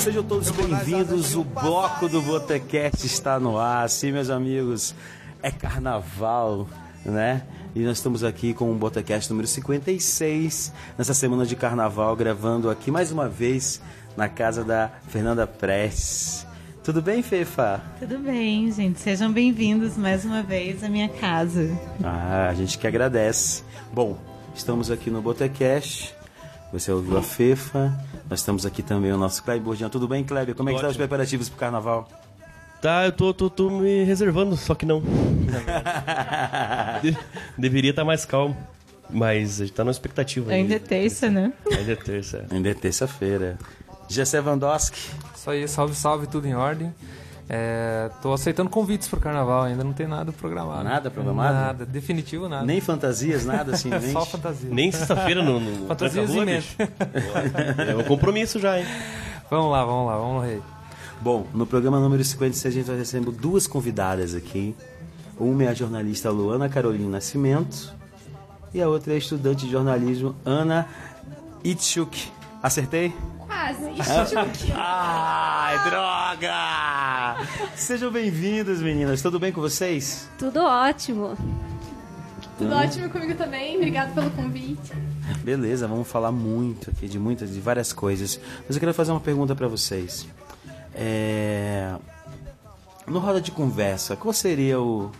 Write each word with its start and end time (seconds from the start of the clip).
Sejam 0.00 0.24
todos 0.24 0.50
bem-vindos. 0.50 1.34
O 1.34 1.44
bloco 1.44 2.08
do 2.08 2.22
Botecast 2.22 3.04
está 3.04 3.38
no 3.38 3.58
ar. 3.58 3.86
Sim, 3.90 4.12
meus 4.12 4.30
amigos, 4.30 4.94
é 5.42 5.50
carnaval, 5.50 6.66
né? 7.04 7.42
E 7.74 7.80
nós 7.80 7.98
estamos 7.98 8.24
aqui 8.24 8.54
com 8.54 8.72
o 8.72 8.74
Botecast 8.74 9.28
número 9.28 9.46
56, 9.46 10.72
nessa 10.96 11.12
semana 11.12 11.44
de 11.44 11.54
carnaval, 11.54 12.16
gravando 12.16 12.70
aqui 12.70 12.90
mais 12.90 13.12
uma 13.12 13.28
vez 13.28 13.82
na 14.16 14.26
casa 14.26 14.64
da 14.64 14.90
Fernanda 15.08 15.46
Prestes. 15.46 16.46
Tudo 16.82 17.02
bem, 17.02 17.22
Fefa? 17.22 17.82
Tudo 17.98 18.18
bem, 18.20 18.72
gente. 18.72 18.98
Sejam 19.00 19.30
bem-vindos 19.30 19.98
mais 19.98 20.24
uma 20.24 20.42
vez 20.42 20.82
à 20.82 20.88
minha 20.88 21.10
casa. 21.10 21.78
Ah, 22.02 22.48
a 22.48 22.54
gente 22.54 22.78
que 22.78 22.86
agradece. 22.86 23.62
Bom, 23.92 24.16
estamos 24.54 24.90
aqui 24.90 25.10
no 25.10 25.20
Botecast. 25.20 26.14
Você 26.72 26.90
ouviu 26.90 27.18
a 27.18 27.22
Fefa. 27.22 27.92
Nós 28.30 28.38
estamos 28.38 28.64
aqui 28.64 28.80
também 28.82 29.12
o 29.12 29.18
nosso 29.18 29.42
Kleber 29.42 29.62
Bordian. 29.62 29.88
Tudo 29.88 30.06
bem, 30.06 30.22
Kleber? 30.24 30.54
Como 30.54 30.68
é 30.68 30.72
que 30.72 30.76
estão 30.76 30.88
os 30.88 30.94
Ótimo. 30.94 31.08
preparativos 31.08 31.48
para 31.48 31.56
o 31.56 31.58
carnaval? 31.58 32.08
Tá, 32.80 33.04
eu 33.04 33.12
tô, 33.12 33.34
tô, 33.34 33.50
tô 33.50 33.68
me 33.68 34.04
reservando, 34.04 34.56
só 34.56 34.74
que 34.74 34.86
não. 34.86 35.02
De- 37.02 37.18
deveria 37.58 37.90
estar 37.90 38.04
mais 38.04 38.24
calmo. 38.24 38.56
Mas 39.12 39.60
a 39.60 39.64
gente 39.66 39.74
tá 39.74 39.82
na 39.84 39.90
expectativa. 39.90 40.52
Ainda 40.52 40.76
é 40.76 40.78
terça, 40.78 41.28
né? 41.28 41.52
Ainda 41.76 41.92
é 41.92 41.96
terça. 41.96 42.46
Ainda 42.50 42.70
é 42.70 42.74
terça-feira. 42.74 43.58
Gessé 44.08 44.40
Vandoski. 44.40 45.10
Isso 45.34 45.50
aí, 45.50 45.66
salve, 45.66 45.94
salve, 45.96 46.26
tudo 46.28 46.46
em 46.46 46.54
ordem. 46.54 46.94
É, 47.52 48.08
tô 48.22 48.32
aceitando 48.32 48.70
convites 48.70 49.08
pro 49.08 49.18
carnaval, 49.18 49.64
ainda 49.64 49.82
não 49.82 49.92
tem 49.92 50.06
nada 50.06 50.30
programado. 50.30 50.84
Nada 50.84 51.10
programado? 51.10 51.52
Nada, 51.52 51.84
definitivo 51.84 52.48
nada. 52.48 52.64
Nem 52.64 52.80
fantasias, 52.80 53.44
nada 53.44 53.74
assim, 53.74 53.90
nem. 54.00 54.12
Só 54.12 54.24
fantasia. 54.24 54.70
Nem 54.70 54.92
sexta-feira 54.92 55.42
no, 55.42 55.58
no 55.58 55.88
Fantasias 55.88 56.30
em 56.30 56.44
bicho. 56.44 56.76
É 56.78 57.96
um 57.96 58.04
compromisso 58.04 58.60
já, 58.60 58.78
hein? 58.78 58.86
Vamos 59.50 59.72
lá, 59.72 59.84
vamos 59.84 60.06
lá, 60.06 60.16
vamos 60.16 60.42
lá, 60.42 60.46
rei. 60.46 60.62
Bom, 61.20 61.44
no 61.52 61.66
programa 61.66 61.98
número 61.98 62.22
56 62.22 62.72
a 62.72 62.78
gente 62.78 62.86
vai 62.86 62.96
recebendo 62.96 63.32
duas 63.32 63.66
convidadas 63.66 64.32
aqui. 64.32 64.76
Uma 65.36 65.64
é 65.64 65.68
a 65.68 65.74
jornalista 65.74 66.30
Luana 66.30 66.68
Carolina 66.68 67.08
Nascimento 67.08 67.92
e 68.72 68.80
a 68.80 68.88
outra 68.88 69.12
é 69.12 69.16
a 69.16 69.18
estudante 69.18 69.66
de 69.66 69.72
jornalismo 69.72 70.36
Ana 70.44 70.86
Itchuk. 71.64 72.28
Acertei? 72.62 73.12
Ai, 74.74 75.90
droga! 75.90 77.36
Sejam 77.76 78.10
bem-vindas, 78.10 78.80
meninas. 78.80 79.20
Tudo 79.20 79.38
bem 79.38 79.52
com 79.52 79.60
vocês? 79.60 80.30
Tudo 80.38 80.60
ótimo. 80.60 81.36
Tudo 82.56 82.74
ótimo 82.74 83.10
comigo 83.10 83.34
também. 83.34 83.76
Obrigado 83.76 84.14
pelo 84.14 84.30
convite. 84.30 84.92
Beleza, 85.42 85.86
vamos 85.86 86.08
falar 86.08 86.32
muito 86.32 86.88
aqui 86.88 87.06
de 87.06 87.18
muitas, 87.18 87.52
de 87.52 87.60
várias 87.60 87.92
coisas. 87.92 88.40
Mas 88.66 88.76
eu 88.76 88.80
quero 88.80 88.94
fazer 88.94 89.10
uma 89.10 89.20
pergunta 89.20 89.54
para 89.54 89.68
vocês. 89.68 90.26
É... 90.94 91.94
No 93.06 93.18
roda 93.18 93.42
de 93.42 93.50
conversa, 93.50 94.16
qual 94.16 94.32
seria 94.32 94.80
o 94.80 95.10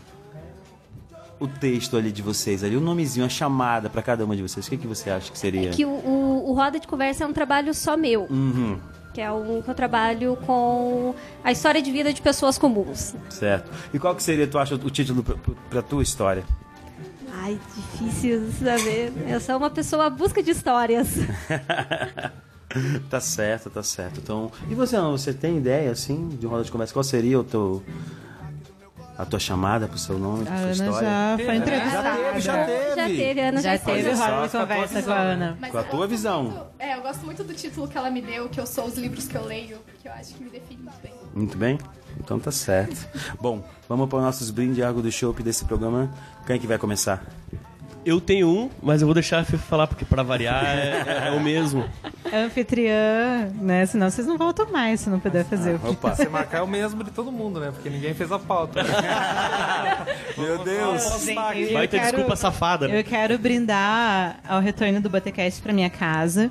o 1.41 1.49
texto 1.49 1.97
ali 1.97 2.12
de 2.12 2.21
vocês 2.23 2.62
ali, 2.62 2.77
o 2.77 2.81
nomezinho, 2.81 3.25
a 3.27 3.28
chamada 3.28 3.89
para 3.91 4.03
cada 4.03 4.25
uma 4.25 4.37
de 4.37 4.43
vocês? 4.43 4.67
O 4.67 4.71
que, 4.71 4.77
que 4.77 4.87
você 4.87 5.09
acha 5.11 5.33
que 5.33 5.39
seria? 5.39 5.71
Que 5.71 5.84
o, 5.84 5.89
o, 5.89 6.51
o 6.51 6.53
Roda 6.55 6.78
de 6.78 6.87
Conversa 6.87 7.25
é 7.25 7.27
um 7.27 7.33
trabalho 7.33 7.73
só 7.75 7.97
meu. 7.97 8.27
Uhum, 8.31 8.78
Que 9.15 9.21
é 9.23 9.33
um 9.33 9.62
que 9.62 9.69
eu 9.71 9.75
trabalho 9.75 10.37
com 10.47 11.15
a 11.43 11.51
história 11.51 11.81
de 11.83 11.91
vida 11.91 12.12
de 12.12 12.21
pessoas 12.23 12.59
comuns. 12.59 13.15
certo. 13.31 13.71
E 13.93 13.99
qual 13.99 14.15
que 14.15 14.23
seria, 14.23 14.47
tu 14.47 14.59
acha, 14.59 14.75
o 14.75 14.91
título 14.91 15.25
pra 15.71 15.81
tua 15.83 16.03
história? 16.03 16.45
Ai, 17.33 17.59
difícil 17.75 18.51
saber. 18.53 19.12
Eu 19.27 19.41
sou 19.41 19.57
uma 19.57 19.71
pessoa 19.71 20.07
à 20.07 20.11
busca 20.11 20.43
de 20.43 20.51
histórias. 20.51 21.09
tá 23.09 23.21
certo, 23.21 23.71
tá 23.71 23.83
certo. 23.83 24.21
Então, 24.22 24.51
e 24.69 24.75
você, 24.75 24.99
você 25.01 25.33
tem 25.33 25.57
ideia 25.57 25.91
assim 25.91 26.28
de 26.28 26.47
roda 26.47 26.65
de 26.65 26.71
conversa? 26.71 26.93
Qual 26.93 27.03
seria 27.03 27.41
o 27.41 27.45
teu 27.45 27.83
a 29.20 29.26
tua 29.26 29.38
chamada 29.38 29.86
pro 29.86 29.98
seu 29.98 30.19
nome, 30.19 30.44
pra 30.44 30.54
A 30.54 30.56
sua 30.58 30.64
Ana 30.64 30.72
história? 30.72 31.08
já 31.08 31.38
foi 31.44 31.56
entrevistada. 31.56 32.10
teve, 32.16 32.41
já 32.41 32.64
teve. 32.66 32.97
Já 32.97 33.06
teve, 33.06 33.41
a 33.41 33.48
Ana 33.48 33.60
já, 33.62 33.72
Já 33.76 33.78
teve 33.84 34.03
de 34.03 34.16
conversa 34.16 35.03
com 35.03 35.10
a 35.12 35.16
Ana. 35.19 35.58
Com 35.70 35.78
a 35.78 35.82
tua 35.82 36.06
visão. 36.06 36.66
É, 36.78 36.97
eu 36.97 37.03
gosto 37.03 37.25
muito 37.26 37.44
do 37.44 37.53
título 37.53 37.86
que 37.86 37.98
ela 37.98 38.10
me 38.10 38.22
deu, 38.22 38.48
que 38.48 38.59
eu 38.59 38.66
sou 38.66 38.86
os 38.86 38.97
livros 38.97 39.28
que 39.28 39.36
eu 39.36 39.44
leio, 39.44 39.78
que 40.00 40.09
eu 40.09 40.12
acho 40.12 40.34
que 40.34 40.42
me 40.44 40.50
define 40.50 40.82
muito 40.82 41.00
bem. 41.03 41.12
Muito 41.34 41.59
bem? 41.59 41.78
Então 42.19 42.38
tá 42.38 42.50
certo. 42.50 43.06
Bom, 43.41 43.62
vamos 43.88 44.09
para 44.09 44.19
os 44.19 44.25
nossos 44.25 44.50
brindes 44.50 44.82
água 44.82 45.03
do 45.03 45.12
chopp 45.12 45.42
desse 45.42 45.64
programa. 45.64 46.10
Quem 46.47 46.56
é 46.56 46.59
que 46.59 46.66
vai 46.66 46.78
começar? 46.78 47.22
Eu 48.05 48.19
tenho 48.21 48.49
um, 48.49 48.71
mas 48.83 49.03
eu 49.03 49.06
vou 49.06 49.15
deixar 49.15 49.41
a 49.41 49.44
Fê 49.44 49.59
falar, 49.59 49.87
porque 49.87 50.05
pra 50.06 50.22
variar 50.22 50.65
é, 50.65 51.05
é- 51.06 51.28
é 51.28 51.31
o 51.33 51.41
mesmo. 51.41 51.84
Anfitriã, 52.33 53.50
né? 53.61 53.84
Senão 53.84 54.11
vocês 54.11 54.27
não 54.27 54.38
voltam 54.38 54.71
mais 54.72 55.00
se 55.00 55.11
não 55.11 55.21
puder 55.21 55.44
fazer. 55.44 55.78
o 55.84 55.91
Opa! 55.91 56.15
Você 56.15 56.28
marcar 56.28 56.59
é 56.59 56.62
o 56.62 56.66
mesmo 56.66 57.05
de 57.05 57.10
todo 57.10 57.31
mundo, 57.31 57.60
né? 57.60 57.71
Porque 57.72 57.91
ninguém 57.91 58.15
fez 58.15 58.33
a 58.33 58.39
pauta. 58.39 58.81
Meu 60.39 60.59
Deus! 60.65 61.28
Eu 61.28 61.34
Vai 61.75 61.87
ter 61.89 61.99
quero- 61.99 62.12
desculpa 62.12 62.37
safada, 62.37 62.89
né? 62.89 62.99
Eu 62.99 63.05
quero 63.05 63.39
brindar 63.39 64.39
ao 64.49 64.60
retorno 64.60 65.00
do 65.00 65.10
Botecast 65.10 65.60
pra 65.60 65.72
minha 65.72 65.91
casa. 65.91 66.50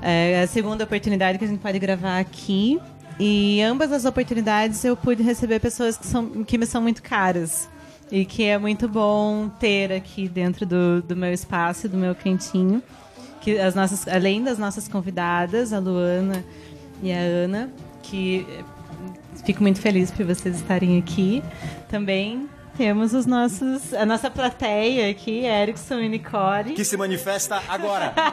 É 0.00 0.42
a 0.42 0.46
segunda 0.46 0.84
oportunidade 0.84 1.38
que 1.38 1.44
a 1.44 1.48
gente 1.48 1.60
pode 1.60 1.78
gravar 1.78 2.18
aqui. 2.18 2.80
E 3.18 3.62
ambas 3.62 3.92
as 3.92 4.04
oportunidades 4.04 4.82
eu 4.84 4.96
pude 4.96 5.22
receber 5.22 5.60
pessoas 5.60 5.96
que, 5.96 6.06
são, 6.06 6.42
que 6.42 6.58
me 6.58 6.66
são 6.66 6.80
muito 6.82 7.02
caras. 7.02 7.68
E 8.14 8.24
que 8.24 8.44
é 8.44 8.56
muito 8.56 8.86
bom 8.86 9.48
ter 9.48 9.92
aqui 9.92 10.28
dentro 10.28 10.64
do, 10.64 11.02
do 11.02 11.16
meu 11.16 11.32
espaço, 11.32 11.88
do 11.88 11.96
meu 11.96 12.14
cantinho. 12.14 12.80
Que 13.40 13.58
as 13.58 13.74
nossas, 13.74 14.06
além 14.06 14.40
das 14.44 14.56
nossas 14.56 14.86
convidadas, 14.86 15.72
a 15.72 15.80
Luana 15.80 16.44
e 17.02 17.10
a 17.12 17.18
Ana, 17.18 17.72
que 18.04 18.46
eh, 18.48 18.62
fico 19.44 19.60
muito 19.62 19.80
feliz 19.80 20.12
por 20.12 20.24
vocês 20.24 20.54
estarem 20.54 20.96
aqui. 20.96 21.42
Também 21.88 22.48
temos 22.76 23.12
os 23.14 23.26
nossos, 23.26 23.92
a 23.92 24.06
nossa 24.06 24.30
plateia 24.30 25.10
aqui, 25.10 25.44
Erickson 25.44 25.98
e 25.98 26.08
Nicole. 26.08 26.74
Que 26.74 26.84
se 26.84 26.96
manifesta 26.96 27.60
agora! 27.68 28.14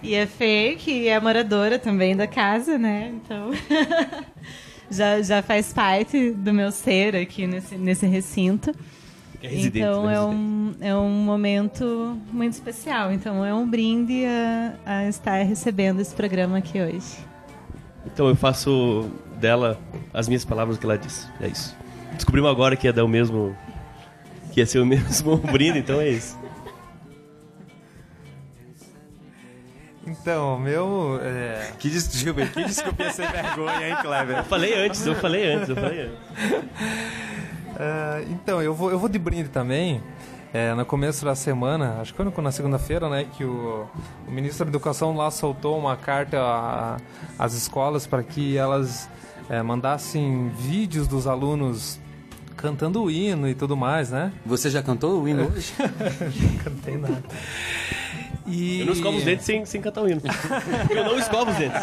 E 0.00 0.16
a 0.16 0.28
Fê, 0.28 0.76
que 0.78 1.08
é 1.08 1.18
moradora 1.18 1.76
também 1.76 2.16
da 2.16 2.28
casa, 2.28 2.78
né? 2.78 3.12
Então 3.12 3.50
já, 4.90 5.20
já 5.22 5.42
faz 5.42 5.72
parte 5.72 6.30
do 6.30 6.52
meu 6.52 6.70
ser 6.70 7.16
aqui 7.16 7.46
nesse, 7.46 7.76
nesse 7.76 8.06
recinto. 8.06 8.74
É 9.42 9.48
residente, 9.48 9.78
então 9.78 10.06
né? 10.06 10.14
é 10.14 10.20
um, 10.20 10.74
é 10.80 10.96
um 10.96 11.10
momento 11.10 12.18
muito 12.32 12.54
especial. 12.54 13.12
Então 13.12 13.44
é 13.44 13.54
um 13.54 13.68
brinde 13.68 14.24
a, 14.24 14.74
a 14.84 15.08
estar 15.08 15.42
recebendo 15.42 16.00
esse 16.00 16.14
programa 16.14 16.58
aqui 16.58 16.80
hoje. 16.80 17.18
Então 18.06 18.28
eu 18.28 18.36
faço 18.36 19.10
dela 19.38 19.78
as 20.12 20.28
minhas 20.28 20.44
palavras 20.44 20.78
que 20.78 20.84
ela 20.84 20.98
disse. 20.98 21.26
É 21.40 21.48
isso. 21.48 21.76
Descobrimos 22.14 22.50
agora 22.50 22.76
que 22.76 22.86
ia 22.86 22.92
dar 22.92 23.04
o 23.04 23.08
mesmo. 23.08 23.56
Que 24.52 24.60
ia 24.60 24.66
ser 24.66 24.80
o 24.80 24.86
mesmo 24.86 25.36
brinde, 25.36 25.78
então 25.78 26.00
é 26.00 26.08
isso. 26.08 26.37
Então, 30.08 30.56
o 30.56 30.60
meu. 30.60 31.20
É... 31.22 31.72
que 31.78 31.90
desculpa, 31.90 32.46
que 32.46 32.64
desculpinha 32.64 33.12
sem 33.12 33.28
vergonha, 33.28 33.88
hein, 33.88 33.96
Kleber? 34.00 34.38
Eu 34.38 34.44
falei 34.44 34.86
antes, 34.86 35.06
eu 35.06 35.14
falei 35.14 35.52
antes, 35.52 35.68
eu 35.68 35.76
falei 35.76 36.00
antes. 36.02 36.18
É, 37.80 38.24
então, 38.30 38.60
eu 38.60 38.74
vou, 38.74 38.90
eu 38.90 38.98
vou 38.98 39.08
de 39.08 39.20
brinde 39.20 39.50
também. 39.50 40.02
É, 40.52 40.74
no 40.74 40.84
começo 40.84 41.24
da 41.24 41.36
semana, 41.36 42.00
acho 42.00 42.12
que 42.12 42.30
foi 42.30 42.42
na 42.42 42.50
segunda-feira, 42.50 43.08
né, 43.08 43.24
que 43.36 43.44
o, 43.44 43.86
o 44.26 44.30
ministro 44.32 44.64
da 44.64 44.70
Educação 44.70 45.14
lá 45.14 45.30
soltou 45.30 45.78
uma 45.78 45.94
carta 45.94 46.96
às 47.38 47.52
escolas 47.52 48.04
para 48.04 48.22
que 48.24 48.56
elas 48.56 49.08
é, 49.48 49.62
mandassem 49.62 50.48
vídeos 50.48 51.06
dos 51.06 51.28
alunos 51.28 52.00
cantando 52.56 53.02
o 53.02 53.10
hino 53.10 53.48
e 53.48 53.54
tudo 53.54 53.76
mais, 53.76 54.10
né? 54.10 54.32
Você 54.44 54.68
já 54.68 54.82
cantou 54.82 55.22
o 55.22 55.28
hino 55.28 55.46
hoje? 55.48 55.72
Não 55.78 56.58
cantei 56.64 56.96
nada. 56.96 57.22
E... 58.48 58.80
Eu 58.80 58.86
não 58.86 58.92
escovo 58.92 59.18
os 59.18 59.24
dentes 59.24 59.44
sem, 59.44 59.64
sem 59.66 59.80
cantar 59.80 60.02
o 60.02 60.08
hino. 60.08 60.20
Eu 60.90 61.04
não 61.04 61.18
escovo 61.18 61.50
os 61.50 61.56
dentes. 61.56 61.80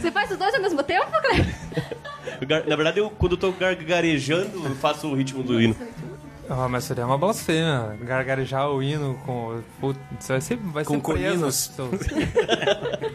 Você 0.00 0.10
faz 0.10 0.30
os 0.30 0.38
dois 0.38 0.54
ao 0.54 0.62
mesmo 0.62 0.82
tempo, 0.82 1.06
Cleber? 1.10 1.54
Na 2.68 2.76
verdade, 2.76 2.98
eu, 2.98 3.10
quando 3.10 3.32
eu 3.32 3.38
tô 3.38 3.52
gargarejando, 3.52 4.64
eu 4.64 4.74
faço 4.76 5.08
o 5.08 5.14
ritmo 5.14 5.42
do 5.42 5.60
hino. 5.60 5.76
Ah, 6.48 6.68
mas 6.68 6.84
seria 6.84 7.06
uma 7.06 7.16
blasfêmia. 7.16 7.96
Gargarejar 8.02 8.68
o 8.70 8.82
hino 8.82 9.14
com. 9.24 9.60
Putz, 9.80 10.28
vai 10.28 10.40
ser, 10.40 10.56
vai 10.56 10.84
Com 10.84 10.94
ser 10.94 11.00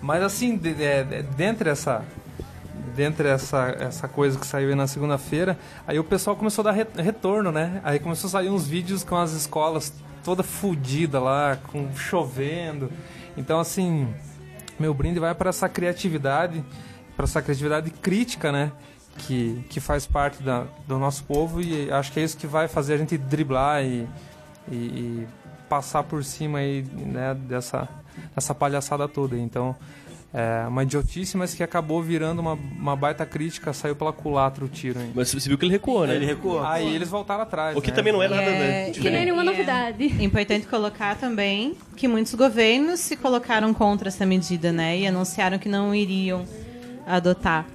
mas 0.00 0.22
assim, 0.22 0.56
de, 0.56 0.74
de, 0.74 1.04
de, 1.04 1.22
dentre 1.22 1.70
essa. 1.70 2.04
Dentre 2.94 3.28
essa, 3.28 3.74
essa 3.80 4.06
coisa 4.06 4.38
que 4.38 4.46
saiu 4.46 4.68
aí 4.68 4.74
na 4.74 4.86
segunda-feira, 4.86 5.58
aí 5.86 5.98
o 5.98 6.04
pessoal 6.04 6.36
começou 6.36 6.62
a 6.62 6.70
dar 6.70 6.72
re- 6.72 7.02
retorno, 7.02 7.50
né? 7.50 7.80
Aí 7.82 7.98
começou 7.98 8.28
a 8.28 8.30
sair 8.30 8.50
uns 8.50 8.66
vídeos 8.66 9.02
com 9.02 9.16
as 9.16 9.32
escolas 9.32 9.92
toda 10.24 10.42
fodida 10.42 11.20
lá, 11.20 11.56
com 11.56 11.94
chovendo. 11.94 12.90
Então, 13.36 13.58
assim, 13.60 14.12
meu 14.78 14.94
brinde 14.94 15.18
vai 15.18 15.34
para 15.34 15.50
essa 15.50 15.68
criatividade, 15.68 16.64
para 17.16 17.24
essa 17.24 17.40
criatividade 17.42 17.90
crítica, 17.90 18.50
né? 18.50 18.72
Que, 19.18 19.62
que 19.68 19.78
faz 19.78 20.06
parte 20.06 20.42
da, 20.42 20.64
do 20.88 20.98
nosso 20.98 21.24
povo 21.24 21.60
e 21.60 21.90
acho 21.92 22.10
que 22.10 22.18
é 22.18 22.24
isso 22.24 22.36
que 22.36 22.46
vai 22.46 22.66
fazer 22.66 22.94
a 22.94 22.96
gente 22.96 23.18
driblar 23.18 23.84
e, 23.84 24.08
e, 24.70 24.74
e 24.74 25.28
passar 25.68 26.02
por 26.02 26.24
cima 26.24 26.60
aí, 26.60 26.82
né, 26.82 27.34
dessa, 27.34 27.86
dessa 28.34 28.54
palhaçada 28.54 29.06
toda. 29.06 29.36
Então, 29.36 29.76
é 30.34 30.66
uma 30.66 30.82
idiotice, 30.82 31.36
mas 31.36 31.52
que 31.54 31.62
acabou 31.62 32.02
virando 32.02 32.40
uma, 32.40 32.54
uma 32.54 32.96
baita 32.96 33.24
crítica, 33.26 33.70
saiu 33.72 33.94
pela 33.94 34.12
culatra 34.14 34.64
o 34.64 34.68
tiro. 34.68 34.98
Hein? 35.00 35.12
Mas 35.14 35.30
você 35.30 35.46
viu 35.48 35.58
que 35.58 35.64
ele 35.66 35.72
recuou, 35.72 36.06
né? 36.06 36.14
Ele 36.16 36.24
recuou. 36.24 36.64
Aí 36.64 36.94
eles 36.94 37.10
voltaram 37.10 37.42
atrás. 37.42 37.76
O 37.76 37.82
que 37.82 37.90
né? 37.90 37.96
também 37.96 38.12
não 38.14 38.22
é 38.22 38.28
nada 38.28 38.42
É, 38.42 38.58
né, 38.58 38.84
Que 38.86 38.92
diferente. 38.92 39.12
não 39.12 39.18
é 39.20 39.24
nenhuma 39.24 39.42
É. 39.42 39.44
novidade. 39.44 40.04
Importante 40.24 40.66
colocar 40.66 41.16
também 41.16 41.74
que 41.96 42.08
muitos 42.08 42.34
governos 42.34 43.00
se 43.00 43.14
colocaram 43.16 43.74
contra 43.74 44.08
essa 44.08 44.24
medida, 44.24 44.72
né? 44.72 44.98
E 44.98 45.06
anunciaram 45.06 45.58
que 45.58 45.68
não 45.68 45.94
iriam 45.94 46.46
adotar. 47.06 47.66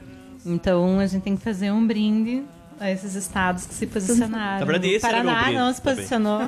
Então 0.46 1.00
a 1.00 1.06
gente 1.06 1.22
tem 1.24 1.36
que 1.38 1.44
fazer 1.44 1.70
um 1.72 1.86
brinde 1.86 2.44
a 2.80 2.92
esses 2.92 3.16
estados 3.16 3.66
que 3.66 3.74
se 3.74 3.88
posicionaram. 3.88 4.60
Na 4.60 4.66
verdade, 4.66 4.94
esse 4.94 5.06
o 5.06 5.10
era 5.10 5.24
meu 5.24 5.34
Paraná 5.34 5.60
não 5.60 5.74
se 5.74 5.82
posicionou. 5.82 6.42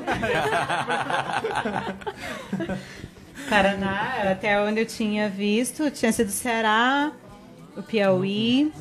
Paraná, 3.48 4.30
até 4.30 4.60
onde 4.60 4.80
eu 4.80 4.86
tinha 4.86 5.28
visto, 5.28 5.90
tinha 5.90 6.12
sido 6.12 6.28
o 6.28 6.32
Ceará, 6.32 7.10
o 7.76 7.82
Piauí. 7.82 8.72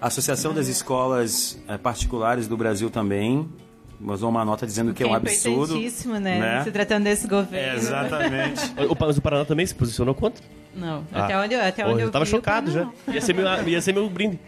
A 0.00 0.06
Associação 0.08 0.52
das 0.54 0.68
Escolas 0.68 1.58
eh, 1.68 1.76
Particulares 1.78 2.46
do 2.46 2.56
Brasil 2.56 2.88
também 2.90 3.48
vazou 4.00 4.28
uma 4.30 4.44
nota 4.44 4.64
dizendo 4.64 4.94
que 4.94 5.02
é 5.02 5.06
um 5.06 5.12
absurdo. 5.14 5.64
importantíssimo, 5.74 6.14
né? 6.20 6.38
né? 6.38 6.62
Se 6.64 6.70
tratando 6.70 7.02
desse 7.04 7.26
É, 7.26 7.28
governo. 7.28 7.78
exatamente. 7.78 8.72
O, 8.88 8.96
mas 8.98 9.18
o 9.18 9.22
Paraná 9.22 9.44
também 9.44 9.66
se 9.66 9.74
posicionou 9.74 10.14
contra? 10.14 10.44
Não, 10.76 11.02
Ah. 11.12 11.24
até 11.24 11.36
onde, 11.36 11.54
eu- 11.54 11.60
até 11.60 11.82
onde 11.82 11.92
Porra, 11.94 12.02
eu 12.02 12.06
eu 12.06 12.12
tava 12.12 12.24
vi, 12.24 12.30
chocado 12.30 12.70
já. 12.70 12.88
Ia 13.12 13.20
ser, 13.20 13.32
meu, 13.34 13.44
ia 13.66 13.80
ser 13.80 13.92
meu 13.92 14.08
brinde. 14.08 14.38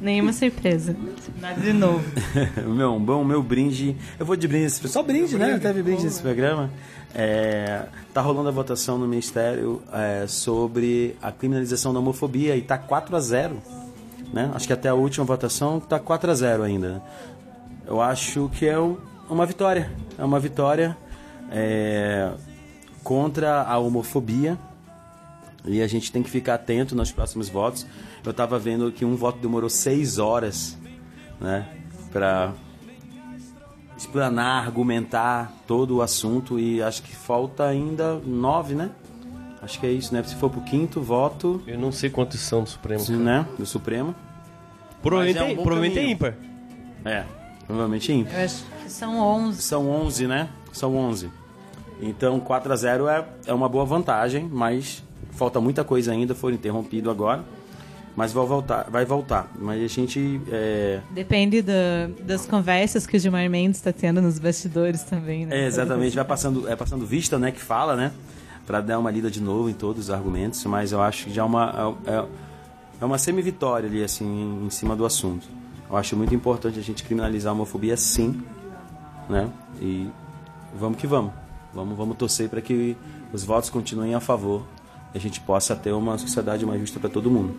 Nenhuma 0.00 0.32
surpresa. 0.32 0.96
Nada 1.40 1.60
de 1.60 1.72
novo. 1.72 2.02
meu, 2.66 2.98
bom, 2.98 3.22
meu 3.22 3.40
brinde. 3.42 3.96
Eu 4.18 4.26
vou 4.26 4.34
de 4.34 4.48
brinde 4.48 4.64
nesse 4.64 4.88
Só 4.88 5.02
brinde, 5.02 5.36
né? 5.38 5.52
Não 5.52 5.58
teve 5.60 5.80
brinde 5.82 6.02
nesse 6.02 6.20
programa. 6.20 6.70
É, 7.14 7.86
tá 8.12 8.20
rolando 8.20 8.48
a 8.48 8.52
votação 8.52 8.98
no 8.98 9.06
Ministério 9.06 9.80
é, 9.92 10.26
sobre 10.26 11.16
a 11.22 11.30
criminalização 11.30 11.92
da 11.92 12.00
homofobia 12.00 12.56
e 12.56 12.62
tá 12.62 12.76
4 12.76 13.14
a 13.14 13.20
0 13.20 13.62
né? 14.32 14.50
Acho 14.52 14.66
que 14.66 14.72
até 14.72 14.88
a 14.88 14.94
última 14.94 15.24
votação 15.24 15.78
tá 15.78 16.00
4 16.00 16.28
a 16.30 16.34
0 16.34 16.64
ainda. 16.64 17.00
Eu 17.86 18.00
acho 18.00 18.50
que 18.54 18.66
é 18.66 18.76
um- 18.78 18.96
uma 19.30 19.46
vitória. 19.46 19.92
É 20.18 20.24
uma 20.24 20.40
vitória 20.40 20.96
é, 21.52 22.32
contra 23.04 23.62
a 23.62 23.78
homofobia. 23.78 24.58
E 25.64 25.80
a 25.80 25.86
gente 25.86 26.10
tem 26.10 26.20
que 26.22 26.28
ficar 26.30 26.54
atento 26.54 26.96
nos 26.96 27.12
próximos 27.12 27.48
votos. 27.48 27.86
Eu 28.24 28.32
estava 28.32 28.58
vendo 28.58 28.90
que 28.90 29.04
um 29.04 29.14
voto 29.14 29.38
demorou 29.38 29.70
seis 29.70 30.18
horas, 30.18 30.76
né, 31.40 31.66
para 32.12 32.52
explanar, 34.04 34.64
argumentar 34.66 35.52
todo 35.66 35.96
o 35.96 36.02
assunto 36.02 36.58
e 36.58 36.82
acho 36.82 37.02
que 37.02 37.14
falta 37.14 37.64
ainda 37.64 38.14
nove, 38.24 38.74
né? 38.74 38.90
Acho 39.62 39.80
que 39.80 39.86
é 39.86 39.90
isso, 39.90 40.12
né? 40.12 40.22
Se 40.22 40.34
for 40.36 40.50
pro 40.50 40.60
quinto 40.60 41.00
voto, 41.00 41.62
Eu 41.66 41.78
não 41.78 41.90
sei 41.90 42.10
quantos 42.10 42.38
são 42.40 42.62
do 42.64 42.68
Supremo. 42.68 43.04
cara. 43.04 43.18
né, 43.18 43.46
do 43.58 43.64
Supremo, 43.64 44.14
Provavelmente, 45.02 45.38
é 45.38 45.42
um 45.44 45.48
é, 45.48 45.54
provavelmente 45.54 45.98
é 45.98 46.10
ímpar. 46.10 46.34
é, 47.04 47.24
provavelmente 47.66 48.12
ímpar. 48.12 48.34
Eu 48.34 48.44
acho 48.44 48.64
que 48.82 48.90
são 48.90 49.18
11. 49.18 49.62
São 49.62 49.90
11, 49.90 50.26
né? 50.26 50.48
São 50.72 50.96
11. 50.96 51.30
Então 52.00 52.38
4 52.40 52.72
a 52.72 52.76
0 52.76 53.08
é, 53.08 53.24
é 53.46 53.54
uma 53.54 53.68
boa 53.68 53.84
vantagem, 53.86 54.48
mas 54.52 55.02
falta 55.30 55.60
muita 55.60 55.82
coisa 55.82 56.12
ainda, 56.12 56.34
foi 56.34 56.52
interrompido 56.52 57.10
agora. 57.10 57.42
Mas 58.16 58.32
vai 58.32 58.46
voltar, 58.46 58.88
vai 58.90 59.04
voltar. 59.04 59.50
Mas 59.58 59.82
a 59.82 59.86
gente 59.88 60.40
é, 60.50 61.00
Depende 61.10 61.60
da- 61.62 62.08
das 62.22 62.46
conversas 62.46 63.06
que 63.06 63.16
o 63.16 63.20
Gilmar 63.20 63.48
Mendes 63.50 63.78
está 63.80 63.92
tendo 63.92 64.22
nos 64.22 64.38
bastidores 64.38 65.02
também, 65.02 65.46
né? 65.46 65.62
É, 65.64 65.66
exatamente, 65.66 66.14
vai 66.14 66.24
passando, 66.24 66.68
é 66.68 66.76
passando 66.76 67.04
vista, 67.04 67.38
né, 67.40 67.50
que 67.50 67.60
fala, 67.60 67.96
né, 67.96 68.12
para 68.66 68.80
dar 68.80 68.98
uma 69.00 69.10
lida 69.10 69.28
de 69.30 69.40
novo 69.42 69.68
em 69.68 69.72
todos 69.74 70.04
os 70.04 70.10
argumentos, 70.10 70.64
mas 70.64 70.92
eu 70.92 71.02
acho 71.02 71.24
que 71.24 71.32
já 71.34 71.42
é 71.42 71.44
uma 71.44 71.96
é, 72.06 72.24
é 73.00 73.04
uma 73.04 73.18
semi-vitória 73.18 73.88
ali 73.88 74.04
assim 74.04 74.62
em 74.64 74.70
cima 74.70 74.94
do 74.94 75.04
assunto. 75.04 75.46
Eu 75.90 75.96
acho 75.96 76.16
muito 76.16 76.32
importante 76.34 76.78
a 76.78 76.82
gente 76.82 77.02
criminalizar 77.02 77.50
a 77.50 77.54
homofobia 77.54 77.96
sim, 77.96 78.40
né? 79.28 79.48
E 79.80 80.08
vamos 80.78 80.98
que 80.98 81.06
vamos. 81.06 81.32
Vamos 81.74 81.96
vamos 81.98 82.16
torcer 82.16 82.48
para 82.48 82.60
que 82.60 82.96
os 83.32 83.42
votos 83.44 83.68
continuem 83.70 84.14
a 84.14 84.20
favor 84.20 84.62
e 85.12 85.18
a 85.18 85.20
gente 85.20 85.40
possa 85.40 85.74
ter 85.74 85.92
uma 85.92 86.16
sociedade 86.16 86.64
mais 86.64 86.80
justa 86.80 87.00
para 87.00 87.10
todo 87.10 87.28
mundo. 87.30 87.56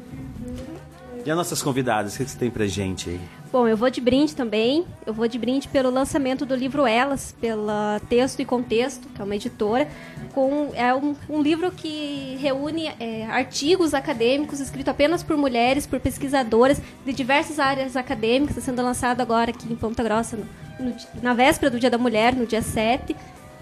E 1.26 1.32
as 1.32 1.36
nossas 1.36 1.60
convidadas, 1.64 2.14
o 2.14 2.18
que 2.18 2.26
você 2.30 2.38
tem 2.38 2.52
pra 2.52 2.68
gente 2.68 3.10
aí? 3.10 3.20
Bom, 3.52 3.68
eu 3.68 3.76
vou 3.76 3.90
de 3.90 4.00
brinde 4.00 4.36
também. 4.36 4.86
Eu 5.08 5.14
vou 5.14 5.28
de 5.28 5.40
brinde 5.40 5.68
pelo 5.68 5.90
lançamento 5.90 6.46
do 6.46 6.54
livro 6.54 6.86
Elas, 6.86 7.34
pela 7.42 8.00
Texto 8.08 8.42
e 8.42 8.46
Contexto, 8.46 9.08
que 9.10 9.20
é 9.20 9.24
uma 9.26 9.36
editora. 9.36 9.88
Com, 10.34 10.70
é 10.76 10.94
um, 10.94 11.16
um 11.28 11.42
livro 11.42 11.72
que 11.72 12.38
reúne 12.40 12.88
é, 13.00 13.26
artigos 13.26 13.96
acadêmicos 13.96 14.60
escritos 14.60 14.90
apenas 14.92 15.24
por 15.24 15.36
mulheres, 15.36 15.88
por 15.88 16.00
pesquisadoras 16.00 16.80
de 17.04 17.12
diversas 17.14 17.58
áreas 17.58 17.96
acadêmicas. 17.96 18.64
Sendo 18.64 18.84
lançado 18.84 19.20
agora 19.22 19.50
aqui 19.50 19.72
em 19.72 19.76
Ponta 19.76 20.04
Grossa, 20.04 20.38
no- 20.38 20.86
no 20.86 20.96
na 21.24 21.34
véspera 21.34 21.72
do 21.72 21.80
Dia 21.80 21.90
da 21.90 21.98
Mulher, 21.98 22.36
no 22.36 22.46
dia 22.46 22.62
7. 22.62 23.16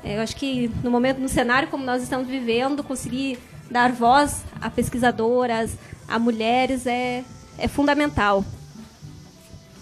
É, 0.03 0.17
eu 0.17 0.21
acho 0.21 0.35
que 0.35 0.69
no 0.83 0.91
momento, 0.91 1.19
no 1.19 1.29
cenário 1.29 1.69
como 1.69 1.85
nós 1.85 2.03
estamos 2.03 2.27
vivendo, 2.27 2.83
conseguir 2.83 3.39
dar 3.71 3.91
voz 3.93 4.43
a 4.59 4.69
pesquisadoras, 4.69 5.77
a 6.07 6.19
mulheres 6.19 6.85
é, 6.85 7.23
é 7.57 7.67
fundamental. 7.67 8.43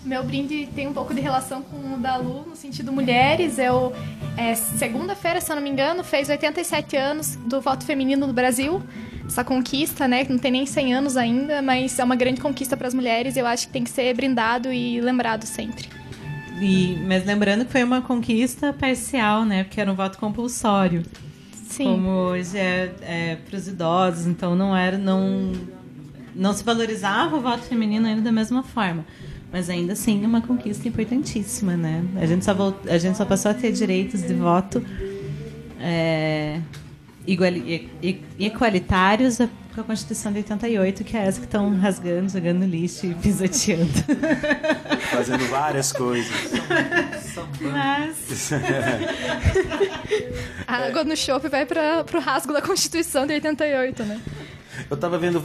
Meu 0.04 0.24
brinde 0.24 0.68
tem 0.74 0.88
um 0.88 0.94
pouco 0.94 1.14
de 1.14 1.22
relação 1.22 1.62
com 1.62 1.94
o 1.94 1.98
da 1.98 2.18
Lu, 2.18 2.44
no 2.48 2.56
sentido 2.56 2.92
mulheres. 2.92 3.60
Eu, 3.60 3.94
é, 4.36 4.56
segunda-feira, 4.56 5.40
se 5.40 5.52
eu 5.52 5.56
não 5.56 5.62
me 5.62 5.70
engano, 5.70 6.04
fez 6.04 6.28
87 6.28 6.98
anos 6.98 7.36
do 7.36 7.62
voto 7.62 7.86
feminino 7.86 8.26
no 8.26 8.34
Brasil. 8.34 8.82
Essa 9.28 9.44
conquista, 9.44 10.08
né, 10.08 10.26
não 10.28 10.40
tem 10.40 10.52
nem 10.52 10.66
100 10.66 10.94
anos 10.96 11.18
ainda, 11.18 11.62
mas 11.62 12.00
é 12.00 12.04
uma 12.04 12.16
grande 12.16 12.42
conquista 12.42 12.76
para 12.76 12.88
as 12.88 12.96
mulheres. 12.96 13.38
Eu 13.38 13.46
acho 13.46 13.68
que 13.68 13.74
tem 13.74 13.84
que 13.84 13.92
ser 13.92 14.14
brindado 14.16 14.74
e 14.74 15.00
lembrado 15.00 15.46
sempre. 15.46 15.88
E, 16.60 16.98
mas 17.08 17.24
lembrando 17.24 17.66
que 17.66 17.72
foi 17.72 17.84
uma 17.84 18.02
conquista 18.02 18.74
parcial, 18.74 19.46
né? 19.46 19.64
Porque 19.64 19.80
era 19.80 19.92
um 19.92 19.96
voto 19.96 20.18
compulsório. 20.18 21.04
Sim. 21.70 21.86
Como 21.86 22.10
hoje 22.10 22.58
é, 22.58 23.38
para 23.48 23.56
os 23.56 23.68
idosos, 23.68 24.26
então 24.26 24.56
não 24.56 24.76
era. 24.76 24.98
Não, 24.98 25.54
não 26.36 26.54
se 26.54 26.64
valorizava 26.64 27.36
o 27.36 27.42
voto 27.42 27.64
feminino 27.64 28.08
ainda 28.08 28.22
da 28.22 28.32
mesma 28.32 28.64
forma. 28.64 29.06
Mas 29.52 29.70
ainda 29.70 29.94
assim 29.94 30.24
é 30.24 30.28
uma 30.28 30.42
conquista 30.42 30.88
importantíssima, 30.88 31.76
né? 31.76 32.06
A 32.16 32.26
gente 32.26 32.46
só, 32.46 32.54
volt- 32.54 32.88
a 32.88 32.98
gente 32.98 33.18
só 33.18 33.26
passou 33.26 33.52
a 33.52 33.54
ter 33.54 33.72
direitos 33.74 34.22
de 34.22 34.34
voto 34.34 34.82
é, 35.80 36.60
iguali- 37.28 37.90
e- 38.02 38.22
e- 38.40 38.46
equalitários 38.46 39.40
com 39.76 39.82
a 39.82 39.84
Constituição 39.84 40.32
de 40.32 40.38
88, 40.40 41.04
que 41.04 41.18
é 41.18 41.26
essa 41.26 41.40
que 41.40 41.46
estão 41.46 41.78
rasgando, 41.78 42.30
jogando 42.30 42.60
no 42.60 42.66
lixo 42.66 43.06
e 43.08 43.14
pisoteando. 43.16 43.92
Fazendo 45.12 45.46
várias 45.50 45.92
coisas. 45.92 46.32
Mas 47.62 48.52
A 50.68 50.88
água 50.88 51.04
no 51.04 51.16
chope 51.16 51.50
vai 51.50 51.66
para 51.66 52.06
o 52.14 52.20
rasgo 52.20 52.54
da 52.54 52.62
Constituição 52.62 53.26
de 53.26 53.34
88, 53.34 54.04
né? 54.04 54.20
Eu 54.90 54.98
tava 54.98 55.18
vendo 55.18 55.42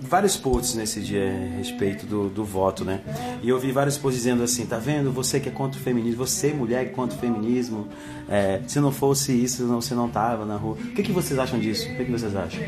vários 0.00 0.36
posts 0.36 0.74
nesse 0.74 1.00
dia 1.00 1.24
a 1.24 1.58
respeito 1.58 2.06
do, 2.06 2.28
do 2.28 2.44
voto, 2.44 2.84
né? 2.84 3.00
E 3.42 3.48
eu 3.48 3.58
vi 3.58 3.72
vários 3.72 3.98
posts 3.98 4.22
dizendo 4.22 4.42
assim, 4.42 4.66
tá 4.66 4.78
vendo? 4.78 5.12
Você 5.12 5.40
que 5.40 5.48
é 5.48 5.52
contra 5.52 5.80
o 5.80 5.82
feminismo, 5.82 6.26
você 6.26 6.52
mulher 6.52 6.84
que 6.84 6.90
é 6.90 6.94
contra 6.94 7.16
o 7.16 7.20
feminismo, 7.20 7.88
é, 8.28 8.60
se 8.66 8.80
não 8.80 8.92
fosse 8.92 9.32
isso, 9.32 9.64
não, 9.64 9.80
você 9.80 9.94
não 9.94 10.08
tava 10.08 10.44
na 10.44 10.56
rua. 10.56 10.74
O 10.74 10.92
que, 10.92 11.02
que 11.02 11.12
vocês 11.12 11.38
acham 11.38 11.58
disso? 11.58 11.88
O 11.88 11.96
que, 11.96 12.04
que 12.04 12.10
vocês 12.10 12.34
acham? 12.34 12.60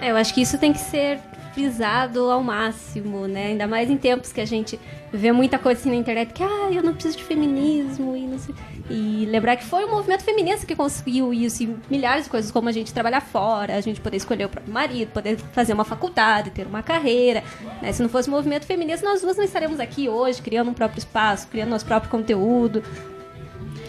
É, 0.00 0.10
eu 0.10 0.16
acho 0.16 0.32
que 0.34 0.42
isso 0.42 0.58
tem 0.58 0.72
que 0.72 0.80
ser 0.80 1.18
frisado 1.56 2.30
ao 2.30 2.42
máximo, 2.42 3.26
né? 3.26 3.46
Ainda 3.46 3.66
mais 3.66 3.88
em 3.88 3.96
tempos 3.96 4.30
que 4.30 4.42
a 4.42 4.44
gente 4.44 4.78
vê 5.16 5.32
muita 5.32 5.58
coisa 5.58 5.80
assim 5.80 5.90
na 5.90 5.96
internet 5.96 6.32
que, 6.32 6.42
ah, 6.42 6.70
eu 6.70 6.82
não 6.82 6.92
preciso 6.92 7.16
de 7.16 7.24
feminismo 7.24 8.16
e 8.16 8.26
não 8.26 8.38
sei. 8.38 8.54
E 8.88 9.26
lembrar 9.26 9.56
que 9.56 9.64
foi 9.64 9.84
o 9.84 9.90
movimento 9.90 10.22
feminista 10.22 10.64
que 10.64 10.76
conseguiu 10.76 11.34
isso 11.34 11.64
e 11.64 11.76
milhares 11.90 12.24
de 12.24 12.30
coisas, 12.30 12.50
como 12.50 12.68
a 12.68 12.72
gente 12.72 12.92
trabalhar 12.92 13.20
fora, 13.20 13.74
a 13.74 13.80
gente 13.80 14.00
poder 14.00 14.16
escolher 14.18 14.44
o 14.44 14.48
próprio 14.48 14.72
marido, 14.72 15.10
poder 15.12 15.36
fazer 15.52 15.72
uma 15.72 15.84
faculdade, 15.84 16.50
ter 16.50 16.66
uma 16.66 16.82
carreira. 16.82 17.42
Né? 17.82 17.92
Se 17.92 18.02
não 18.02 18.08
fosse 18.08 18.28
o 18.28 18.30
movimento 18.30 18.64
feminista, 18.64 19.06
nós 19.06 19.22
duas 19.22 19.36
não 19.36 19.44
estaremos 19.44 19.80
aqui 19.80 20.08
hoje, 20.08 20.40
criando 20.40 20.70
um 20.70 20.74
próprio 20.74 20.98
espaço, 20.98 21.48
criando 21.48 21.70
nosso 21.70 21.86
próprio 21.86 22.10
conteúdo. 22.10 22.82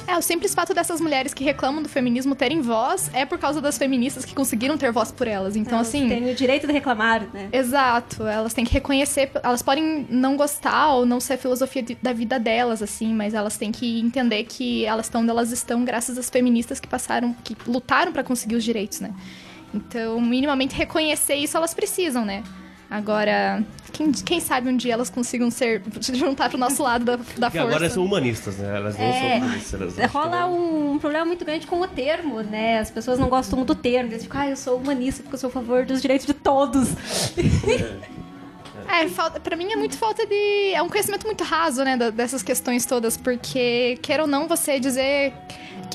É, 0.07 0.17
o 0.17 0.21
simples 0.21 0.55
fato 0.55 0.73
dessas 0.73 1.01
mulheres 1.01 1.33
que 1.33 1.43
reclamam 1.43 1.83
do 1.83 1.89
feminismo 1.89 2.33
terem 2.33 2.61
voz 2.61 3.11
é 3.13 3.25
por 3.25 3.37
causa 3.37 3.59
das 3.59 3.77
feministas 3.77 4.23
que 4.23 4.33
conseguiram 4.33 4.77
ter 4.77 4.89
voz 4.91 5.11
por 5.11 5.27
elas. 5.27 5.55
Então, 5.57 5.75
elas 5.75 5.89
assim. 5.89 6.07
têm 6.07 6.31
o 6.31 6.33
direito 6.33 6.65
de 6.65 6.71
reclamar, 6.71 7.27
né? 7.33 7.49
Exato, 7.51 8.23
elas 8.25 8.53
têm 8.53 8.63
que 8.63 8.73
reconhecer, 8.73 9.29
elas 9.43 9.61
podem 9.61 10.07
não 10.09 10.37
gostar 10.37 10.93
ou 10.93 11.05
não 11.05 11.19
ser 11.19 11.33
a 11.33 11.37
filosofia 11.37 11.83
de- 11.83 11.97
da 12.01 12.13
vida 12.13 12.39
delas, 12.39 12.81
assim, 12.81 13.13
mas 13.13 13.33
elas 13.33 13.57
têm 13.57 13.69
que 13.71 13.99
entender 13.99 14.45
que 14.45 14.85
elas 14.85 15.07
estão 15.07 15.21
onde 15.21 15.29
elas 15.29 15.51
estão 15.51 15.83
graças 15.83 16.17
às 16.17 16.29
feministas 16.29 16.79
que 16.79 16.87
passaram, 16.87 17.35
que 17.43 17.57
lutaram 17.67 18.13
pra 18.13 18.23
conseguir 18.23 18.55
os 18.55 18.63
direitos, 18.63 19.01
né? 19.01 19.13
Então, 19.73 20.21
minimamente 20.21 20.73
reconhecer 20.73 21.35
isso 21.35 21.57
elas 21.57 21.73
precisam, 21.73 22.23
né? 22.23 22.43
Agora, 22.89 23.63
quem, 23.91 24.11
quem 24.11 24.39
sabe 24.39 24.69
um 24.69 24.77
dia 24.77 24.93
elas 24.93 25.09
consigam 25.09 25.51
ser 25.51 25.81
se 25.99 26.13
juntar 26.15 26.49
pro 26.49 26.57
nosso 26.57 26.81
lado 26.81 27.03
da, 27.03 27.15
da 27.15 27.21
Porque 27.23 27.41
força. 27.59 27.61
agora 27.61 27.89
são 27.89 28.05
humanistas, 28.05 28.57
né? 28.57 28.77
Elas 28.77 28.97
não 28.97 29.03
É, 29.05 29.19
são 29.19 29.37
humanistas. 29.37 29.81
Elas 29.99 30.11
Rola 30.11 30.45
um, 30.47 30.91
um 30.93 30.99
problema 30.99 31.25
muito 31.25 31.43
grande 31.43 31.67
com 31.67 31.81
o 31.81 31.87
termo, 31.87 32.41
né? 32.41 32.79
As 32.79 32.89
pessoas 32.89 33.19
não 33.19 33.27
gostam 33.29 33.57
muito 33.57 33.73
do 33.73 33.79
termo. 33.81 34.11
Eles 34.11 34.23
ficam, 34.23 34.39
ah, 34.41 34.49
eu 34.49 34.55
sou 34.55 34.77
humanista 34.77 35.21
porque 35.23 35.35
eu 35.35 35.39
sou 35.39 35.49
a 35.49 35.51
favor 35.51 35.85
dos 35.85 36.01
direitos 36.01 36.25
de 36.25 36.33
todos. 36.33 36.89
É, 37.37 37.97
falta, 39.09 39.39
pra 39.39 39.55
mim 39.55 39.71
é 39.71 39.75
muito 39.75 39.97
falta 39.97 40.25
de. 40.25 40.73
É 40.73 40.81
um 40.81 40.89
conhecimento 40.89 41.25
muito 41.25 41.43
raso, 41.43 41.83
né, 41.83 41.97
dessas 42.11 42.41
questões 42.43 42.85
todas, 42.85 43.17
porque, 43.17 43.97
quer 44.01 44.19
ou 44.21 44.27
não, 44.27 44.47
você 44.47 44.79
dizer. 44.79 45.33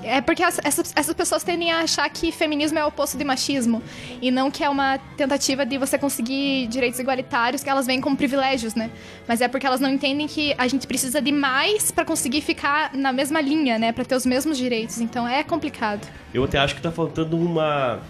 É 0.05 0.21
porque 0.21 0.43
as- 0.43 0.59
essas, 0.65 0.93
essas 0.97 1.15
pessoas 1.15 1.45
tendem 1.45 1.71
a 1.71 1.81
achar 1.81 2.09
que 2.11 2.33
feminismo 2.33 2.77
é 2.79 2.85
o 2.85 2.89
oposto 2.89 3.17
de 3.17 3.23
machismo. 3.25 3.81
E 4.21 4.31
não 4.33 4.51
que 4.51 4.65
é 4.65 4.69
uma 4.69 4.99
tentativa 5.17 5.65
de 5.65 5.79
você 5.79 5.97
conseguir 5.97 6.67
direitos 6.69 6.99
igualitários, 6.99 7.63
que 7.63 7.71
elas 7.71 7.87
vêm 7.87 8.01
como 8.01 8.17
privilégios, 8.17 8.75
né? 8.75 8.91
Mas 9.29 9.41
é 9.41 9.47
porque 9.49 9.65
elas 9.67 9.81
não 9.81 9.89
entendem 9.91 10.27
que 10.27 10.55
a 10.59 10.67
gente 10.67 10.87
precisa 10.89 11.21
de 11.23 11.31
mais 11.31 11.91
pra 11.93 12.05
conseguir 12.05 12.41
ficar 12.41 12.93
na 12.95 13.13
mesma 13.13 13.41
linha, 13.41 13.79
né? 13.79 13.93
Pra 13.93 14.05
ter 14.05 14.17
os 14.17 14.27
mesmos 14.27 14.59
direitos. 14.59 15.01
Então 15.01 15.27
é 15.29 15.43
complicado. 15.45 16.05
Eu 16.35 16.43
até 16.45 16.59
acho 16.59 16.75
que 16.75 16.81
tá 16.83 16.91
faltando 16.91 17.37
uma 17.37 18.01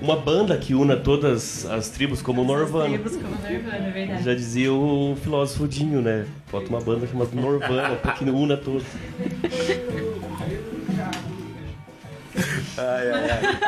uma 0.00 0.16
banda 0.16 0.56
que 0.56 0.74
una 0.74 0.96
todas 0.96 1.66
as 1.66 1.88
tribos 1.90 2.22
como 2.22 2.42
o 2.42 2.44
Norvana. 2.44 2.94
é 2.94 3.90
verdade. 3.90 4.24
Já 4.24 4.34
dizia 4.34 4.72
o 4.72 5.16
filósofo 5.22 5.68
Dinho, 5.68 6.00
né? 6.00 6.26
Falta 6.46 6.68
uma 6.68 6.80
banda 6.80 7.06
chamada 7.06 7.30
Norvana, 7.34 7.96
que 8.16 8.24
una 8.24 8.56
todos. 8.56 8.84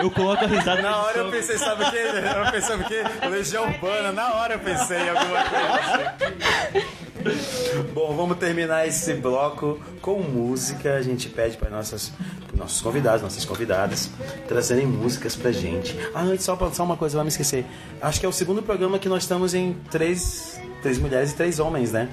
Eu 0.01 0.11
coloco 0.11 0.45
a 0.45 0.49
risada 0.49 0.83
Na 0.83 0.97
hora 0.99 1.19
eu 1.19 1.31
pensei, 1.31 1.59
sabe 1.59 1.85
o 1.85 1.91
quê? 1.91 1.99
Eu 1.99 2.45
pensei, 2.45 2.61
sabe 2.61 2.83
o 2.85 2.87
quê? 2.87 3.03
Legião 3.29 3.65
Urbana, 3.69 4.13
na 4.13 4.35
hora 4.35 4.55
eu 4.55 4.59
pensei 4.61 4.99
em 4.99 5.09
alguma 5.09 5.45
coisa 5.45 6.17
assim. 6.75 7.03
Bom, 7.95 8.15
vamos 8.17 8.37
terminar 8.39 8.87
esse 8.87 9.15
bloco 9.15 9.81
com 10.01 10.19
música. 10.21 10.95
A 10.95 11.03
gente 11.03 11.29
pede 11.29 11.57
para 11.57 11.71
nossas, 11.71 12.13
nossos 12.55 12.81
convidados, 12.81 13.23
nossas 13.23 13.45
convidadas, 13.45 14.11
trazerem 14.49 14.87
músicas 14.87 15.37
pra 15.37 15.53
gente. 15.53 15.97
Ah, 16.15 16.23
antes, 16.23 16.45
só, 16.45 16.57
só 16.73 16.85
uma 16.85 16.97
coisa, 16.97 17.19
lá 17.19 17.25
me 17.25 17.29
esquecer. 17.29 17.65
Acho 18.01 18.19
que 18.21 18.27
é 18.27 18.29
o 18.29 18.33
segundo 18.33 18.63
programa 18.63 18.99
que 18.99 19.09
nós 19.09 19.23
estamos 19.23 19.55
em 19.55 19.75
três, 19.91 20.61
três 20.83 20.99
mulheres 20.99 21.33
e 21.33 21.37
três 21.37 21.61
homens, 21.61 21.93
né? 21.93 22.09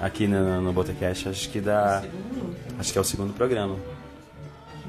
Aqui 0.00 0.26
no, 0.26 0.60
no 0.60 0.72
Botecast. 0.72 1.28
Acho 1.28 1.48
que 1.48 1.60
dá. 1.60 2.02
Acho 2.78 2.92
que 2.92 2.98
é 2.98 3.00
o 3.00 3.04
segundo 3.04 3.32
programa. 3.32 3.76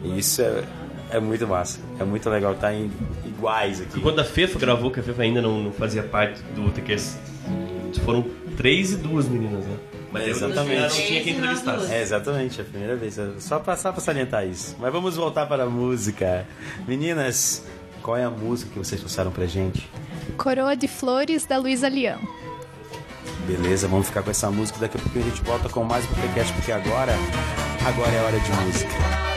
E 0.03 0.19
isso 0.19 0.41
é, 0.41 0.63
é 1.11 1.19
muito 1.19 1.47
massa. 1.47 1.79
É 1.99 2.03
muito 2.03 2.29
legal 2.29 2.53
estar 2.53 2.73
em, 2.73 2.91
iguais 3.25 3.81
aqui. 3.81 3.99
Quando 3.99 4.19
a 4.19 4.23
Fefa 4.23 4.59
gravou, 4.59 4.91
que 4.91 4.99
a 4.99 5.03
Fefa 5.03 5.21
ainda 5.21 5.41
não, 5.41 5.63
não 5.63 5.71
fazia 5.71 6.03
parte 6.03 6.41
do 6.55 6.69
TQS, 6.71 7.17
foram 8.03 8.25
três 8.57 8.91
e 8.91 8.97
duas 8.97 9.27
meninas, 9.27 9.65
né? 9.65 9.77
Mas 10.11 10.27
Exatamente. 10.27 10.81
Não 10.81 10.89
tinha 10.89 11.23
quem 11.23 11.33
entrevistasse. 11.33 11.91
É, 11.91 12.01
exatamente, 12.01 12.59
é 12.59 12.63
a 12.63 12.65
primeira 12.65 12.95
vez. 12.95 13.17
Só 13.39 13.57
pra, 13.57 13.75
só 13.75 13.91
pra 13.91 13.99
salientar 13.99 14.45
isso. 14.45 14.75
Mas 14.79 14.91
vamos 14.91 15.15
voltar 15.15 15.47
para 15.47 15.63
a 15.63 15.69
música. 15.69 16.47
Meninas, 16.87 17.65
qual 18.03 18.15
é 18.15 18.23
a 18.23 18.29
música 18.29 18.69
que 18.71 18.77
vocês 18.77 19.01
trouxeram 19.01 19.31
pra 19.31 19.47
gente? 19.47 19.89
Coroa 20.37 20.75
de 20.75 20.87
Flores, 20.87 21.47
da 21.47 21.57
Luísa 21.57 21.87
Leão. 21.87 22.19
Beleza, 23.47 23.87
vamos 23.87 24.07
ficar 24.07 24.21
com 24.21 24.29
essa 24.29 24.51
música. 24.51 24.77
Daqui 24.79 24.97
a 24.97 25.01
pouquinho 25.01 25.25
a 25.25 25.29
gente 25.29 25.41
volta 25.41 25.67
com 25.67 25.83
mais 25.83 26.05
um 26.05 26.13
podcast, 26.13 26.53
porque 26.53 26.71
agora, 26.71 27.13
agora 27.83 28.11
é 28.11 28.21
hora 28.21 28.39
de 28.39 28.51
música. 28.51 29.32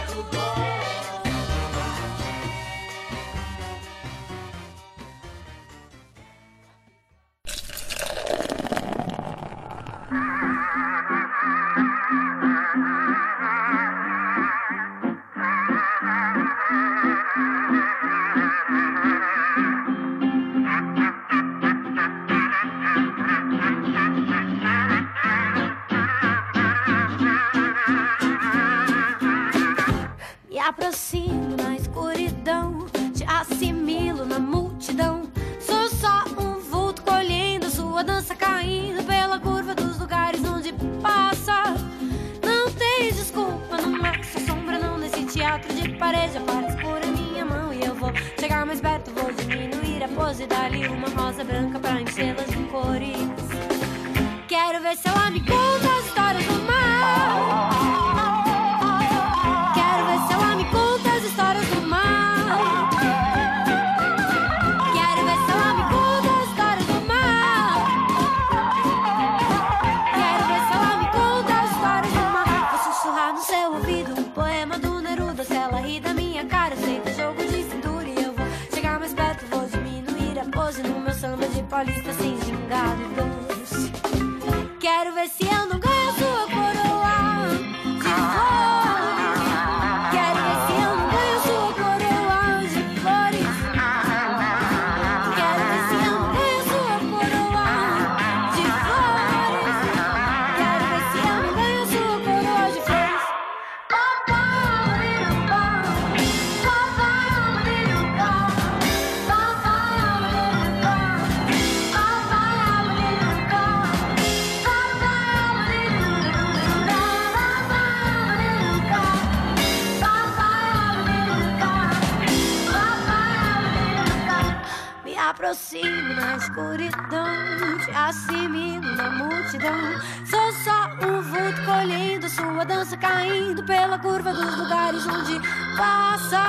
aproximo 125.31 126.15
na 126.15 126.37
escuridão, 126.37 127.79
te 127.85 127.91
assimilo 127.91 128.95
na 128.95 129.11
multidão. 129.11 130.01
Sou 130.25 130.53
só 130.53 130.89
um 131.05 131.21
vulto 131.21 131.63
colhendo 131.65 132.29
sua 132.29 132.65
dança, 132.65 132.97
caindo 132.97 133.65
pela 133.65 133.99
curva 133.99 134.33
dos 134.33 134.57
lugares 134.57 135.05
onde 135.07 135.41
passa. 135.77 136.45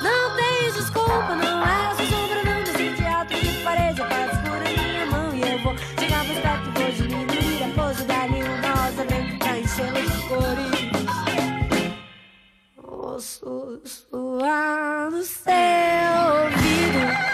Não 0.00 0.36
tens 0.36 0.74
desculpa, 0.74 1.34
não 1.34 1.66
é 1.66 1.94
sua 1.96 2.06
sombra, 2.06 2.42
não 2.44 2.62
desse 2.62 2.94
teatro 2.94 3.36
de 3.36 3.64
parede. 3.64 4.00
É 4.00 4.04
a 4.04 4.08
paz 4.08 4.32
escura 4.32 4.70
minha 4.70 5.06
mão 5.06 5.34
e 5.34 5.42
eu 5.42 5.58
vou 5.58 5.76
chegar 5.98 6.24
mais 6.24 6.38
perto, 6.38 6.70
vou 6.70 6.92
diminuir 6.92 7.64
a 7.64 7.68
pose 7.74 8.04
da 8.04 8.26
rosa 8.70 9.04
vem 9.08 9.38
pra 9.38 9.58
enchê-la 9.58 10.00
de 10.00 10.22
cores. 10.28 10.70
Vou 12.76 13.20
sussurrar 13.20 15.10
no 15.10 15.22
seu 15.24 15.52
ouvido. 16.44 17.33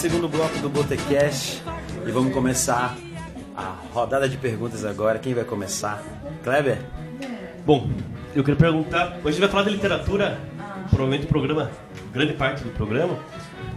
Segundo 0.00 0.28
bloco 0.28 0.58
do 0.58 0.68
Botecast 0.68 1.62
e 2.06 2.10
vamos 2.10 2.32
começar 2.32 2.96
a 3.56 3.74
rodada 3.92 4.28
de 4.28 4.36
perguntas 4.36 4.84
agora. 4.84 5.18
Quem 5.18 5.34
vai 5.34 5.44
começar? 5.44 6.02
Kleber? 6.42 6.78
Bom, 7.66 7.88
eu 8.34 8.42
queria 8.42 8.58
perguntar. 8.58 9.16
Hoje 9.18 9.28
a 9.28 9.30
gente 9.32 9.40
vai 9.40 9.48
falar 9.48 9.64
de 9.64 9.70
literatura, 9.70 10.38
provavelmente 10.88 11.24
o 11.24 11.28
programa, 11.28 11.70
grande 12.12 12.32
parte 12.32 12.62
do 12.64 12.70
programa. 12.70 13.18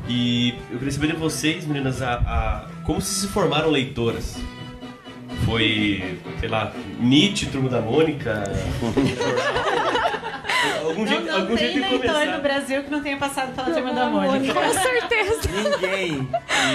E 0.07 0.53
eu 0.71 0.77
queria 0.77 0.91
saber 0.91 1.07
de 1.07 1.15
vocês, 1.15 1.65
meninas, 1.65 2.01
a, 2.01 2.13
a- 2.15 2.67
como 2.85 3.01
vocês 3.01 3.17
se 3.21 3.27
formaram 3.27 3.69
leitoras? 3.69 4.37
Foi, 5.45 6.19
sei 6.39 6.47
lá, 6.49 6.71
Nietzsche, 6.99 7.47
Turma 7.47 7.69
da 7.69 7.81
Mônica? 7.81 8.43
algum 10.93 11.07
jeito, 11.07 11.25
Não, 11.25 11.31
não 11.33 11.41
algum 11.41 11.57
jeito 11.57 11.73
tem 11.73 11.83
de 11.83 11.89
leitor 11.89 12.11
começar. 12.13 12.35
no 12.37 12.41
Brasil 12.41 12.83
que 12.83 12.89
não 12.91 13.01
tenha 13.01 13.17
passado 13.17 13.55
pela 13.55 13.71
Turma 13.71 13.93
da 13.93 14.05
Mônica. 14.09 14.53
Com 14.53 14.73
certeza. 14.73 15.49
Ninguém. 15.51 16.27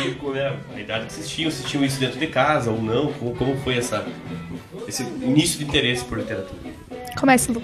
E 0.06 0.14
como 0.14 0.36
é 0.36 0.54
a 0.74 0.80
idade 0.80 1.06
que 1.06 1.12
vocês 1.12 1.28
tinham, 1.28 1.50
vocês 1.50 1.68
tinham 1.68 1.84
isso 1.84 1.98
dentro 1.98 2.18
de 2.18 2.26
casa 2.26 2.70
ou 2.70 2.80
não? 2.82 3.12
Como, 3.14 3.34
como 3.36 3.56
foi 3.58 3.78
essa, 3.78 4.06
esse 4.86 5.02
início 5.02 5.58
de 5.58 5.64
interesse 5.64 6.04
por 6.04 6.18
literatura? 6.18 6.58
Começa, 7.18 7.50
Lu. 7.52 7.62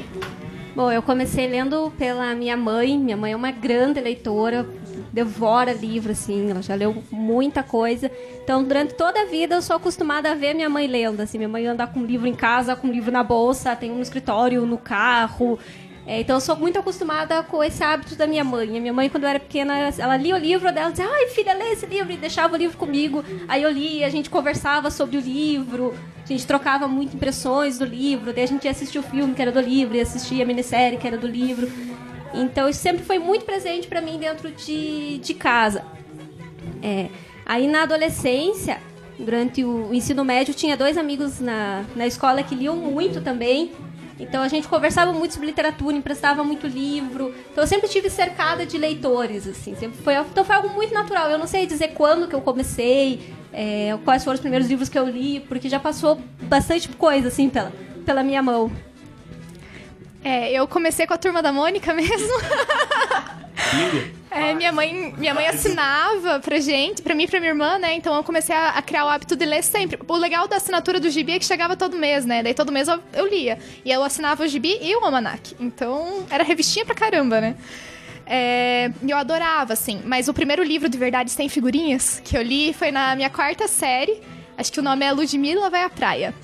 Bom, 0.75 0.91
eu 0.91 1.03
comecei 1.03 1.47
lendo 1.47 1.93
pela 1.97 2.35
minha 2.35 2.57
mãe. 2.57 2.99
Minha 2.99 3.17
mãe 3.17 3.33
é 3.33 3.37
uma 3.37 3.53
grande 3.53 4.01
leitora, 4.01 4.67
devora 5.13 5.73
livro, 5.73 6.11
assim, 6.11 6.51
ela 6.51 6.61
já 6.61 6.75
leu 6.75 7.01
muita 7.13 7.63
coisa. 7.63 8.11
Então, 8.43 8.65
durante 8.65 8.95
toda 8.95 9.21
a 9.23 9.25
vida, 9.27 9.55
eu 9.55 9.63
sou 9.63 9.77
acostumada 9.77 10.33
a 10.33 10.35
ver 10.35 10.53
minha 10.53 10.69
mãe 10.69 10.89
lendo. 10.89 11.21
Assim, 11.21 11.39
minha 11.39 11.49
mãe 11.49 11.65
anda 11.65 11.87
com 11.87 12.05
livro 12.05 12.27
em 12.27 12.35
casa, 12.35 12.75
com 12.75 12.89
livro 12.89 13.13
na 13.13 13.23
bolsa, 13.23 13.77
tem 13.77 13.93
um 13.93 13.97
no 13.97 14.03
escritório, 14.03 14.67
no 14.67 14.77
carro. 14.77 15.61
É, 16.07 16.21
então, 16.21 16.37
eu 16.37 16.41
sou 16.41 16.55
muito 16.55 16.79
acostumada 16.79 17.43
com 17.43 17.65
esse 17.65 17.83
hábito 17.83 18.15
da 18.15 18.27
minha 18.27 18.45
mãe. 18.45 18.77
A 18.77 18.81
minha 18.81 18.93
mãe, 18.93 19.09
quando 19.09 19.25
eu 19.25 19.31
era 19.31 19.41
pequena, 19.41 19.75
ela 19.99 20.17
lia 20.17 20.35
o 20.35 20.39
livro 20.39 20.71
dela, 20.71 20.91
dizia, 20.91 21.09
ai, 21.09 21.29
filha, 21.29 21.55
lê 21.55 21.71
esse 21.71 21.87
livro, 21.87 22.13
e 22.13 22.17
deixava 22.17 22.55
o 22.55 22.57
livro 22.57 22.77
comigo. 22.77 23.25
Aí 23.49 23.63
eu 23.63 23.71
lia, 23.71 24.07
a 24.07 24.11
gente 24.11 24.29
conversava 24.29 24.91
sobre 24.91 25.17
o 25.17 25.21
livro, 25.21 25.95
a 26.23 26.27
gente 26.27 26.47
trocava 26.47 26.87
muito 26.87 27.17
impressões 27.17 27.79
do 27.79 27.87
livro, 27.87 28.35
daí 28.35 28.45
a 28.45 28.49
gente 28.49 28.65
ia 28.65 28.71
assistir 28.71 28.99
o 28.99 29.03
filme 29.03 29.35
que 29.35 29.41
era 29.41 29.51
do 29.51 29.61
livro, 29.61 29.97
e 29.97 30.01
assistia 30.01 30.45
a 30.45 30.47
minissérie 30.47 30.99
que 30.99 31.07
era 31.07 31.17
do 31.17 31.27
livro. 31.27 31.71
Então, 32.35 32.69
isso 32.69 32.81
sempre 32.81 33.03
foi 33.03 33.19
muito 33.19 33.47
presente 33.47 33.87
pra 33.87 34.03
mim 34.03 34.19
dentro 34.19 34.51
de, 34.51 35.19
de 35.19 35.33
casa. 35.33 35.85
É, 36.83 37.09
aí 37.47 37.67
na 37.67 37.85
adolescência, 37.85 38.79
durante 39.19 39.65
o 39.65 39.95
ensino 39.95 40.23
médio, 40.23 40.53
tinha 40.53 40.77
dois 40.77 40.99
amigos 40.99 41.41
na, 41.41 41.85
na 41.97 42.07
escola 42.07 42.43
que 42.43 42.55
liam 42.55 42.77
muito 42.77 43.23
também. 43.23 43.73
Então 44.19 44.43
a 44.43 44.49
gente 44.49 44.69
conversava 44.69 45.13
muito 45.13 45.35
sobre 45.35 45.49
literatura, 45.49 45.97
emprestava 45.97 46.45
muito 46.45 46.67
livro. 46.67 47.35
Então 47.51 47.65
eu 47.65 47.69
sempre 47.69 47.89
tive 47.89 48.09
cercada 48.09 48.65
de 48.65 48.79
leitores, 48.79 49.47
assim. 49.47 49.75
Sempre 49.75 49.99
foi, 50.03 50.15
então 50.17 50.45
foi 50.45 50.55
algo 50.55 50.69
muito 50.71 50.95
natural. 50.95 51.31
Eu 51.31 51.39
não 51.39 51.47
sei 51.47 51.67
dizer 51.67 51.89
quando 51.89 52.29
que 52.29 52.35
eu 52.35 52.41
comecei, 52.41 53.35
é, 53.53 53.97
quais 54.05 54.23
foram 54.23 54.35
os 54.35 54.41
primeiros 54.41 54.69
livros 54.69 54.89
que 54.89 54.99
eu 54.99 55.09
li, 55.09 55.41
porque 55.41 55.69
já 55.69 55.81
passou 55.81 56.21
bastante 56.43 56.89
coisa, 56.91 57.29
assim, 57.29 57.49
pela, 57.49 57.73
pela 58.05 58.23
minha 58.23 58.43
mão. 58.43 58.71
É, 60.23 60.53
eu 60.53 60.67
comecei 60.67 61.07
com 61.07 61.15
a 61.15 61.19
turma 61.19 61.43
da 61.43 61.53
Mônica 61.53 61.93
mesmo. 61.95 62.35
É, 64.35 64.53
minha 64.53 64.73
mãe, 64.73 65.15
minha 65.17 65.33
mãe 65.33 65.47
assinava 65.47 66.41
pra 66.41 66.59
gente, 66.59 67.03
pra 67.03 67.15
mim 67.15 67.25
e 67.25 67.29
pra 67.29 67.39
minha 67.39 67.53
irmã, 67.53 67.79
né? 67.79 67.95
Então 67.95 68.15
eu 68.17 68.25
comecei 68.25 68.55
a, 68.55 68.71
a 68.71 68.83
criar 68.83 69.05
o 69.05 69.09
hábito 69.09 69.37
de 69.37 69.45
ler 69.45 69.63
sempre. 69.63 69.99
O 70.07 70.17
legal 70.17 70.49
da 70.49 70.57
assinatura 70.57 70.99
do 70.99 71.09
gibi 71.09 71.33
é 71.33 71.39
que 71.39 71.45
chegava 71.45 71.77
todo 71.77 71.97
mês, 71.97 72.25
né? 72.27 72.43
Daí 72.43 72.53
todo 72.53 72.73
mês 72.73 72.89
eu, 72.89 73.01
eu 73.13 73.27
lia. 73.29 73.59
E 73.85 73.91
eu 73.93 74.03
assinava 74.03 74.43
o 74.43 74.49
gibi 74.49 74.79
e 74.83 74.97
o 74.97 75.05
almanac. 75.05 75.55
Então 75.61 76.27
era 76.29 76.43
revistinha 76.43 76.85
pra 76.85 76.95
caramba, 76.95 77.41
né? 77.41 77.57
É, 78.27 78.91
e 79.03 79.11
eu 79.11 79.17
adorava, 79.17 79.73
assim. 79.73 80.03
Mas 80.05 80.29
o 80.29 80.35
primeiro 80.35 80.63
livro 80.63 80.89
de 80.89 80.99
verdade 80.99 81.31
sem 81.31 81.49
figurinhas 81.49 82.21
que 82.25 82.37
eu 82.37 82.43
li 82.43 82.73
foi 82.73 82.91
na 82.91 83.15
minha 83.15 83.31
quarta 83.31 83.69
série. 83.69 84.21
Acho 84.57 84.73
que 84.73 84.81
o 84.81 84.83
nome 84.83 85.05
é 85.05 85.13
Ludmilla 85.13 85.71
Vai 85.71 85.85
à 85.85 85.91
Praia. 85.91 86.35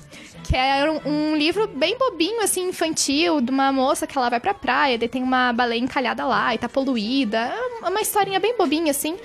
Que 0.51 0.57
é 0.57 0.91
um, 0.91 1.31
um 1.31 1.35
livro 1.37 1.65
bem 1.65 1.97
bobinho, 1.97 2.41
assim, 2.41 2.67
infantil, 2.67 3.39
de 3.39 3.49
uma 3.49 3.71
moça 3.71 4.05
que 4.05 4.17
ela 4.17 4.29
vai 4.29 4.37
pra 4.37 4.53
praia, 4.53 4.97
daí 4.97 5.07
tem 5.07 5.23
uma 5.23 5.53
baleia 5.53 5.79
encalhada 5.79 6.25
lá 6.25 6.53
e 6.53 6.57
tá 6.57 6.67
poluída. 6.67 7.53
É 7.81 7.87
uma 7.87 8.01
historinha 8.01 8.37
bem 8.37 8.57
bobinha, 8.57 8.91
assim. 8.91 9.15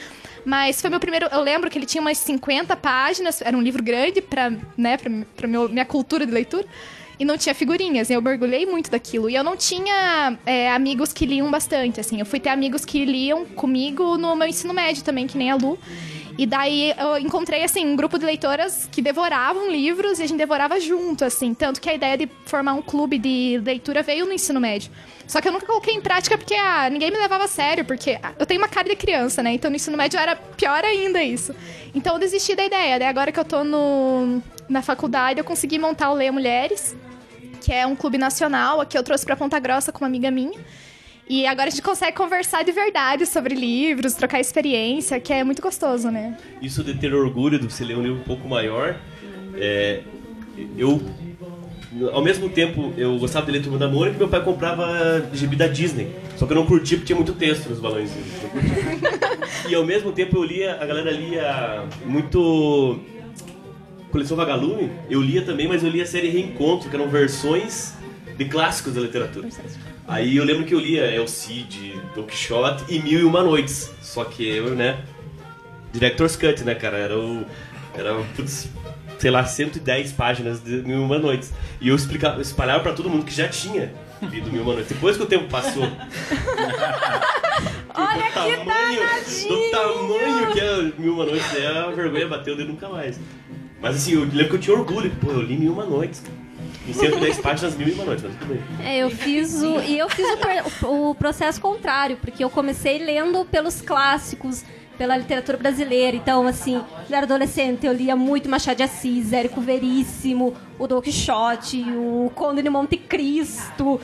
Mas 0.45 0.81
foi 0.81 0.89
meu 0.89 1.01
primeiro. 1.01 1.27
Eu 1.33 1.41
lembro 1.41 1.69
que 1.69 1.77
ele 1.77 1.85
tinha 1.85 2.01
umas 2.01 2.17
50 2.19 2.77
páginas, 2.77 3.43
era 3.43 3.57
um 3.57 3.61
livro 3.61 3.83
grande 3.83 4.21
pra, 4.23 4.53
né, 4.77 4.97
pra, 4.97 5.11
pra 5.37 5.49
meu- 5.49 5.69
minha 5.69 5.85
cultura 5.85 6.25
de 6.25 6.31
leitura. 6.31 6.65
E 7.19 7.25
não 7.25 7.37
tinha 7.37 7.57
figurinhas, 7.57 8.09
eu 8.09 8.23
mergulhei 8.23 8.65
muito 8.65 8.89
daquilo. 8.89 9.29
E 9.29 9.35
eu 9.35 9.43
não 9.43 9.57
tinha 9.57 10.39
é, 10.47 10.71
amigos 10.71 11.13
que 11.13 11.27
liam 11.27 11.51
bastante, 11.51 11.99
assim. 11.99 12.21
Eu 12.21 12.27
fui 12.27 12.39
ter 12.39 12.51
amigos 12.51 12.85
que 12.85 13.05
liam 13.05 13.45
comigo 13.47 14.17
no 14.17 14.37
meu 14.37 14.47
ensino 14.47 14.73
médio 14.73 15.03
também, 15.03 15.27
que 15.27 15.37
nem 15.37 15.51
a 15.51 15.57
Lu. 15.57 15.77
E 16.39 16.45
daí 16.45 16.93
eu 16.99 17.19
encontrei, 17.19 17.65
assim, 17.65 17.87
um 17.87 17.97
grupo 17.97 18.19
de 18.19 18.27
leitoras 18.27 18.87
que 18.93 19.01
devoravam 19.01 19.71
livros 19.71 20.19
e 20.19 20.23
a 20.23 20.27
gente 20.27 20.37
devorava 20.39 20.79
junto, 20.79 21.25
assim. 21.25 21.55
Tanto 21.55 21.81
que 21.81 21.89
a 21.89 21.95
ideia 21.95 22.17
de 22.19 22.29
formar 22.45 22.75
um 22.75 22.83
clube 22.83 23.19
de 23.19 23.61
leitura 23.65 24.03
veio 24.03 24.27
no 24.27 24.33
ensino 24.33 24.61
médio. 24.61 24.91
Só 25.27 25.41
que 25.41 25.49
eu 25.49 25.53
nunca 25.53 25.67
coloquei 25.67 25.95
em 25.95 26.01
prática 26.01 26.37
porque 26.37 26.55
ah, 26.55 26.89
ninguém 26.91 27.11
me 27.11 27.17
levava 27.17 27.45
a 27.45 27.49
sério, 27.49 27.85
porque 27.85 28.19
ah, 28.23 28.33
eu 28.39 28.45
tenho 28.45 28.61
uma 28.61 28.69
cara 28.69 28.89
de 28.89 28.97
criança, 28.97 29.43
né? 29.43 29.53
Então 29.53 29.71
no 29.71 29.77
ensino 29.77 29.97
médio 29.97 30.21
era 30.21 30.37
pior 30.37 30.85
ainda 30.85 31.23
isso. 31.23 31.55
Então 31.95 32.15
eu 32.15 32.19
desisti 32.21 32.55
da 32.55 32.65
ideia. 32.65 32.99
Daí 32.99 33.09
agora 33.09 33.33
que 33.33 33.41
eu 33.41 33.45
tô 33.45 33.65
no, 33.65 34.43
na 34.69 34.83
faculdade, 34.83 35.41
eu 35.41 35.45
consegui 35.45 35.79
montar 35.79 36.11
o 36.11 36.15
Leia 36.15 36.31
Mulheres, 36.31 36.95
que 37.61 37.73
é 37.73 37.87
um 37.87 37.97
clube 37.97 38.19
nacional. 38.19 38.81
Aqui 38.81 38.97
eu 38.97 39.03
trouxe 39.03 39.25
pra 39.25 39.35
Ponta 39.35 39.59
Grossa 39.59 39.91
com 39.91 40.01
uma 40.01 40.07
amiga 40.07 40.31
minha. 40.31 40.61
E 41.29 41.45
agora 41.47 41.69
a 41.69 41.71
gente 41.71 41.83
consegue 41.83 42.17
conversar 42.17 42.63
de 42.63 42.71
verdade 42.71 43.27
sobre 43.27 43.55
livros, 43.55 44.15
trocar 44.15 44.41
experiência, 44.41 45.19
que 45.19 45.33
é 45.33 45.43
muito 45.43 45.61
gostoso, 45.61 46.09
né? 46.11 46.39
Isso 46.63 46.85
de 46.85 46.95
ter 46.95 47.13
orgulho 47.13 47.59
de 47.59 47.65
você 47.69 47.85
ler 47.85 47.97
um 47.97 48.03
livro 48.03 48.21
um 48.21 48.25
pouco 48.25 48.49
maior, 48.49 48.97
é, 49.57 50.03
eu, 50.77 51.03
ao 52.13 52.23
mesmo 52.23 52.49
tempo, 52.49 52.93
eu 52.97 53.19
gostava 53.19 53.47
de 53.47 53.53
ler 53.53 53.63
Turma 53.63 53.79
da 53.79 53.89
Mônica 53.89 54.17
e 54.17 54.19
meu 54.19 54.29
pai 54.29 54.43
comprava 54.43 55.29
gibi 55.33 55.57
da 55.57 55.67
Disney. 55.67 56.15
Só 56.37 56.47
que 56.47 56.53
eu 56.53 56.57
não 56.57 56.67
curtia 56.67 56.97
porque 56.97 57.07
tinha 57.07 57.17
muito 57.17 57.33
texto 57.33 57.69
nos 57.69 57.81
balões. 57.81 58.11
E 59.69 59.75
ao 59.75 59.85
mesmo 59.85 60.13
tempo 60.13 60.37
eu 60.37 60.45
lia, 60.45 60.77
a 60.81 60.87
galera 60.87 61.11
lia 61.11 61.85
muito 62.05 63.01
Coleção 64.13 64.37
Vagalume, 64.37 64.93
eu 65.11 65.21
lia 65.21 65.43
também, 65.43 65.67
mas 65.67 65.83
eu 65.83 65.91
lia 65.91 66.05
a 66.05 66.07
série 66.07 66.29
Reencontro, 66.29 66.89
que 66.89 66.95
eram 66.95 67.09
versões 67.09 67.95
de 68.37 68.45
clássicos 68.45 68.95
da 68.95 69.01
literatura. 69.01 69.49
Aí 70.09 70.37
eu 70.37 70.45
lembro 70.45 70.65
que 70.65 70.75
eu 70.75 70.79
lia 70.79 71.05
El 71.05 71.27
Cid, 71.27 72.01
Don 72.15 72.23
Quixote 72.23 72.85
e 72.89 73.01
Mil 73.01 73.21
e 73.21 73.25
Uma 73.25 73.43
Noites. 73.43 73.91
Só 74.01 74.25
que 74.25 74.47
eu, 74.47 74.71
né, 74.71 75.01
Director's 75.93 76.37
Cut, 76.37 76.63
né, 76.63 76.75
cara, 76.75 76.97
era 76.97 77.19
o... 77.19 77.45
Era, 77.95 78.15
putz, 78.37 78.69
sei 79.19 79.31
lá, 79.31 79.45
110 79.45 80.13
páginas 80.13 80.63
de 80.63 80.83
Mil 80.83 80.99
e 80.99 81.01
Uma 81.01 81.19
Noites. 81.19 81.53
E 81.81 81.89
eu 81.89 81.97
explicava, 81.97 82.41
espalhava 82.41 82.83
pra 82.83 82.93
todo 82.93 83.11
mundo 83.11 83.25
que 83.25 83.35
já 83.35 83.49
tinha 83.49 83.93
lido 84.23 84.51
Mil 84.51 84.61
e 84.61 84.63
Uma 84.63 84.75
Noites. 84.75 84.93
Depois 84.93 85.17
que 85.17 85.23
o 85.23 85.27
tempo 85.27 85.49
passou... 85.49 85.83
Olha 87.99 88.15
do 88.15 88.23
que 88.25 88.33
tamanho, 88.33 89.01
danadinho! 89.01 89.49
do 89.49 89.71
tamanho 89.71 90.53
que 90.53 90.61
é 90.61 90.83
Mil 90.99 91.07
e 91.07 91.09
Uma 91.09 91.25
Noites, 91.25 91.57
é 91.57 91.67
a 91.67 91.91
vergonha 91.91 92.29
bateu 92.29 92.55
de 92.55 92.65
nunca 92.65 92.89
mais. 92.89 93.19
Mas 93.81 93.97
assim, 93.97 94.13
eu 94.13 94.21
lembro 94.21 94.51
que 94.51 94.55
eu 94.57 94.61
tinha 94.61 94.77
orgulho, 94.77 95.11
pô, 95.21 95.31
eu 95.31 95.41
li 95.41 95.57
Mil 95.57 95.71
e 95.71 95.73
Uma 95.73 95.85
Noites. 95.85 96.23
Em 96.89 96.93
110 96.93 97.39
páginas, 97.39 97.75
Mil 97.77 97.89
e 97.89 97.93
Uma 97.93 98.05
Noites, 98.05 98.25
mas 98.25 98.35
tudo 98.37 98.49
bem. 98.55 98.63
É, 98.87 98.99
eu 98.99 99.11
fiz 99.11 99.63
o. 99.63 99.81
E 99.81 99.99
eu 99.99 100.09
fiz 100.09 100.27
o, 100.83 101.11
o 101.11 101.15
processo 101.15 101.61
contrário, 101.61 102.17
porque 102.19 102.45
eu 102.45 102.51
comecei 102.51 102.99
lendo 102.99 103.45
pelos 103.45 103.81
clássicos, 103.81 104.65
pela 104.97 105.17
literatura 105.17 105.59
brasileira. 105.59 106.17
Então, 106.17 106.47
assim, 106.47 106.81
quando 106.95 107.11
eu 107.11 107.17
era 107.17 107.27
adolescente, 107.27 107.85
eu 107.87 107.93
lia 107.93 108.15
muito 108.15 108.49
Machado 108.49 108.77
de 108.77 108.83
Assis, 108.85 109.33
Érico 109.33 109.61
Veríssimo, 109.61 110.55
o 110.79 110.87
Don 110.87 111.01
Quixote, 111.01 111.83
o 111.83 112.31
Conde 112.35 112.63
de 112.63 112.71
Monte 112.71 112.97
Cristo. 112.97 114.01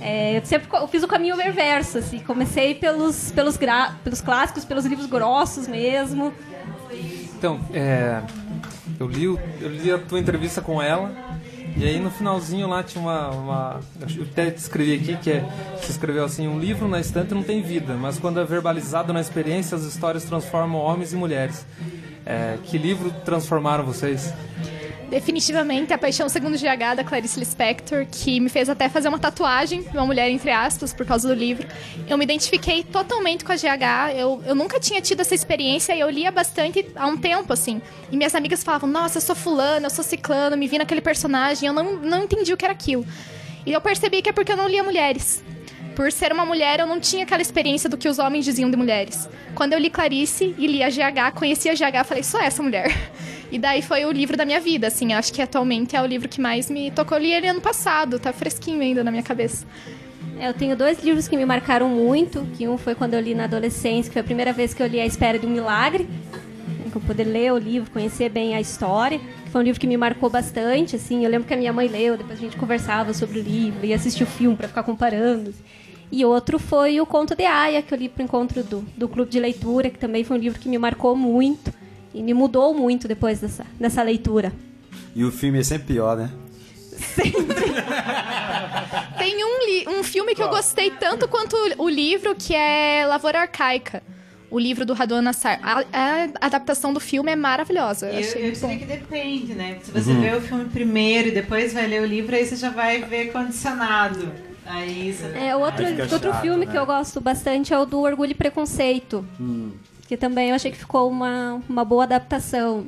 É, 0.00 0.38
eu 0.38 0.44
sempre 0.44 0.66
eu 0.72 0.88
fiz 0.88 1.02
o 1.04 1.06
caminho 1.08 1.36
reverso, 1.36 1.98
assim. 1.98 2.18
Comecei 2.20 2.74
pelos, 2.74 3.30
pelos, 3.30 3.56
gra- 3.56 3.94
pelos 4.02 4.20
clássicos, 4.20 4.64
pelos 4.64 4.84
livros 4.84 5.06
grossos 5.06 5.68
mesmo. 5.68 6.32
Então, 7.36 7.60
é, 7.72 8.20
eu, 8.98 9.06
li, 9.06 9.24
eu 9.24 9.38
li 9.68 9.90
a 9.92 9.98
tua 9.98 10.18
entrevista 10.18 10.60
com 10.60 10.80
ela, 10.82 11.12
e 11.76 11.84
aí 11.84 11.98
no 11.98 12.10
finalzinho 12.10 12.68
lá 12.68 12.82
tinha 12.82 13.02
uma. 13.02 13.30
uma 13.30 13.80
eu 14.16 14.24
até 14.24 14.48
escrevi 14.48 14.94
aqui 14.94 15.16
que 15.16 15.30
é, 15.30 15.44
você 15.76 15.92
escreveu 15.92 16.24
assim: 16.24 16.46
um 16.46 16.58
livro 16.58 16.86
na 16.86 17.00
estante 17.00 17.34
não 17.34 17.42
tem 17.42 17.62
vida, 17.62 17.94
mas 17.94 18.18
quando 18.18 18.38
é 18.40 18.44
verbalizado 18.44 19.12
na 19.12 19.20
experiência, 19.20 19.76
as 19.76 19.84
histórias 19.84 20.24
transformam 20.24 20.80
homens 20.80 21.12
e 21.12 21.16
mulheres. 21.16 21.66
É, 22.24 22.56
que 22.64 22.78
livro 22.78 23.10
transformaram 23.24 23.84
vocês? 23.84 24.32
Definitivamente, 25.12 25.92
A 25.92 25.98
Paixão 25.98 26.26
Segundo 26.26 26.56
GH, 26.56 26.96
da 26.96 27.04
Clarice 27.04 27.38
Lispector, 27.38 28.06
que 28.10 28.40
me 28.40 28.48
fez 28.48 28.70
até 28.70 28.88
fazer 28.88 29.10
uma 29.10 29.18
tatuagem 29.18 29.84
uma 29.92 30.06
mulher, 30.06 30.30
entre 30.30 30.50
aspas, 30.50 30.94
por 30.94 31.04
causa 31.04 31.28
do 31.28 31.34
livro. 31.34 31.68
Eu 32.08 32.16
me 32.16 32.24
identifiquei 32.24 32.82
totalmente 32.82 33.44
com 33.44 33.52
a 33.52 33.56
GH, 33.56 34.16
eu, 34.16 34.42
eu 34.46 34.54
nunca 34.54 34.80
tinha 34.80 35.02
tido 35.02 35.20
essa 35.20 35.34
experiência 35.34 35.94
e 35.94 36.00
eu 36.00 36.08
lia 36.08 36.32
bastante 36.32 36.86
há 36.96 37.06
um 37.06 37.18
tempo, 37.18 37.52
assim. 37.52 37.82
E 38.10 38.16
minhas 38.16 38.34
amigas 38.34 38.64
falavam, 38.64 38.88
nossa, 38.88 39.18
eu 39.18 39.20
sou 39.20 39.36
fulano, 39.36 39.84
eu 39.84 39.90
sou 39.90 40.02
ciclano, 40.02 40.56
me 40.56 40.66
vi 40.66 40.78
naquele 40.78 41.02
personagem, 41.02 41.66
eu 41.66 41.74
não, 41.74 41.96
não 41.96 42.22
entendi 42.24 42.50
o 42.50 42.56
que 42.56 42.64
era 42.64 42.72
aquilo. 42.72 43.04
E 43.66 43.72
eu 43.74 43.82
percebi 43.82 44.22
que 44.22 44.30
é 44.30 44.32
porque 44.32 44.52
eu 44.52 44.56
não 44.56 44.66
lia 44.66 44.82
mulheres. 44.82 45.44
Por 45.94 46.10
ser 46.10 46.32
uma 46.32 46.46
mulher, 46.46 46.80
eu 46.80 46.86
não 46.86 46.98
tinha 46.98 47.24
aquela 47.24 47.42
experiência 47.42 47.86
do 47.86 47.98
que 47.98 48.08
os 48.08 48.18
homens 48.18 48.46
diziam 48.46 48.70
de 48.70 48.78
mulheres. 48.78 49.28
Quando 49.54 49.74
eu 49.74 49.78
li 49.78 49.90
Clarice 49.90 50.54
e 50.56 50.66
li 50.66 50.82
a 50.82 50.88
GH, 50.88 51.34
conheci 51.34 51.68
a 51.68 51.74
GH, 51.74 52.02
falei, 52.06 52.22
só 52.22 52.40
essa 52.40 52.62
mulher. 52.62 52.90
E 53.52 53.58
daí 53.58 53.82
foi 53.82 54.06
o 54.06 54.10
livro 54.10 54.34
da 54.34 54.46
minha 54.46 54.58
vida, 54.58 54.86
assim, 54.86 55.12
acho 55.12 55.30
que 55.30 55.42
atualmente 55.42 55.94
é 55.94 56.00
o 56.00 56.06
livro 56.06 56.26
que 56.26 56.40
mais 56.40 56.70
me 56.70 56.90
tocou. 56.90 57.18
Eu 57.18 57.22
li 57.22 57.34
ele 57.34 57.46
ano 57.46 57.60
passado, 57.60 58.18
tá 58.18 58.32
fresquinho 58.32 58.80
ainda 58.80 59.04
na 59.04 59.10
minha 59.10 59.22
cabeça. 59.22 59.66
É, 60.38 60.48
Eu 60.48 60.54
tenho 60.54 60.74
dois 60.74 61.04
livros 61.04 61.28
que 61.28 61.36
me 61.36 61.44
marcaram 61.44 61.86
muito, 61.86 62.46
que 62.56 62.66
um 62.66 62.78
foi 62.78 62.94
quando 62.94 63.12
eu 63.12 63.20
li 63.20 63.34
na 63.34 63.44
adolescência, 63.44 64.08
que 64.08 64.14
foi 64.14 64.22
a 64.22 64.24
primeira 64.24 64.54
vez 64.54 64.72
que 64.72 64.82
eu 64.82 64.86
li 64.86 64.98
A 64.98 65.04
Espera 65.04 65.38
de 65.38 65.44
um 65.44 65.50
Milagre, 65.50 66.08
que 66.90 66.96
eu 66.96 67.02
poder 67.02 67.24
ler 67.24 67.52
o 67.52 67.58
livro, 67.58 67.90
conhecer 67.90 68.30
bem 68.30 68.54
a 68.54 68.60
história, 68.60 69.20
foi 69.50 69.60
um 69.60 69.64
livro 69.64 69.78
que 69.78 69.86
me 69.86 69.98
marcou 69.98 70.30
bastante, 70.30 70.96
assim, 70.96 71.22
eu 71.22 71.30
lembro 71.30 71.46
que 71.46 71.52
a 71.52 71.56
minha 71.56 71.74
mãe 71.74 71.88
leu, 71.88 72.16
depois 72.16 72.38
a 72.38 72.42
gente 72.42 72.56
conversava 72.56 73.12
sobre 73.12 73.38
o 73.38 73.42
livro 73.42 73.84
e 73.84 73.92
assistia 73.92 74.24
o 74.24 74.28
filme 74.28 74.56
para 74.56 74.66
ficar 74.66 74.82
comparando. 74.82 75.54
E 76.10 76.24
outro 76.24 76.58
foi 76.58 76.98
o 77.02 77.04
Conto 77.04 77.34
de 77.34 77.44
Aya, 77.44 77.82
que 77.82 77.92
eu 77.92 77.98
li 77.98 78.08
pro 78.08 78.22
encontro 78.22 78.62
do, 78.62 78.80
do 78.96 79.08
Clube 79.08 79.30
de 79.30 79.38
Leitura, 79.38 79.90
que 79.90 79.98
também 79.98 80.24
foi 80.24 80.38
um 80.38 80.40
livro 80.40 80.58
que 80.58 80.70
me 80.70 80.78
marcou 80.78 81.14
muito 81.14 81.81
e 82.14 82.22
me 82.22 82.34
mudou 82.34 82.74
muito 82.74 83.08
depois 83.08 83.40
dessa, 83.40 83.64
dessa 83.78 84.02
leitura. 84.02 84.52
E 85.14 85.24
o 85.24 85.30
filme 85.32 85.58
é 85.58 85.62
sempre 85.62 85.94
pior, 85.94 86.16
né? 86.16 86.30
Tem 89.18 89.44
um, 89.44 89.66
li- 89.66 89.86
um 89.88 90.02
filme 90.02 90.34
que 90.34 90.42
eu 90.42 90.48
gostei 90.48 90.90
tanto 90.90 91.28
quanto 91.28 91.56
o 91.78 91.88
livro, 91.88 92.34
que 92.34 92.54
é 92.54 93.04
Lavoura 93.06 93.40
Arcaica. 93.40 94.02
O 94.50 94.58
livro 94.58 94.84
do 94.84 94.92
Radon 94.92 95.22
Nassar. 95.22 95.58
A, 95.62 95.82
a 95.92 96.46
adaptação 96.46 96.92
do 96.92 97.00
filme 97.00 97.32
é 97.32 97.36
maravilhosa. 97.36 98.06
Eu, 98.08 98.12
Eu, 98.12 98.18
achei 98.20 98.42
eu 98.42 98.46
muito 98.46 98.60
diria 98.60 98.68
bom. 98.74 98.78
que 98.78 98.84
depende, 98.84 99.54
né? 99.54 99.78
Se 99.82 99.90
você 99.90 100.12
vê 100.12 100.34
o 100.36 100.40
filme 100.42 100.66
primeiro 100.66 101.28
e 101.28 101.30
depois 101.30 101.72
vai 101.72 101.86
ler 101.86 102.02
o 102.02 102.06
livro, 102.06 102.36
aí 102.36 102.44
você 102.44 102.56
já 102.56 102.68
vai 102.68 103.00
ver 103.02 103.32
condicionado. 103.32 104.30
Aí 104.66 105.12
você... 105.12 105.26
É, 105.38 105.56
outro, 105.56 105.84
Aí 105.86 105.92
fica 105.96 106.02
outro 106.14 106.30
chato, 106.32 106.42
filme 106.42 106.66
né? 106.66 106.72
que 106.72 106.78
eu 106.78 106.84
gosto 106.84 107.18
bastante 107.20 107.72
é 107.72 107.78
o 107.78 107.86
do 107.86 108.00
Orgulho 108.00 108.32
e 108.32 108.34
Preconceito. 108.34 109.24
Que 110.12 110.16
também 110.18 110.50
eu 110.50 110.54
achei 110.56 110.70
que 110.70 110.76
ficou 110.76 111.08
uma, 111.10 111.58
uma 111.66 111.86
boa 111.86 112.02
adaptação 112.04 112.86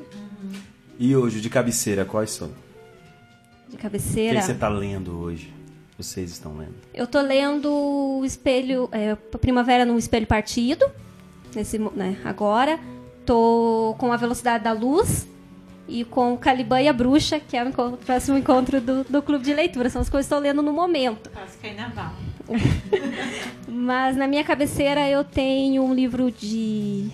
E 1.00 1.16
hoje, 1.16 1.40
de 1.40 1.48
cabeceira, 1.48 2.04
quais 2.04 2.28
são? 2.32 2.48
de 2.48 2.54
O 3.68 3.70
que 3.70 3.76
cabeceira. 3.78 4.42
você 4.42 4.52
tá 4.52 4.68
lendo 4.68 5.18
hoje? 5.18 5.50
Vocês 5.96 6.30
estão 6.32 6.54
lendo? 6.54 6.74
Eu 6.92 7.06
tô 7.06 7.22
lendo 7.22 7.72
o 7.72 8.22
Espelho, 8.26 8.90
é, 8.92 9.14
Primavera 9.14 9.86
no 9.86 9.96
Espelho 9.96 10.26
Partido, 10.26 10.84
nesse, 11.56 11.78
né, 11.78 12.18
agora. 12.26 12.78
Tô 13.24 13.94
com 13.96 14.12
A 14.12 14.18
Velocidade 14.18 14.62
da 14.64 14.72
Luz 14.72 15.26
e 15.88 16.04
com 16.04 16.36
Caliban 16.36 16.82
e 16.82 16.88
a 16.88 16.92
Bruxa, 16.92 17.40
que 17.40 17.56
é 17.56 17.64
o 17.64 17.68
encontro- 17.70 17.96
próximo 18.04 18.36
encontro 18.36 18.82
do, 18.82 19.02
do 19.04 19.22
Clube 19.22 19.42
de 19.46 19.54
Leitura. 19.54 19.88
São 19.88 20.02
as 20.02 20.10
coisas 20.10 20.28
que 20.28 20.34
eu 20.34 20.36
estou 20.36 20.46
lendo 20.46 20.60
no 20.60 20.74
momento. 20.74 21.30
Quase 21.30 21.56
carnaval. 21.56 22.12
Mas 23.68 24.16
na 24.16 24.26
minha 24.26 24.44
cabeceira 24.44 25.08
eu 25.08 25.24
tenho 25.24 25.82
um 25.82 25.94
livro 25.94 26.30
de, 26.30 27.08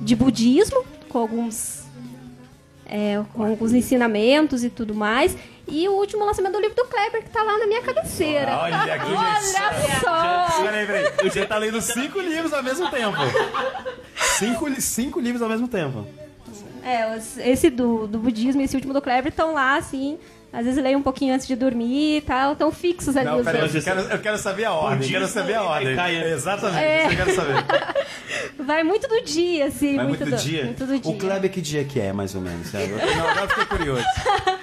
de 0.00 0.14
budismo, 0.14 0.84
com 1.08 1.18
alguns, 1.18 1.84
é, 2.86 3.22
com 3.32 3.44
alguns 3.44 3.72
ensinamentos 3.72 4.64
e 4.64 4.70
tudo 4.70 4.94
mais. 4.94 5.36
E 5.70 5.86
o 5.86 5.92
último 5.92 6.24
lançamento 6.24 6.52
do 6.52 6.60
livro 6.60 6.74
do 6.74 6.86
Kleber, 6.86 7.22
que 7.22 7.28
tá 7.28 7.42
lá 7.42 7.58
na 7.58 7.66
minha 7.66 7.82
cabeceira. 7.82 8.56
Olha 8.56 8.94
aqui, 8.94 9.04
Olha 9.12 10.00
só! 10.00 10.62
Peraí, 10.62 10.86
peraí. 10.86 11.12
Você 11.22 11.44
tá 11.44 11.58
lendo 11.58 11.80
cinco 11.82 12.20
livros 12.20 12.52
ao 12.54 12.62
mesmo 12.62 12.90
tempo. 12.90 13.18
Cinco, 14.38 14.80
cinco 14.80 15.20
livros 15.20 15.42
ao 15.42 15.48
mesmo 15.48 15.68
tempo. 15.68 16.06
É, 16.82 17.18
esse 17.50 17.68
do, 17.68 18.06
do 18.06 18.18
budismo 18.18 18.62
e 18.62 18.64
esse 18.64 18.74
último 18.74 18.94
do 18.94 19.02
Kleber 19.02 19.30
estão 19.30 19.52
lá, 19.52 19.76
assim. 19.76 20.18
Às 20.50 20.64
vezes 20.64 20.82
leio 20.82 20.98
um 20.98 21.02
pouquinho 21.02 21.34
antes 21.34 21.46
de 21.46 21.54
dormir 21.54 22.16
e 22.16 22.20
tal, 22.22 22.52
estão 22.52 22.72
fixos 22.72 23.16
ali. 23.16 23.26
Não, 23.26 23.38
os 23.38 23.44
peraí, 23.44 23.60
eu 23.74 23.82
quero, 23.82 24.00
eu 24.00 24.18
quero 24.18 24.38
saber 24.38 24.64
a 24.64 24.72
ordem. 24.72 25.00
dia 25.06 25.18
quero 25.18 25.30
saber 25.30 25.54
a 25.54 25.62
ordem. 25.62 25.94
cai, 25.94 26.16
é. 26.16 26.32
Exatamente, 26.32 26.82
É. 26.84 27.02
isso 27.04 27.12
eu 27.12 27.16
quero 27.24 27.34
saber. 27.36 27.64
Vai 28.58 28.82
muito 28.82 29.06
do 29.06 29.20
dia, 29.22 29.66
assim. 29.66 29.96
Vai 29.96 30.06
muito, 30.06 30.24
do, 30.24 30.30
do 30.30 30.36
dia? 30.36 30.64
Muito 30.64 30.86
do 30.86 30.98
dia. 30.98 31.12
O 31.12 31.18
Kleber 31.18 31.50
que 31.50 31.60
dia 31.60 31.84
que 31.84 32.00
é, 32.00 32.12
mais 32.14 32.34
ou 32.34 32.40
menos? 32.40 32.68
sabe? 32.68 32.84
Eu- 32.88 32.96
Não, 32.98 33.28
agora 33.28 33.44
eu 33.44 33.48
fiquei 33.50 33.66
curioso. 33.66 34.04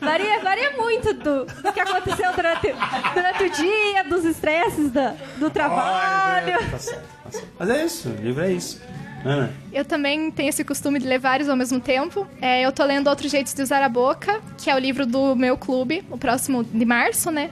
Varia, 0.00 0.40
varia 0.40 0.72
muito 0.72 1.14
do, 1.14 1.44
do 1.46 1.72
que 1.72 1.80
aconteceu 1.80 2.30
durante, 2.34 2.74
durante 3.14 3.44
o 3.44 3.50
dia, 3.50 4.04
dos 4.04 4.24
estresses 4.24 4.90
da, 4.90 5.14
do 5.38 5.48
trabalho. 5.48 6.46
Olha, 6.58 6.70
tá 6.70 6.78
certo, 6.78 7.02
tá 7.24 7.30
certo. 7.30 7.48
Mas 7.58 7.70
é 7.70 7.84
isso, 7.84 8.08
o 8.10 8.16
livro 8.22 8.44
é 8.44 8.52
isso. 8.52 8.80
Ana, 9.26 9.52
Eu 9.72 9.84
também 9.84 10.30
tenho 10.30 10.48
esse 10.48 10.62
costume 10.62 11.00
de 11.00 11.06
ler 11.06 11.18
vários 11.18 11.48
ao 11.48 11.56
mesmo 11.56 11.80
tempo. 11.80 12.26
É, 12.40 12.62
eu 12.62 12.70
tô 12.70 12.84
lendo 12.84 13.08
Outros 13.08 13.30
Jeitos 13.30 13.52
de 13.52 13.60
Usar 13.60 13.82
a 13.82 13.88
Boca, 13.88 14.40
que 14.56 14.70
é 14.70 14.74
o 14.74 14.78
livro 14.78 15.04
do 15.04 15.34
meu 15.34 15.56
clube, 15.58 16.04
o 16.08 16.16
próximo 16.16 16.62
de 16.62 16.84
março, 16.84 17.30
né? 17.32 17.50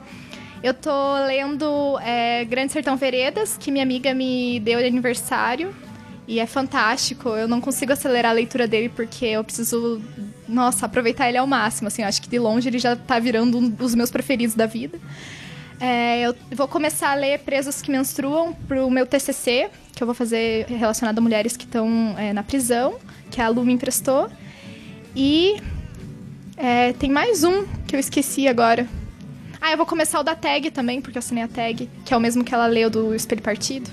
Eu 0.62 0.72
tô 0.72 0.90
lendo 1.26 1.98
é, 1.98 2.44
Grande 2.44 2.72
Sertão 2.72 2.96
Veredas, 2.96 3.58
que 3.58 3.72
minha 3.72 3.82
amiga 3.82 4.14
me 4.14 4.60
deu 4.60 4.78
de 4.78 4.86
aniversário. 4.86 5.74
E 6.28 6.38
é 6.38 6.46
fantástico. 6.46 7.30
Eu 7.30 7.48
não 7.48 7.60
consigo 7.60 7.92
acelerar 7.92 8.30
a 8.30 8.34
leitura 8.34 8.66
dele 8.66 8.88
porque 8.88 9.26
eu 9.26 9.42
preciso, 9.44 10.00
nossa, 10.48 10.86
aproveitar 10.86 11.28
ele 11.28 11.36
ao 11.36 11.46
máximo. 11.46 11.88
Assim, 11.88 12.02
acho 12.02 12.22
que 12.22 12.28
de 12.28 12.38
longe 12.38 12.68
ele 12.68 12.78
já 12.78 12.94
tá 12.94 13.18
virando 13.18 13.58
um 13.58 13.68
dos 13.68 13.94
meus 13.94 14.10
preferidos 14.10 14.54
da 14.54 14.64
vida. 14.64 14.98
É, 15.80 16.22
eu 16.22 16.34
vou 16.52 16.68
começar 16.68 17.10
a 17.10 17.14
ler 17.14 17.40
Presos 17.40 17.82
que 17.82 17.90
Menstruam 17.90 18.54
pro 18.66 18.88
meu 18.88 19.06
TCC, 19.06 19.68
que 19.94 20.02
eu 20.02 20.06
vou 20.06 20.14
fazer 20.14 20.66
relacionado 20.66 21.18
a 21.18 21.20
mulheres 21.20 21.56
que 21.56 21.64
estão 21.64 22.14
é, 22.18 22.32
na 22.32 22.42
prisão, 22.42 22.96
que 23.30 23.40
a 23.40 23.48
Lu 23.48 23.64
me 23.64 23.72
emprestou. 23.72 24.28
E 25.14 25.56
é, 26.56 26.92
tem 26.94 27.10
mais 27.10 27.44
um 27.44 27.64
que 27.86 27.94
eu 27.94 28.00
esqueci 28.00 28.48
agora. 28.48 28.86
Ah, 29.60 29.70
eu 29.70 29.76
vou 29.76 29.86
começar 29.86 30.20
o 30.20 30.22
da 30.22 30.34
tag 30.34 30.70
também, 30.70 31.00
porque 31.00 31.16
eu 31.16 31.20
assinei 31.20 31.42
a 31.44 31.48
tag, 31.48 31.88
que 32.04 32.12
é 32.12 32.16
o 32.16 32.20
mesmo 32.20 32.44
que 32.44 32.52
ela 32.54 32.66
leu 32.66 32.90
do 32.90 33.14
Espelho 33.14 33.40
Partido. 33.42 33.90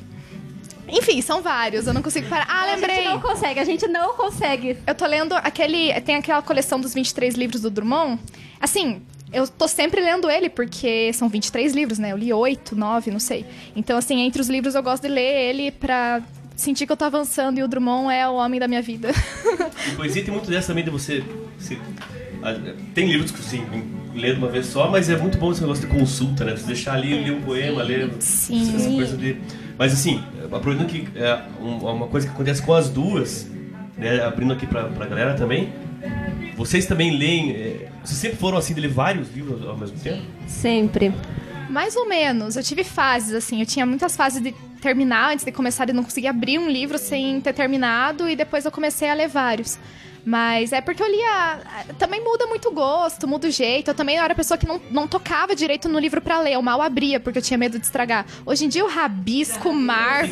Enfim, 0.88 1.22
são 1.22 1.42
vários, 1.42 1.88
eu 1.88 1.94
não 1.94 2.02
consigo 2.02 2.28
parar. 2.28 2.46
Ah, 2.50 2.64
A 2.64 2.76
lembrei! 2.76 2.98
gente 2.98 3.06
não 3.06 3.22
consegue, 3.22 3.60
a 3.60 3.64
gente 3.64 3.88
não 3.88 4.14
consegue. 4.16 4.78
Eu 4.86 4.94
tô 4.94 5.06
lendo 5.06 5.34
aquele. 5.34 5.94
Tem 6.02 6.16
aquela 6.16 6.42
coleção 6.42 6.82
dos 6.82 6.94
23 6.94 7.36
livros 7.36 7.62
do 7.62 7.70
Drummond. 7.70 8.20
Assim, 8.60 9.02
eu 9.34 9.48
tô 9.48 9.68
sempre 9.68 10.02
lendo 10.02 10.30
ele, 10.30 10.50
porque 10.50 11.12
são 11.14 11.30
23 11.30 11.74
livros, 11.74 11.98
né? 12.00 12.12
Eu 12.12 12.18
li 12.18 12.32
8, 12.34 12.76
9, 12.76 13.12
não 13.12 13.20
sei. 13.20 13.46
Então, 13.76 13.98
assim, 13.98 14.20
entre 14.22 14.42
os 14.42 14.50
livros 14.50 14.76
eu 14.76 14.84
gosto 14.84 15.04
de 15.04 15.10
ler 15.10 15.50
ele 15.50 15.72
pra 15.72 16.22
sentir 16.56 16.86
que 16.86 16.92
eu 16.92 16.98
tô 16.98 17.06
avançando 17.06 17.58
e 17.58 17.64
o 17.64 17.68
Drummond 17.68 18.14
é 18.14 18.28
o 18.28 18.34
homem 18.36 18.60
da 18.60 18.68
minha 18.68 18.82
vida. 18.82 19.10
E 19.88 19.96
poesia 19.96 20.24
tem 20.24 20.34
muito 20.34 20.50
dessa 20.50 20.68
também 20.68 20.84
de 20.84 20.90
você. 20.92 21.24
você- 21.58 21.78
tem 22.94 23.08
livros 23.08 23.32
que 23.32 23.40
assim, 23.40 23.64
lê 24.16 24.34
de 24.34 24.38
uma 24.40 24.48
vez 24.48 24.66
só, 24.68 24.90
mas 24.90 25.10
é 25.10 25.18
muito 25.18 25.38
bom 25.38 25.52
esse 25.52 25.62
negócio 25.62 25.88
de 25.88 25.94
consulta, 25.96 26.44
né? 26.44 26.56
Você 26.56 26.66
deixar 26.66 26.94
ali, 26.94 27.24
ler 27.24 27.32
um 27.34 27.42
poema, 27.42 27.84
ler. 27.84 28.10
Sim. 28.20 28.76
Essa 28.76 28.90
coisa 28.92 29.18
de. 29.18 29.38
Mas 29.78 29.94
assim, 29.94 30.24
aproveitando 30.52 30.88
que 30.88 31.08
é 31.18 31.40
um- 31.62 31.78
uma 31.88 32.08
coisa 32.08 32.28
que 32.28 32.34
acontece 32.34 32.62
com 32.62 32.74
as 32.74 32.90
duas, 32.90 33.48
né? 33.98 34.22
Abrindo 34.24 34.54
aqui 34.54 34.66
pra, 34.68 34.86
pra 34.86 35.06
galera 35.06 35.34
também. 35.36 35.70
Vocês 36.56 36.86
também 36.86 37.18
leem. 37.18 37.52
é, 37.52 37.90
vocês 38.04 38.20
sempre 38.20 38.38
foram 38.38 38.58
assim 38.58 38.74
de 38.74 38.82
ler 38.82 38.90
vários 38.90 39.34
livros 39.34 39.66
ao 39.66 39.78
mesmo 39.78 39.98
tempo? 40.00 40.24
Sempre. 40.48 41.14
Mais 41.70 41.96
ou 41.96 42.08
menos. 42.08 42.56
Eu 42.56 42.64
tive 42.64 42.84
fases, 42.84 43.34
assim. 43.34 43.60
Eu 43.60 43.66
tinha 43.66 43.86
muitas 43.86 44.16
fases 44.16 44.42
de 44.42 44.54
terminar 44.82 45.34
antes 45.34 45.46
de 45.46 45.52
começar 45.52 45.90
e 45.90 45.94
não 45.94 46.04
conseguia 46.04 46.32
abrir 46.32 46.60
um 46.60 46.70
livro 46.70 46.98
sem 46.98 47.40
ter 47.40 47.54
terminado. 47.54 48.30
E 48.30 48.36
depois 48.36 48.66
eu 48.66 48.72
comecei 48.72 49.10
a 49.10 49.14
ler 49.14 49.28
vários. 49.28 49.80
Mas 50.26 50.72
é 50.72 50.82
porque 50.82 51.02
eu 51.02 51.10
lia. 51.10 51.60
Também 51.98 52.24
muda 52.24 52.46
muito 52.48 52.70
o 52.70 52.72
gosto, 52.72 53.28
muda 53.28 53.48
o 53.48 53.52
jeito. 53.52 53.90
Eu 53.90 53.96
também 53.96 54.18
era 54.18 54.34
a 54.34 54.36
pessoa 54.36 54.58
que 54.58 54.68
não, 54.68 54.80
não 54.92 55.08
tocava 55.08 55.56
direito 55.56 55.90
no 55.90 56.00
livro 56.00 56.22
pra 56.22 56.40
ler. 56.40 56.54
Eu 56.54 56.62
mal 56.62 56.82
abria, 56.82 57.20
porque 57.20 57.40
eu 57.40 57.44
tinha 57.44 57.58
medo 57.58 57.80
de 57.80 57.86
estragar. 57.86 58.26
Hoje 58.46 58.66
em 58.66 58.70
dia 58.70 58.82
eu 58.82 58.88
rabisco, 58.88 59.74
marco. 59.74 60.32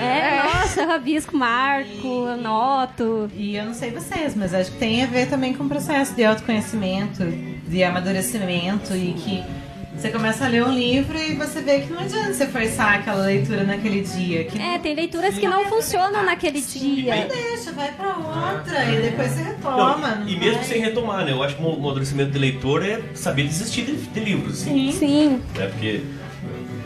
É, 0.00 0.42
nossa, 0.44 0.82
eu 0.82 0.88
rabisco, 0.88 1.36
marco, 1.36 2.26
anoto. 2.26 3.30
E 3.34 3.56
eu 3.56 3.64
não 3.64 3.74
sei 3.74 3.90
vocês, 3.90 4.34
mas 4.34 4.52
acho 4.52 4.72
que 4.72 4.78
tem 4.78 5.02
a 5.02 5.06
ver 5.06 5.28
também 5.28 5.54
com 5.54 5.64
o 5.64 5.68
processo 5.68 6.14
de 6.14 6.24
autoconhecimento, 6.24 7.24
de 7.66 7.84
amadurecimento 7.84 8.94
e 8.94 9.12
que 9.14 9.65
você 9.96 10.10
começa 10.10 10.44
a 10.44 10.48
ler 10.48 10.62
um 10.64 10.72
livro 10.72 11.16
e 11.18 11.34
você 11.34 11.60
vê 11.62 11.80
que 11.80 11.92
não 11.92 12.00
adianta 12.00 12.32
você 12.32 12.46
forçar 12.46 12.96
aquela 12.96 13.24
leitura 13.24 13.64
naquele 13.64 14.02
dia. 14.02 14.44
Que 14.44 14.60
É, 14.60 14.78
tem 14.78 14.94
leituras 14.94 15.34
que 15.36 15.48
não 15.48 15.64
funcionam 15.66 16.24
naquele 16.24 16.60
dia. 16.60 17.26
deixa, 17.26 17.72
vai 17.72 17.90
pra 17.92 18.16
outra 18.16 18.84
e 18.84 19.00
depois 19.02 19.32
você 19.32 19.42
retoma. 19.42 20.08
Não, 20.16 20.28
e 20.28 20.32
não 20.34 20.38
mesmo 20.40 20.54
vai? 20.56 20.64
sem 20.64 20.80
retomar, 20.80 21.24
né? 21.24 21.32
Eu 21.32 21.42
acho 21.42 21.56
que 21.56 21.62
o 21.62 21.72
amadurecimento 21.72 22.30
de 22.30 22.38
leitor 22.38 22.84
é 22.84 23.00
saber 23.14 23.44
desistir 23.44 23.82
de, 23.84 23.92
de 23.96 24.20
livros. 24.20 24.62
Assim. 24.62 24.92
Sim. 24.92 25.42
né? 25.56 25.66
Porque 25.66 26.02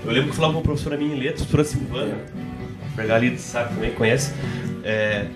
eu 0.05 0.11
lembro 0.13 0.25
que 0.25 0.31
eu 0.31 0.35
falava 0.35 0.53
com 0.55 0.59
uma 0.61 0.65
professora 0.65 0.97
minha 0.97 1.15
em 1.15 1.19
letras, 1.19 1.47
professora 1.47 1.65
Silvana, 1.85 2.19
pegar 2.97 3.17
ali, 3.17 3.37
sabe, 3.39 3.75
também 3.75 3.91
conhece. 3.93 4.33
É, 4.85 5.27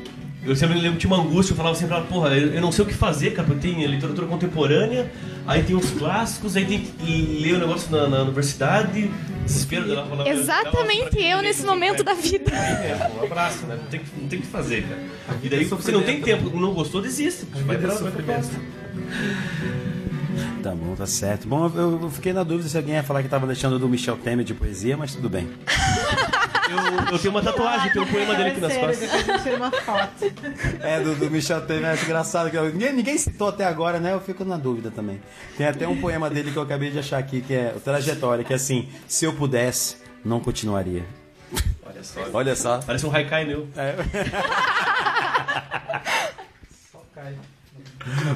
eu 0.46 0.54
sempre 0.54 0.78
lembro 0.78 0.98
tinha 0.98 1.12
uma 1.12 1.22
angústia, 1.22 1.52
eu 1.52 1.56
falava 1.56 1.74
sempre 1.74 1.88
pra 1.88 1.98
ela, 1.98 2.06
porra, 2.06 2.28
eu, 2.36 2.54
eu 2.54 2.60
não 2.60 2.70
sei 2.70 2.84
o 2.84 2.88
que 2.88 2.94
fazer, 2.94 3.30
cara, 3.32 3.46
porque 3.48 3.68
tem 3.68 3.86
literatura 3.86 4.26
contemporânea, 4.26 5.10
aí 5.46 5.62
tem 5.62 5.74
os 5.74 5.90
clássicos, 5.90 6.56
aí 6.56 6.64
tem 6.64 6.80
que 6.80 7.38
ler 7.40 7.54
o 7.54 7.58
negócio 7.58 7.90
na, 7.90 8.08
na 8.08 8.22
universidade, 8.22 9.10
desespero 9.44 9.86
dela 9.86 10.06
falava. 10.06 10.28
Exatamente 10.28 11.22
eu 11.22 11.40
nesse 11.42 11.64
momento 11.64 12.02
da 12.04 12.14
vida. 12.14 12.50
É, 12.50 13.10
um 13.20 13.24
abraço, 13.24 13.66
né? 13.66 13.76
Não 13.76 13.88
tem, 13.88 14.00
não 14.20 14.28
tem 14.28 14.38
o 14.38 14.42
que 14.42 14.48
fazer, 14.48 14.82
cara. 14.86 15.00
E 15.42 15.48
daí, 15.48 15.64
se 15.64 15.70
você 15.70 15.92
não 15.92 16.02
tem 16.02 16.20
tempo, 16.20 16.50
não 16.58 16.72
gostou, 16.74 17.00
desiste. 17.00 17.46
Vai 17.66 17.78
pra 17.78 17.88
próxima. 17.88 18.12
Tá 20.62 20.74
bom, 20.74 20.94
tá 20.94 21.06
certo. 21.06 21.46
Bom, 21.46 21.70
eu, 21.74 22.00
eu 22.02 22.10
fiquei 22.10 22.32
na 22.32 22.42
dúvida 22.42 22.68
se 22.68 22.76
alguém 22.76 22.94
ia 22.94 23.02
falar 23.02 23.22
que 23.22 23.28
tava 23.28 23.46
deixando 23.46 23.78
do 23.78 23.88
Michel 23.88 24.16
Temer 24.16 24.44
de 24.44 24.54
poesia, 24.54 24.96
mas 24.96 25.14
tudo 25.14 25.28
bem. 25.28 25.48
Eu, 26.70 27.12
eu 27.12 27.18
tenho 27.18 27.30
uma 27.30 27.42
tatuagem, 27.42 27.92
tem 27.92 28.02
um 28.02 28.06
poema 28.06 28.34
dele 28.34 28.50
aqui 28.50 28.60
nas 28.60 28.72
Sério, 28.72 28.88
costas. 28.88 29.10
depois 29.10 29.42
tira 29.42 29.56
uma 29.56 29.70
foto. 29.70 30.32
É, 30.80 31.00
do, 31.00 31.14
do 31.14 31.30
Michel 31.30 31.60
Temer, 31.66 31.90
acho 31.90 32.04
engraçado. 32.04 32.50
Que 32.50 32.56
eu- 32.56 32.70
ninguém, 32.72 32.92
ninguém 32.92 33.18
citou 33.18 33.48
até 33.48 33.64
agora, 33.64 33.98
né? 34.00 34.12
Eu 34.14 34.20
fico 34.20 34.44
na 34.44 34.56
dúvida 34.56 34.90
também. 34.90 35.20
Tem 35.56 35.66
até 35.66 35.86
um 35.86 36.00
poema 36.00 36.30
dele 36.30 36.50
que 36.50 36.56
eu 36.56 36.62
acabei 36.62 36.90
de 36.90 36.98
achar 36.98 37.18
aqui, 37.18 37.40
que 37.42 37.52
é 37.54 37.72
o 37.76 37.80
Trajetória, 37.80 38.44
que 38.44 38.52
é 38.52 38.56
assim: 38.56 38.88
Se 39.06 39.24
eu 39.24 39.32
pudesse, 39.34 39.96
não 40.24 40.40
continuaria. 40.40 41.04
Olha 41.86 42.02
só. 42.02 42.20
Olha 42.32 42.56
só. 42.56 42.80
Parece 42.84 43.06
um 43.06 43.14
haikai 43.14 43.44
meu. 43.44 43.68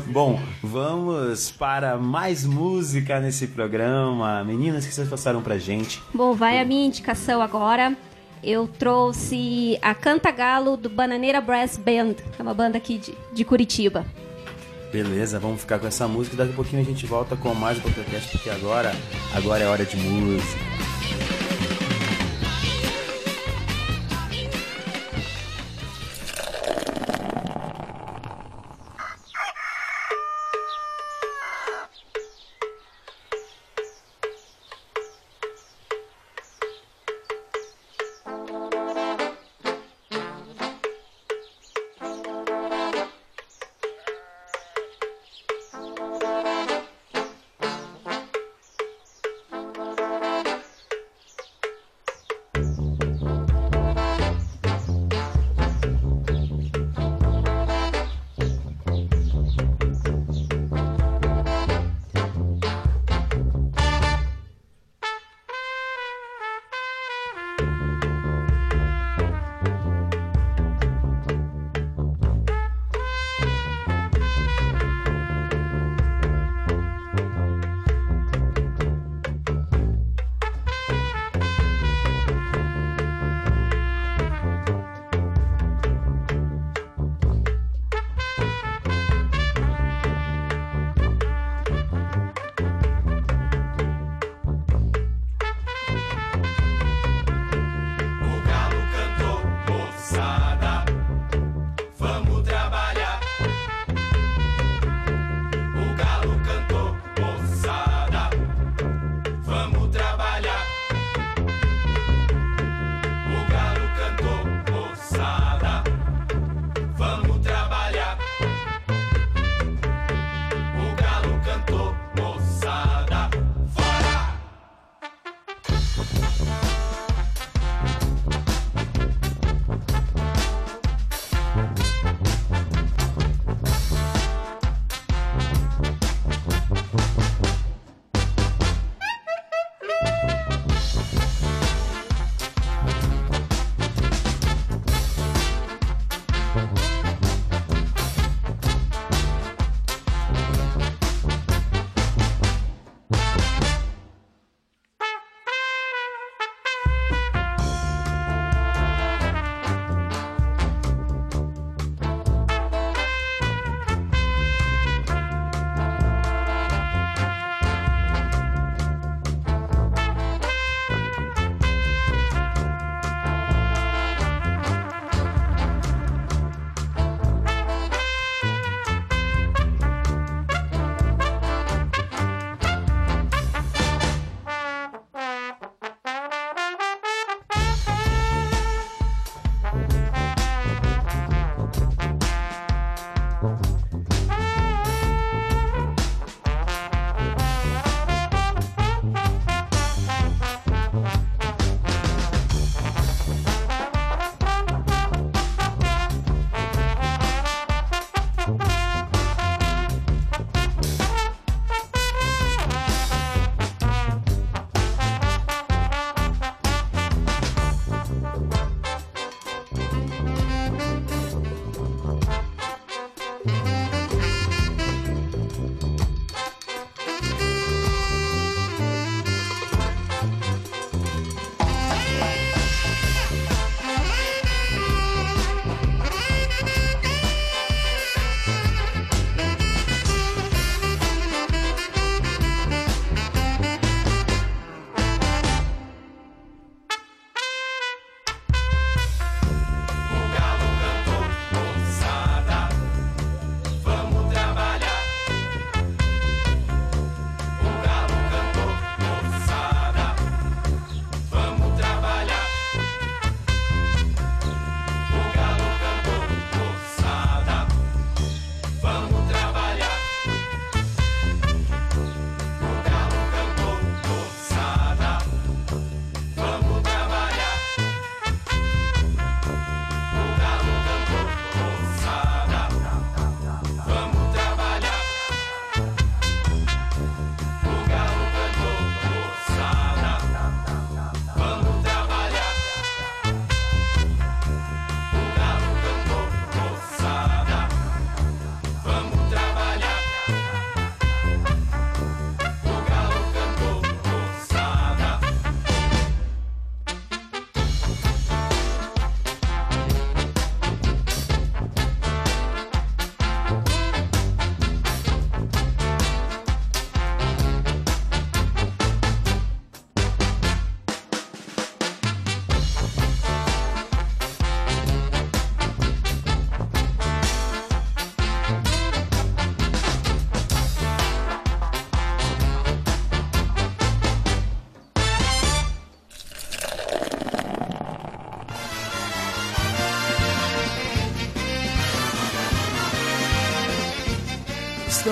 Bom, 0.06 0.40
vamos 0.62 1.50
para 1.50 1.96
mais 1.98 2.44
música 2.44 3.20
nesse 3.20 3.48
programa. 3.48 4.42
Meninas, 4.44 4.84
o 4.84 4.88
que 4.88 4.94
vocês 4.94 5.08
passaram 5.08 5.42
pra 5.42 5.58
gente? 5.58 6.02
Bom, 6.14 6.34
vai 6.34 6.58
a 6.58 6.64
minha 6.64 6.86
indicação 6.86 7.42
agora. 7.42 7.96
Eu 8.42 8.68
trouxe 8.68 9.78
a 9.82 9.94
Canta 9.94 10.30
Galo 10.30 10.76
do 10.76 10.88
Bananeira 10.88 11.40
Brass 11.40 11.76
Band, 11.76 12.14
que 12.14 12.40
é 12.40 12.42
uma 12.42 12.54
banda 12.54 12.78
aqui 12.78 12.98
de, 12.98 13.14
de 13.32 13.44
Curitiba. 13.44 14.04
Beleza, 14.92 15.38
vamos 15.38 15.60
ficar 15.60 15.78
com 15.78 15.86
essa 15.86 16.08
música 16.08 16.34
e 16.34 16.38
daqui 16.38 16.52
a 16.52 16.56
pouquinho 16.56 16.80
a 16.80 16.84
gente 16.84 17.04
volta 17.04 17.36
com 17.36 17.54
mais 17.54 17.76
um 17.78 17.82
podcast, 17.82 18.30
porque 18.30 18.48
agora, 18.48 18.92
agora 19.34 19.62
é 19.62 19.66
hora 19.66 19.84
de 19.84 19.96
música. 19.96 20.87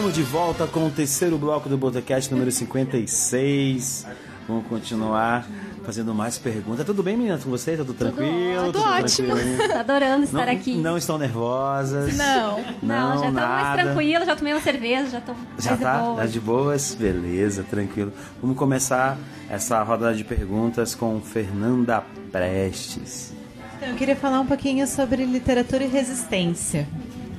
Estamos 0.06 0.24
de 0.24 0.32
volta 0.32 0.66
com 0.68 0.86
o 0.86 0.90
terceiro 0.90 1.36
bloco 1.36 1.68
do 1.68 1.76
Botecast 1.76 2.30
número 2.30 2.52
56. 2.52 4.06
Vamos 4.46 4.64
continuar 4.68 5.44
fazendo 5.84 6.14
mais 6.14 6.38
perguntas. 6.38 6.86
Tudo 6.86 7.02
bem, 7.02 7.16
meninas, 7.16 7.42
com 7.42 7.50
vocês? 7.50 7.76
Tudo 7.76 7.92
tranquilo? 7.92 8.66
Tudo 8.66 8.82
ótimo. 8.82 9.34
tranquilo? 9.34 9.72
Adorando 9.76 10.22
estar 10.22 10.46
Não, 10.46 10.52
aqui. 10.52 10.76
não 10.76 10.96
estão 10.96 11.18
nervosas? 11.18 12.16
Não. 12.16 12.64
Não, 12.80 13.18
já 13.18 13.26
tô 13.26 13.32
mais 13.32 13.82
tranquila, 13.82 14.24
já 14.24 14.36
tomei 14.36 14.52
uma 14.52 14.62
cerveja, 14.62 15.10
já 15.10 15.20
tô 15.20 15.32
Já 15.58 15.70
mais 15.70 15.78
de 15.78 15.84
tá? 15.84 16.14
Tá 16.14 16.26
de 16.26 16.40
boas? 16.40 16.94
Beleza, 16.94 17.64
tranquilo. 17.64 18.12
Vamos 18.40 18.56
começar 18.56 19.18
essa 19.50 19.82
rodada 19.82 20.14
de 20.14 20.22
perguntas 20.22 20.94
com 20.94 21.20
Fernanda 21.20 22.04
Prestes. 22.30 23.32
Então, 23.76 23.88
eu 23.88 23.96
queria 23.96 24.14
falar 24.14 24.38
um 24.38 24.46
pouquinho 24.46 24.86
sobre 24.86 25.24
literatura 25.24 25.82
e 25.82 25.88
resistência. 25.88 26.86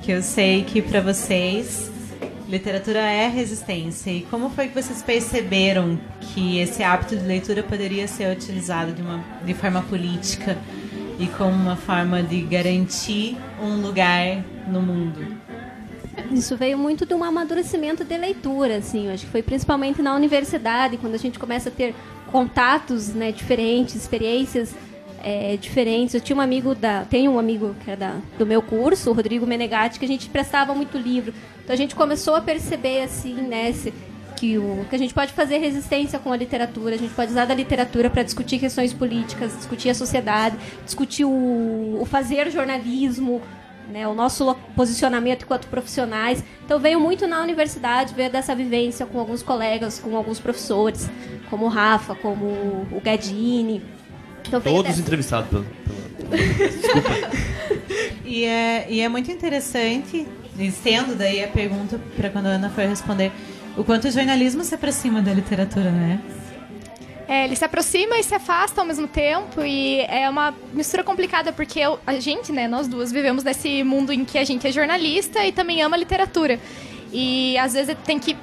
Que 0.02 0.12
eu 0.12 0.22
sei 0.22 0.64
que 0.64 0.82
para 0.82 1.00
vocês 1.00 1.96
literatura 2.48 2.98
é 2.98 3.28
resistência. 3.28 4.10
E 4.10 4.22
como 4.22 4.48
foi 4.50 4.68
que 4.68 4.74
vocês 4.74 5.02
perceberam 5.02 5.98
que 6.20 6.58
esse 6.58 6.82
hábito 6.82 7.16
de 7.16 7.24
leitura 7.24 7.62
poderia 7.62 8.08
ser 8.08 8.34
utilizado 8.34 8.92
de, 8.92 9.02
uma, 9.02 9.22
de 9.44 9.54
forma 9.54 9.82
política 9.82 10.56
e 11.18 11.26
como 11.26 11.50
uma 11.50 11.76
forma 11.76 12.22
de 12.22 12.40
garantir 12.42 13.36
um 13.60 13.82
lugar 13.82 14.42
no 14.66 14.80
mundo? 14.80 15.36
Isso 16.32 16.56
veio 16.56 16.78
muito 16.78 17.06
de 17.06 17.14
um 17.14 17.22
amadurecimento 17.22 18.04
de 18.04 18.16
leitura, 18.16 18.78
assim. 18.78 19.10
Acho 19.10 19.26
que 19.26 19.30
foi 19.30 19.42
principalmente 19.42 20.02
na 20.02 20.14
universidade, 20.14 20.96
quando 20.96 21.14
a 21.14 21.18
gente 21.18 21.38
começa 21.38 21.68
a 21.68 21.72
ter 21.72 21.94
contatos 22.30 23.08
né, 23.08 23.30
diferentes, 23.30 23.94
experiências 23.94 24.74
é, 25.22 25.56
diferentes. 25.56 26.14
Eu 26.14 26.20
tinha 26.20 26.36
um 26.36 26.40
amigo 26.40 26.74
da. 26.74 27.06
Um 27.12 27.38
amigo 27.38 27.74
que 27.84 27.90
é 27.90 27.96
da, 27.96 28.16
do 28.38 28.46
meu 28.46 28.62
curso, 28.62 29.10
o 29.10 29.12
Rodrigo 29.12 29.46
Menegatti, 29.46 29.98
que 29.98 30.04
a 30.04 30.08
gente 30.08 30.28
prestava 30.28 30.74
muito 30.74 30.96
livro. 30.98 31.32
Então 31.64 31.74
a 31.74 31.76
gente 31.76 31.94
começou 31.94 32.34
a 32.34 32.40
perceber, 32.40 33.02
assim, 33.02 33.34
né, 33.34 33.70
esse- 33.70 33.92
que, 34.36 34.56
o, 34.56 34.86
que 34.88 34.94
a 34.94 34.98
gente 34.98 35.12
pode 35.12 35.32
fazer 35.32 35.58
resistência 35.58 36.16
com 36.18 36.32
a 36.32 36.36
literatura, 36.36 36.94
a 36.94 36.98
gente 36.98 37.12
pode 37.12 37.32
usar 37.32 37.44
da 37.44 37.54
literatura 37.54 38.08
para 38.08 38.22
discutir 38.22 38.60
questões 38.60 38.92
políticas, 38.94 39.56
discutir 39.56 39.90
a 39.90 39.94
sociedade, 39.94 40.56
discutir 40.84 41.24
o, 41.24 41.98
o 42.00 42.06
fazer 42.08 42.48
jornalismo, 42.50 43.42
né, 43.90 44.06
o 44.06 44.14
nosso 44.14 44.54
posicionamento 44.76 45.42
enquanto 45.42 45.66
profissionais. 45.66 46.44
Então 46.64 46.78
veio 46.78 47.00
muito 47.00 47.26
na 47.26 47.42
universidade, 47.42 48.14
veio 48.14 48.30
dessa 48.30 48.54
vivência 48.54 49.04
com 49.06 49.18
alguns 49.18 49.42
colegas, 49.42 49.98
com 49.98 50.16
alguns 50.16 50.38
professores, 50.38 51.10
como 51.50 51.64
o 51.66 51.68
Rafa, 51.68 52.14
como 52.14 52.44
o 52.92 53.00
Gadini. 53.02 53.82
Então 54.48 54.60
Todos 54.60 54.98
entrevistados 54.98 55.48
pelo. 55.50 55.66
E 58.24 58.44
é, 58.44 58.86
e 58.90 59.00
é 59.00 59.08
muito 59.08 59.30
interessante, 59.32 60.26
estendo 60.58 61.14
daí 61.14 61.42
a 61.42 61.48
pergunta 61.48 61.98
para 62.14 62.28
quando 62.28 62.46
a 62.46 62.50
Ana 62.50 62.68
for 62.68 62.84
responder, 62.84 63.32
o 63.76 63.82
quanto 63.82 64.06
o 64.06 64.10
jornalismo 64.10 64.62
se 64.64 64.74
aproxima 64.74 65.22
da 65.22 65.32
literatura, 65.32 65.90
né? 65.90 66.20
É, 67.26 67.44
ele 67.46 67.56
se 67.56 67.64
aproxima 67.64 68.18
e 68.18 68.22
se 68.22 68.34
afasta 68.34 68.80
ao 68.82 68.86
mesmo 68.86 69.06
tempo 69.08 69.62
e 69.62 70.00
é 70.00 70.28
uma 70.28 70.54
mistura 70.74 71.02
complicada 71.02 71.52
porque 71.52 71.78
eu- 71.80 71.98
a 72.06 72.18
gente, 72.20 72.52
né, 72.52 72.68
nós 72.68 72.86
duas 72.86 73.10
vivemos 73.10 73.42
nesse 73.44 73.82
mundo 73.82 74.12
em 74.12 74.24
que 74.26 74.36
a 74.38 74.44
gente 74.44 74.66
é 74.66 74.72
jornalista 74.72 75.44
e 75.46 75.50
também 75.52 75.80
ama 75.82 75.96
literatura. 75.96 76.58
E 77.12 77.56
às 77.58 77.72
vezes 77.72 77.96
tem 78.04 78.18
que 78.18 78.36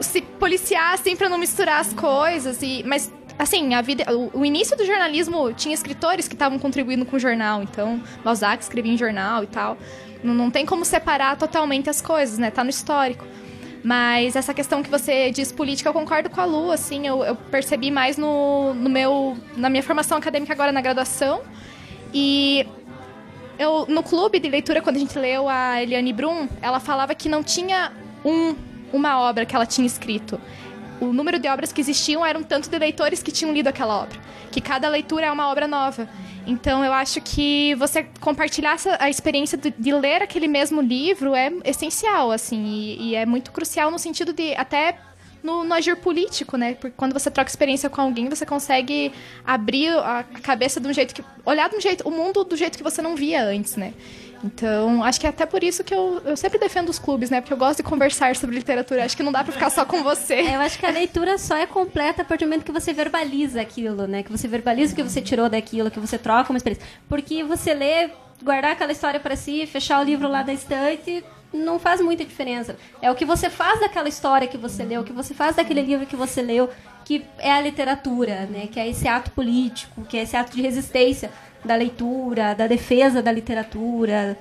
se 0.00 0.20
policiar 0.22 0.94
assim 0.94 1.14
para 1.14 1.28
não 1.28 1.38
misturar 1.38 1.80
as 1.80 1.92
coisas 1.92 2.58
e 2.62 2.82
mas 2.86 3.10
assim, 3.38 3.74
a 3.74 3.82
vida 3.82 4.04
o, 4.14 4.40
o 4.40 4.44
início 4.44 4.76
do 4.76 4.84
jornalismo 4.84 5.52
tinha 5.52 5.74
escritores 5.74 6.28
que 6.28 6.34
estavam 6.34 6.58
contribuindo 6.58 7.04
com 7.04 7.16
o 7.16 7.18
jornal, 7.18 7.62
então 7.62 8.02
Balzac 8.24 8.62
escrevia 8.62 8.92
em 8.92 8.96
jornal 8.96 9.42
e 9.44 9.46
tal. 9.46 9.76
Não, 10.22 10.34
não 10.34 10.50
tem 10.50 10.64
como 10.64 10.84
separar 10.84 11.36
totalmente 11.36 11.90
as 11.90 12.00
coisas, 12.00 12.38
né? 12.38 12.50
Tá 12.50 12.64
no 12.64 12.70
histórico. 12.70 13.24
Mas 13.84 14.34
essa 14.34 14.52
questão 14.52 14.82
que 14.82 14.90
você 14.90 15.30
diz 15.30 15.52
política, 15.52 15.88
eu 15.88 15.92
concordo 15.92 16.28
com 16.28 16.40
a 16.40 16.44
Lu, 16.44 16.72
assim, 16.72 17.06
eu, 17.06 17.22
eu 17.22 17.36
percebi 17.36 17.90
mais 17.90 18.16
no, 18.16 18.74
no 18.74 18.90
meu, 18.90 19.36
na 19.56 19.70
minha 19.70 19.82
formação 19.82 20.18
acadêmica 20.18 20.52
agora 20.52 20.72
na 20.72 20.80
graduação. 20.80 21.42
E 22.12 22.66
eu, 23.58 23.86
no 23.88 24.02
clube 24.02 24.40
de 24.40 24.48
leitura, 24.48 24.82
quando 24.82 24.96
a 24.96 24.98
gente 24.98 25.16
leu 25.16 25.48
a 25.48 25.80
Eliane 25.80 26.12
Brum, 26.12 26.48
ela 26.60 26.80
falava 26.80 27.14
que 27.14 27.28
não 27.28 27.44
tinha 27.44 27.92
um, 28.24 28.56
uma 28.92 29.20
obra 29.20 29.46
que 29.46 29.54
ela 29.54 29.66
tinha 29.66 29.86
escrito. 29.86 30.40
O 31.00 31.12
número 31.12 31.38
de 31.38 31.48
obras 31.48 31.72
que 31.72 31.80
existiam 31.80 32.24
eram 32.24 32.42
tanto 32.42 32.70
de 32.70 32.78
leitores 32.78 33.22
que 33.22 33.30
tinham 33.30 33.52
lido 33.52 33.68
aquela 33.68 34.02
obra. 34.02 34.18
Que 34.50 34.60
cada 34.60 34.88
leitura 34.88 35.26
é 35.26 35.32
uma 35.32 35.50
obra 35.50 35.66
nova. 35.66 36.08
Então 36.46 36.84
eu 36.84 36.92
acho 36.92 37.20
que 37.20 37.74
você 37.74 38.04
compartilhar 38.20 38.76
a 38.98 39.10
experiência 39.10 39.58
de, 39.58 39.70
de 39.76 39.92
ler 39.92 40.22
aquele 40.22 40.46
mesmo 40.46 40.80
livro 40.80 41.34
é 41.34 41.52
essencial, 41.64 42.30
assim, 42.30 42.64
e, 42.64 43.10
e 43.10 43.14
é 43.14 43.26
muito 43.26 43.50
crucial 43.50 43.90
no 43.90 43.98
sentido 43.98 44.32
de 44.32 44.54
até 44.54 44.96
no, 45.42 45.64
no 45.64 45.74
agir 45.74 45.96
político, 45.96 46.56
né? 46.56 46.74
Porque 46.74 46.94
quando 46.96 47.12
você 47.12 47.30
troca 47.30 47.48
experiência 47.48 47.88
com 47.88 48.00
alguém, 48.00 48.28
você 48.28 48.44
consegue 48.44 49.12
abrir 49.44 49.90
a 49.98 50.18
a 50.18 50.40
cabeça 50.40 50.80
de 50.80 50.88
um 50.88 50.92
jeito 50.92 51.14
que. 51.14 51.24
olhar 51.44 51.68
de 51.68 51.76
um 51.76 51.80
jeito. 51.80 52.06
o 52.06 52.10
mundo 52.10 52.42
do 52.44 52.56
jeito 52.56 52.76
que 52.76 52.82
você 52.82 53.00
não 53.00 53.14
via 53.14 53.44
antes, 53.44 53.76
né? 53.76 53.94
Então, 54.44 55.02
acho 55.02 55.20
que 55.20 55.26
é 55.26 55.30
até 55.30 55.46
por 55.46 55.62
isso 55.64 55.82
que 55.82 55.94
eu, 55.94 56.20
eu 56.24 56.36
sempre 56.36 56.58
defendo 56.58 56.88
os 56.88 56.98
clubes, 56.98 57.30
né? 57.30 57.40
Porque 57.40 57.52
eu 57.52 57.56
gosto 57.56 57.78
de 57.78 57.82
conversar 57.82 58.36
sobre 58.36 58.56
literatura. 58.56 59.04
Acho 59.04 59.16
que 59.16 59.22
não 59.22 59.32
dá 59.32 59.42
pra 59.42 59.52
ficar 59.52 59.70
só 59.70 59.84
com 59.84 60.02
você. 60.02 60.34
É, 60.34 60.56
eu 60.56 60.60
acho 60.60 60.78
que 60.78 60.86
a 60.86 60.90
leitura 60.90 61.38
só 61.38 61.56
é 61.56 61.66
completa 61.66 62.22
a 62.22 62.24
partir 62.24 62.44
do 62.44 62.48
momento 62.48 62.64
que 62.64 62.72
você 62.72 62.92
verbaliza 62.92 63.60
aquilo, 63.60 64.06
né? 64.06 64.22
Que 64.22 64.30
você 64.30 64.46
verbaliza 64.46 64.92
o 64.92 64.96
que 64.96 65.02
você 65.02 65.20
tirou 65.20 65.48
daquilo, 65.48 65.90
que 65.90 66.00
você 66.00 66.18
troca 66.18 66.50
uma 66.50 66.56
experiência. 66.56 66.86
Porque 67.08 67.42
você 67.42 67.74
lê, 67.74 68.10
guardar 68.42 68.72
aquela 68.72 68.92
história 68.92 69.18
pra 69.18 69.36
si, 69.36 69.66
fechar 69.66 70.00
o 70.00 70.04
livro 70.04 70.28
lá 70.28 70.42
da 70.42 70.52
estante, 70.52 71.24
não 71.52 71.78
faz 71.78 72.00
muita 72.00 72.24
diferença. 72.24 72.76
É 73.00 73.10
o 73.10 73.14
que 73.14 73.24
você 73.24 73.48
faz 73.48 73.80
daquela 73.80 74.08
história 74.08 74.46
que 74.46 74.58
você 74.58 74.84
leu, 74.84 75.00
o 75.00 75.04
que 75.04 75.12
você 75.12 75.34
faz 75.34 75.56
daquele 75.56 75.82
livro 75.82 76.06
que 76.06 76.16
você 76.16 76.42
leu, 76.42 76.68
que 77.04 77.24
é 77.38 77.52
a 77.52 77.60
literatura, 77.60 78.46
né? 78.46 78.68
Que 78.70 78.80
é 78.80 78.88
esse 78.88 79.08
ato 79.08 79.30
político, 79.30 80.04
que 80.04 80.18
é 80.18 80.22
esse 80.22 80.36
ato 80.36 80.54
de 80.54 80.60
resistência 80.60 81.30
da 81.66 81.76
leitura, 81.76 82.54
da 82.54 82.66
defesa 82.66 83.20
da 83.20 83.30
literatura, 83.30 84.36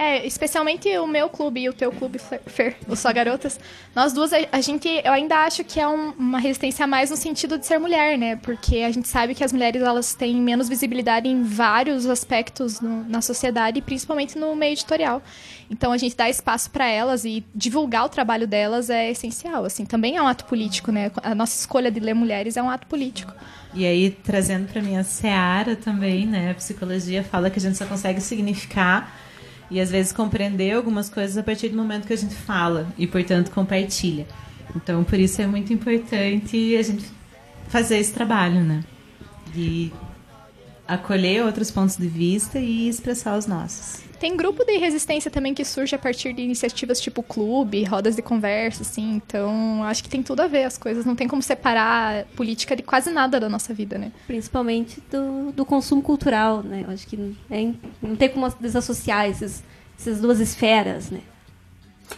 É, 0.00 0.24
especialmente 0.24 0.88
o 0.98 1.08
meu 1.08 1.28
clube 1.28 1.60
e 1.62 1.68
o 1.68 1.72
teu 1.72 1.90
clube, 1.90 2.20
Fer- 2.46 2.76
o 2.86 2.94
Só 2.94 3.12
Garotas. 3.12 3.58
Nós 3.96 4.12
duas, 4.12 4.32
a, 4.32 4.36
a 4.52 4.60
gente, 4.60 4.88
eu 5.04 5.10
ainda 5.12 5.38
acho 5.38 5.64
que 5.64 5.80
é 5.80 5.88
um- 5.88 6.10
uma 6.12 6.38
resistência 6.38 6.84
a 6.84 6.86
mais 6.86 7.10
no 7.10 7.16
sentido 7.16 7.58
de 7.58 7.66
ser 7.66 7.80
mulher, 7.80 8.16
né? 8.16 8.36
Porque 8.36 8.76
a 8.78 8.92
gente 8.92 9.08
sabe 9.08 9.34
que 9.34 9.42
as 9.42 9.52
mulheres, 9.52 9.82
elas 9.82 10.14
têm 10.14 10.36
menos 10.36 10.68
visibilidade 10.68 11.26
em 11.26 11.42
vários 11.42 12.06
aspectos 12.06 12.80
no- 12.80 13.02
na 13.08 13.20
sociedade, 13.20 13.80
principalmente 13.82 14.38
no 14.38 14.54
meio 14.54 14.74
editorial. 14.74 15.20
Então, 15.68 15.90
a 15.90 15.98
gente 15.98 16.14
dá 16.16 16.30
espaço 16.30 16.70
para 16.70 16.86
elas 16.88 17.24
e 17.24 17.44
divulgar 17.52 18.04
o 18.04 18.08
trabalho 18.08 18.46
delas 18.46 18.90
é 18.90 19.10
essencial, 19.10 19.64
assim. 19.64 19.84
Também 19.84 20.16
é 20.16 20.22
um 20.22 20.28
ato 20.28 20.44
político, 20.44 20.92
né? 20.92 21.10
A 21.24 21.34
nossa 21.34 21.58
escolha 21.58 21.90
de 21.90 21.98
ler 21.98 22.14
mulheres 22.14 22.56
é 22.56 22.62
um 22.62 22.70
ato 22.70 22.86
político. 22.86 23.32
E 23.74 23.84
aí, 23.84 24.10
trazendo 24.12 24.68
para 24.72 24.80
minha 24.80 25.02
seara 25.02 25.74
também, 25.74 26.24
né? 26.24 26.52
A 26.52 26.54
psicologia 26.54 27.24
fala 27.24 27.50
que 27.50 27.58
a 27.58 27.62
gente 27.62 27.76
só 27.76 27.84
consegue 27.84 28.20
significar 28.20 29.26
e 29.70 29.80
às 29.80 29.90
vezes 29.90 30.12
compreender 30.12 30.72
algumas 30.72 31.08
coisas 31.08 31.36
a 31.36 31.42
partir 31.42 31.68
do 31.68 31.76
momento 31.76 32.06
que 32.06 32.12
a 32.12 32.16
gente 32.16 32.34
fala 32.34 32.86
e, 32.96 33.06
portanto, 33.06 33.50
compartilha. 33.50 34.26
Então, 34.74 35.04
por 35.04 35.18
isso 35.18 35.40
é 35.42 35.46
muito 35.46 35.72
importante 35.72 36.76
a 36.76 36.82
gente 36.82 37.04
fazer 37.68 37.98
esse 37.98 38.12
trabalho, 38.12 38.62
né? 38.62 38.84
De 39.52 39.92
acolher 40.86 41.44
outros 41.44 41.70
pontos 41.70 41.96
de 41.96 42.06
vista 42.06 42.58
e 42.58 42.88
expressar 42.88 43.36
os 43.36 43.46
nossos. 43.46 44.07
Tem 44.20 44.36
grupo 44.36 44.64
de 44.64 44.76
resistência 44.78 45.30
também 45.30 45.54
que 45.54 45.64
surge 45.64 45.94
a 45.94 45.98
partir 45.98 46.32
de 46.32 46.42
iniciativas 46.42 47.00
tipo 47.00 47.22
clube, 47.22 47.84
rodas 47.84 48.16
de 48.16 48.22
conversa, 48.22 48.82
assim. 48.82 49.14
Então, 49.14 49.84
acho 49.84 50.02
que 50.02 50.08
tem 50.08 50.22
tudo 50.22 50.40
a 50.40 50.46
ver 50.46 50.64
as 50.64 50.76
coisas. 50.76 51.04
Não 51.04 51.14
tem 51.14 51.28
como 51.28 51.42
separar 51.42 52.24
política 52.36 52.74
de 52.74 52.82
quase 52.82 53.10
nada 53.10 53.38
da 53.38 53.48
nossa 53.48 53.72
vida, 53.72 53.96
né? 53.96 54.12
principalmente 54.26 55.02
do, 55.10 55.52
do 55.52 55.64
consumo 55.64 56.02
cultural, 56.02 56.62
né? 56.62 56.84
Eu 56.86 56.92
acho 56.92 57.06
que 57.06 57.36
é, 57.50 57.72
não 58.02 58.16
tem 58.16 58.28
como 58.28 58.48
desassociar 58.60 59.28
esses, 59.28 59.62
essas 59.98 60.20
duas 60.20 60.40
esferas, 60.40 61.10
né? 61.10 61.20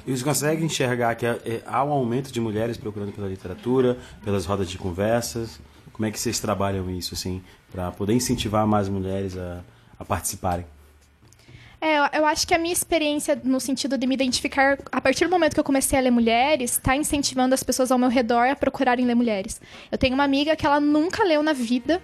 E 0.07 0.17
você 0.17 0.25
consegue 0.25 0.65
enxergar 0.65 1.15
que 1.15 1.27
há, 1.27 1.39
é, 1.45 1.63
há 1.67 1.85
um 1.85 1.91
aumento 1.91 2.33
de 2.33 2.41
mulheres 2.41 2.77
procurando 2.77 3.13
pela 3.13 3.29
literatura, 3.29 3.99
pelas 4.25 4.47
rodas 4.47 4.71
de 4.71 4.79
conversas? 4.79 5.61
Como 5.93 6.07
é 6.07 6.11
que 6.11 6.19
vocês 6.19 6.39
trabalham 6.41 6.91
isso, 6.91 7.15
assim, 7.15 7.43
para 7.71 7.91
poder 7.91 8.15
incentivar 8.15 8.67
mais 8.67 8.89
mulheres 8.89 9.37
a, 9.37 9.63
a 9.99 10.05
participarem? 10.05 10.65
É, 11.81 12.19
eu, 12.19 12.27
acho 12.27 12.47
que 12.47 12.53
a 12.53 12.59
minha 12.59 12.75
experiência 12.75 13.41
no 13.43 13.59
sentido 13.59 13.97
de 13.97 14.07
me 14.07 14.15
identificar, 14.15 14.79
a 14.93 15.01
partir 15.01 15.25
do 15.25 15.31
momento 15.31 15.55
que 15.55 15.61
eu 15.61 15.65
comecei 15.65 15.99
a 15.99 16.03
ler 16.03 16.11
mulheres, 16.11 16.73
está 16.73 16.95
incentivando 16.95 17.55
as 17.55 17.63
pessoas 17.63 17.91
ao 17.91 17.99
meu 17.99 18.11
redor 18.11 18.49
a 18.51 18.57
procurarem 18.57 19.07
ler 19.07 19.15
mulheres. 19.15 19.61
Eu 19.91 19.97
tenho 19.97 20.15
uma 20.15 20.25
amiga 20.25 20.55
que 20.55 20.67
ela 20.67 20.79
nunca 20.79 21.25
leu 21.25 21.43
na 21.43 21.55
vida, 21.55 22.03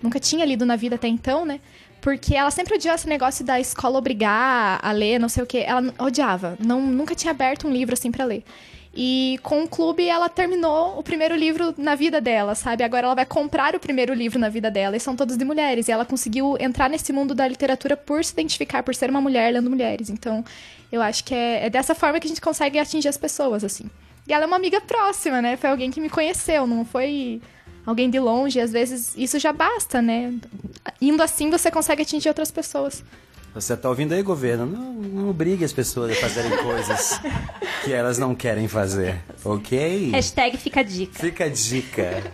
nunca 0.00 0.20
tinha 0.20 0.44
lido 0.44 0.64
na 0.64 0.76
vida 0.76 0.94
até 0.94 1.08
então, 1.08 1.44
né? 1.44 1.60
Porque 2.00 2.36
ela 2.36 2.52
sempre 2.52 2.76
odiou 2.76 2.94
esse 2.94 3.08
negócio 3.08 3.44
da 3.44 3.58
escola 3.58 3.98
obrigar 3.98 4.78
a 4.80 4.92
ler, 4.92 5.18
não 5.18 5.28
sei 5.28 5.42
o 5.42 5.46
quê. 5.46 5.64
Ela 5.66 5.92
odiava, 5.98 6.56
não, 6.64 6.80
nunca 6.80 7.12
tinha 7.12 7.32
aberto 7.32 7.66
um 7.66 7.72
livro 7.72 7.94
assim 7.94 8.12
para 8.12 8.24
ler. 8.24 8.44
E 8.98 9.38
com 9.42 9.62
o 9.62 9.68
clube 9.68 10.08
ela 10.08 10.26
terminou 10.26 10.98
o 10.98 11.02
primeiro 11.02 11.36
livro 11.36 11.74
na 11.76 11.94
vida 11.94 12.18
dela, 12.18 12.54
sabe? 12.54 12.82
Agora 12.82 13.06
ela 13.06 13.14
vai 13.14 13.26
comprar 13.26 13.74
o 13.74 13.80
primeiro 13.80 14.14
livro 14.14 14.38
na 14.38 14.48
vida 14.48 14.70
dela 14.70 14.96
e 14.96 15.00
são 15.00 15.14
todos 15.14 15.36
de 15.36 15.44
mulheres. 15.44 15.86
E 15.86 15.92
ela 15.92 16.06
conseguiu 16.06 16.56
entrar 16.58 16.88
nesse 16.88 17.12
mundo 17.12 17.34
da 17.34 17.46
literatura 17.46 17.94
por 17.94 18.24
se 18.24 18.32
identificar, 18.32 18.82
por 18.82 18.94
ser 18.94 19.10
uma 19.10 19.20
mulher 19.20 19.52
lendo 19.52 19.68
mulheres. 19.68 20.08
Então 20.08 20.42
eu 20.90 21.02
acho 21.02 21.24
que 21.24 21.34
é, 21.34 21.66
é 21.66 21.70
dessa 21.70 21.94
forma 21.94 22.18
que 22.18 22.26
a 22.26 22.30
gente 22.30 22.40
consegue 22.40 22.78
atingir 22.78 23.08
as 23.08 23.18
pessoas, 23.18 23.62
assim. 23.62 23.84
E 24.26 24.32
ela 24.32 24.44
é 24.44 24.46
uma 24.46 24.56
amiga 24.56 24.80
próxima, 24.80 25.42
né? 25.42 25.58
Foi 25.58 25.68
alguém 25.68 25.90
que 25.90 26.00
me 26.00 26.08
conheceu, 26.08 26.66
não 26.66 26.82
foi 26.82 27.42
alguém 27.84 28.08
de 28.08 28.18
longe. 28.18 28.58
Às 28.58 28.72
vezes 28.72 29.14
isso 29.14 29.38
já 29.38 29.52
basta, 29.52 30.00
né? 30.00 30.32
Indo 31.02 31.22
assim 31.22 31.50
você 31.50 31.70
consegue 31.70 32.00
atingir 32.00 32.28
outras 32.28 32.50
pessoas. 32.50 33.04
Você 33.56 33.74
tá 33.74 33.88
ouvindo 33.88 34.12
aí, 34.12 34.22
governo? 34.22 34.66
Não, 34.66 34.92
não 34.92 35.30
obrigue 35.30 35.64
as 35.64 35.72
pessoas 35.72 36.12
a 36.12 36.20
fazerem 36.20 36.54
coisas 36.62 37.18
que 37.82 37.90
elas 37.90 38.18
não 38.18 38.34
querem 38.34 38.68
fazer, 38.68 39.18
ok? 39.42 40.10
Hashtag 40.10 40.58
fica 40.58 40.80
a 40.80 40.82
dica. 40.82 41.18
Fica 41.18 41.44
a 41.46 41.48
dica. 41.48 42.32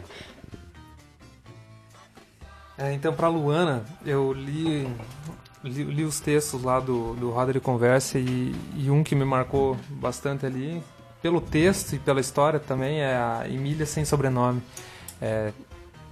É, 2.76 2.92
então, 2.92 3.14
para 3.14 3.28
Luana, 3.28 3.84
eu 4.04 4.32
li, 4.32 4.88
li, 5.62 5.84
li 5.84 6.02
os 6.02 6.18
textos 6.18 6.60
lá 6.60 6.80
do, 6.80 7.14
do 7.14 7.30
Roda 7.30 7.52
de 7.52 7.60
Conversa 7.60 8.18
e, 8.18 8.52
e 8.74 8.90
um 8.90 9.04
que 9.04 9.14
me 9.14 9.24
marcou 9.24 9.76
bastante 9.90 10.44
ali, 10.44 10.82
pelo 11.22 11.40
texto 11.40 11.92
e 11.94 12.00
pela 12.00 12.20
história 12.20 12.58
também, 12.58 13.00
é 13.00 13.14
a 13.14 13.44
Emília 13.48 13.86
Sem 13.86 14.04
Sobrenome. 14.04 14.60
É, 15.20 15.52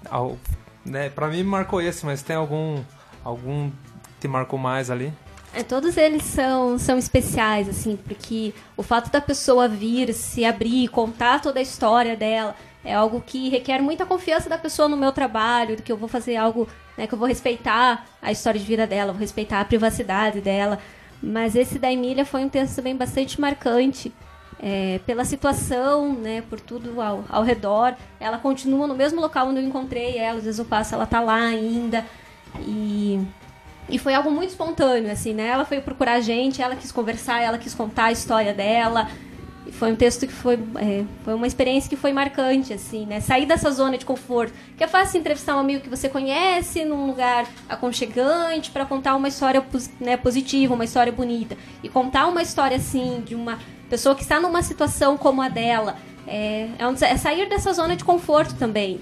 ao, 0.09 0.39
né, 0.85 1.11
para 1.11 1.27
mim 1.27 1.43
marcou 1.43 1.83
esse, 1.83 2.07
mas 2.07 2.23
tem 2.23 2.37
algum, 2.37 2.81
algum 3.25 3.73
te 4.21 4.29
marcou 4.29 4.59
mais 4.59 4.91
ali? 4.91 5.13
É, 5.53 5.65
todos 5.65 5.97
eles 5.97 6.23
são, 6.23 6.79
são 6.79 6.97
especiais, 6.97 7.69
assim, 7.69 7.97
porque 7.97 8.55
o 8.77 8.83
fato 8.83 9.11
da 9.11 9.21
pessoa 9.21 9.67
vir, 9.67 10.13
se 10.15 10.45
abrir, 10.45 10.89
contar 10.89 11.41
toda 11.41 11.59
a 11.59 11.63
história 11.63 12.17
dela, 12.17 12.55
é 12.85 12.95
algo 12.95 13.21
que 13.21 13.49
requer 13.49 13.81
muita 13.83 14.07
confiança 14.07 14.49
da 14.49 14.57
pessoa 14.57 14.89
no 14.89 14.97
meu 14.97 15.11
trabalho, 15.11 15.77
que 15.77 15.91
eu 15.91 15.97
vou 15.97 16.09
fazer 16.09 16.37
algo, 16.37 16.69
né, 16.97 17.07
que 17.07 17.13
eu 17.13 17.19
vou 17.19 17.27
respeitar 17.27 18.07
a 18.23 18.31
história 18.31 18.61
de 18.61 18.67
vida 18.67 18.87
dela, 18.87 19.13
vou 19.13 19.21
respeitar 19.21 19.61
a 19.61 19.65
privacidade 19.65 20.41
dela. 20.41 20.79
Mas 21.21 21.57
esse 21.57 21.79
da 21.79 21.93
Emília 21.93 22.25
foi 22.25 22.45
um 22.45 22.49
texto 22.49 22.77
também 22.77 22.97
bastante 22.97 23.41
marcante, 23.41 24.13
é, 24.63 25.01
pela 25.05 25.25
situação, 25.25 26.13
né, 26.13 26.43
por 26.49 26.61
tudo 26.61 27.01
ao, 27.01 27.25
ao 27.29 27.43
redor. 27.43 27.97
Ela 28.21 28.39
continua 28.39 28.87
no 28.87 28.95
mesmo 28.95 29.21
local 29.21 29.49
onde 29.49 29.61
eu 29.61 29.67
encontrei 29.67 30.17
ela, 30.17 30.39
às 30.39 30.45
vezes 30.45 30.59
eu 30.61 30.65
passo, 30.65 30.95
ela 30.95 31.07
tá 31.07 31.21
lá 31.21 31.37
ainda. 31.37 32.07
E 32.61 33.21
e 33.91 33.99
foi 33.99 34.15
algo 34.15 34.31
muito 34.31 34.51
espontâneo, 34.51 35.11
assim, 35.11 35.35
né? 35.35 35.49
Ela 35.49 35.65
foi 35.65 35.81
procurar 35.81 36.15
a 36.15 36.21
gente, 36.21 36.63
ela 36.63 36.77
quis 36.77 36.93
conversar, 36.93 37.43
ela 37.43 37.59
quis 37.59 37.75
contar 37.75 38.05
a 38.05 38.13
história 38.13 38.55
dela. 38.55 39.09
E 39.67 39.73
foi 39.73 39.93
um 39.93 39.97
texto 39.97 40.27
que 40.27 40.33
foi, 40.33 40.59
é, 40.77 41.05
foi 41.25 41.35
uma 41.35 41.47
experiência 41.47 41.91
que 41.91 41.97
foi 41.97 42.13
marcante, 42.13 42.73
assim, 42.73 43.05
né? 43.05 43.21
Sair 43.21 43.47
dessa 43.47 43.71
zona 43.71 43.99
de 43.99 44.07
conforto. 44.07 44.55
Que 44.77 44.85
é 44.85 44.87
fácil 44.87 45.19
entrevistar 45.19 45.57
um 45.57 45.59
amigo 45.59 45.83
que 45.83 45.89
você 45.89 46.09
conhece 46.09 46.85
num 46.85 47.07
lugar 47.07 47.47
aconchegante 47.69 48.71
para 48.71 48.87
contar 48.87 49.17
uma 49.17 49.29
história 49.29 49.65
né, 50.01 50.17
positiva, 50.17 50.73
uma 50.73 50.85
história 50.85 51.13
bonita. 51.13 51.57
E 51.83 51.89
contar 51.89 52.27
uma 52.27 52.43
história, 52.43 52.77
assim, 52.77 53.23
de 53.27 53.35
uma 53.35 53.59
pessoa 53.89 54.15
que 54.15 54.23
está 54.23 54.41
numa 54.41 54.63
situação 54.63 55.19
como 55.19 55.43
a 55.43 55.49
dela. 55.49 55.97
É, 56.27 56.69
é, 56.79 56.87
um, 56.87 56.95
é 56.95 57.17
sair 57.17 57.49
dessa 57.49 57.73
zona 57.73 57.97
de 57.97 58.05
conforto 58.05 58.55
também 58.55 59.01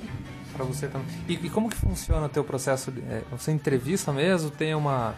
para 0.59 0.67
você 0.67 0.89
também. 0.89 1.07
E, 1.29 1.35
e, 1.35 1.51
como 1.51 1.71
que 1.71 1.77
funciona 1.77 2.27
o 2.27 2.29
teu 2.29 2.43
processo? 2.43 2.91
De, 2.91 3.01
é, 3.01 3.23
você 3.31 3.53
entrevista 3.53 4.13
mesmo? 4.13 4.51
Tem 4.51 4.75
uma, 4.75 5.15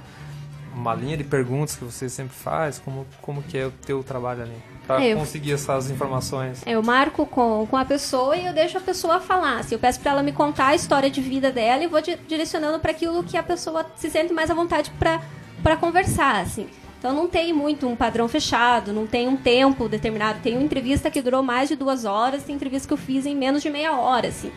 uma 0.74 0.95
linha 0.95 1.16
de 1.16 1.24
perguntas 1.24 1.76
que 1.76 1.84
você 1.84 2.09
sempre 2.09 2.36
faz? 2.36 2.78
Como, 2.78 3.07
como 3.22 3.43
que 3.43 3.57
é 3.57 3.66
o 3.66 3.70
teu 3.70 4.05
trabalho 4.05 4.43
ali? 4.43 4.57
Para 4.86 5.03
é, 5.03 5.14
conseguir 5.14 5.53
essas 5.53 5.91
informações? 5.91 6.62
É, 6.66 6.72
eu 6.72 6.82
marco 6.82 7.24
com, 7.24 7.66
com 7.66 7.76
a 7.76 7.84
pessoa 7.84 8.36
e 8.36 8.47
eu 8.47 8.53
deixo 8.53 8.76
a 8.76 8.80
pessoa 8.80 9.18
falar. 9.18 9.61
Assim, 9.61 9.74
eu 9.74 9.78
peço 9.78 9.99
para 10.01 10.12
ela 10.12 10.22
me 10.22 10.32
contar 10.32 10.68
a 10.68 10.74
história 10.74 11.11
de 11.11 11.20
vida 11.22 11.51
dela 11.51 11.82
e 11.82 11.86
vou 11.86 12.03
di 12.03 12.16
direcionando 12.28 12.78
para 12.78 12.91
aquilo 12.91 13.24
que 13.24 13.36
a 13.36 13.43
pessoa 13.43 13.86
se 13.97 14.11
sente 14.11 14.32
mais 14.32 14.51
à 14.51 14.55
vontade 14.55 14.93
para 14.99 15.76
conversar, 15.76 16.43
assim. 16.43 16.68
Então 16.99 17.14
não 17.14 17.26
tem 17.26 17.51
muito 17.51 17.88
um 17.88 17.97
padrão 17.97 18.28
fechado, 18.28 18.93
não 18.93 19.07
tem 19.07 19.26
um 19.26 19.36
tempo 19.36 19.88
determinado. 19.88 20.41
Tem 20.43 20.55
uma 20.55 20.62
entrevista 20.62 21.11
que 21.11 21.22
durou 21.22 21.43
mais 21.43 21.66
de 21.70 21.74
duas 21.74 22.05
horas, 22.05 22.43
tem 22.43 22.55
entrevista 22.55 22.86
que 22.86 22.93
eu 22.93 22.99
fiz 22.99 23.24
em 23.24 23.34
menos 23.34 23.62
de 23.62 23.70
meia 23.70 23.97
hora, 23.97 24.28
assim. 24.28 24.53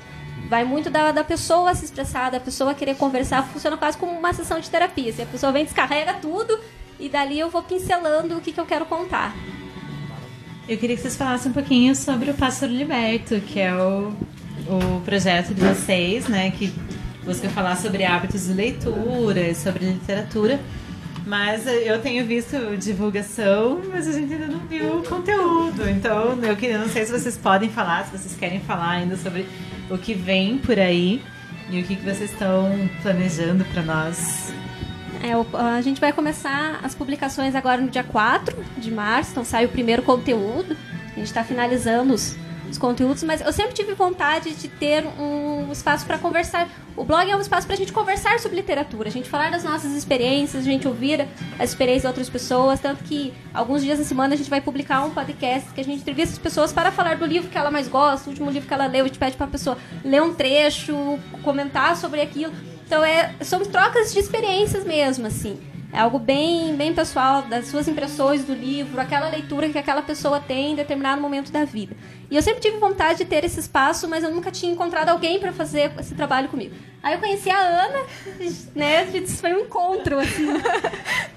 Vai 0.53 0.63
muito 0.63 0.91
da, 0.91 1.11
da 1.11 1.23
pessoa 1.23 1.73
se 1.73 1.83
expressar, 1.83 2.29
da 2.29 2.39
pessoa 2.39 2.75
querer 2.75 2.95
conversar, 2.95 3.41
funciona 3.41 3.75
quase 3.75 3.97
como 3.97 4.11
uma 4.11 4.31
sessão 4.33 4.59
de 4.59 4.69
terapia. 4.69 5.11
Se 5.11 5.23
a 5.23 5.25
pessoa 5.25 5.51
vem, 5.51 5.65
descarrega 5.65 6.13
tudo 6.21 6.59
e 6.99 7.09
dali 7.09 7.39
eu 7.39 7.49
vou 7.49 7.63
pincelando 7.63 8.37
o 8.37 8.39
que, 8.39 8.51
que 8.51 8.59
eu 8.59 8.65
quero 8.67 8.85
contar. 8.85 9.35
Eu 10.69 10.77
queria 10.77 10.95
que 10.95 11.01
vocês 11.01 11.17
falassem 11.17 11.49
um 11.49 11.55
pouquinho 11.55 11.95
sobre 11.95 12.29
o 12.29 12.35
Pássaro 12.35 12.71
Liberto, 12.71 13.41
que 13.41 13.59
é 13.59 13.73
o, 13.73 14.13
o 14.69 15.01
projeto 15.03 15.55
de 15.55 15.61
vocês, 15.61 16.27
né? 16.27 16.51
Que 16.51 16.71
busca 17.25 17.49
falar 17.49 17.75
sobre 17.75 18.05
hábitos 18.05 18.45
de 18.45 18.53
leitura, 18.53 19.55
sobre 19.55 19.85
literatura. 19.85 20.59
Mas 21.25 21.65
eu 21.65 22.01
tenho 22.01 22.25
visto 22.25 22.77
divulgação, 22.77 23.81
mas 23.89 24.07
a 24.07 24.11
gente 24.11 24.33
ainda 24.33 24.47
não 24.47 24.59
viu 24.59 24.97
o 24.97 25.03
conteúdo. 25.03 25.87
Então 25.89 26.37
eu 26.43 26.55
queria, 26.55 26.77
não 26.77 26.89
sei 26.89 27.05
se 27.05 27.11
vocês 27.11 27.37
podem 27.37 27.69
falar, 27.69 28.05
se 28.05 28.17
vocês 28.17 28.35
querem 28.35 28.59
falar 28.59 28.91
ainda 28.91 29.15
sobre 29.15 29.47
o 29.89 29.97
que 29.97 30.13
vem 30.13 30.57
por 30.57 30.77
aí 30.77 31.21
e 31.69 31.79
o 31.79 31.83
que, 31.83 31.95
que 31.95 32.03
vocês 32.03 32.31
estão 32.31 32.89
planejando 33.01 33.63
para 33.65 33.81
nós. 33.81 34.53
É, 35.23 35.31
a 35.57 35.81
gente 35.81 36.01
vai 36.01 36.11
começar 36.11 36.81
as 36.83 36.93
publicações 36.93 37.55
agora 37.55 37.79
no 37.79 37.89
dia 37.89 38.03
4 38.03 38.61
de 38.77 38.91
março, 38.91 39.31
então 39.31 39.45
sai 39.45 39.63
o 39.63 39.69
primeiro 39.69 40.03
conteúdo. 40.03 40.75
A 41.13 41.15
gente 41.15 41.27
está 41.27 41.43
finalizando 41.43 42.13
os, 42.13 42.35
os 42.73 42.77
conteúdos, 42.77 43.23
mas 43.23 43.41
eu 43.41 43.53
sempre 43.53 43.73
tive 43.73 43.93
vontade 43.93 44.53
de 44.53 44.67
ter 44.67 45.05
um 45.05 45.71
espaço 45.71 46.05
para 46.05 46.17
conversar. 46.17 46.67
O 46.95 47.03
blog 47.03 47.29
é 47.29 47.35
um 47.35 47.39
espaço 47.39 47.65
para 47.65 47.75
a 47.75 47.77
gente 47.77 47.93
conversar 47.93 48.39
sobre 48.39 48.57
literatura, 48.57 49.09
a 49.09 49.11
gente 49.11 49.29
falar 49.29 49.49
das 49.49 49.63
nossas 49.63 49.93
experiências, 49.93 50.63
a 50.63 50.65
gente 50.65 50.87
ouvir 50.87 51.27
as 51.57 51.69
experiências 51.69 52.03
de 52.03 52.07
outras 52.07 52.29
pessoas. 52.29 52.79
Tanto 52.79 53.03
que 53.03 53.33
alguns 53.53 53.81
dias 53.81 53.99
na 53.99 54.05
semana 54.05 54.33
a 54.33 54.37
gente 54.37 54.49
vai 54.49 54.61
publicar 54.61 55.03
um 55.03 55.11
podcast 55.11 55.71
que 55.71 55.81
a 55.81 55.83
gente 55.83 56.01
entrevista 56.01 56.33
as 56.33 56.39
pessoas 56.39 56.73
para 56.73 56.91
falar 56.91 57.17
do 57.17 57.25
livro 57.25 57.49
que 57.49 57.57
ela 57.57 57.71
mais 57.71 57.87
gosta, 57.87 58.27
o 58.27 58.31
último 58.31 58.49
livro 58.49 58.67
que 58.67 58.73
ela 58.73 58.87
leu, 58.87 59.05
a 59.05 59.07
gente 59.07 59.19
pede 59.19 59.37
para 59.37 59.45
a 59.45 59.49
pessoa 59.49 59.77
ler 60.03 60.21
um 60.21 60.33
trecho, 60.33 60.93
comentar 61.43 61.95
sobre 61.95 62.21
aquilo. 62.21 62.53
Então 62.85 63.03
é, 63.03 63.33
são 63.41 63.59
trocas 63.61 64.11
de 64.13 64.19
experiências 64.19 64.83
mesmo, 64.83 65.27
assim. 65.27 65.72
É 65.93 65.99
algo 65.99 66.17
bem, 66.17 66.75
bem 66.75 66.91
pessoal, 66.91 67.43
das 67.43 67.67
suas 67.67 67.87
impressões 67.87 68.43
do 68.43 68.51
livro, 68.51 68.99
aquela 68.99 69.29
leitura 69.29 69.69
que 69.69 69.77
aquela 69.77 70.01
pessoa 70.01 70.39
tem 70.39 70.71
em 70.71 70.75
determinado 70.75 71.21
momento 71.21 71.51
da 71.51 71.65
vida. 71.65 71.95
E 72.31 72.35
eu 72.35 72.41
sempre 72.41 72.61
tive 72.61 72.77
vontade 72.77 73.19
de 73.19 73.25
ter 73.25 73.45
esse 73.45 73.59
espaço, 73.59 74.07
mas 74.07 74.23
eu 74.23 74.31
nunca 74.31 74.49
tinha 74.49 74.73
encontrado 74.73 75.09
alguém 75.09 75.39
para 75.39 75.53
fazer 75.53 75.91
esse 75.99 76.15
trabalho 76.15 76.49
comigo. 76.49 76.73
Aí 77.03 77.13
eu 77.13 77.19
conheci 77.19 77.47
a 77.51 77.59
Ana, 77.59 77.99
né? 78.73 79.05
Foi 79.39 79.53
um 79.53 79.59
encontro, 79.59 80.17
assim. 80.17 80.47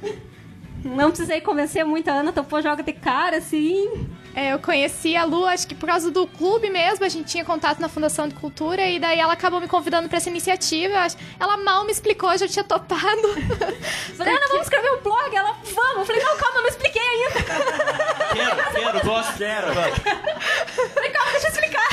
Não 0.82 1.10
precisei 1.10 1.42
convencer 1.42 1.84
muito 1.84 2.08
a 2.08 2.14
Ana, 2.14 2.32
topou 2.32 2.62
joga 2.62 2.82
de 2.82 2.94
cara, 2.94 3.36
assim. 3.36 4.08
É, 4.36 4.52
eu 4.52 4.58
conheci 4.58 5.16
a 5.16 5.24
Lu, 5.24 5.46
acho 5.46 5.66
que 5.66 5.74
por 5.74 5.86
causa 5.86 6.10
do 6.10 6.26
clube 6.26 6.68
mesmo, 6.68 7.02
a 7.06 7.08
gente 7.08 7.26
tinha 7.26 7.42
contato 7.42 7.80
na 7.80 7.88
Fundação 7.88 8.28
de 8.28 8.34
Cultura, 8.34 8.86
e 8.86 8.98
daí 8.98 9.18
ela 9.18 9.32
acabou 9.32 9.58
me 9.62 9.66
convidando 9.66 10.10
para 10.10 10.18
essa 10.18 10.28
iniciativa. 10.28 11.06
Ela 11.40 11.56
mal 11.56 11.86
me 11.86 11.90
explicou, 11.90 12.36
já 12.36 12.46
tinha 12.46 12.62
topado. 12.62 13.28
Falei, 14.14 14.34
Ana, 14.34 14.46
vamos 14.48 14.64
escrever 14.64 14.92
um 14.92 15.02
blog? 15.02 15.34
Ela, 15.34 15.56
vamos. 15.74 15.96
Eu 16.00 16.04
falei, 16.04 16.22
não, 16.22 16.36
calma, 16.36 16.60
não 16.60 16.68
expliquei 16.68 17.00
ainda. 17.00 18.25
Quero, 18.36 18.72
quero, 18.72 19.06
gosto, 19.06 19.38
quero. 19.38 19.66
Falei, 19.72 21.10
calma, 21.10 21.30
deixa 21.32 21.46
eu 21.46 21.50
explicar. 21.50 21.88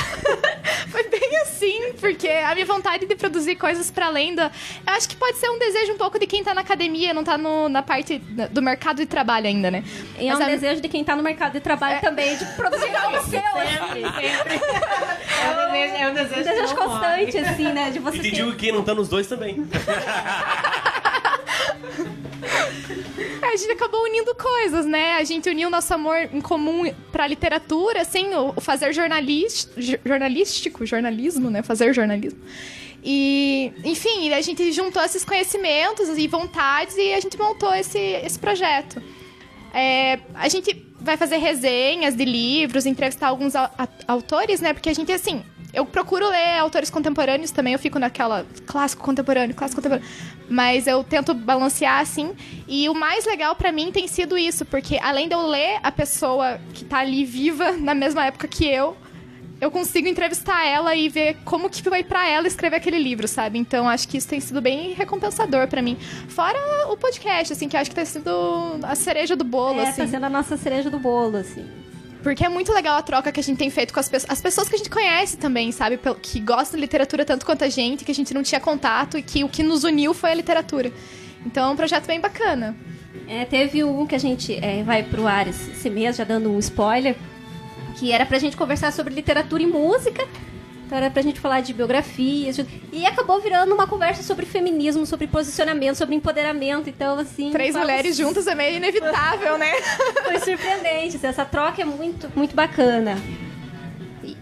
Foi 0.89 1.03
bem 1.09 1.37
assim, 1.41 1.93
porque 1.99 2.27
a 2.27 2.53
minha 2.53 2.65
vontade 2.65 3.05
de 3.05 3.15
produzir 3.15 3.55
coisas 3.55 3.89
para 3.89 4.07
além 4.07 4.35
da. 4.35 4.51
Eu 4.85 4.93
acho 4.93 5.09
que 5.09 5.15
pode 5.15 5.37
ser 5.37 5.49
um 5.49 5.57
desejo 5.57 5.93
um 5.93 5.97
pouco 5.97 6.19
de 6.19 6.27
quem 6.27 6.43
tá 6.43 6.53
na 6.53 6.61
academia, 6.61 7.13
não 7.13 7.23
tá 7.23 7.37
no, 7.37 7.69
na 7.69 7.81
parte 7.81 8.19
do 8.19 8.61
mercado 8.61 8.97
de 8.97 9.05
trabalho 9.05 9.47
ainda, 9.47 9.71
né? 9.71 9.83
E 10.19 10.27
é 10.27 10.35
um 10.35 10.45
desejo 10.45 10.81
de 10.81 10.89
quem 10.89 11.03
tá 11.03 11.15
no 11.15 11.23
mercado 11.23 11.53
de 11.53 11.61
trabalho 11.61 11.95
é... 11.95 11.99
também 11.99 12.37
de 12.37 12.45
produzir 12.45 12.95
algo 12.95 13.17
seu. 13.23 13.41
Sempre, 13.41 14.01
sempre. 14.01 14.61
É 15.43 15.49
um 15.49 15.71
desejo, 15.71 15.95
é 15.95 16.07
um 16.07 16.13
desejo, 16.13 16.41
um 16.41 16.43
desejo 16.43 16.75
constante, 16.75 17.37
morre. 17.37 17.49
assim, 17.49 17.73
né? 17.73 17.89
De 17.89 17.99
você 17.99 18.17
e 18.17 18.21
te 18.21 18.31
digo 18.31 18.51
que 18.51 18.57
quem 18.57 18.71
não 18.71 18.83
tá 18.83 18.93
nos 18.93 19.09
dois 19.09 19.27
também. 19.27 19.67
a 23.41 23.55
gente 23.55 23.71
acabou 23.71 24.03
unindo 24.03 24.34
coisas, 24.36 24.86
né? 24.86 25.13
A 25.13 25.23
gente 25.23 25.49
uniu 25.49 25.69
nosso 25.69 25.93
amor 25.93 26.17
em 26.31 26.41
comum 26.41 26.91
pra 27.11 27.27
literatura, 27.27 28.01
assim, 28.01 28.34
o 28.36 28.53
fazer 28.59 28.93
jornalístico, 28.93 30.86
jornalismo, 30.86 31.49
né? 31.49 31.61
Fazer 31.61 31.93
jornalismo. 31.93 32.39
E, 33.03 33.73
enfim, 33.84 34.31
a 34.31 34.41
gente 34.41 34.71
juntou 34.71 35.03
esses 35.03 35.25
conhecimentos 35.25 36.07
e 36.17 36.27
vontades 36.27 36.95
e 36.95 37.13
a 37.13 37.19
gente 37.19 37.38
montou 37.38 37.73
esse, 37.73 37.99
esse 37.99 38.39
projeto. 38.39 39.01
É, 39.73 40.19
a 40.36 40.47
gente 40.47 40.86
vai 41.01 41.17
fazer 41.17 41.38
resenhas 41.38 42.15
de 42.15 42.23
livros, 42.23 42.86
entrevistar 42.86 43.27
alguns 43.27 43.53
autores, 44.07 44.61
né? 44.61 44.71
Porque 44.73 44.89
a 44.89 44.93
gente, 44.93 45.11
assim, 45.11 45.43
eu 45.74 45.86
procuro 45.86 46.30
ler 46.30 46.59
autores 46.59 46.89
contemporâneos 46.89 47.49
também, 47.51 47.74
eu 47.74 47.80
fico 47.80 47.97
naquela 47.97 48.45
clássico 48.65 49.03
contemporâneo, 49.03 49.55
clássico 49.55 49.82
contemporâneo. 49.82 50.07
Mas 50.49 50.86
eu 50.86 51.03
tento 51.03 51.34
balancear 51.34 51.99
assim. 51.99 52.34
E 52.67 52.88
o 52.89 52.93
mais 52.93 53.26
legal 53.26 53.55
pra 53.55 53.71
mim 53.71 53.91
tem 53.91 54.07
sido 54.07 54.38
isso, 54.38 54.65
porque 54.65 54.99
além 55.01 55.28
de 55.28 55.34
eu 55.34 55.47
ler 55.47 55.80
a 55.82 55.91
pessoa 55.91 56.59
que 56.74 56.86
tá 56.86 56.99
ali 56.99 57.26
viva 57.26 57.71
na 57.80 57.93
mesma 57.95 58.26
época 58.26 58.47
que 58.47 58.67
eu, 58.67 58.95
eu 59.59 59.71
consigo 59.71 60.07
entrevistar 60.07 60.65
ela 60.67 60.93
e 60.93 61.07
ver 61.09 61.38
como 61.45 61.69
que 61.69 61.82
foi 61.82 62.03
pra 62.03 62.28
ela 62.30 62.45
escrever 62.47 62.76
aquele 62.76 62.99
livro, 62.99 63.28
sabe? 63.28 63.57
Então 63.57 63.88
acho 63.88 64.07
que 64.07 64.17
isso 64.17 64.28
tem 64.28 64.39
sido 64.39 64.61
bem 64.61 64.93
recompensador 64.93 65.67
pra 65.67 65.82
mim. 65.82 65.97
Fora 66.28 66.59
o 66.91 66.97
podcast, 66.97 67.53
assim, 67.53 67.67
que 67.69 67.76
eu 67.76 67.80
acho 67.80 67.89
que 67.89 67.95
tem 67.95 68.05
sido 68.05 68.30
a 68.84 68.93
cereja 68.93 69.36
do 69.36 69.43
bolo, 69.45 69.80
É, 69.80 69.88
assim. 69.88 70.01
tá 70.03 70.07
sendo 70.07 70.26
a 70.26 70.30
nossa 70.30 70.57
cereja 70.57 70.89
do 70.89 70.99
bolo, 70.99 71.38
assim. 71.38 71.65
Porque 72.24 72.45
é 72.45 72.49
muito 72.49 72.71
legal 72.71 72.97
a 72.97 73.01
troca 73.01 73.34
que 73.34 73.39
a 73.41 73.43
gente 73.43 73.57
tem 73.57 73.69
feito 73.69 73.93
com 73.93 73.99
as 73.99 74.07
pessoas, 74.07 74.32
as 74.32 74.41
pessoas 74.41 74.69
que 74.69 74.76
a 74.76 74.78
gente 74.78 74.89
conhece 74.89 75.38
também, 75.38 75.74
sabe? 75.74 75.99
Que 76.21 76.39
gostam 76.39 76.78
de 76.78 76.82
literatura 76.82 77.26
tanto 77.26 77.45
quanto 77.45 77.65
a 77.65 77.69
gente, 77.69 78.05
que 78.05 78.11
a 78.11 78.15
gente 78.15 78.34
não 78.34 78.41
tinha 78.41 78.61
contato 78.61 79.17
e 79.17 79.21
que 79.21 79.43
o 79.43 79.49
que 79.49 79.61
nos 79.61 79.84
uniu 79.84 80.13
foi 80.13 80.32
a 80.32 80.34
literatura. 80.34 80.91
Então 81.45 81.69
é 81.69 81.71
um 81.71 81.76
projeto 81.76 82.07
bem 82.07 82.21
bacana. 82.21 82.76
É, 83.28 83.43
teve 83.43 83.84
um 83.84 84.07
que 84.07 84.15
a 84.15 84.19
gente 84.19 84.57
é, 84.63 84.84
vai 84.84 85.03
pro 85.03 85.28
ar 85.28 85.47
esse 85.47 85.89
mês, 85.89 86.15
já 86.15 86.24
dando 86.24 86.49
um 86.49 86.57
spoiler, 86.59 87.15
que 87.99 88.11
era 88.11 88.26
pra 88.26 88.39
gente 88.39 88.55
conversar 88.55 88.93
sobre 88.93 89.13
literatura 89.13 89.61
e 89.61 89.67
música. 89.67 90.26
Então 90.93 91.01
era 91.01 91.09
pra 91.09 91.23
gente 91.23 91.39
falar 91.39 91.61
de 91.61 91.73
biografias. 91.73 92.55
de- 92.55 92.67
E 92.91 93.03
acabou 93.03 93.41
virando 93.41 93.73
uma 93.73 93.87
conversa 93.87 94.21
sobre 94.21 94.45
feminismo, 94.45 95.07
sobre 95.07 95.25
posicionamento, 95.25 95.95
sobre 95.95 96.13
empoderamento. 96.13 96.87
Então, 96.87 97.17
assim. 97.17 97.49
Três 97.49 97.75
mulheres 97.75 98.15
juntas 98.15 98.45
é 98.45 98.53
meio 98.53 98.77
inevitável, 98.77 99.57
né? 99.57 99.71
Foi 100.23 100.37
surpreendente. 100.39 101.15
assim, 101.17 101.25
Essa 101.25 101.45
troca 101.45 101.81
é 101.81 101.85
muito, 101.85 102.29
muito 102.35 102.55
bacana. 102.55 103.17
E, 104.23 104.37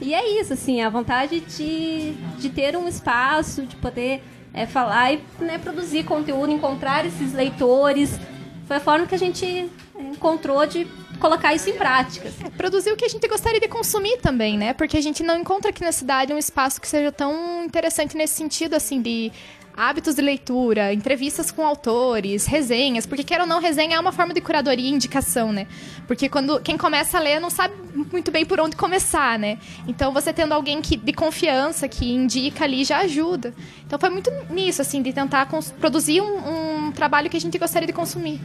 e 0.00 0.14
é 0.14 0.40
isso, 0.40 0.52
assim, 0.52 0.80
a 0.82 0.88
vontade 0.88 1.40
de, 1.40 2.12
de 2.38 2.48
ter 2.50 2.76
um 2.76 2.86
espaço, 2.86 3.62
de 3.66 3.74
poder 3.74 4.22
é, 4.54 4.66
falar 4.66 5.14
e 5.14 5.20
né, 5.40 5.58
produzir 5.58 6.04
conteúdo, 6.04 6.52
encontrar 6.52 7.04
esses 7.04 7.32
leitores. 7.32 8.20
Foi 8.68 8.76
a 8.76 8.80
forma 8.80 9.04
que 9.08 9.16
a 9.16 9.18
gente 9.18 9.44
é, 9.44 9.66
encontrou 10.00 10.64
de 10.64 10.86
colocar 11.22 11.54
isso 11.54 11.70
em 11.70 11.74
prática. 11.74 12.30
É, 12.44 12.50
produzir 12.50 12.90
o 12.90 12.96
que 12.96 13.04
a 13.04 13.08
gente 13.08 13.26
gostaria 13.28 13.60
de 13.60 13.68
consumir 13.68 14.18
também, 14.18 14.58
né? 14.58 14.74
Porque 14.74 14.96
a 14.96 15.00
gente 15.00 15.22
não 15.22 15.38
encontra 15.38 15.70
aqui 15.70 15.82
na 15.82 15.92
cidade 15.92 16.32
um 16.32 16.38
espaço 16.38 16.80
que 16.80 16.88
seja 16.88 17.12
tão 17.12 17.64
interessante 17.64 18.16
nesse 18.16 18.34
sentido, 18.34 18.74
assim, 18.74 19.00
de 19.00 19.30
hábitos 19.74 20.16
de 20.16 20.20
leitura, 20.20 20.92
entrevistas 20.92 21.50
com 21.50 21.66
autores, 21.66 22.44
resenhas, 22.44 23.06
porque 23.06 23.24
quer 23.24 23.40
ou 23.40 23.46
não, 23.46 23.58
resenha 23.58 23.96
é 23.96 24.00
uma 24.00 24.12
forma 24.12 24.34
de 24.34 24.40
curadoria 24.40 24.84
e 24.84 24.92
indicação, 24.92 25.52
né? 25.52 25.66
Porque 26.06 26.28
quando 26.28 26.60
quem 26.60 26.76
começa 26.76 27.16
a 27.16 27.20
ler 27.20 27.40
não 27.40 27.48
sabe 27.48 27.74
muito 28.12 28.30
bem 28.30 28.44
por 28.44 28.60
onde 28.60 28.76
começar, 28.76 29.38
né? 29.38 29.58
Então 29.86 30.12
você 30.12 30.32
tendo 30.32 30.52
alguém 30.52 30.82
que, 30.82 30.96
de 30.96 31.12
confiança 31.12 31.88
que 31.88 32.12
indica 32.12 32.64
ali 32.64 32.84
já 32.84 32.98
ajuda. 32.98 33.54
Então 33.86 33.98
foi 33.98 34.10
muito 34.10 34.30
nisso, 34.50 34.82
assim, 34.82 35.00
de 35.00 35.12
tentar 35.12 35.48
produzir 35.80 36.20
um, 36.20 36.88
um 36.88 36.92
trabalho 36.92 37.30
que 37.30 37.36
a 37.36 37.40
gente 37.40 37.56
gostaria 37.58 37.86
de 37.86 37.92
consumir. 37.92 38.40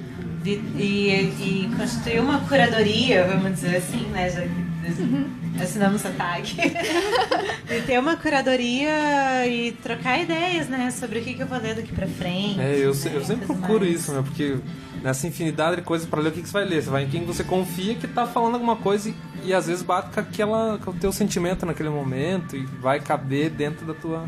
De- 0.47 0.81
e, 0.81 1.09
e 1.41 1.75
constituir 1.75 2.21
uma 2.21 2.39
curadoria, 2.39 3.25
vamos 3.27 3.51
dizer 3.55 3.75
assim, 3.77 4.05
né? 4.11 4.29
Já 4.29 4.41
que 4.43 5.61
assinamos 5.61 6.05
a 6.05 6.11
tag. 6.11 6.55
de 7.67 7.81
ter 7.85 7.99
uma 7.99 8.15
curadoria 8.15 9.45
e 9.45 9.73
trocar 9.83 10.21
ideias, 10.21 10.69
né? 10.69 10.89
Sobre 10.91 11.19
o 11.19 11.21
que, 11.21 11.33
que 11.33 11.43
eu 11.43 11.47
vou 11.47 11.59
ler 11.59 11.75
daqui 11.75 11.91
pra 11.91 12.07
frente. 12.07 12.61
É, 12.61 12.75
eu, 12.77 12.93
né, 12.93 13.11
eu 13.13 13.25
sempre 13.25 13.45
procuro 13.45 13.81
mais. 13.81 13.93
isso, 13.99 14.13
né? 14.13 14.21
Porque 14.23 14.55
nessa 15.03 15.27
infinidade 15.27 15.77
de 15.77 15.81
coisas 15.81 16.07
pra 16.07 16.21
ler, 16.21 16.29
o 16.29 16.31
que, 16.31 16.41
que 16.41 16.47
você 16.47 16.53
vai 16.53 16.63
ler? 16.65 16.81
Você 16.81 16.89
vai 16.89 17.03
em 17.03 17.09
quem 17.09 17.25
você 17.25 17.43
confia 17.43 17.95
que 17.95 18.07
tá 18.07 18.25
falando 18.25 18.53
alguma 18.53 18.77
coisa 18.77 19.09
e, 19.09 19.15
e 19.43 19.53
às 19.53 19.67
vezes 19.67 19.83
bate 19.83 20.11
com, 20.13 20.19
aquela, 20.21 20.79
com 20.83 20.91
o 20.91 20.93
teu 20.93 21.11
sentimento 21.11 21.65
naquele 21.65 21.89
momento 21.89 22.55
e 22.55 22.65
vai 22.79 23.01
caber 23.01 23.49
dentro 23.49 23.85
da 23.85 23.93
tua 23.93 24.25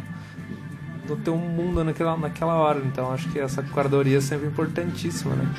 do 1.16 1.22
teu 1.24 1.36
mundo 1.36 1.84
naquela, 1.84 2.16
naquela 2.18 2.56
hora. 2.56 2.82
Então 2.86 3.12
acho 3.12 3.30
que 3.30 3.40
essa 3.40 3.62
curadoria 3.64 4.18
é 4.18 4.22
sempre 4.22 4.48
importantíssima, 4.48 5.36
né? 5.36 5.50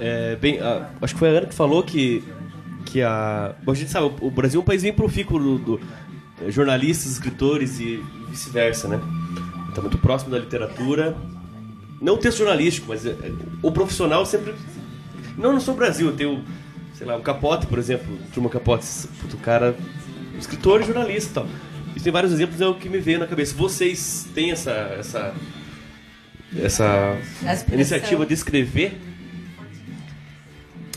É, 0.00 0.36
bem, 0.36 0.58
a- 0.60 0.88
acho 1.00 1.14
que 1.14 1.18
foi 1.20 1.28
a 1.28 1.38
Ana 1.38 1.46
que 1.46 1.54
falou 1.54 1.82
que, 1.82 2.22
que 2.84 3.02
a. 3.02 3.54
Bom, 3.64 3.72
a 3.72 3.74
gente 3.74 3.90
sabe, 3.90 4.10
o 4.20 4.30
Brasil 4.30 4.60
é 4.60 4.62
um 4.62 4.66
país 4.66 4.82
bem 4.82 4.92
profícuo 4.92 5.38
do, 5.38 5.58
do- 5.58 5.80
eh, 6.40 6.50
jornalistas, 6.50 7.12
escritores 7.12 7.78
e 7.80 8.02
vice-versa, 8.30 8.88
né? 8.88 9.00
Está 9.68 9.80
muito 9.80 9.98
próximo 9.98 10.30
da 10.30 10.38
literatura. 10.38 11.16
Não 12.00 12.14
o 12.14 12.18
texto 12.18 12.38
jornalístico, 12.38 12.86
mas 12.88 13.06
eh, 13.06 13.14
o 13.62 13.70
profissional 13.70 14.24
sempre. 14.26 14.54
Não, 15.38 15.52
não 15.52 15.60
só 15.60 15.72
o 15.72 15.76
Brasil, 15.76 16.12
tem 16.12 16.26
o. 16.26 16.42
Sei 16.94 17.06
lá, 17.06 17.16
o 17.16 17.22
Capote, 17.22 17.66
por 17.66 17.78
exemplo, 17.78 18.06
Turma 18.34 18.48
Capote, 18.50 18.86
o 19.32 19.36
cara. 19.38 19.76
Escritor 20.38 20.80
e 20.80 20.84
jornalista 20.84 21.30
e 21.30 21.34
tal. 21.34 21.46
Isso 21.94 22.04
tem 22.04 22.12
vários 22.12 22.32
exemplos, 22.32 22.60
é 22.60 22.66
o 22.66 22.74
que 22.74 22.88
me 22.88 22.98
veio 22.98 23.18
na 23.18 23.26
cabeça. 23.26 23.54
Vocês 23.54 24.26
têm 24.34 24.50
essa. 24.50 24.70
essa 24.98 25.34
essa 26.60 27.16
Aspiração. 27.46 27.74
iniciativa 27.74 28.26
de 28.26 28.34
escrever 28.34 28.98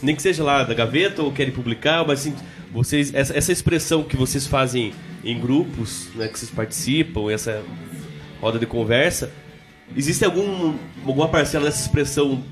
nem 0.02 0.16
que 0.16 0.22
seja 0.22 0.44
lá 0.44 0.64
da 0.64 0.74
gaveta 0.74 1.22
ou 1.22 1.32
querem 1.32 1.54
publicar, 1.54 2.06
mas 2.06 2.20
assim, 2.20 2.36
vocês 2.72 3.14
essa, 3.14 3.36
essa 3.36 3.52
expressão 3.52 4.04
que 4.04 4.16
vocês 4.16 4.46
fazem 4.46 4.94
em 5.24 5.40
grupos, 5.40 6.10
né, 6.16 6.28
que 6.28 6.38
vocês 6.38 6.52
participam, 6.52 7.32
essa 7.32 7.64
roda 8.40 8.60
de 8.60 8.66
conversa, 8.66 9.32
existe 9.96 10.24
algum 10.24 10.76
alguma 11.06 11.28
parcela 11.28 11.66
dessa 11.66 11.82
expressão 11.82 12.44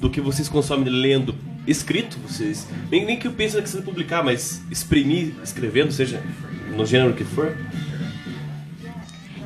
do 0.00 0.08
que 0.08 0.20
vocês 0.20 0.48
consomem 0.48 0.88
lendo 0.88 1.34
escrito, 1.66 2.18
vocês 2.26 2.66
nem, 2.90 3.04
nem 3.04 3.18
que 3.18 3.26
eu 3.26 3.32
pense 3.32 3.60
questão 3.60 3.80
de 3.80 3.86
publicar, 3.86 4.22
mas 4.22 4.62
exprimir 4.70 5.34
escrevendo, 5.42 5.92
seja 5.92 6.22
no 6.70 6.86
gênero 6.86 7.14
que 7.14 7.24
for. 7.24 7.56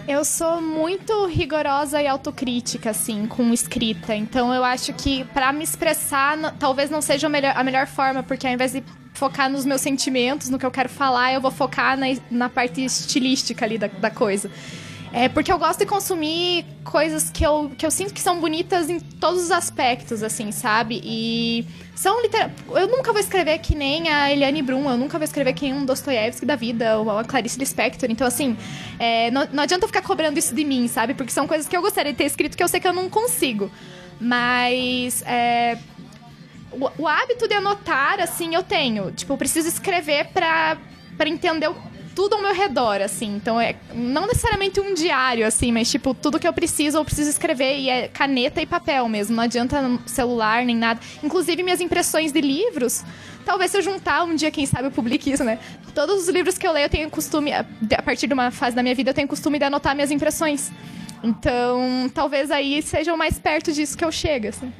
Eu 0.06 0.22
sou 0.22 0.60
muito 0.60 1.26
rigorosa 1.26 2.00
e 2.02 2.06
autocrítica, 2.06 2.90
assim, 2.90 3.26
com 3.26 3.54
escrita. 3.54 4.14
Então 4.14 4.52
eu 4.52 4.62
acho 4.62 4.92
que 4.92 5.24
pra 5.26 5.50
me 5.50 5.64
expressar 5.64 6.54
talvez 6.58 6.90
não 6.90 7.00
seja 7.00 7.26
a 7.26 7.30
melhor, 7.30 7.54
a 7.56 7.64
melhor 7.64 7.86
forma, 7.86 8.22
porque 8.22 8.46
ao 8.46 8.52
invés 8.52 8.72
de 8.72 8.84
focar 9.14 9.48
nos 9.48 9.64
meus 9.64 9.80
sentimentos, 9.80 10.50
no 10.50 10.58
que 10.58 10.66
eu 10.66 10.70
quero 10.70 10.90
falar, 10.90 11.32
eu 11.32 11.40
vou 11.40 11.50
focar 11.50 11.96
na, 11.96 12.06
na 12.30 12.48
parte 12.50 12.84
estilística 12.84 13.64
ali 13.64 13.78
da, 13.78 13.86
da 13.86 14.10
coisa. 14.10 14.50
É 15.10 15.28
porque 15.28 15.50
eu 15.50 15.58
gosto 15.58 15.78
de 15.78 15.86
consumir 15.86 16.66
coisas 16.82 17.30
que 17.30 17.46
eu, 17.46 17.70
que 17.78 17.86
eu 17.86 17.90
sinto 17.90 18.12
que 18.12 18.20
são 18.20 18.40
bonitas 18.40 18.90
em 18.90 18.98
todos 18.98 19.44
os 19.44 19.50
aspectos, 19.52 20.22
assim, 20.22 20.50
sabe? 20.50 21.00
E 21.04 21.64
são. 21.94 22.20
Eu 22.74 22.88
nunca 22.88 23.12
vou 23.12 23.20
escrever 23.20 23.58
que 23.58 23.74
nem 23.74 24.08
a 24.08 24.30
Eliane 24.32 24.62
Brum, 24.62 24.90
eu 24.90 24.96
nunca 24.96 25.18
vou 25.18 25.24
escrever 25.24 25.52
que 25.52 25.62
nem 25.64 25.74
um 25.74 25.84
Dostoiévski 25.84 26.44
da 26.46 26.56
vida, 26.56 26.98
ou 26.98 27.10
a 27.18 27.24
Clarice 27.24 27.58
Lispector. 27.58 28.10
Então, 28.10 28.26
assim, 28.26 28.56
é, 28.98 29.30
não, 29.30 29.46
não 29.52 29.62
adianta 29.62 29.84
eu 29.84 29.88
ficar 29.88 30.02
cobrando 30.02 30.38
isso 30.38 30.54
de 30.54 30.64
mim, 30.64 30.88
sabe? 30.88 31.14
Porque 31.14 31.32
são 31.32 31.46
coisas 31.46 31.66
que 31.68 31.76
eu 31.76 31.82
gostaria 31.82 32.12
de 32.12 32.18
ter 32.18 32.24
escrito 32.24 32.56
que 32.56 32.62
eu 32.62 32.68
sei 32.68 32.80
que 32.80 32.88
eu 32.88 32.92
não 32.92 33.08
consigo. 33.08 33.70
Mas. 34.20 35.22
é, 35.26 35.78
o, 36.72 37.02
o 37.02 37.08
hábito 37.08 37.46
de 37.46 37.54
anotar, 37.54 38.18
assim, 38.20 38.54
eu 38.54 38.62
tenho. 38.62 39.12
Tipo, 39.12 39.34
eu 39.34 39.36
preciso 39.36 39.68
escrever 39.68 40.26
pra 40.34 40.76
entender 41.26 41.68
o- 41.68 41.76
tudo 42.14 42.36
ao 42.36 42.42
meu 42.42 42.54
redor, 42.54 43.00
assim. 43.00 43.34
Então, 43.36 43.60
é 43.60 43.76
não 43.94 44.26
necessariamente 44.26 44.80
um 44.80 44.94
diário, 44.94 45.46
assim, 45.46 45.72
mas, 45.72 45.90
tipo, 45.90 46.14
tudo 46.14 46.38
que 46.38 46.46
eu 46.46 46.52
preciso, 46.52 46.98
eu 46.98 47.04
preciso 47.04 47.30
escrever. 47.30 47.78
E 47.78 47.90
é 47.90 48.08
caneta 48.08 48.62
e 48.62 48.66
papel 48.66 49.08
mesmo. 49.08 49.36
Não 49.36 49.42
adianta 49.42 49.98
celular 50.06 50.64
nem 50.64 50.76
nada. 50.76 51.00
Inclusive, 51.22 51.62
minhas 51.62 51.80
impressões 51.80 52.32
de 52.32 52.40
livros. 52.40 53.04
Talvez 53.44 53.70
se 53.70 53.78
eu 53.78 53.82
juntar 53.82 54.24
um 54.24 54.34
dia, 54.34 54.50
quem 54.50 54.64
sabe 54.64 54.88
eu 54.88 54.90
publique 54.90 55.30
isso, 55.30 55.44
né? 55.44 55.58
Todos 55.94 56.22
os 56.22 56.28
livros 56.28 56.56
que 56.56 56.66
eu 56.66 56.72
leio, 56.72 56.86
eu 56.86 56.90
tenho 56.90 57.10
costume, 57.10 57.52
a 57.52 58.02
partir 58.02 58.26
de 58.26 58.34
uma 58.34 58.50
fase 58.50 58.74
da 58.74 58.82
minha 58.82 58.94
vida, 58.94 59.10
eu 59.10 59.14
tenho 59.14 59.28
costume 59.28 59.58
de 59.58 59.64
anotar 59.64 59.94
minhas 59.94 60.10
impressões. 60.10 60.72
Então, 61.22 62.10
talvez 62.14 62.50
aí 62.50 62.82
seja 62.82 63.12
o 63.12 63.18
mais 63.18 63.38
perto 63.38 63.72
disso 63.72 63.96
que 63.96 64.04
eu 64.04 64.12
chego, 64.12 64.48
assim. 64.48 64.72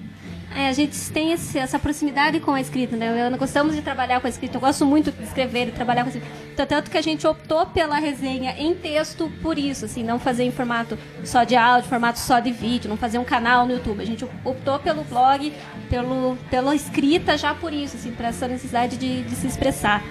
É, 0.56 0.68
a 0.68 0.72
gente 0.72 0.96
tem 1.10 1.32
esse- 1.32 1.58
essa 1.58 1.80
proximidade 1.80 2.38
com 2.38 2.52
a 2.52 2.60
escrita, 2.60 2.96
né? 2.96 3.28
Eu, 3.28 3.36
gostamos 3.36 3.74
de 3.74 3.82
trabalhar 3.82 4.20
com 4.20 4.26
a 4.28 4.30
escrita, 4.30 4.56
eu 4.56 4.60
gosto 4.60 4.86
muito 4.86 5.10
de 5.10 5.24
escrever 5.24 5.66
e 5.66 5.72
trabalhar 5.72 6.02
com 6.02 6.10
a 6.10 6.12
escrita. 6.12 6.28
Então, 6.52 6.64
tanto 6.64 6.90
que 6.92 6.96
a 6.96 7.02
gente 7.02 7.26
optou 7.26 7.66
pela 7.66 7.98
resenha 7.98 8.54
em 8.56 8.72
texto 8.72 9.28
por 9.42 9.58
isso, 9.58 9.84
assim, 9.84 10.04
não 10.04 10.20
fazer 10.20 10.44
em 10.44 10.52
formato 10.52 10.96
só 11.24 11.42
de 11.42 11.56
áudio, 11.56 11.88
formato 11.88 12.20
só 12.20 12.38
de 12.38 12.52
vídeo, 12.52 12.88
não 12.88 12.96
fazer 12.96 13.18
um 13.18 13.24
canal 13.24 13.66
no 13.66 13.72
YouTube. 13.72 14.00
A 14.00 14.06
gente 14.06 14.24
optou 14.44 14.78
pelo 14.78 15.02
blog, 15.02 15.52
pelo, 15.90 16.36
pela 16.48 16.72
escrita 16.74 17.36
já 17.36 17.52
por 17.52 17.72
isso, 17.72 17.96
assim, 17.96 18.12
por 18.12 18.24
essa 18.24 18.46
necessidade 18.46 18.96
de, 18.96 19.22
de 19.24 19.34
se 19.34 19.48
expressar. 19.48 20.04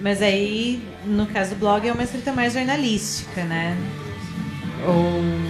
Mas 0.00 0.22
aí, 0.22 0.80
no 1.04 1.26
caso 1.26 1.50
do 1.50 1.56
blog, 1.56 1.88
é 1.88 1.92
uma 1.92 2.04
escrita 2.04 2.32
mais 2.32 2.52
jornalística, 2.52 3.42
né? 3.42 3.76
Ou. 4.86 5.43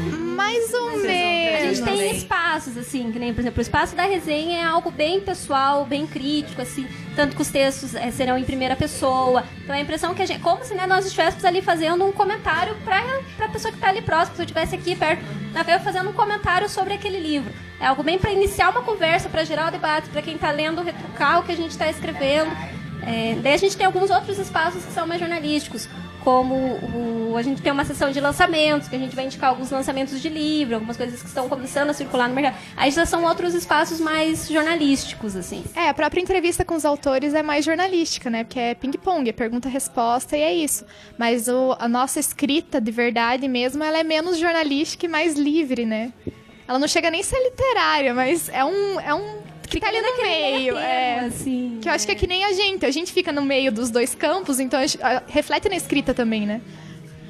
Mais 0.58 0.74
ou 0.74 0.90
vão 0.90 1.00
A 1.00 1.02
menos. 1.02 1.78
gente 1.78 1.82
tem 1.82 2.10
espaços, 2.16 2.76
assim, 2.76 3.10
que 3.12 3.18
nem, 3.18 3.32
por 3.34 3.40
exemplo, 3.40 3.58
o 3.58 3.62
espaço 3.62 3.94
da 3.94 4.04
resenha 4.04 4.58
é 4.58 4.64
algo 4.64 4.90
bem 4.90 5.20
pessoal, 5.20 5.84
bem 5.84 6.06
crítico, 6.06 6.60
assim, 6.62 6.86
tanto 7.16 7.36
que 7.36 7.42
os 7.42 7.50
textos 7.50 7.94
eh, 7.94 8.10
serão 8.10 8.38
em 8.38 8.44
primeira 8.44 8.76
pessoa. 8.76 9.44
Então 9.62 9.74
a 9.74 9.80
impressão 9.80 10.14
que 10.14 10.22
a 10.22 10.26
gente. 10.26 10.40
Como 10.40 10.64
se 10.64 10.74
né, 10.74 10.86
nós 10.86 11.04
estivéssemos 11.04 11.44
ali 11.44 11.62
fazendo 11.62 12.04
um 12.04 12.12
comentário 12.12 12.76
pra, 12.84 13.02
pra 13.36 13.48
pessoa 13.48 13.72
que 13.72 13.78
tá 13.78 13.88
ali 13.88 14.02
próximo, 14.02 14.36
se 14.36 14.42
eu 14.42 14.44
estivesse 14.44 14.74
aqui 14.74 14.94
perto 14.94 15.22
na 15.52 15.62
veia 15.62 15.78
fazendo 15.80 16.10
um 16.10 16.12
comentário 16.12 16.68
sobre 16.68 16.94
aquele 16.94 17.20
livro. 17.20 17.52
É 17.80 17.86
algo 17.86 18.02
bem 18.02 18.18
pra 18.18 18.32
iniciar 18.32 18.70
uma 18.70 18.82
conversa, 18.82 19.28
pra 19.28 19.44
gerar 19.44 19.68
o 19.68 19.70
debate, 19.70 20.08
pra 20.08 20.22
quem 20.22 20.36
tá 20.36 20.50
lendo 20.50 20.82
retrucar 20.82 21.40
o 21.40 21.42
que 21.44 21.52
a 21.52 21.56
gente 21.56 21.76
tá 21.76 21.88
escrevendo. 21.88 22.50
É, 23.06 23.36
daí 23.42 23.54
a 23.54 23.56
gente 23.58 23.76
tem 23.76 23.84
alguns 23.86 24.10
outros 24.10 24.38
espaços 24.38 24.84
que 24.84 24.92
são 24.92 25.06
mais 25.06 25.20
jornalísticos, 25.20 25.88
como 26.24 26.54
o- 26.54 27.36
a 27.36 27.42
gente 27.42 27.60
tem 27.60 27.70
uma 27.70 27.84
sessão 27.84 28.10
de 28.10 28.18
lançamentos, 28.20 28.88
que 28.88 28.96
a 28.96 28.98
gente 28.98 29.14
vai 29.14 29.26
indicar 29.26 29.50
alguns 29.50 29.70
lançamentos 29.70 30.20
de 30.22 30.28
livro, 30.28 30.74
algumas 30.76 30.96
coisas 30.96 31.20
que 31.20 31.28
estão 31.28 31.48
começando 31.48 31.90
a 31.90 31.92
circular 31.92 32.28
no 32.28 32.34
mercado. 32.34 32.56
Aí 32.76 32.90
já 32.90 33.04
são 33.04 33.22
outros 33.24 33.54
espaços 33.54 34.00
mais 34.00 34.48
jornalísticos, 34.48 35.36
assim. 35.36 35.62
É, 35.76 35.88
a 35.88 35.94
própria 35.94 36.20
entrevista 36.20 36.64
com 36.64 36.74
os 36.74 36.84
autores 36.84 37.34
é 37.34 37.42
mais 37.42 37.64
jornalística, 37.64 38.30
né? 38.30 38.44
Porque 38.44 38.58
é 38.58 38.74
ping-pong, 38.74 39.28
é 39.28 39.32
pergunta-resposta 39.32 40.36
e 40.36 40.40
é 40.40 40.54
isso. 40.54 40.84
Mas 41.18 41.46
o- 41.48 41.76
a 41.78 41.86
nossa 41.86 42.18
escrita 42.18 42.80
de 42.80 42.90
verdade 42.90 43.46
mesmo, 43.46 43.84
ela 43.84 43.98
é 43.98 44.02
menos 44.02 44.38
jornalística 44.38 45.04
e 45.04 45.08
mais 45.08 45.34
livre, 45.34 45.84
né? 45.84 46.12
Ela 46.66 46.78
não 46.78 46.88
chega 46.88 47.10
nem 47.10 47.20
a 47.20 47.24
ser 47.24 47.38
literária, 47.42 48.14
mas 48.14 48.48
é 48.48 48.64
um. 48.64 48.98
É 49.00 49.12
um 49.14 49.44
que 49.68 49.80
tá 49.80 49.88
ali 49.88 50.00
no 50.00 50.16
meio. 50.22 50.76
É, 50.76 51.20
assim, 51.26 51.78
que 51.80 51.88
eu 51.88 51.92
acho 51.92 52.06
que 52.06 52.12
é 52.12 52.14
que 52.14 52.26
nem 52.26 52.44
a 52.44 52.52
gente. 52.52 52.84
A 52.86 52.90
gente 52.90 53.12
fica 53.12 53.32
no 53.32 53.42
meio 53.42 53.72
dos 53.72 53.90
dois 53.90 54.14
campos, 54.14 54.60
então 54.60 54.78
a 54.80 54.86
gente- 54.86 55.02
a- 55.02 55.22
reflete 55.26 55.68
na 55.68 55.76
escrita 55.76 56.12
também, 56.14 56.46
né? 56.46 56.60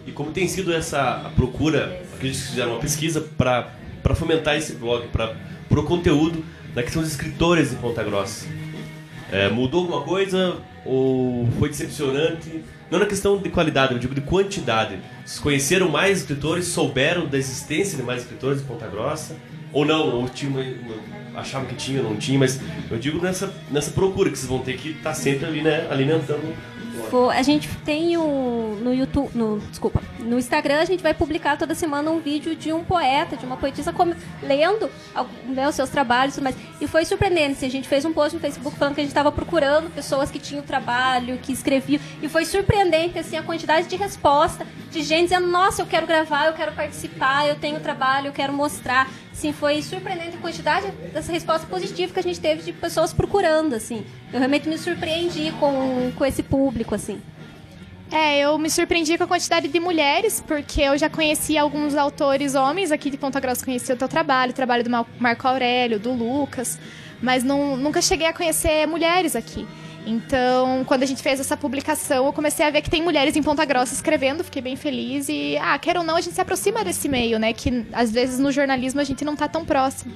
E 0.07 0.13
como 0.13 0.31
tem 0.33 0.47
sido 0.47 0.73
essa 0.73 1.01
a 1.27 1.31
procura, 1.31 2.01
acredito 2.15 2.41
que 2.43 2.49
fizeram 2.51 2.73
uma 2.73 2.81
pesquisa 2.81 3.21
para 3.37 4.15
fomentar 4.15 4.57
esse 4.57 4.75
blog, 4.75 5.09
para 5.09 5.35
o 5.71 5.83
conteúdo 5.83 6.45
da 6.75 6.83
questão 6.83 7.01
dos 7.03 7.11
escritores 7.11 7.73
em 7.73 7.77
Ponta 7.77 8.03
Grossa. 8.03 8.47
É, 9.33 9.49
mudou 9.49 9.81
alguma 9.83 10.03
coisa 10.03 10.59
ou 10.85 11.49
foi 11.59 11.69
decepcionante? 11.71 12.63
Não 12.91 12.99
na 12.99 13.07
questão 13.07 13.39
de 13.39 13.49
qualidade, 13.49 13.95
eu 13.95 13.99
digo 13.99 14.15
de 14.15 14.21
quantidade. 14.21 14.99
Vocês 15.25 15.41
conheceram 15.41 15.89
mais 15.89 16.19
escritores, 16.21 16.67
souberam 16.67 17.27
da 17.27 17.39
existência 17.39 17.97
de 17.97 18.03
mais 18.03 18.23
escritores 18.23 18.61
em 18.61 18.65
Ponta 18.65 18.87
Grossa? 18.87 19.35
Ou 19.75 19.85
não, 19.85 20.21
ou 20.21 20.29
tinha 20.29 20.51
uma- 20.51 21.41
achavam 21.41 21.67
que 21.67 21.75
tinha, 21.75 22.01
não 22.01 22.17
tinha, 22.17 22.39
mas 22.39 22.61
eu 22.91 22.97
digo 22.97 23.21
nessa, 23.21 23.53
nessa 23.71 23.91
procura 23.91 24.31
que 24.31 24.39
vocês 24.39 24.49
vão 24.49 24.61
ter 24.61 24.77
que 24.79 24.91
estar 24.91 25.13
sempre 25.15 25.45
ali, 25.47 25.63
né, 25.63 25.87
alimentando. 25.91 26.55
O 26.85 26.93
blog. 26.93 27.11
Fo- 27.11 27.31
A 27.31 27.43
gente 27.43 27.69
tem 27.85 28.17
no 28.17 28.93
YouTube, 28.95 29.31
no, 29.35 29.59
desculpa, 29.71 30.03
no 30.21 30.39
Instagram 30.39 30.81
a 30.81 30.85
gente 30.85 31.03
vai 31.03 31.15
publicar 31.15 31.57
toda 31.57 31.75
semana 31.75 32.11
um 32.11 32.21
vídeo 32.21 32.55
de 32.55 32.73
um 32.73 32.83
poeta, 32.85 33.37
de 33.37 33.45
uma 33.45 33.57
poetisa 33.57 33.93
como- 33.93 34.15
lendo 34.43 34.91
né, 35.47 35.69
os 35.69 35.75
seus 35.75 35.91
trabalhos, 35.91 36.39
mas 36.39 36.55
e 36.81 36.87
foi 36.87 37.05
surpreendente. 37.05 37.53
assim, 37.53 37.67
a 37.67 37.71
gente 37.71 37.89
fez 37.89 38.05
um 38.05 38.13
post 38.13 38.35
no 38.35 38.41
Facebook 38.41 38.77
falando 38.77 38.95
que 38.95 39.01
a 39.01 39.05
gente 39.05 39.11
estava 39.11 39.31
procurando 39.33 39.91
pessoas 39.91 40.31
que 40.31 40.39
tinham 40.39 40.63
trabalho, 40.63 41.39
que 41.39 41.53
escreviam, 41.53 42.01
e 42.23 42.29
foi 42.29 42.45
surpreendente 42.45 43.19
assim 43.19 43.37
a 43.37 43.43
quantidade 43.43 43.87
de 43.89 43.97
resposta 43.97 44.67
de 44.91 45.03
gente 45.03 45.25
dizendo: 45.25 45.47
Nossa, 45.47 45.83
eu 45.83 45.87
quero 45.87 46.07
gravar, 46.07 46.47
eu 46.47 46.53
quero 46.53 46.73
participar, 46.73 47.49
eu 47.49 47.57
tenho 47.57 47.81
trabalho, 47.81 48.29
eu 48.29 48.33
quero 48.33 48.53
mostrar. 48.53 49.09
Sim, 49.33 49.53
foi 49.53 49.83
surpreendente 49.83 50.37
a 50.37 50.41
quantidade 50.41 50.87
dessa 51.13 51.33
resposta 51.33 51.67
positiva 51.67 52.13
que 52.13 52.21
a 52.21 52.23
gente 52.23 52.39
teve 52.41 52.63
de 52.63 52.73
pessoas 52.73 53.13
procurando, 53.13 53.75
assim. 53.75 54.07
Eu 54.33 54.39
realmente 54.39 54.69
me 54.69 54.79
surpreendi 54.79 55.51
com, 55.59 56.13
com 56.17 56.25
esse 56.25 56.41
público, 56.41 56.74
assim. 56.95 57.21
É, 58.13 58.41
eu 58.41 58.59
me 58.59 58.71
surpreendi 58.71 59.17
com 59.17 59.25
a 59.25 59.27
quantidade 59.27 59.67
de 59.67 59.81
mulheres, 59.81 60.43
porque 60.47 60.83
eu 60.83 60.97
já 60.97 61.09
conheci 61.09 61.57
alguns 61.59 61.97
autores 61.97 62.55
homens 62.55 62.93
aqui 62.93 63.11
de 63.11 63.17
Ponta 63.17 63.41
Grossa, 63.41 63.65
conheci 63.65 63.93
o 63.93 63.97
teu 63.97 64.09
trabalho, 64.09 64.53
o 64.53 64.55
trabalho 64.55 64.85
do 64.85 64.91
Mar- 64.91 65.07
Marco 65.19 65.49
Aurélio, 65.49 65.99
do 65.99 66.13
Lucas, 66.13 66.79
mas 67.21 67.43
não, 67.43 67.77
nunca 67.77 68.01
cheguei 68.03 68.27
a 68.27 68.33
conhecer 68.33 68.87
mulheres 68.87 69.35
aqui. 69.35 69.67
Então, 70.07 70.85
quando 70.85 71.03
a 71.03 71.07
gente 71.07 71.23
fez 71.23 71.41
essa 71.41 71.57
publicação, 71.57 72.27
eu 72.27 72.33
comecei 72.33 72.65
a 72.65 72.71
ver 72.71 72.83
que 72.83 72.91
tem 72.91 73.03
mulheres 73.03 73.35
em 73.37 73.43
Ponta 73.43 73.65
Grossa 73.65 73.95
escrevendo, 73.95 74.45
fiquei 74.45 74.61
bem 74.61 74.77
feliz 74.77 75.29
e, 75.31 75.57
ah, 75.57 75.79
quer 75.79 75.97
ou 75.97 76.05
não, 76.05 76.17
a 76.17 76.21
gente 76.21 76.35
se 76.35 76.41
aproxima 76.41 76.85
desse 76.85 77.09
meio, 77.09 77.39
né? 77.39 77.55
Que 77.55 77.87
às 77.91 78.13
vezes 78.13 78.39
no 78.39 78.53
jornalismo 78.53 79.01
a 79.01 79.05
gente 79.05 79.25
não 79.25 79.35
tá 79.35 79.49
tão 79.49 79.65
próximo. 79.65 80.13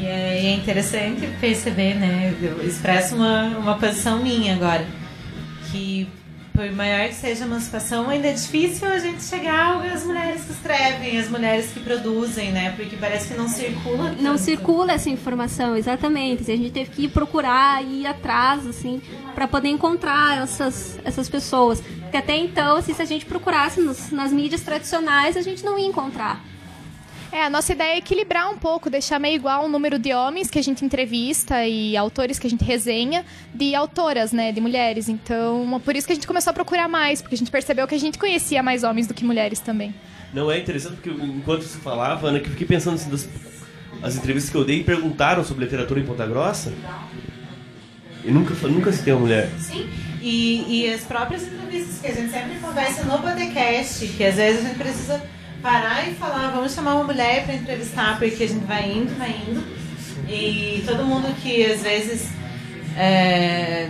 E 0.00 0.06
é, 0.06 0.42
e 0.42 0.46
é 0.46 0.54
interessante 0.54 1.26
perceber, 1.40 1.94
né? 1.94 2.34
Eu 2.40 2.64
expresso 2.64 3.16
uma, 3.16 3.58
uma 3.58 3.78
posição 3.78 4.22
minha 4.22 4.54
agora. 4.54 4.86
Que 5.74 6.06
por 6.54 6.70
maior 6.70 7.08
que 7.08 7.14
seja 7.16 7.42
a 7.42 7.46
emancipação, 7.48 8.08
ainda 8.08 8.28
é 8.28 8.32
difícil 8.32 8.86
a 8.86 8.96
gente 9.00 9.24
chegar 9.24 9.76
às 9.92 10.04
mulheres 10.04 10.44
que 10.44 10.52
escrevem, 10.52 11.18
às 11.18 11.28
mulheres 11.28 11.72
que 11.72 11.80
produzem, 11.80 12.52
né? 12.52 12.72
Porque 12.76 12.94
parece 12.94 13.26
que 13.26 13.34
não 13.34 13.48
circula. 13.48 14.12
Não 14.12 14.34
tanto. 14.34 14.38
circula 14.38 14.92
essa 14.92 15.10
informação, 15.10 15.76
exatamente. 15.76 16.42
A 16.48 16.56
gente 16.56 16.70
teve 16.70 16.90
que 16.90 17.04
ir 17.06 17.08
procurar, 17.08 17.82
ir 17.84 18.06
atrás, 18.06 18.64
assim, 18.68 19.02
para 19.34 19.48
poder 19.48 19.68
encontrar 19.70 20.44
essas, 20.44 20.96
essas 21.04 21.28
pessoas. 21.28 21.80
Porque 22.02 22.18
até 22.18 22.36
então, 22.36 22.76
assim, 22.76 22.94
se 22.94 23.02
a 23.02 23.04
gente 23.04 23.26
procurasse 23.26 23.80
nos- 23.80 24.12
nas 24.12 24.30
mídias 24.32 24.60
tradicionais, 24.60 25.36
a 25.36 25.42
gente 25.42 25.64
não 25.64 25.76
ia 25.76 25.88
encontrar. 25.88 26.40
É, 27.34 27.42
a 27.42 27.50
nossa 27.50 27.72
ideia 27.72 27.94
é 27.94 27.98
equilibrar 27.98 28.48
um 28.48 28.56
pouco, 28.56 28.88
deixar 28.88 29.18
meio 29.18 29.34
igual 29.34 29.64
o 29.64 29.68
número 29.68 29.98
de 29.98 30.14
homens 30.14 30.48
que 30.48 30.56
a 30.56 30.62
gente 30.62 30.84
entrevista 30.84 31.66
e 31.66 31.96
autores 31.96 32.38
que 32.38 32.46
a 32.46 32.50
gente 32.50 32.62
resenha, 32.62 33.24
de 33.52 33.74
autoras, 33.74 34.30
né, 34.30 34.52
de 34.52 34.60
mulheres. 34.60 35.08
Então, 35.08 35.82
por 35.84 35.96
isso 35.96 36.06
que 36.06 36.12
a 36.12 36.14
gente 36.14 36.28
começou 36.28 36.52
a 36.52 36.54
procurar 36.54 36.86
mais, 36.86 37.20
porque 37.20 37.34
a 37.34 37.38
gente 37.38 37.50
percebeu 37.50 37.88
que 37.88 37.94
a 37.96 37.98
gente 37.98 38.18
conhecia 38.18 38.62
mais 38.62 38.84
homens 38.84 39.08
do 39.08 39.14
que 39.14 39.24
mulheres 39.24 39.58
também. 39.58 39.92
Não 40.32 40.48
é 40.48 40.60
interessante 40.60 40.94
porque 40.94 41.10
enquanto 41.10 41.62
você 41.62 41.76
falava, 41.78 42.28
Ana, 42.28 42.38
que 42.38 42.46
eu 42.46 42.52
fiquei 42.52 42.68
pensando 42.68 42.94
assim, 42.94 43.10
das 43.10 43.28
as 44.00 44.14
entrevistas 44.14 44.52
que 44.52 44.56
eu 44.56 44.64
dei 44.64 44.84
perguntaram 44.84 45.42
sobre 45.42 45.64
literatura 45.64 45.98
em 45.98 46.04
Ponta 46.04 46.24
Grossa. 46.26 46.72
E 48.24 48.30
nunca, 48.30 48.54
nunca 48.68 48.92
citei 48.92 49.12
uma 49.12 49.22
mulher. 49.22 49.50
Sim. 49.58 49.88
E, 50.22 50.84
e 50.84 50.92
as 50.92 51.00
próprias 51.00 51.42
entrevistas 51.42 51.98
que 52.00 52.06
a 52.06 52.14
gente 52.14 52.30
sempre 52.30 52.60
conversa 52.60 53.02
no 53.02 53.18
podcast, 53.18 54.06
que 54.06 54.22
às 54.24 54.36
vezes 54.36 54.64
a 54.64 54.68
gente 54.68 54.78
precisa 54.78 55.20
parar 55.64 56.06
e 56.06 56.14
falar, 56.14 56.50
vamos 56.50 56.74
chamar 56.74 56.94
uma 56.96 57.04
mulher 57.04 57.44
para 57.46 57.54
entrevistar, 57.54 58.18
porque 58.18 58.44
a 58.44 58.48
gente 58.48 58.66
vai 58.66 58.86
indo, 58.86 59.18
vai 59.18 59.30
indo. 59.48 59.64
E 60.28 60.84
todo 60.86 61.04
mundo 61.06 61.34
que 61.42 61.64
às 61.64 61.80
vezes 61.82 62.28
é, 62.94 63.88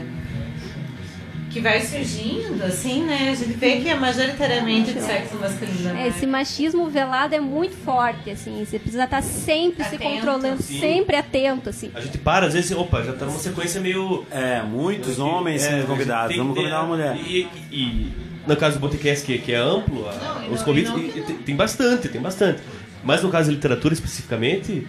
que 1.50 1.60
vai 1.60 1.80
surgindo, 1.80 2.62
assim, 2.64 3.02
né? 3.02 3.28
A 3.32 3.34
gente 3.34 3.54
vê 3.54 3.80
que 3.80 3.88
é 3.88 3.94
majoritariamente 3.96 4.92
de 4.92 5.00
sexo 5.00 5.36
masculino. 5.36 5.90
É, 5.90 5.92
né? 5.94 6.08
esse 6.08 6.26
machismo 6.26 6.88
velado 6.88 7.34
é 7.34 7.40
muito 7.40 7.76
forte, 7.76 8.30
assim. 8.30 8.64
Você 8.64 8.78
precisa 8.78 9.04
estar 9.04 9.22
sempre 9.22 9.82
se 9.82 9.96
Atento. 9.96 10.10
controlando, 10.14 10.62
Sim. 10.62 10.78
sempre 10.78 11.16
atento, 11.16 11.70
assim. 11.70 11.90
A 11.92 12.00
gente 12.00 12.18
para, 12.18 12.46
às 12.46 12.54
vezes, 12.54 12.70
opa, 12.70 13.02
já 13.02 13.12
tá 13.14 13.26
numa 13.26 13.38
sequência 13.38 13.80
meio. 13.80 14.24
É, 14.30 14.62
muitos 14.62 15.18
homens 15.18 15.64
É, 15.64 15.70
sendo 15.70 15.86
convidados. 15.88 16.36
Vamos 16.36 16.56
convidar 16.56 16.82
uma 16.82 16.96
mulher. 16.96 17.16
E, 17.16 17.48
e- 17.72 18.23
no 18.47 18.57
caso 18.57 18.78
do 18.78 18.80
podcast, 18.80 19.24
que, 19.24 19.38
que 19.38 19.53
é 19.53 19.57
amplo, 19.57 20.09
a- 20.09 20.12
Não, 20.14 20.51
os 20.53 20.59
não- 20.61 20.64
convites, 20.64 20.90
e 20.90 20.95
não 20.95 21.09
que 21.09 21.18
não. 21.20 21.26
tem, 21.26 21.36
tem 21.38 21.57
bastante, 21.57 22.09
tem 22.09 22.20
bastante. 22.20 22.61
Mas 23.03 23.22
no 23.22 23.30
caso 23.30 23.49
da 23.49 23.55
literatura 23.55 23.92
especificamente, 23.95 24.86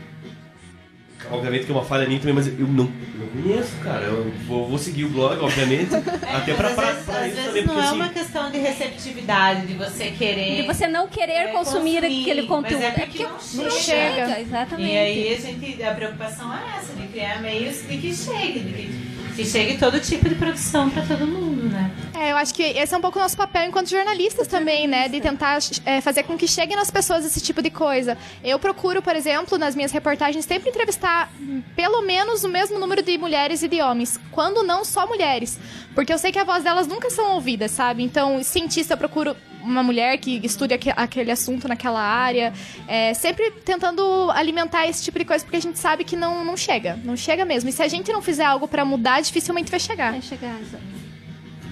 obviamente 1.31 1.65
que 1.65 1.71
é 1.71 1.75
uma 1.75 1.83
falha 1.83 2.05
minha 2.07 2.19
também, 2.19 2.35
mas 2.35 2.47
eu 2.47 2.67
não, 2.67 2.85
não 2.85 3.27
conheço, 3.41 3.75
cara. 3.83 4.03
Eu 4.05 4.31
vou, 4.47 4.67
vou 4.69 4.77
seguir 4.77 5.05
o 5.05 5.09
blog, 5.09 5.39
obviamente, 5.41 5.93
até 5.95 6.53
Mas 6.53 6.55
pra, 6.55 6.67
às 6.69 6.75
pra, 6.75 6.85
vezes, 6.85 7.03
pra 7.05 7.19
às 7.19 7.25
isso 7.27 7.35
vezes 7.35 7.45
também, 7.47 7.63
não 7.65 7.73
porque 7.73 7.79
é 7.79 7.87
assim. 7.89 7.95
uma 7.95 8.09
questão 8.09 8.51
de 8.51 8.57
receptividade, 8.59 9.67
de 9.67 9.73
você 9.73 10.11
querer. 10.11 10.61
De 10.61 10.67
você 10.67 10.87
não 10.87 11.07
querer 11.07 11.31
É, 11.33 11.47
consumir, 11.47 11.95
consumir, 12.01 12.21
aquele 12.21 12.41
mas 12.41 12.49
conteúdo. 12.49 12.83
é 12.83 12.91
porque 12.91 13.23
não 13.23 13.31
não 13.31 13.39
chega. 13.39 13.71
chega. 13.71 14.39
Exatamente. 14.41 14.91
E 14.91 14.97
aí 14.97 15.33
a 15.33 15.39
gente, 15.39 15.83
a 15.83 15.93
preocupação 15.93 16.53
é 16.53 16.77
essa, 16.77 16.93
de 16.93 17.07
criar 17.07 17.41
meios 17.41 17.81
de 17.87 17.97
que 17.97 18.13
chegue, 18.15 18.59
de 18.59 18.71
que, 18.73 19.14
que 19.35 19.45
chegue 19.45 19.77
todo 19.77 19.99
tipo 19.99 20.27
de 20.29 20.35
produção 20.35 20.89
para 20.89 21.03
todo 21.03 21.27
mundo, 21.27 21.69
né? 21.69 21.91
É, 22.13 22.31
eu 22.31 22.37
acho 22.37 22.53
que 22.53 22.63
esse 22.63 22.93
é 22.93 22.97
um 22.97 23.01
pouco 23.01 23.19
o 23.19 23.21
nosso 23.21 23.35
papel 23.35 23.65
enquanto 23.65 23.89
jornalistas 23.89 24.47
também, 24.47 24.87
né? 24.87 25.09
De 25.09 25.19
tentar 25.19 25.59
é, 25.85 25.99
fazer 25.99 26.23
com 26.23 26.37
que 26.37 26.47
chegue 26.47 26.75
nas 26.75 26.89
pessoas 26.89 27.25
esse 27.25 27.41
tipo 27.41 27.61
de 27.61 27.69
coisa. 27.69 28.17
Eu 28.43 28.57
procuro, 28.57 29.01
por 29.01 29.15
exemplo, 29.15 29.57
nas 29.57 29.75
minhas 29.75 29.91
reportagens, 29.91 30.45
sempre 30.45 30.69
entrevistar 30.69 31.29
pelo 31.75 32.01
menos 32.01 32.43
o 32.43 32.49
mesmo 32.49 32.79
número 32.79 33.03
de 33.03 33.17
mulheres 33.17 33.61
e 33.61 33.67
de 33.67 33.81
homens. 33.81 34.19
Quando 34.31 34.63
não 34.63 34.85
só 34.85 35.05
mulheres. 35.05 35.59
Porque 35.93 36.13
eu 36.13 36.17
sei 36.17 36.31
que 36.31 36.39
a 36.39 36.43
voz 36.43 36.63
delas 36.63 36.87
nunca 36.87 37.09
são 37.09 37.33
ouvidas, 37.33 37.71
sabe? 37.71 38.03
Então, 38.03 38.41
cientista, 38.43 38.93
eu 38.93 38.97
procuro 38.97 39.35
uma 39.65 39.83
mulher 39.83 40.17
que 40.17 40.39
estude 40.43 40.73
aque- 40.73 40.93
aquele 40.95 41.31
assunto 41.31 41.67
naquela 41.67 42.01
área. 42.01 42.53
É, 42.87 43.13
sempre 43.13 43.51
tentando 43.51 44.29
alimentar 44.31 44.87
esse 44.87 45.03
tipo 45.03 45.17
de 45.19 45.25
coisa, 45.25 45.43
porque 45.43 45.57
a 45.57 45.61
gente 45.61 45.79
sabe 45.79 46.03
que 46.03 46.15
não, 46.15 46.45
não 46.45 46.55
chega. 46.55 46.97
Não 47.03 47.17
chega 47.17 47.43
mesmo. 47.43 47.69
E 47.69 47.73
se 47.73 47.81
a 47.81 47.87
gente 47.87 48.11
não 48.11 48.21
fizer 48.21 48.45
algo 48.45 48.67
pra 48.67 48.85
mudar, 48.85 49.21
dificilmente 49.21 49.71
vai 49.71 49.79
chegar. 49.79 50.11
Vai 50.11 50.21
chegar, 50.21 50.55
exato. 50.61 50.83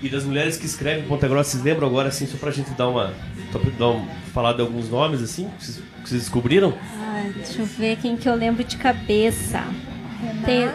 E 0.01 0.09
das 0.09 0.25
mulheres 0.25 0.57
que 0.57 0.65
escrevem 0.65 1.05
em 1.05 1.07
Ponta 1.07 1.27
Grossa, 1.29 1.51
vocês 1.51 1.63
lembram 1.63 1.87
agora, 1.87 2.09
assim, 2.09 2.27
só 2.27 2.35
pra 2.37 2.51
gente 2.51 2.71
dar 2.71 2.89
uma. 2.89 3.13
Dar 3.79 3.87
um, 3.89 4.05
falar 4.33 4.53
de 4.53 4.61
alguns 4.61 4.89
nomes, 4.89 5.21
assim, 5.21 5.49
que 5.57 5.65
vocês, 5.65 5.77
que 6.03 6.09
vocês 6.09 6.21
descobriram? 6.21 6.77
Ai, 6.99 7.31
deixa 7.37 7.61
eu 7.61 7.65
ver 7.65 7.95
quem 8.01 8.17
que 8.17 8.27
eu 8.27 8.35
lembro 8.35 8.63
de 8.65 8.75
cabeça. 8.75 9.63
Tem 10.45 10.69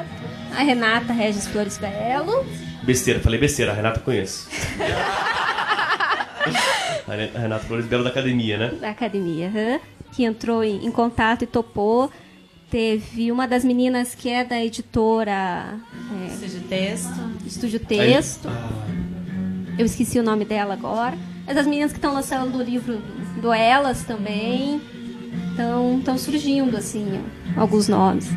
a 0.57 0.63
Renata 0.63 1.13
Regis 1.13 1.47
Flores 1.47 1.77
Belo. 1.77 2.47
Besteira, 2.83 3.21
falei 3.21 3.39
besteira, 3.39 3.73
a 3.73 3.75
Renata 3.75 4.01
eu 4.01 4.05
conheço. 4.05 4.49
a 7.09 7.15
Re- 7.15 7.31
a 7.35 7.39
Renata 7.39 7.65
Flores 7.65 7.87
Belo 7.87 8.05
da 8.05 8.11
academia, 8.11 8.57
né? 8.59 8.69
da 8.81 8.91
academia, 8.91 9.49
aham, 9.49 9.81
que 10.13 10.25
entrou 10.25 10.63
em, 10.63 10.85
em 10.87 10.91
contato 10.91 11.43
e 11.43 11.47
topou. 11.47 12.11
Teve 12.71 13.33
uma 13.33 13.49
das 13.49 13.65
meninas 13.65 14.15
que 14.15 14.29
é 14.29 14.45
da 14.45 14.63
editora 14.63 15.79
é, 16.27 16.29
Seja 16.37 16.61
texto. 16.69 17.15
Estúdio 17.47 17.81
Texto. 17.81 18.49
Eu 19.79 19.87
esqueci 19.87 20.19
o 20.19 20.23
nome 20.23 20.45
dela 20.45 20.75
agora. 20.75 21.17
Mas 21.47 21.57
as 21.57 21.67
meninas 21.67 21.93
que 21.93 21.99
estão 21.99 22.13
lançando 22.13 22.59
o 22.59 22.63
livro 22.63 22.99
do 23.41 23.53
Elas 23.53 24.05
também. 24.05 24.81
Estão 25.99 26.17
surgindo, 26.19 26.77
assim, 26.77 27.21
alguns 27.57 27.89
nomes. 27.89 28.29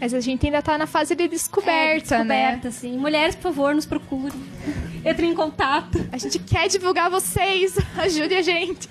Mas 0.00 0.14
a 0.14 0.20
gente 0.20 0.46
ainda 0.46 0.62
tá 0.62 0.78
na 0.78 0.86
fase 0.86 1.14
de 1.14 1.28
descoberta, 1.28 2.16
É, 2.16 2.24
né? 2.24 2.40
descoberta, 2.56 2.70
sim. 2.70 2.96
Mulheres, 2.96 3.34
por 3.34 3.42
favor, 3.42 3.74
nos 3.74 3.84
procurem. 3.86 4.32
Entrem 5.04 5.30
em 5.30 5.34
contato. 5.34 6.08
A 6.10 6.16
gente 6.18 6.38
quer 6.38 6.68
divulgar 6.68 7.10
vocês. 7.10 7.76
Ajude 7.96 8.34
a 8.34 8.42
gente. 8.42 8.88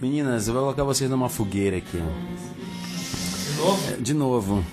Meninas, 0.00 0.48
eu 0.48 0.54
vou 0.54 0.62
colocar 0.64 0.84
vocês 0.84 1.08
numa 1.10 1.28
fogueira 1.28 1.76
aqui. 1.76 1.98
De 1.98 3.54
novo? 3.58 4.02
De 4.02 4.14
novo. 4.14 4.64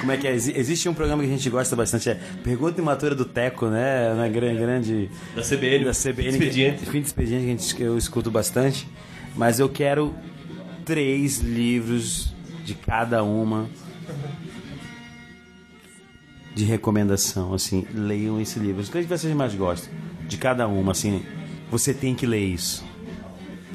Como 0.00 0.12
é 0.12 0.16
que 0.16 0.28
é? 0.28 0.34
Exi- 0.34 0.52
Existe 0.56 0.88
um 0.88 0.94
programa 0.94 1.22
que 1.22 1.28
a 1.28 1.32
gente 1.32 1.50
gosta 1.50 1.74
bastante, 1.74 2.08
é 2.10 2.14
Pergunta 2.44 2.80
e 2.80 2.84
Matura 2.84 3.14
do 3.14 3.24
Teco, 3.24 3.66
né? 3.66 4.14
Na 4.14 4.28
grande, 4.28 4.58
grande 4.60 5.10
Da 5.34 5.42
CBN. 5.42 5.84
da 5.86 5.92
CBN. 5.92 6.28
Expediente. 6.28 6.78
Que, 6.84 6.90
fim 6.90 7.00
de 7.00 7.06
expediente 7.06 7.42
que, 7.44 7.50
a 7.50 7.50
gente, 7.56 7.74
que 7.74 7.82
eu 7.82 7.98
escuto 7.98 8.30
bastante. 8.30 8.86
Mas 9.34 9.58
eu 9.58 9.68
quero 9.68 10.14
três 10.86 11.38
livros 11.38 12.32
de 12.64 12.74
cada 12.74 13.22
uma 13.24 13.68
de 16.54 16.64
recomendação, 16.64 17.52
assim, 17.52 17.86
leiam 17.92 18.40
esse 18.40 18.58
livro. 18.58 18.80
Os 18.80 18.88
que 18.88 19.02
vocês 19.02 19.34
mais 19.34 19.54
gostam, 19.54 19.92
de 20.22 20.38
cada 20.38 20.66
uma, 20.66 20.92
assim, 20.92 21.22
você 21.70 21.92
tem 21.92 22.14
que 22.14 22.24
ler 22.24 22.44
isso. 22.46 22.84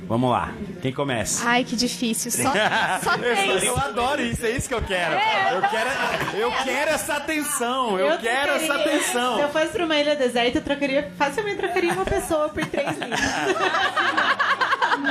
Vamos 0.08 0.30
lá, 0.32 0.54
quem 0.82 0.92
começa? 0.92 1.48
Ai, 1.48 1.64
que 1.64 1.76
difícil. 1.76 2.32
Só, 2.32 2.52
só 3.04 3.18
três. 3.18 3.64
Eu 3.64 3.78
adoro 3.78 4.22
isso, 4.22 4.46
é 4.46 4.52
isso 4.52 4.68
que 4.68 4.74
eu 4.74 4.82
quero. 4.82 5.14
Eu 5.14 5.62
quero, 5.70 5.90
eu 6.38 6.52
quero 6.64 6.92
essa 6.92 7.14
atenção, 7.16 7.98
eu, 8.00 8.18
quero 8.18 8.52
essa 8.54 8.66
trocaria- 8.74 8.96
atenção. 8.98 9.36
Se 9.38 9.42
eu 9.44 9.50
fosse 9.50 9.68
pra 9.68 9.86
uma 9.86 9.96
ilha 9.98 10.16
deserta, 10.16 10.58
eu 10.58 10.62
trocaria, 10.62 11.12
facilmente 11.18 11.58
trocaria 11.58 11.94
uma 11.94 12.04
pessoa 12.06 12.50
por 12.50 12.66
três 12.66 12.90
livros. 12.90 13.20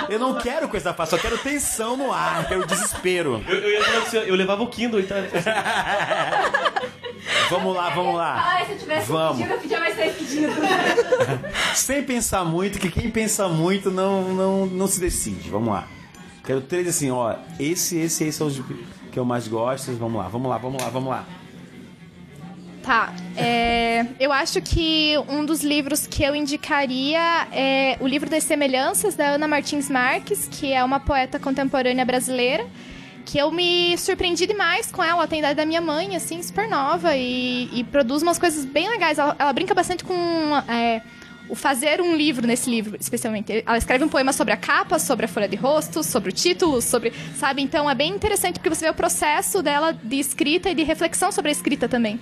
Eu 0.09 0.19
não 0.19 0.39
quero 0.39 0.69
coisa 0.69 0.93
fácil, 0.93 1.17
eu 1.17 1.21
quero 1.23 1.39
tensão 1.39 1.97
no 1.97 2.13
ar, 2.13 2.43
eu 2.43 2.49
quero 2.49 2.67
desespero. 2.67 3.43
Eu, 3.49 3.59
eu 3.59 3.71
ia 3.71 3.85
falar 3.85 3.99
assim, 3.99 4.17
eu 4.19 4.35
levava 4.35 4.63
o 4.63 4.69
Kindle, 4.69 5.01
então. 5.01 5.17
Vamos 7.51 7.75
lá, 7.75 7.91
vamos 7.91 8.15
lá. 8.15 8.43
Ai, 8.45 8.67
se 8.67 8.73
eu 8.73 8.79
tivesse 8.79 9.09
Vamos. 9.09 9.39
pedido, 9.39 9.55
eu 9.55 9.61
pedia 9.61 9.81
mais 9.81 9.95
três 9.95 10.17
pedidos. 10.17 10.55
Sem 11.75 12.03
pensar 12.03 12.45
muito, 12.45 12.79
que 12.79 12.91
quem 12.91 13.11
pensa 13.11 13.49
muito 13.49 13.91
não, 13.91 14.33
não, 14.35 14.67
não 14.67 14.87
se 14.87 15.01
decide. 15.01 15.51
Vamos 15.51 15.73
lá. 15.73 15.87
Quero 16.45 16.61
três 16.61 16.89
assim, 16.89 17.11
ó. 17.11 17.35
Esse, 17.59 17.99
esse, 17.99 18.25
esse 18.25 18.39
são 18.39 18.47
os 18.47 18.61
que 19.11 19.19
eu 19.19 19.25
mais 19.25 19.49
gosto. 19.49 19.93
Vamos 19.97 20.21
lá, 20.21 20.29
vamos 20.29 20.49
lá, 20.49 20.59
vamos 20.59 20.83
lá, 20.83 20.89
vamos 20.89 21.11
lá. 21.11 21.25
Tá. 22.83 23.13
é, 23.37 24.07
eu 24.19 24.33
acho 24.33 24.61
que 24.61 25.15
um 25.29 25.45
dos 25.45 25.63
livros 25.63 26.07
que 26.07 26.23
eu 26.23 26.35
indicaria 26.35 27.47
é 27.53 27.97
o 28.01 28.07
livro 28.07 28.29
das 28.29 28.45
semelhanças 28.45 29.15
da 29.15 29.29
Ana 29.29 29.47
Martins 29.47 29.89
Marques, 29.91 30.49
que 30.51 30.73
é 30.73 30.83
uma 30.83 30.99
poeta 30.99 31.39
contemporânea 31.39 32.05
brasileira. 32.05 32.67
Que 33.25 33.39
eu 33.39 33.53
me 33.53 33.97
surpreendi 33.99 34.47
demais 34.47 34.91
com 34.91 35.05
ela. 35.05 35.27
Tem 35.29 35.39
idade 35.39 35.55
da 35.55 35.67
minha 35.67 35.81
mãe, 35.81 36.17
assim, 36.17 36.43
super 36.43 36.69
nova. 36.69 37.15
E, 37.15 37.69
e 37.73 37.85
produz 37.85 38.23
umas 38.23 38.39
coisas 38.39 38.65
bem 38.65 38.89
legais. 38.89 39.19
Ela, 39.19 39.37
ela 39.39 39.53
brinca 39.53 39.75
bastante 39.75 40.03
com 40.03 40.15
é, 40.67 41.03
o 41.51 41.55
fazer 41.55 42.01
um 42.01 42.15
livro 42.17 42.47
nesse 42.47 42.71
livro, 42.71 42.97
especialmente. 43.01 43.63
Ela 43.67 43.77
escreve 43.77 44.05
um 44.05 44.09
poema 44.09 44.33
sobre 44.33 44.55
a 44.55 44.57
capa, 44.57 44.99
sobre 44.99 45.25
a 45.25 45.29
folha 45.29 45.49
de 45.49 45.57
rosto, 45.57 46.03
sobre 46.03 46.31
o 46.31 46.33
título, 46.33 46.81
sobre. 46.81 47.13
Sabe? 47.37 47.61
Então 47.61 47.91
é 47.91 47.95
bem 47.95 48.13
interessante 48.13 48.55
porque 48.55 48.69
você 48.71 48.85
vê 48.87 48.91
o 48.91 48.95
processo 48.95 49.63
dela 49.63 49.93
de 49.93 50.19
escrita 50.19 50.71
e 50.71 50.75
de 50.75 50.83
reflexão 50.83 51.33
sobre 51.33 51.49
a 51.51 51.53
escrita 51.53 51.89
também. 51.89 52.21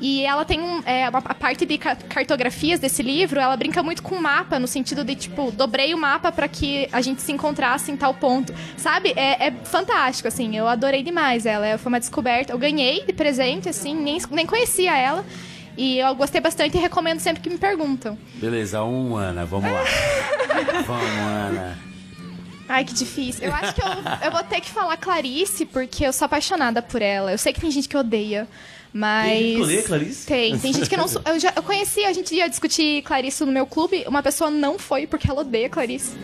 E 0.00 0.24
ela 0.24 0.44
tem 0.44 0.60
um, 0.60 0.80
é, 0.86 1.06
a 1.06 1.10
parte 1.20 1.66
de 1.66 1.76
ca- 1.76 1.96
cartografias 1.96 2.78
desse 2.78 3.02
livro, 3.02 3.40
ela 3.40 3.56
brinca 3.56 3.82
muito 3.82 4.00
com 4.00 4.14
o 4.14 4.22
mapa, 4.22 4.56
no 4.58 4.68
sentido 4.68 5.02
de, 5.04 5.16
tipo, 5.16 5.50
dobrei 5.50 5.92
o 5.92 5.98
mapa 5.98 6.30
para 6.30 6.46
que 6.46 6.88
a 6.92 7.00
gente 7.00 7.20
se 7.20 7.32
encontrasse 7.32 7.90
em 7.90 7.96
tal 7.96 8.14
ponto. 8.14 8.54
Sabe? 8.76 9.12
É, 9.16 9.48
é 9.48 9.50
fantástico, 9.64 10.28
assim. 10.28 10.56
Eu 10.56 10.68
adorei 10.68 11.02
demais 11.02 11.46
ela. 11.46 11.76
Foi 11.78 11.90
uma 11.90 11.98
descoberta. 11.98 12.52
Eu 12.52 12.58
ganhei 12.58 13.04
de 13.04 13.12
presente, 13.12 13.68
assim, 13.68 13.94
nem, 13.94 14.18
nem 14.30 14.46
conhecia 14.46 14.96
ela. 14.96 15.24
E 15.78 15.96
eu 16.00 16.12
gostei 16.16 16.40
bastante 16.40 16.76
e 16.76 16.80
recomendo 16.80 17.20
sempre 17.20 17.40
que 17.40 17.48
me 17.48 17.56
perguntam. 17.56 18.18
Beleza, 18.34 18.82
um, 18.82 19.16
Ana, 19.16 19.46
vamos 19.46 19.70
lá. 19.70 19.84
vamos, 20.84 21.04
Ana. 21.04 21.78
Ai, 22.68 22.84
que 22.84 22.92
difícil. 22.92 23.44
Eu 23.44 23.54
acho 23.54 23.74
que 23.76 23.80
eu, 23.80 23.86
eu 24.24 24.32
vou 24.32 24.42
ter 24.42 24.60
que 24.60 24.68
falar 24.68 24.96
Clarice, 24.96 25.64
porque 25.64 26.04
eu 26.04 26.12
sou 26.12 26.26
apaixonada 26.26 26.82
por 26.82 27.00
ela. 27.00 27.30
Eu 27.30 27.38
sei 27.38 27.52
que 27.52 27.60
tem 27.60 27.70
gente 27.70 27.88
que 27.88 27.96
odeia, 27.96 28.48
mas... 28.98 29.30
Tem 29.30 29.38
gente 29.38 29.54
que 29.54 29.62
odeia 29.62 29.82
Clarice? 29.84 30.26
Tem. 30.26 30.58
Tem 30.58 30.72
gente 30.72 30.90
que 30.90 30.96
não... 30.96 31.06
Eu, 31.24 31.38
já, 31.38 31.52
eu 31.54 31.62
conheci, 31.62 32.04
a 32.04 32.12
gente 32.12 32.34
ia 32.34 32.48
discutir 32.48 33.02
Clarice 33.02 33.44
no 33.44 33.52
meu 33.52 33.64
clube, 33.64 34.04
uma 34.08 34.22
pessoa 34.22 34.50
não 34.50 34.76
foi 34.76 35.06
porque 35.06 35.30
ela 35.30 35.42
odeia 35.42 35.68
Clarice. 35.68 36.16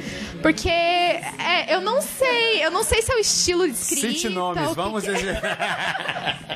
Porque 0.43 0.69
é, 0.69 1.67
eu 1.69 1.81
não 1.81 2.03
sei, 2.03 2.65
eu 2.65 2.73
não 2.73 2.83
sei 2.83 3.01
se 3.01 3.13
é 3.13 3.15
o 3.15 3.21
estilo 3.21 3.69
de 3.69 3.75
escrita... 3.75 4.09
Cite 4.09 4.29
nomes, 4.29 4.69
que 4.69 4.75
vamos... 4.75 5.05
que 5.05 5.11
é. 5.11 5.15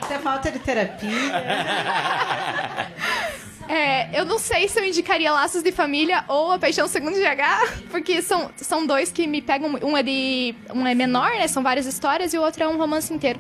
Isso 0.03 0.13
é 0.13 0.19
falta 0.19 0.51
de 0.51 0.59
terapia. 0.59 1.09
É, 3.69 4.19
eu 4.19 4.25
não 4.25 4.39
sei 4.39 4.67
se 4.67 4.81
eu 4.81 4.87
indicaria 4.87 5.31
Laços 5.31 5.63
de 5.63 5.71
Família 5.71 6.25
ou 6.27 6.53
A 6.53 6.59
Paixão 6.59 6.89
Segundo 6.89 7.17
GH, 7.17 7.85
porque 7.91 8.23
são, 8.23 8.51
são 8.57 8.87
dois 8.87 9.13
que 9.13 9.27
me 9.27 9.43
pegam. 9.43 9.79
Um 9.83 9.95
é 9.95 10.03
de. 10.03 10.55
Um 10.75 10.87
é 10.87 10.95
menor, 10.95 11.29
né? 11.33 11.47
São 11.47 11.63
várias 11.63 11.85
histórias, 11.85 12.33
e 12.33 12.39
o 12.39 12.43
outro 12.43 12.65
é 12.65 12.67
um 12.67 12.79
romance 12.79 13.13
inteiro. 13.13 13.39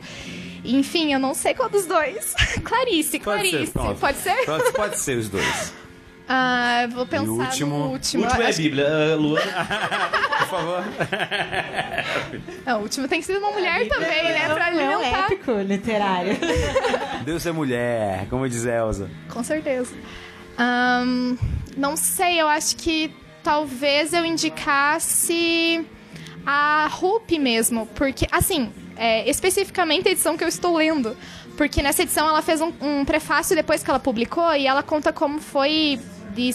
Enfim, 0.68 1.12
eu 1.12 1.18
não 1.18 1.34
sei 1.34 1.54
qual 1.54 1.68
dos 1.68 1.86
dois. 1.86 2.34
Clarice, 2.62 3.18
Pode 3.20 3.50
Clarice. 3.50 3.72
ser. 3.72 3.94
Pode 3.98 4.18
ser? 4.18 4.44
Pode, 4.46 4.72
pode 4.72 4.98
ser 4.98 5.18
os 5.18 5.28
dois. 5.28 5.72
Ah, 6.30 6.86
vou 6.92 7.06
pensar 7.06 7.24
E 7.24 7.28
o 7.30 7.40
último? 7.40 7.78
no 7.78 7.84
O 7.86 7.92
último. 7.92 8.24
último 8.24 8.42
é 8.42 8.50
a 8.50 8.52
Bíblia. 8.52 8.86
Ah, 8.86 9.16
Luana. 9.16 9.64
Por 10.40 10.46
favor. 10.48 10.84
Não, 12.66 12.80
o 12.80 12.82
último 12.82 13.08
tem 13.08 13.20
que 13.20 13.26
ser 13.26 13.38
uma 13.38 13.50
mulher 13.50 13.88
também, 13.88 14.24
né? 14.24 14.46
Pra 14.52 14.68
é 14.68 14.74
um 14.74 14.98
alimentar. 14.98 15.24
épico 15.24 15.52
literário. 15.52 16.36
Deus 17.24 17.46
é 17.46 17.50
mulher, 17.50 18.26
como 18.28 18.46
diz 18.46 18.66
Elza. 18.66 19.10
Com 19.30 19.42
certeza. 19.42 19.94
Ahn, 20.58 21.36
não 21.74 21.96
sei, 21.96 22.38
eu 22.42 22.46
acho 22.46 22.76
que 22.76 23.10
talvez 23.42 24.12
eu 24.12 24.22
indicasse 24.22 25.82
a 26.44 26.88
Rupi 26.90 27.38
mesmo, 27.38 27.86
porque, 27.94 28.26
assim, 28.30 28.70
é, 28.98 29.28
especificamente 29.30 30.08
a 30.08 30.10
edição 30.10 30.36
que 30.36 30.44
eu 30.44 30.48
estou 30.48 30.76
lendo, 30.76 31.16
porque 31.56 31.80
nessa 31.82 32.02
edição 32.02 32.28
ela 32.28 32.42
fez 32.42 32.60
um, 32.60 32.72
um 32.80 33.04
prefácio 33.04 33.56
depois 33.56 33.82
que 33.82 33.88
ela 33.88 34.00
publicou 34.00 34.54
e 34.54 34.66
ela 34.66 34.82
conta 34.82 35.12
como 35.12 35.40
foi 35.40 35.98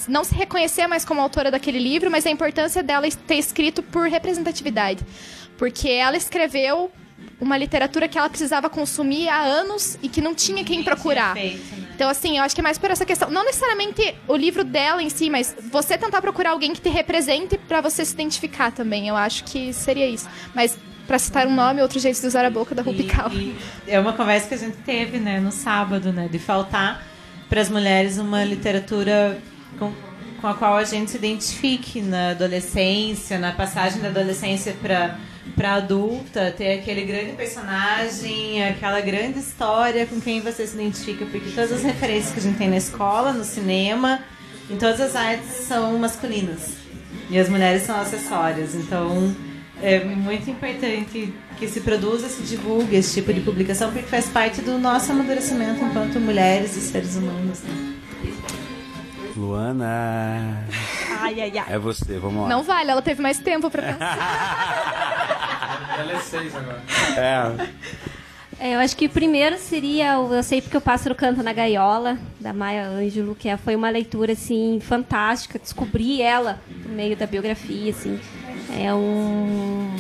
não 0.08 0.24
se 0.24 0.34
reconhecer 0.34 0.88
mais 0.88 1.04
como 1.04 1.20
autora 1.20 1.52
daquele 1.52 1.80
livro, 1.80 2.10
mas 2.10 2.26
a 2.26 2.30
importância 2.30 2.82
dela 2.82 3.06
ter 3.28 3.36
escrito 3.36 3.84
por 3.84 4.08
representatividade, 4.08 5.04
porque 5.58 5.90
ela 5.90 6.16
escreveu 6.16 6.90
uma 7.40 7.58
literatura 7.58 8.08
que 8.08 8.18
ela 8.18 8.30
precisava 8.30 8.70
consumir 8.70 9.28
há 9.28 9.42
anos 9.42 9.98
e 10.02 10.08
que 10.08 10.22
não 10.22 10.34
tinha 10.34 10.64
quem 10.64 10.84
procurar. 10.84 11.36
Né? 11.36 11.60
Então, 11.94 12.10
assim, 12.10 12.38
eu 12.38 12.44
acho 12.44 12.56
que 12.56 12.62
é 12.62 12.64
mais 12.64 12.78
por 12.78 12.90
essa 12.90 13.06
questão. 13.06 13.30
Não 13.30 13.44
necessariamente 13.44 14.16
o 14.28 14.36
livro 14.36 14.64
dela 14.64 15.04
em 15.04 15.10
si, 15.10 15.30
mas 15.30 15.56
você 15.72 15.98
tentar 15.98 16.22
procurar 16.22 16.52
alguém 16.52 16.74
que 16.74 16.82
te 16.82 16.90
represente 16.90 17.58
pra 17.58 17.82
você 17.82 18.06
se 18.06 18.14
identificar 18.14 18.72
também. 18.72 19.08
Eu 19.08 19.16
acho 19.16 19.44
que 19.44 19.74
seria 19.74 20.08
isso. 20.08 20.28
Mas, 20.56 20.78
pra 21.08 21.20
citar 21.20 21.46
um 21.48 21.54
nome, 21.56 21.82
outro 21.82 22.00
jeito 22.00 22.20
de 22.20 22.28
usar 22.28 22.46
a 22.46 22.50
boca 22.50 22.74
da 22.74 22.82
E- 23.36 23.56
e 23.88 23.92
é 23.92 24.00
uma 24.00 24.14
conversa 24.14 24.48
que 24.48 24.54
a 24.54 24.58
gente 24.58 24.78
teve, 24.78 25.18
né, 25.20 25.40
no 25.40 25.52
sábado, 25.52 26.12
né, 26.14 26.28
de 26.32 26.40
faltar 26.40 27.06
para 27.50 27.62
as 27.62 27.70
mulheres 27.70 28.18
uma 28.18 28.44
literatura 28.44 29.38
com, 29.78 29.92
com 30.42 30.48
a 30.48 30.54
qual 30.54 30.76
a 30.78 30.84
gente 30.84 31.12
se 31.12 31.18
identifique 31.18 32.02
na 32.02 32.32
adolescência, 32.32 33.38
na 33.38 33.52
passagem 33.52 34.02
da 34.02 34.08
adolescência 34.10 34.74
para 34.82 35.18
para 35.58 35.74
adulta, 35.74 36.54
ter 36.58 36.80
aquele 36.80 37.04
grande 37.04 37.34
personagem, 37.34 38.64
aquela 38.66 39.02
grande 39.02 39.40
história 39.40 40.06
com 40.06 40.20
quem 40.22 40.40
você 40.40 40.66
se 40.66 40.74
identifica, 40.76 41.26
porque 41.26 41.50
todas 41.52 41.72
as 41.74 41.84
referências 41.84 42.32
que 42.34 42.40
a 42.40 42.42
gente 42.42 42.58
tem 42.58 42.70
na 42.70 42.78
escola, 42.78 43.34
no 43.34 43.44
cinema, 43.44 44.20
em 44.70 44.78
todas 44.78 45.02
as 45.02 45.16
artes 45.18 45.50
são 45.68 46.00
masculinas. 46.00 46.76
E 47.30 47.38
as 47.38 47.50
mulheres 47.50 47.84
são 47.84 48.00
acessórias. 48.00 48.74
Então, 48.74 49.36
é 49.82 50.00
muito 50.04 50.50
importante 50.50 51.34
que 51.58 51.68
se 51.68 51.82
produza, 51.82 52.28
se 52.30 52.42
divulgue 52.44 52.96
esse 52.96 53.14
tipo 53.20 53.34
de 53.34 53.42
publicação, 53.42 53.92
porque 53.92 54.08
faz 54.08 54.28
parte 54.30 54.62
do 54.62 54.78
nosso 54.78 55.12
amadurecimento 55.12 55.84
enquanto 55.84 56.20
mulheres 56.20 56.76
e 56.78 56.82
seres 56.82 57.16
humanos. 57.16 57.62
né? 57.64 57.94
Luana. 59.36 60.64
Ai, 61.20 61.42
ai, 61.42 61.58
ai. 61.58 61.66
É 61.74 61.80
você, 61.80 62.20
vamos 62.20 62.44
lá. 62.44 62.50
Não 62.50 62.62
vale, 62.64 62.92
ela 62.92 63.02
teve 63.02 63.22
mais 63.22 63.40
tempo 63.40 63.70
pra 63.70 63.82
pensar. 63.82 65.24
Ela 66.00 66.14
é 66.14 66.20
seis 66.20 66.56
agora. 66.56 66.82
É. 67.18 67.68
É, 68.60 68.76
eu 68.76 68.80
acho 68.80 68.96
que 68.96 69.06
o 69.06 69.10
primeiro 69.10 69.58
seria 69.58 70.20
o 70.20 70.34
Eu 70.34 70.42
Sei 70.44 70.60
Porque 70.62 70.78
o 70.78 70.82
Pássaro 70.82 71.14
Canta 71.16 71.44
na 71.44 71.54
Gaiola, 71.54 72.18
da 72.40 72.52
Maya 72.54 72.88
Angelou, 72.88 73.36
que 73.36 73.48
é- 73.50 73.58
foi 73.58 73.76
uma 73.76 73.90
leitura, 73.90 74.34
assim, 74.34 74.80
fantástica. 74.82 75.60
Descobri 75.60 76.22
ela 76.22 76.60
no 76.86 76.94
meio 76.94 77.16
da 77.16 77.26
biografia, 77.28 77.92
assim. 77.92 78.20
É 78.72 78.94
um... 78.94 79.96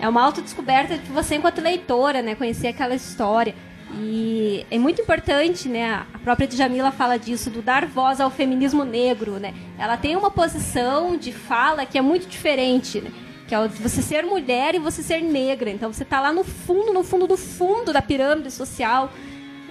É 0.00 0.08
uma 0.08 0.22
autodescoberta 0.22 0.96
de 0.96 1.10
você 1.10 1.34
enquanto 1.34 1.60
leitora, 1.60 2.22
né? 2.22 2.34
Conhecer 2.34 2.68
aquela 2.68 2.94
história. 2.94 3.54
E 3.94 4.64
é 4.70 4.78
muito 4.78 5.02
importante, 5.02 5.68
né? 5.68 6.06
A 6.12 6.18
própria 6.18 6.46
Djamila 6.46 6.92
fala 6.92 7.18
disso, 7.18 7.50
do 7.50 7.60
dar 7.60 7.86
voz 7.86 8.20
ao 8.20 8.30
feminismo 8.30 8.84
negro, 8.84 9.40
né? 9.40 9.54
Ela 9.76 9.96
tem 9.96 10.14
uma 10.14 10.30
posição 10.30 11.16
de 11.16 11.32
fala 11.32 11.84
que 11.84 11.98
é 11.98 12.02
muito 12.02 12.28
diferente, 12.28 13.00
né? 13.00 13.10
que 13.48 13.54
é 13.54 13.66
você 13.66 14.02
ser 14.02 14.24
mulher 14.24 14.74
e 14.74 14.78
você 14.78 15.02
ser 15.02 15.22
negra. 15.22 15.70
Então 15.70 15.90
você 15.90 16.04
tá 16.04 16.20
lá 16.20 16.32
no 16.32 16.44
fundo, 16.44 16.92
no 16.92 17.02
fundo 17.02 17.26
do 17.26 17.36
fundo 17.36 17.92
da 17.94 18.02
pirâmide 18.02 18.50
social. 18.50 19.10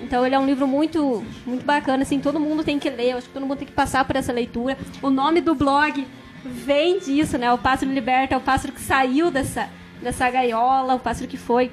Então 0.02 0.26
ele 0.26 0.34
é 0.34 0.40
um 0.40 0.46
livro 0.46 0.68
muito, 0.68 1.24
muito 1.46 1.64
bacana, 1.64 2.04
assim, 2.04 2.20
todo 2.20 2.40
mundo 2.40 2.64
tem 2.64 2.78
que 2.80 2.90
ler, 2.90 3.14
acho 3.14 3.28
que 3.28 3.34
todo 3.34 3.46
mundo 3.46 3.60
tem 3.60 3.68
que 3.68 3.74
passar 3.74 4.04
por 4.04 4.16
essa 4.16 4.34
leitura. 4.34 4.78
O 5.02 5.10
nome 5.10 5.42
do 5.42 5.56
blog 5.56 6.06
vem 6.44 7.00
disso, 7.00 7.38
né? 7.38 7.52
O 7.52 7.58
pássaro 7.58 7.92
liberta, 7.92 8.36
é 8.36 8.38
o 8.38 8.42
pássaro 8.42 8.74
que 8.74 8.82
saiu 8.82 9.30
dessa, 9.32 9.70
dessa 10.02 10.30
gaiola, 10.30 10.96
o 10.96 11.00
pássaro 11.00 11.28
que 11.28 11.38
foi, 11.38 11.72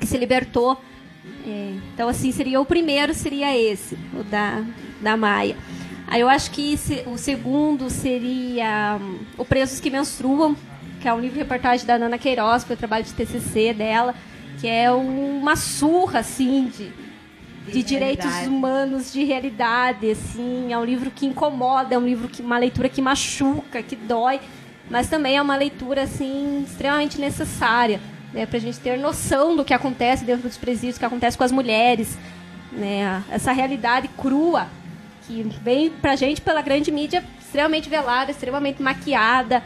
que 0.00 0.06
se 0.06 0.16
libertou. 0.16 0.80
É, 1.46 1.74
então, 1.92 2.08
assim, 2.08 2.32
seria 2.32 2.60
o 2.60 2.64
primeiro 2.64 3.14
seria 3.14 3.56
esse, 3.56 3.98
o 4.14 4.22
da, 4.24 4.62
da 5.00 5.16
Maia. 5.16 5.56
Aí 6.06 6.20
eu 6.20 6.28
acho 6.28 6.50
que 6.50 6.78
o 7.06 7.16
segundo 7.16 7.88
seria 7.88 8.98
hum, 9.00 9.18
O 9.38 9.44
Presos 9.44 9.80
que 9.80 9.90
Menstruam, 9.90 10.54
que 11.00 11.08
é 11.08 11.12
um 11.12 11.18
livro 11.18 11.34
de 11.34 11.40
reportagem 11.40 11.86
da 11.86 11.98
Nana 11.98 12.18
Queiroz, 12.18 12.62
que 12.62 12.68
foi 12.68 12.76
o 12.76 12.78
trabalho 12.78 13.04
de 13.04 13.12
TCC 13.12 13.72
dela, 13.72 14.14
que 14.60 14.68
é 14.68 14.90
uma 14.90 15.56
surra, 15.56 16.20
assim, 16.20 16.66
de, 16.66 16.92
de 17.66 17.82
direitos 17.82 18.24
realidade. 18.24 18.54
humanos, 18.54 19.12
de 19.12 19.24
realidade, 19.24 20.10
assim. 20.10 20.72
É 20.72 20.78
um 20.78 20.84
livro 20.84 21.10
que 21.10 21.26
incomoda, 21.26 21.94
é 21.94 21.98
um 21.98 22.04
livro 22.04 22.28
que 22.28 22.42
uma 22.42 22.58
leitura 22.58 22.88
que 22.88 23.00
machuca, 23.00 23.82
que 23.82 23.96
dói, 23.96 24.40
mas 24.90 25.08
também 25.08 25.36
é 25.36 25.42
uma 25.42 25.56
leitura 25.56 26.02
assim 26.02 26.64
extremamente 26.66 27.18
necessária, 27.20 28.00
né, 28.32 28.44
para 28.46 28.58
a 28.58 28.60
gente 28.60 28.78
ter 28.78 28.98
noção 28.98 29.56
do 29.56 29.64
que 29.64 29.72
acontece 29.72 30.24
dentro 30.24 30.46
dos 30.46 30.58
presídios, 30.58 30.96
o 30.96 30.98
que 30.98 31.06
acontece 31.06 31.38
com 31.38 31.44
as 31.44 31.52
mulheres, 31.52 32.18
né, 32.72 33.22
essa 33.30 33.52
realidade 33.52 34.08
crua 34.08 34.66
que 35.26 35.42
vem 35.62 35.90
pra 35.90 36.16
gente 36.16 36.40
pela 36.42 36.60
grande 36.60 36.90
mídia 36.90 37.24
extremamente 37.54 37.88
velada, 37.88 38.32
extremamente 38.32 38.82
maquiada. 38.82 39.62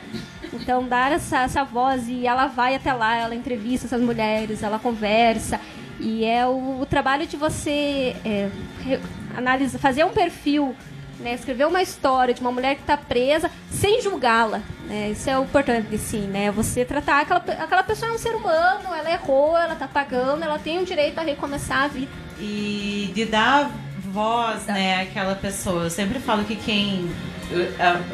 Então, 0.53 0.87
dar 0.87 1.11
essa, 1.11 1.41
essa 1.41 1.65
voz 1.65 2.07
e 2.07 2.27
ela 2.27 2.47
vai 2.47 2.75
até 2.75 2.93
lá, 2.93 3.17
ela 3.17 3.35
entrevista 3.35 3.87
essas 3.87 4.01
mulheres, 4.01 4.63
ela 4.63 4.79
conversa. 4.79 5.59
E 6.01 6.25
é 6.25 6.47
o, 6.47 6.81
o 6.81 6.87
trabalho 6.87 7.27
de 7.27 7.37
você 7.37 8.15
é, 8.25 8.49
re- 8.85 9.01
analisa, 9.37 9.79
fazer 9.79 10.05
um 10.05 10.11
perfil, 10.11 10.75
né, 11.21 11.35
escrever 11.35 11.67
uma 11.67 11.83
história 11.83 12.33
de 12.33 12.41
uma 12.41 12.53
mulher 12.53 12.77
que 12.77 12.83
está 12.83 12.97
presa 12.97 13.51
sem 13.71 14.01
julgá-la. 14.01 14.61
Né, 14.87 15.11
isso 15.11 15.29
é 15.29 15.39
o 15.39 15.43
importante, 15.43 15.93
assim, 15.95 16.21
né? 16.29 16.51
Você 16.53 16.85
tratar 16.85 17.21
aquela, 17.23 17.41
aquela 17.41 17.83
pessoa 17.83 18.11
é 18.13 18.15
um 18.15 18.19
ser 18.19 18.35
humano, 18.35 18.95
ela 18.95 19.11
errou, 19.11 19.57
ela 19.59 19.73
está 19.73 19.89
pagando, 19.89 20.43
ela 20.45 20.59
tem 20.59 20.79
o 20.81 20.85
direito 20.85 21.19
a 21.19 21.23
recomeçar 21.23 21.83
a 21.85 21.89
vida. 21.89 22.11
e 22.41 23.11
de 23.15 23.25
dar 23.25 23.71
voz, 24.13 24.65
né, 24.67 25.03
àquela 25.03 25.35
pessoa. 25.35 25.85
Eu 25.85 25.91
sempre 25.91 26.19
falo 26.21 26.45
que 26.45 26.55
quem 26.57 27.11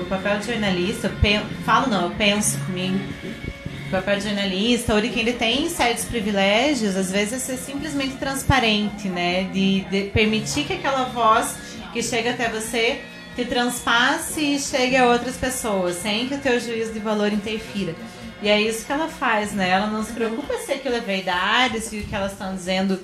o, 0.00 0.04
papel 0.06 0.38
de 0.38 0.46
jornalista, 0.46 1.08
eu 1.08 1.16
pen- 1.20 1.44
falo 1.64 1.88
não, 1.88 2.04
eu 2.04 2.10
penso 2.10 2.58
comigo. 2.64 2.98
Papel 3.90 4.16
de 4.16 4.24
jornalista 4.24 4.94
ou 4.94 5.00
de 5.00 5.08
quem 5.08 5.22
ele 5.22 5.34
tem 5.34 5.68
certos 5.68 6.04
privilégios, 6.04 6.96
às 6.96 7.12
vezes 7.12 7.34
é 7.34 7.38
ser 7.38 7.56
simplesmente 7.56 8.16
transparente, 8.16 9.08
né, 9.08 9.44
de, 9.44 9.82
de 9.82 10.04
permitir 10.10 10.64
que 10.64 10.72
aquela 10.72 11.04
voz 11.04 11.56
que 11.92 12.02
chega 12.02 12.30
até 12.30 12.48
você 12.48 13.00
te 13.36 13.44
transpasse 13.44 14.40
e 14.40 14.58
chegue 14.58 14.96
a 14.96 15.06
outras 15.06 15.36
pessoas, 15.36 15.96
sem 15.96 16.28
que 16.28 16.34
o 16.34 16.38
teu 16.38 16.58
juízo 16.58 16.92
de 16.92 16.98
valor 16.98 17.32
interfira. 17.32 17.94
E 18.42 18.48
é 18.48 18.60
isso 18.60 18.84
que 18.84 18.92
ela 18.92 19.08
faz, 19.08 19.52
né? 19.52 19.70
Ela 19.70 19.86
não 19.86 20.04
se 20.04 20.12
preocupa 20.12 20.54
se 20.58 20.72
aquilo 20.72 20.96
é 20.96 21.00
verdade, 21.00 21.80
se 21.80 21.98
o 21.98 22.04
que 22.04 22.14
elas 22.14 22.32
estão 22.32 22.54
dizendo 22.54 23.00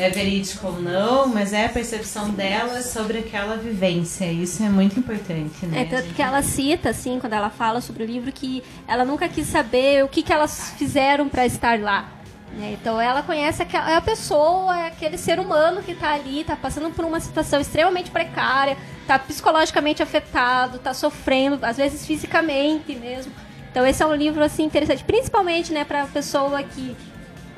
é 0.00 0.10
verídico 0.10 0.66
ou 0.66 0.80
não, 0.80 1.28
mas 1.28 1.52
é 1.52 1.66
a 1.66 1.68
percepção 1.68 2.30
dela 2.30 2.80
sobre 2.82 3.18
aquela 3.18 3.56
vivência. 3.56 4.24
Isso 4.24 4.62
é 4.62 4.68
muito 4.68 4.98
importante, 4.98 5.66
né? 5.66 5.82
É, 5.82 5.84
tanto 5.84 6.14
que 6.14 6.22
ela 6.22 6.42
cita, 6.42 6.90
assim, 6.90 7.18
quando 7.20 7.34
ela 7.34 7.50
fala 7.50 7.80
sobre 7.80 8.02
o 8.02 8.06
livro, 8.06 8.32
que 8.32 8.62
ela 8.88 9.04
nunca 9.04 9.28
quis 9.28 9.46
saber 9.46 10.02
o 10.04 10.08
que, 10.08 10.22
que 10.22 10.32
elas 10.32 10.72
fizeram 10.78 11.28
para 11.28 11.44
estar 11.46 11.78
lá. 11.78 12.08
né? 12.52 12.76
Então 12.80 13.00
ela 13.00 13.22
conhece 13.22 13.62
aquela, 13.62 13.90
é 13.90 13.96
a 13.96 14.00
pessoa, 14.00 14.78
é 14.78 14.86
aquele 14.88 15.16
ser 15.18 15.38
humano 15.38 15.82
que 15.82 15.92
está 15.92 16.14
ali, 16.14 16.40
está 16.40 16.56
passando 16.56 16.90
por 16.90 17.04
uma 17.04 17.20
situação 17.20 17.60
extremamente 17.60 18.10
precária, 18.10 18.76
está 19.02 19.18
psicologicamente 19.18 20.02
afetado, 20.02 20.76
está 20.76 20.94
sofrendo, 20.94 21.64
às 21.64 21.76
vezes 21.76 22.06
fisicamente 22.06 22.94
mesmo. 22.96 23.32
Então 23.70 23.86
esse 23.86 24.02
é 24.02 24.06
um 24.06 24.14
livro 24.14 24.42
assim 24.42 24.64
interessante, 24.64 25.04
principalmente, 25.04 25.72
né, 25.72 25.84
para 25.84 26.02
a 26.02 26.06
pessoa 26.06 26.60
que 26.62 26.96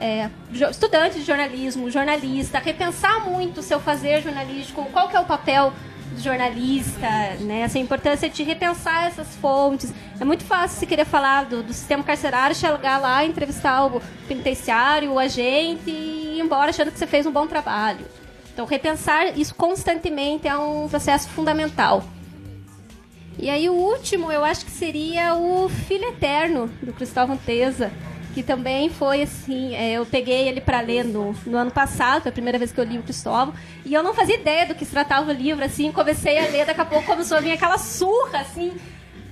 é, 0.03 0.29
estudante 0.69 1.21
de 1.21 1.25
jornalismo, 1.25 1.89
jornalista, 1.89 2.59
repensar 2.59 3.25
muito 3.25 3.61
o 3.61 3.63
seu 3.63 3.79
fazer 3.79 4.21
jornalístico, 4.21 4.85
qual 4.87 5.09
que 5.09 5.15
é 5.15 5.21
o 5.21 5.25
papel 5.25 5.73
do 6.11 6.21
jornalista, 6.21 7.09
né? 7.41 7.61
Essa 7.61 7.79
importância 7.79 8.29
de 8.29 8.43
repensar 8.43 9.07
essas 9.07 9.37
fontes. 9.37 9.95
É 10.21 10.25
muito 10.25 10.45
fácil 10.45 10.81
se 10.81 10.87
querer 10.87 11.05
falar 11.05 11.45
do, 11.45 11.63
do 11.63 11.73
sistema 11.73 12.03
carcerário, 12.03 12.55
chegar 12.57 12.99
lá, 12.99 13.25
entrevistar 13.25 13.87
o 13.87 14.03
penitenciário, 14.27 15.13
o 15.13 15.19
agente 15.21 15.89
e 15.89 16.37
ir 16.37 16.41
embora 16.41 16.71
achando 16.71 16.91
que 16.91 16.99
você 16.99 17.07
fez 17.07 17.25
um 17.25 17.31
bom 17.31 17.47
trabalho. 17.47 18.05
Então, 18.53 18.67
repensar 18.67 19.39
isso 19.39 19.55
constantemente 19.55 20.49
é 20.49 20.57
um 20.57 20.89
processo 20.89 21.29
fundamental. 21.29 22.05
E 23.39 23.49
aí 23.49 23.71
o 23.71 23.73
último, 23.73 24.31
eu 24.31 24.45
acho 24.45 24.65
que 24.65 24.71
seria 24.71 25.35
o 25.35 25.69
Filho 25.69 26.09
Eterno, 26.09 26.69
do 26.83 26.93
Cristóvão 26.93 27.37
Teza, 27.37 27.91
que 28.33 28.43
também 28.43 28.89
foi 28.89 29.23
assim, 29.23 29.75
é, 29.75 29.93
eu 29.93 30.07
peguei 30.07 30.49
ele 30.49 30.61
para 30.61 30.81
ler 30.81 31.05
no, 31.05 31.35
no 31.47 31.57
ano 31.57 31.71
passado, 31.71 32.23
foi 32.23 32.31
a 32.31 32.33
primeira 32.33 32.59
vez 32.59 32.73
que 32.73 32.81
eu 32.81 32.85
li 32.85 32.99
o 32.99 33.03
Cristóvão, 33.03 33.55
e 33.85 33.93
eu 33.93 34.03
não 34.03 34.15
fazia 34.15 34.37
ideia 34.37 34.67
do 34.67 34.75
que 34.75 34.85
se 34.85 34.91
tratava 34.91 35.31
o 35.31 35.35
livro, 35.35 35.65
assim, 35.65 35.93
comecei 35.93 36.39
a 36.39 36.51
ler, 36.51 36.67
daqui 36.67 36.81
a 36.81 36.85
pouco 36.85 37.07
começou 37.07 37.37
a 37.37 37.41
vir 37.41 37.53
aquela 37.53 37.79
surra, 37.79 38.41
assim, 38.41 38.73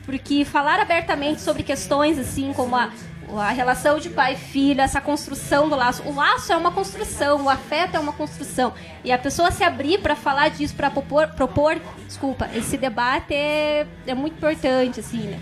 porque 0.04 0.44
falar 0.44 0.80
abertamente 0.80 1.40
sobre 1.40 1.62
questões 1.62 2.18
assim 2.18 2.52
como 2.52 2.74
a, 2.74 2.90
a 3.36 3.50
relação 3.50 3.98
de 3.98 4.10
pai 4.10 4.34
e 4.34 4.36
filho, 4.36 4.80
essa 4.80 5.00
construção 5.00 5.68
do 5.68 5.76
laço. 5.76 6.02
O 6.04 6.14
laço 6.14 6.52
é 6.52 6.56
uma 6.56 6.72
construção, 6.72 7.44
o 7.44 7.48
afeto 7.48 7.96
é 7.96 8.00
uma 8.00 8.12
construção. 8.12 8.72
E 9.04 9.12
a 9.12 9.18
pessoa 9.18 9.50
se 9.50 9.62
abrir 9.62 10.00
para 10.00 10.16
falar 10.16 10.48
disso, 10.48 10.74
para 10.74 10.90
propor, 10.90 11.28
propor, 11.28 11.80
desculpa, 12.06 12.50
esse 12.54 12.76
debate 12.76 13.32
é, 13.32 13.86
é 14.06 14.14
muito 14.14 14.34
importante, 14.34 15.00
assim, 15.00 15.28
né? 15.28 15.38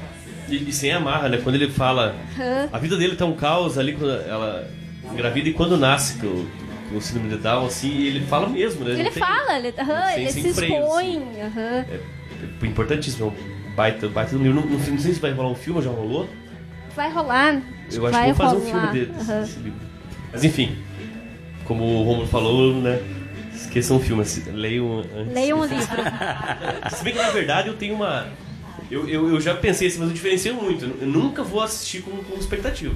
E, 0.48 0.68
e 0.68 0.72
sem 0.72 0.92
amarra, 0.92 1.28
né? 1.28 1.38
Quando 1.42 1.54
ele 1.56 1.68
fala. 1.70 2.14
Aham. 2.38 2.68
A 2.72 2.78
vida 2.78 2.96
dele 2.96 3.16
tá 3.16 3.24
um 3.24 3.34
caos 3.34 3.76
ali 3.78 3.92
quando 3.92 4.10
ela 4.12 4.68
engravida 5.12 5.48
e 5.48 5.52
quando 5.52 5.76
nasce 5.76 6.18
com, 6.18 6.46
com 6.90 6.96
o 6.96 7.00
síndrome 7.02 7.28
de 7.30 7.36
Down, 7.36 7.66
assim, 7.66 8.02
ele 8.02 8.20
fala 8.26 8.48
mesmo, 8.48 8.84
né? 8.84 8.92
Ele 8.92 9.02
Não 9.04 9.10
tem- 9.12 9.22
fala, 9.22 9.58
ele, 9.58 9.72
sem- 9.72 10.22
ele 10.22 10.32
sem 10.32 10.42
se 10.44 10.54
freio, 10.54 10.74
expõe. 10.82 11.22
aham. 11.42 11.84
É 12.62 12.66
importantíssimo, 12.66 13.26
é 13.26 13.28
um 13.28 13.74
baita, 13.74 14.08
baita 14.08 14.36
do 14.36 14.42
livro. 14.42 14.60
Não, 14.60 14.66
não, 14.68 14.98
sei- 14.98 15.14
se 15.14 15.20
vai 15.20 15.32
rolar 15.32 15.50
um 15.50 15.54
filme, 15.54 15.80
já 15.82 15.90
rolou. 15.90 16.28
Vai 16.94 17.10
rolar. 17.12 17.60
Eu 17.92 18.06
acho 18.06 18.12
vai 18.12 18.26
que 18.28 18.32
vou 18.32 18.46
fazer 18.46 18.56
um 18.56 18.70
rolar. 18.72 18.92
filme 18.92 19.06
desse, 19.06 19.30
aham. 19.30 19.40
desse 19.40 19.58
livro. 19.60 19.78
Mas 20.32 20.44
enfim, 20.44 20.76
como 21.64 21.84
o 21.84 22.02
Romulo 22.04 22.26
falou, 22.26 22.74
né? 22.74 23.00
Esqueçam 23.54 23.96
o 23.96 24.00
filme, 24.00 24.22
assim, 24.22 24.42
leiam 24.52 25.00
antes. 25.16 25.32
Leiam 25.34 25.58
o 25.60 25.64
livro. 25.64 25.86
Se 26.94 27.02
bem 27.04 27.12
que 27.12 27.18
na 27.20 27.30
verdade 27.30 27.68
eu 27.68 27.74
tenho 27.74 27.94
uma. 27.94 28.26
Eu, 28.90 29.08
eu, 29.08 29.28
eu 29.34 29.40
já 29.40 29.54
pensei 29.54 29.88
assim, 29.88 29.98
mas 29.98 30.08
eu 30.08 30.14
diferencio 30.14 30.54
muito. 30.54 30.84
Eu 31.00 31.06
nunca 31.06 31.42
vou 31.42 31.60
assistir 31.62 32.02
com, 32.02 32.10
com 32.24 32.36
expectativa. 32.38 32.94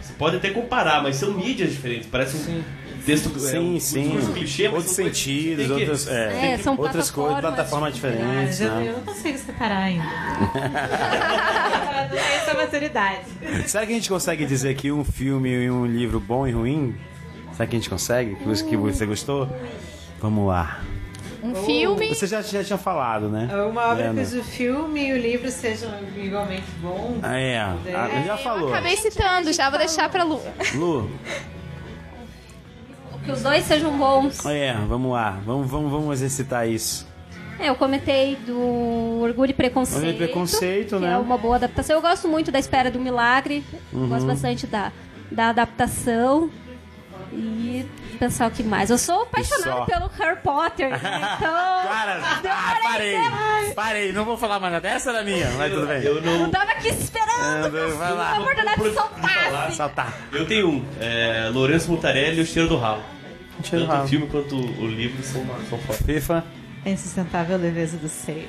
Você 0.00 0.12
pode 0.14 0.36
até 0.36 0.50
comparar, 0.50 1.02
mas 1.02 1.16
são 1.16 1.32
mídias 1.32 1.70
diferentes. 1.70 2.08
Parece 2.10 2.36
um 2.36 2.62
texto. 3.04 3.30
é, 3.36 3.38
Sim, 3.38 3.76
um 3.76 3.80
sim. 3.80 4.18
clichê, 4.34 4.64
mas 4.68 4.76
outros 4.78 4.94
sentidos, 4.94 5.66
que- 5.66 5.72
outras, 5.72 6.08
é, 6.08 6.52
É, 6.52 6.58
são 6.58 6.76
outras 6.78 7.10
coisas, 7.10 7.40
plataformas 7.40 7.94
diferentes. 7.94 8.60
eu, 8.60 8.70
né? 8.70 8.88
eu 8.88 8.92
não 8.94 9.00
consigo 9.00 9.38
separar 9.38 9.82
ainda. 9.84 10.04
essa 12.36 12.54
maturidade. 12.54 13.20
Será 13.66 13.86
que 13.86 13.92
a 13.92 13.94
gente 13.94 14.08
consegue 14.08 14.44
dizer 14.44 14.74
que 14.74 14.92
um 14.92 15.04
filme 15.04 15.48
e 15.50 15.70
um 15.70 15.86
livro 15.86 16.20
bom 16.20 16.46
e 16.46 16.50
ruim? 16.52 16.94
Será 17.52 17.66
que 17.66 17.76
a 17.76 17.78
gente 17.78 17.90
consegue? 17.90 18.36
Que 18.36 18.76
você 18.76 19.06
gostou? 19.06 19.48
Vamos 20.20 20.46
lá. 20.48 20.80
Um 21.42 21.54
filme. 21.54 22.14
Você 22.14 22.26
já, 22.26 22.42
já 22.42 22.62
tinha 22.62 22.78
falado, 22.78 23.28
né? 23.28 23.48
Uma 23.70 23.88
obra 23.92 24.04
Leandro? 24.04 24.24
cujo 24.24 24.42
filme 24.42 25.08
e 25.08 25.12
o 25.12 25.18
livro 25.18 25.50
sejam 25.50 25.90
igualmente 26.16 26.70
bons. 26.80 27.18
Ah, 27.22 27.38
é. 27.38 27.58
Ah, 27.58 27.76
já 28.26 28.36
falou. 28.36 28.68
Acabei 28.68 28.96
citando, 28.96 29.52
já 29.52 29.70
vou 29.70 29.78
deixar 29.78 30.08
pra 30.10 30.22
Lu. 30.22 30.40
Lu, 30.74 31.10
Que 33.24 33.32
os 33.32 33.42
dois 33.42 33.64
sejam 33.64 33.96
bons. 33.96 34.44
é, 34.46 34.74
vamos 34.88 35.12
lá. 35.12 35.38
Vamos, 35.44 35.70
vamos, 35.70 35.90
vamos 35.90 36.12
exercitar 36.14 36.68
isso. 36.68 37.06
É, 37.58 37.68
eu 37.68 37.74
comentei 37.76 38.36
do 38.36 39.20
Orgulho 39.22 39.50
e 39.50 39.54
Preconceito. 39.54 39.98
Orgulho 39.98 40.14
e 40.14 40.26
Preconceito, 40.26 40.96
que 40.96 41.02
né? 41.02 41.12
É 41.12 41.16
uma 41.18 41.36
boa 41.36 41.56
adaptação. 41.56 41.96
Eu 41.96 42.02
gosto 42.02 42.26
muito 42.26 42.50
da 42.50 42.58
Espera 42.58 42.90
do 42.90 42.98
Milagre. 42.98 43.62
Uhum. 43.92 44.08
Gosto 44.08 44.26
bastante 44.26 44.66
da, 44.66 44.90
da 45.30 45.50
adaptação. 45.50 46.50
E 47.32 47.86
pensar 48.18 48.48
o 48.48 48.50
que 48.50 48.62
mais. 48.62 48.90
Eu 48.90 48.98
sou 48.98 49.22
apaixonada 49.22 49.84
pelo 49.86 50.08
Harry 50.18 50.40
Potter. 50.42 50.90
né? 50.90 50.98
Então. 51.38 51.50
Cara, 51.50 52.20
ah, 52.44 52.78
parei. 52.82 53.16
Parei, 53.74 54.12
não 54.12 54.24
vou 54.24 54.36
falar 54.36 54.58
mais 54.60 54.72
nada. 54.72 54.88
Essa 54.88 55.10
era 55.10 55.22
minha, 55.22 55.48
mas 55.52 55.72
tudo 55.72 55.86
bem. 55.86 56.02
Eu 56.02 56.16
Eu 56.16 56.22
não. 56.22 56.50
tava 56.50 56.72
aqui 56.72 56.88
esperando 56.88 57.76
É, 57.78 57.86
vai 57.92 58.12
lá. 58.12 58.36
a 58.36 58.40
oportunidade 58.40 58.82
de 58.82 58.94
soltar. 58.94 59.72
Saltar. 59.72 60.18
Eu 60.32 60.46
tenho 60.46 60.68
um. 60.68 60.84
É, 61.00 61.50
Lourenço 61.52 61.90
Mutarelli 61.90 62.38
e 62.38 62.42
o 62.42 62.46
Cheiro 62.46 62.68
do 62.68 62.76
Ralo. 62.76 63.02
Cheiro 63.62 63.84
do 63.84 63.88
Tanto 63.88 63.92
Ralo. 63.96 64.04
o 64.04 64.08
filme 64.08 64.26
quanto 64.26 64.56
o 64.56 64.86
livro 64.86 65.22
são, 65.22 65.44
são 65.68 65.78
fortes. 65.78 66.04
FIFA. 66.04 66.44
A 66.84 66.88
insustentável 66.90 67.58
leveza 67.58 67.96
do 67.98 68.08
ser. 68.08 68.48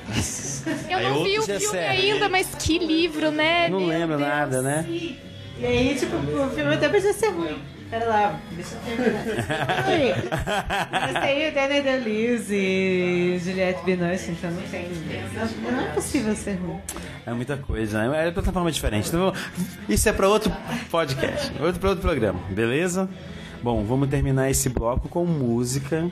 Eu 0.88 0.96
Aí 0.98 1.04
não 1.04 1.22
vi 1.22 1.36
o 1.36 1.40
outro 1.42 1.60
filme 1.60 1.78
ainda, 1.78 2.28
mas 2.30 2.48
que 2.58 2.78
livro, 2.78 3.30
né? 3.30 3.68
Não 3.68 3.78
Meu 3.80 3.88
lembro 3.88 4.16
Deus. 4.16 4.28
nada, 4.28 4.62
né? 4.62 4.86
E 4.88 5.20
aí, 5.62 5.94
tipo, 5.98 6.16
o 6.16 6.50
filme 6.50 6.74
até 6.74 6.88
precisa 6.88 7.12
ser 7.12 7.28
ruim. 7.28 7.62
Pera 7.92 8.06
lá, 8.06 8.40
deixa 8.52 8.74
eu 8.74 8.80
terminar. 8.80 9.22
Mas 10.90 11.20
tem 11.20 11.50
o 11.50 11.52
Daniel 11.52 11.82
Day-Lewis 11.82 12.50
e 12.50 13.38
Juliette 13.38 13.84
Binoche, 13.84 14.30
então 14.30 14.50
não 14.50 14.62
tem... 14.62 14.88
Não 15.70 15.78
é 15.78 15.92
possível 15.92 16.34
ser 16.34 16.54
ruim. 16.54 16.80
É 17.26 17.34
muita 17.34 17.58
coisa, 17.58 18.08
né? 18.08 18.28
é 18.28 18.30
plataforma 18.30 18.72
diferente. 18.72 19.08
Então, 19.08 19.30
isso 19.90 20.08
é 20.08 20.12
para 20.14 20.26
outro 20.26 20.50
podcast, 20.90 21.52
outro 21.60 21.78
para 21.78 21.90
outro 21.90 22.00
programa, 22.00 22.40
beleza? 22.48 23.10
Bom, 23.62 23.84
vamos 23.84 24.08
terminar 24.08 24.48
esse 24.48 24.70
bloco 24.70 25.06
com 25.06 25.26
música. 25.26 26.10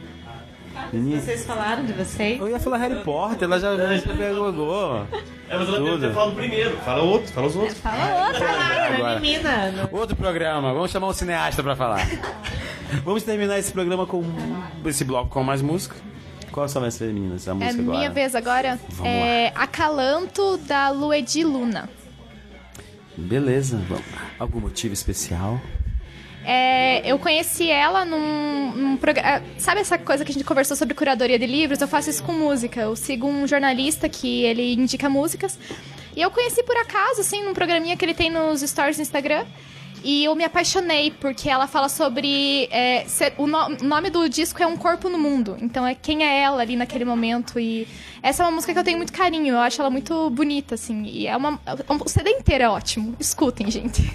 Menina, 0.92 1.20
Vocês 1.20 1.44
falaram 1.44 1.84
de 1.84 1.92
vocês? 1.92 2.40
eu 2.40 2.48
ia 2.48 2.58
falar 2.58 2.78
Harry 2.78 3.02
Potter, 3.04 3.44
ela 3.44 3.60
já, 3.60 3.76
já 3.76 4.12
pegou. 4.12 5.06
É, 5.48 5.56
mas 5.56 5.68
ela 5.68 5.80
deve 5.84 5.98
ter 6.08 6.12
falado 6.14 6.34
primeiro. 6.34 6.76
Fala 6.78 7.02
outro, 7.02 7.32
fala 7.32 7.46
os 7.46 7.56
outros. 7.56 7.78
Fala 7.78 8.26
outra. 8.28 8.50
Agora. 8.94 9.12
É 9.16 9.20
menina. 9.20 9.88
Outro 9.92 10.16
programa, 10.16 10.72
vamos 10.74 10.90
chamar 10.90 11.08
um 11.08 11.12
cineasta 11.12 11.62
pra 11.62 11.76
falar. 11.76 12.06
vamos 13.04 13.22
terminar 13.22 13.58
esse 13.58 13.72
programa 13.72 14.06
com 14.06 14.24
esse 14.84 15.04
bloco 15.04 15.28
com 15.30 15.42
mais 15.44 15.62
música. 15.62 15.94
Qual 16.50 16.68
só 16.68 16.80
vai 16.80 16.90
ser, 16.90 17.12
meninas? 17.12 17.46
A 17.46 17.52
É 17.52 17.54
música 17.54 17.82
minha 17.82 17.94
agora? 17.98 18.10
vez 18.12 18.34
agora. 18.34 18.80
Vamos 18.88 19.06
é 19.12 19.52
Acalanto 19.54 20.56
da 20.58 20.90
Luedi 20.90 21.44
Luna. 21.44 21.88
Beleza, 23.16 23.80
vamos. 23.88 24.04
Algum 24.38 24.60
motivo 24.60 24.92
especial? 24.94 25.60
É, 26.44 27.02
eu 27.10 27.18
conheci 27.18 27.70
ela 27.70 28.04
num, 28.04 28.72
num 28.72 28.96
programa. 28.96 29.42
Sabe 29.58 29.80
essa 29.80 29.98
coisa 29.98 30.24
que 30.24 30.30
a 30.30 30.34
gente 30.34 30.44
conversou 30.44 30.76
sobre 30.76 30.94
curadoria 30.94 31.38
de 31.38 31.46
livros? 31.46 31.80
Eu 31.80 31.88
faço 31.88 32.08
isso 32.10 32.22
com 32.22 32.32
música. 32.32 32.80
Eu 32.80 32.96
sigo 32.96 33.26
um 33.26 33.46
jornalista 33.46 34.08
que 34.08 34.42
ele 34.44 34.72
indica 34.74 35.08
músicas. 35.08 35.58
E 36.16 36.20
eu 36.22 36.30
conheci 36.30 36.62
por 36.62 36.76
acaso, 36.76 37.20
assim, 37.20 37.44
num 37.44 37.54
programinha 37.54 37.96
que 37.96 38.04
ele 38.04 38.14
tem 38.14 38.30
nos 38.30 38.60
stories 38.62 38.96
no 38.96 39.02
Instagram. 39.02 39.44
E 40.02 40.24
eu 40.24 40.34
me 40.34 40.44
apaixonei, 40.44 41.10
porque 41.10 41.48
ela 41.48 41.66
fala 41.66 41.86
sobre. 41.90 42.66
é, 42.70 43.04
ser- 43.06 43.34
o, 43.36 43.46
no- 43.46 43.66
o 43.66 43.84
nome 43.84 44.08
do 44.08 44.26
disco 44.30 44.62
é 44.62 44.66
Um 44.66 44.76
Corpo 44.78 45.10
no 45.10 45.18
Mundo. 45.18 45.58
Então 45.60 45.86
é 45.86 45.94
quem 45.94 46.24
é 46.24 46.40
ela 46.40 46.62
ali 46.62 46.74
naquele 46.74 47.04
momento. 47.04 47.60
E 47.60 47.86
essa 48.22 48.42
é 48.42 48.46
uma 48.46 48.52
música 48.52 48.72
que 48.72 48.78
eu 48.78 48.84
tenho 48.84 48.96
muito 48.96 49.12
carinho. 49.12 49.54
Eu 49.54 49.58
acho 49.60 49.78
ela 49.78 49.90
muito 49.90 50.30
bonita, 50.30 50.74
assim. 50.74 51.02
E 51.04 51.26
é 51.26 51.36
uma. 51.36 51.60
O 52.00 52.08
CD 52.08 52.30
inteiro 52.30 52.64
é 52.64 52.68
ótimo. 52.70 53.14
Escutem, 53.20 53.70
gente. 53.70 54.10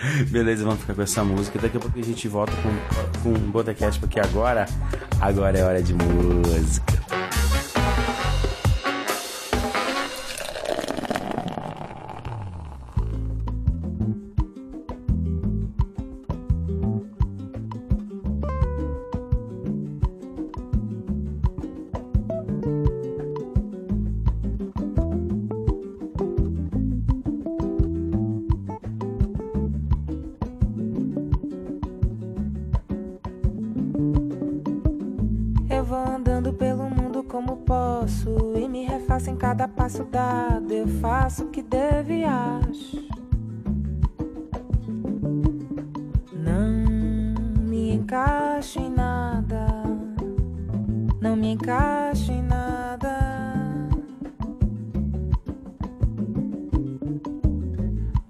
Beleza, 0.30 0.64
vamos 0.64 0.80
ficar 0.80 0.94
com 0.94 1.02
essa 1.02 1.24
música. 1.24 1.58
Daqui 1.58 1.76
a 1.76 1.80
pouco 1.80 1.98
a 1.98 2.02
gente 2.02 2.28
volta 2.28 2.52
com, 2.62 3.22
com 3.22 3.28
um 3.30 3.50
Botecast, 3.50 4.00
porque 4.00 4.20
agora, 4.20 4.66
agora 5.20 5.58
é 5.58 5.64
hora 5.64 5.82
de 5.82 5.94
música. 5.94 6.99
Passo 39.90 40.04
dado. 40.04 40.72
Eu 40.72 40.86
faço 40.86 41.44
o 41.44 41.48
que 41.48 41.62
devo 41.62 42.12
e 42.12 42.24
acho. 42.24 43.08
Não 46.32 47.60
me 47.60 47.94
encaixo 47.94 48.78
em 48.78 48.90
nada. 48.90 49.66
Não 51.20 51.34
me 51.34 51.52
encaixo 51.52 52.30
em 52.30 52.42
nada. 52.42 53.18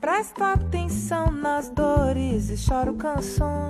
Presta 0.01 0.55
atenção 0.55 1.31
nas 1.31 1.69
dores 1.69 2.49
e 2.49 2.57
choro 2.57 2.95
canções 2.95 3.70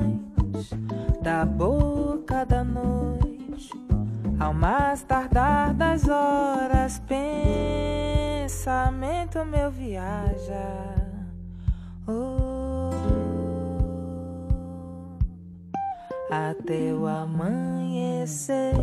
até 16.71 16.95
o 16.95 17.05
amanhecer. 17.05 18.75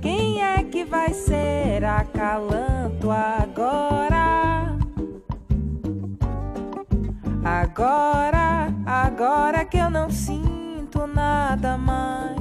Quem 0.00 0.42
é 0.42 0.64
que 0.64 0.82
vai 0.82 1.12
ser 1.12 1.84
acalanto 1.84 3.10
agora? 3.10 4.78
Agora, 7.44 8.72
agora 8.86 9.62
que 9.66 9.76
eu 9.76 9.90
não 9.90 10.10
sinto 10.10 11.06
nada 11.06 11.76
mais 11.76 12.40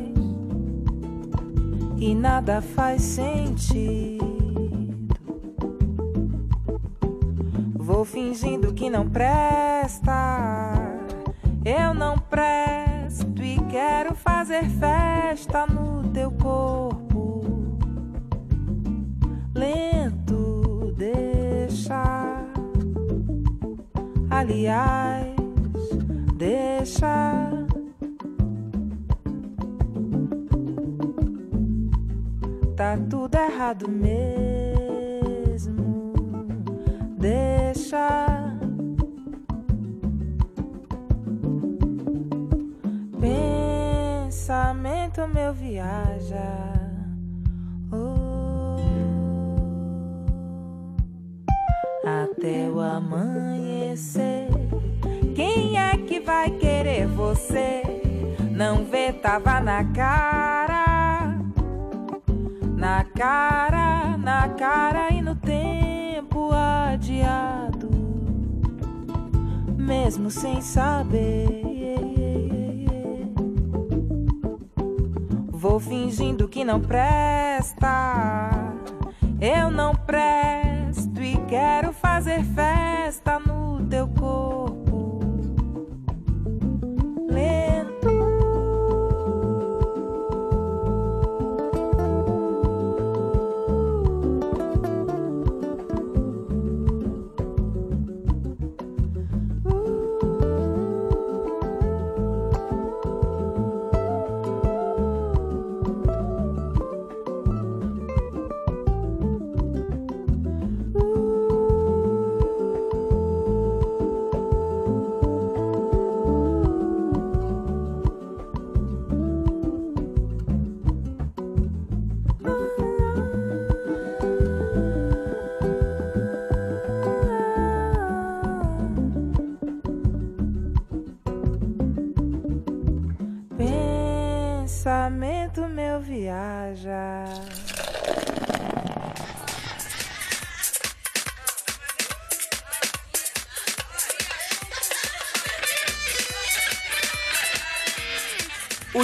e 1.98 2.16
nada 2.16 2.62
faz 2.62 3.02
sentido. 3.02 4.22
Vou 7.76 8.06
fingindo 8.06 8.74
que 8.74 8.90
não 8.90 9.10
presta, 9.10 9.71
corpo. 16.42 17.42
Lento, 19.54 20.94
deixa. 20.98 22.44
Aliás, 24.30 25.36
deixa. 26.36 27.52
Tá 32.76 32.98
tudo 33.10 33.36
errado 33.36 33.88
mesmo. 33.88 35.22
Deixa. 37.20 38.41
Meu 45.28 45.54
viaja. 45.54 46.74
Oh. 47.92 48.62
até 52.04 52.70
o 52.70 52.80
amanhecer. 52.80 54.48
Quem 55.36 55.78
é 55.78 55.96
que 55.98 56.20
vai 56.20 56.50
querer 56.52 57.08
você? 57.08 57.84
Não 58.52 58.84
vê, 58.86 59.14
tava 59.14 59.60
na 59.60 59.84
cara, 59.86 61.38
na 62.76 63.04
cara, 63.04 64.18
na 64.18 64.50
cara 64.50 65.14
e 65.14 65.22
no 65.22 65.36
tempo 65.36 66.52
adiado, 66.52 67.90
mesmo 69.78 70.30
sem 70.30 70.62
saber. 70.62 71.61
Vou 75.62 75.80
fingindo 75.80 76.48
que 76.48 76.66
não 76.66 76.82
presta. 76.82 78.50
Eu 79.40 79.70
não 79.70 79.94
presto 79.94 81.22
e 81.22 81.38
quero 81.48 81.94
fazer 81.94 82.44
festa 82.44 83.38
no 83.38 83.86
teu 83.86 84.08
corpo. 84.08 84.71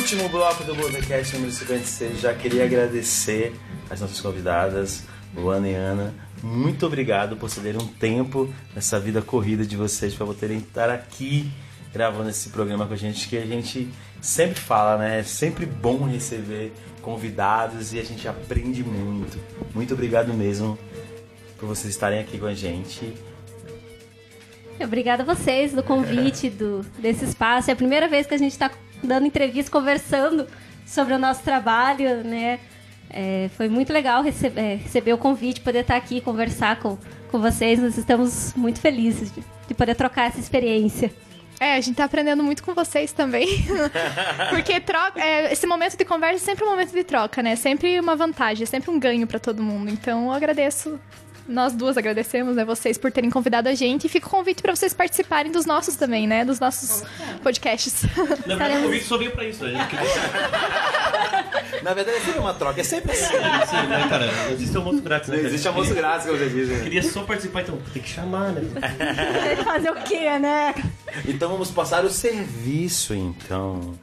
Último 0.08 0.30
bloco 0.30 0.64
do 0.64 0.74
Botecast 0.74 1.34
número 1.34 1.52
56. 1.52 2.22
Já 2.22 2.34
queria 2.34 2.64
agradecer 2.64 3.54
as 3.90 4.00
nossas 4.00 4.22
convidadas, 4.22 5.04
Luana 5.36 5.68
e 5.68 5.76
Ana. 5.76 6.16
Muito 6.42 6.86
obrigado 6.86 7.36
por 7.36 7.50
cederem 7.50 7.82
um 7.82 7.88
tempo 7.88 8.48
nessa 8.74 9.02
vida 9.02 9.22
corrida 9.22 9.66
de 9.66 9.76
vocês 9.76 10.16
para 10.16 10.26
poderem 10.26 10.60
estar 10.60 10.90
aqui 10.90 11.52
gravando 11.92 12.30
esse 12.30 12.52
programa 12.52 12.88
com 12.88 12.94
a 12.94 12.96
gente, 12.96 13.28
que 13.28 13.38
a 13.38 13.46
gente 13.46 13.90
sempre 14.22 14.58
fala, 14.58 14.98
né? 14.98 15.20
É 15.20 15.24
sempre 15.24 15.66
bom 15.66 16.06
receber 16.06 16.72
convidados 17.02 17.92
e 17.92 18.00
a 18.00 18.04
gente 18.04 18.30
aprende 18.30 18.86
muito. 18.86 19.38
Muito 19.76 19.94
obrigado 19.94 20.34
mesmo 20.34 20.80
por 21.60 21.68
vocês 21.68 21.94
estarem 21.94 22.20
aqui 22.20 22.38
com 22.38 22.46
a 22.46 22.54
gente. 22.54 23.14
Obrigada 24.80 25.24
a 25.24 25.26
vocês 25.26 25.74
do 25.74 25.84
convite 25.84 26.48
do, 26.52 26.80
desse 26.98 27.26
espaço. 27.26 27.70
É 27.70 27.74
a 27.74 27.76
primeira 27.76 28.08
vez 28.08 28.26
que 28.26 28.34
a 28.34 28.38
gente 28.38 28.54
está 28.54 28.72
dando 29.04 29.26
entrevista, 29.26 29.72
conversando 29.72 30.48
sobre 30.86 31.14
o 31.14 31.20
nosso 31.20 31.44
trabalho, 31.44 32.24
né? 32.24 32.60
É, 33.10 33.50
foi 33.56 33.70
muito 33.70 33.92
legal 33.92 34.22
receber, 34.22 34.60
é, 34.60 34.76
receber 34.76 35.14
o 35.14 35.18
convite, 35.18 35.62
poder 35.62 35.80
estar 35.80 35.96
aqui 35.96 36.20
conversar 36.20 36.80
com, 36.80 36.98
com 37.32 37.40
vocês. 37.40 37.80
Nós 37.80 37.98
estamos 37.98 38.54
muito 38.56 38.80
felizes 38.80 39.32
de, 39.32 39.44
de 39.68 39.74
poder 39.74 39.96
trocar 39.96 40.28
essa 40.28 40.40
experiência. 40.40 41.12
É, 41.60 41.74
a 41.74 41.82
gente 41.82 41.96
tá 41.96 42.04
aprendendo 42.04 42.44
muito 42.44 42.64
com 42.64 42.74
vocês 42.74 43.12
também. 43.12 43.48
Porque 44.50 44.80
troca, 44.80 45.20
é, 45.20 45.52
esse 45.52 45.66
momento 45.66 45.98
de 45.98 46.06
conversa 46.06 46.36
é 46.36 46.46
sempre 46.46 46.66
um 46.66 46.70
momento 46.70 46.92
de 46.92 47.04
troca, 47.04 47.42
né? 47.42 47.56
Sempre 47.56 48.00
uma 48.00 48.16
vantagem, 48.16 48.64
é 48.64 48.66
sempre 48.66 48.92
um 48.92 49.00
ganho 49.00 49.26
para 49.26 49.40
todo 49.40 49.64
mundo. 49.64 49.90
Então 49.90 50.26
eu 50.26 50.32
agradeço. 50.32 51.00
Nós 51.48 51.74
duas 51.74 51.98
agradecemos, 51.98 52.56
né, 52.56 52.66
vocês 52.66 52.98
por 52.98 53.12
terem 53.12 53.30
convidado 53.30 53.70
a 53.70 53.74
gente 53.76 54.06
e 54.06 54.10
fica 54.10 54.28
o 54.28 54.30
convite 54.30 54.62
para 54.62 54.76
vocês 54.76 54.94
participarem 54.94 55.52
dos 55.52 55.66
nossos 55.66 55.96
também, 55.96 56.28
né, 56.28 56.44
dos 56.44 56.60
nossos 56.60 57.04
podcasts. 57.42 58.04
Na 58.46 58.56
verdade, 58.56 58.78
o 58.80 58.84
convite 58.84 59.06
só 59.06 59.18
veio 59.18 59.32
pra 59.32 59.46
isso, 59.46 59.64
né? 59.64 59.76
A 59.76 59.78
gente 59.78 59.90
queria- 59.90 61.82
Na 61.84 61.94
verdade, 61.94 62.18
é 62.18 62.22
sempre 62.22 62.40
uma 62.40 62.54
troca, 62.54 62.82
é 62.82 62.84
sempre 62.84 63.12
assim. 63.14 63.26
Sim, 63.26 63.88
né, 63.88 64.08
cara? 64.10 64.52
Existe 64.52 64.76
almoço 64.78 65.02
grátis, 65.02 65.30
né? 65.30 65.36
Cara? 65.38 65.48
existe 65.48 65.68
almoço 65.68 65.94
grátis, 65.96 66.26
como 66.26 66.38
você 66.38 66.50
diz. 66.50 66.68
né? 66.70 66.80
Queria 66.84 67.04
só 67.04 67.24
participar, 67.24 67.62
então 67.62 67.78
tem 67.94 68.02
que 68.02 68.10
chamar, 68.10 68.52
né? 68.52 68.62
Fazer 69.64 69.90
o 69.92 69.96
quê, 70.04 70.38
né? 70.40 70.76
Então 71.26 71.50
vamos 71.50 71.72
passar 71.72 72.04
o 72.04 72.10
serviço, 72.10 73.14
então. 73.14 73.94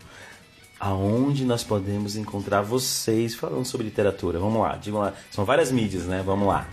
Aonde 0.81 1.45
nós 1.45 1.63
podemos 1.63 2.17
encontrar 2.17 2.61
vocês 2.63 3.35
falando 3.35 3.65
sobre 3.65 3.87
literatura? 3.87 4.39
Vamos 4.39 4.61
lá, 4.61 4.77
digam 4.77 5.01
lá. 5.01 5.13
São 5.31 5.45
várias 5.45 5.71
mídias, 5.71 6.05
né? 6.05 6.23
Vamos 6.25 6.47
lá. 6.49 6.67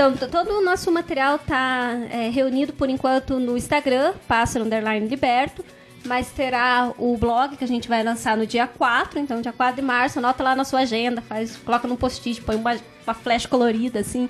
Então, 0.00 0.16
todo 0.16 0.52
o 0.52 0.62
nosso 0.62 0.90
material 0.90 1.36
está 1.36 1.90
reunido 2.32 2.72
por 2.72 2.88
enquanto 2.88 3.38
no 3.38 3.54
Instagram, 3.54 4.14
Pássaro 4.26 4.64
Underline 4.64 5.06
Liberto, 5.06 5.62
mas 6.06 6.30
terá 6.30 6.90
o 6.96 7.18
blog 7.18 7.54
que 7.54 7.62
a 7.62 7.68
gente 7.68 7.86
vai 7.86 8.02
lançar 8.02 8.34
no 8.34 8.46
dia 8.46 8.66
4, 8.66 9.18
então 9.18 9.42
dia 9.42 9.52
4 9.52 9.76
de 9.76 9.82
março, 9.82 10.18
anota 10.18 10.42
lá 10.42 10.56
na 10.56 10.64
sua 10.64 10.80
agenda, 10.80 11.20
faz, 11.20 11.54
coloca 11.58 11.86
num 11.86 11.96
post-it, 11.96 12.40
põe 12.40 12.56
uma, 12.56 12.78
uma 13.06 13.12
flash 13.12 13.44
colorida, 13.44 14.00
assim. 14.00 14.26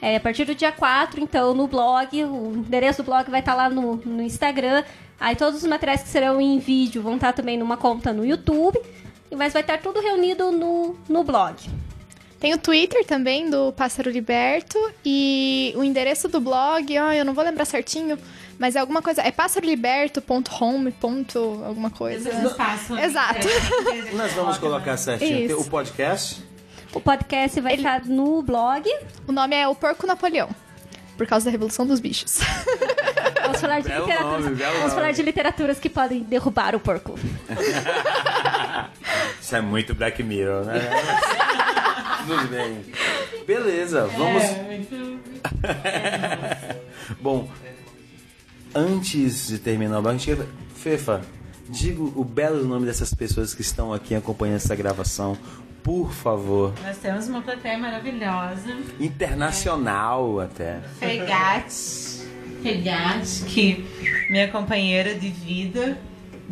É, 0.00 0.16
a 0.16 0.20
partir 0.20 0.44
do 0.44 0.56
dia 0.56 0.72
4, 0.72 1.20
então, 1.20 1.54
no 1.54 1.68
blog, 1.68 2.24
o 2.24 2.56
endereço 2.56 3.04
do 3.04 3.06
blog 3.06 3.30
vai 3.30 3.38
estar 3.38 3.54
lá 3.54 3.70
no, 3.70 3.94
no 4.04 4.22
Instagram. 4.24 4.82
Aí 5.20 5.36
todos 5.36 5.62
os 5.62 5.68
materiais 5.68 6.02
que 6.02 6.08
serão 6.08 6.40
em 6.40 6.58
vídeo 6.58 7.00
vão 7.00 7.14
estar 7.14 7.32
também 7.32 7.56
numa 7.56 7.76
conta 7.76 8.12
no 8.12 8.26
YouTube, 8.26 8.76
mas 9.36 9.52
vai 9.52 9.62
estar 9.62 9.78
tudo 9.78 10.00
reunido 10.00 10.50
no, 10.50 10.96
no 11.08 11.22
blog. 11.22 11.70
Tem 12.42 12.52
o 12.52 12.58
Twitter 12.58 13.04
também 13.06 13.48
do 13.48 13.72
Pássaro 13.72 14.10
Liberto 14.10 14.76
e 15.04 15.72
o 15.76 15.84
endereço 15.84 16.26
do 16.26 16.40
blog, 16.40 16.98
ó, 16.98 17.12
eu 17.12 17.24
não 17.24 17.34
vou 17.34 17.44
lembrar 17.44 17.64
certinho, 17.64 18.18
mas 18.58 18.74
é 18.74 18.80
alguma 18.80 19.00
coisa, 19.00 19.22
é 19.22 19.30
pássaroliberto.home. 19.30 20.90
ponto 20.90 21.62
alguma 21.64 21.88
coisa. 21.88 22.30
espaço. 22.30 22.98
Exato. 22.98 23.46
Nós 24.14 24.32
vamos 24.32 24.58
colocar 24.58 24.96
certinho 24.96 25.52
Isso. 25.52 25.60
o 25.60 25.64
podcast. 25.66 26.42
O 26.92 27.00
podcast 27.00 27.60
vai 27.60 27.76
estar 27.76 28.04
no 28.06 28.42
blog. 28.42 28.90
O 29.28 29.30
nome 29.30 29.54
é 29.54 29.68
O 29.68 29.74
Porco 29.76 30.04
Napoleão, 30.04 30.48
por 31.16 31.28
causa 31.28 31.44
da 31.44 31.52
Revolução 31.52 31.86
dos 31.86 32.00
Bichos. 32.00 32.40
Vamos 33.40 33.60
falar 33.60 33.78
de 33.80 33.88
Belo 33.88 34.04
literaturas. 34.04 34.44
nome, 34.44 34.56
vamos 34.56 34.78
nome. 34.80 34.90
falar 34.90 35.12
de 35.12 35.22
literaturas 35.22 35.78
que 35.78 35.88
podem 35.88 36.24
derrubar 36.24 36.74
o 36.74 36.80
porco. 36.80 37.16
Isso 39.40 39.54
é 39.54 39.60
muito 39.60 39.94
Black 39.94 40.22
Mirror, 40.24 40.64
né? 40.64 40.80
Tudo 42.26 42.48
bem. 42.48 42.84
Beleza, 43.46 44.06
vamos. 44.06 44.42
Bom, 47.20 47.48
antes 48.74 49.48
de 49.48 49.58
terminar 49.58 49.98
o 49.98 50.18
quer- 50.18 50.46
Fefa, 50.74 51.22
diga 51.68 52.02
o 52.02 52.24
belo 52.24 52.64
nome 52.66 52.86
dessas 52.86 53.12
pessoas 53.14 53.54
que 53.54 53.62
estão 53.62 53.92
aqui 53.92 54.14
acompanhando 54.14 54.56
essa 54.56 54.74
gravação, 54.74 55.36
por 55.82 56.12
favor. 56.12 56.72
Nós 56.82 56.96
temos 56.98 57.28
uma 57.28 57.42
plateia 57.42 57.78
maravilhosa. 57.78 58.76
Internacional 58.98 60.40
até. 60.40 60.80
Fegate. 60.98 62.22
Fegate, 62.62 63.42
que 63.48 63.84
minha 64.30 64.46
companheira 64.48 65.14
de 65.16 65.28
vida, 65.28 65.98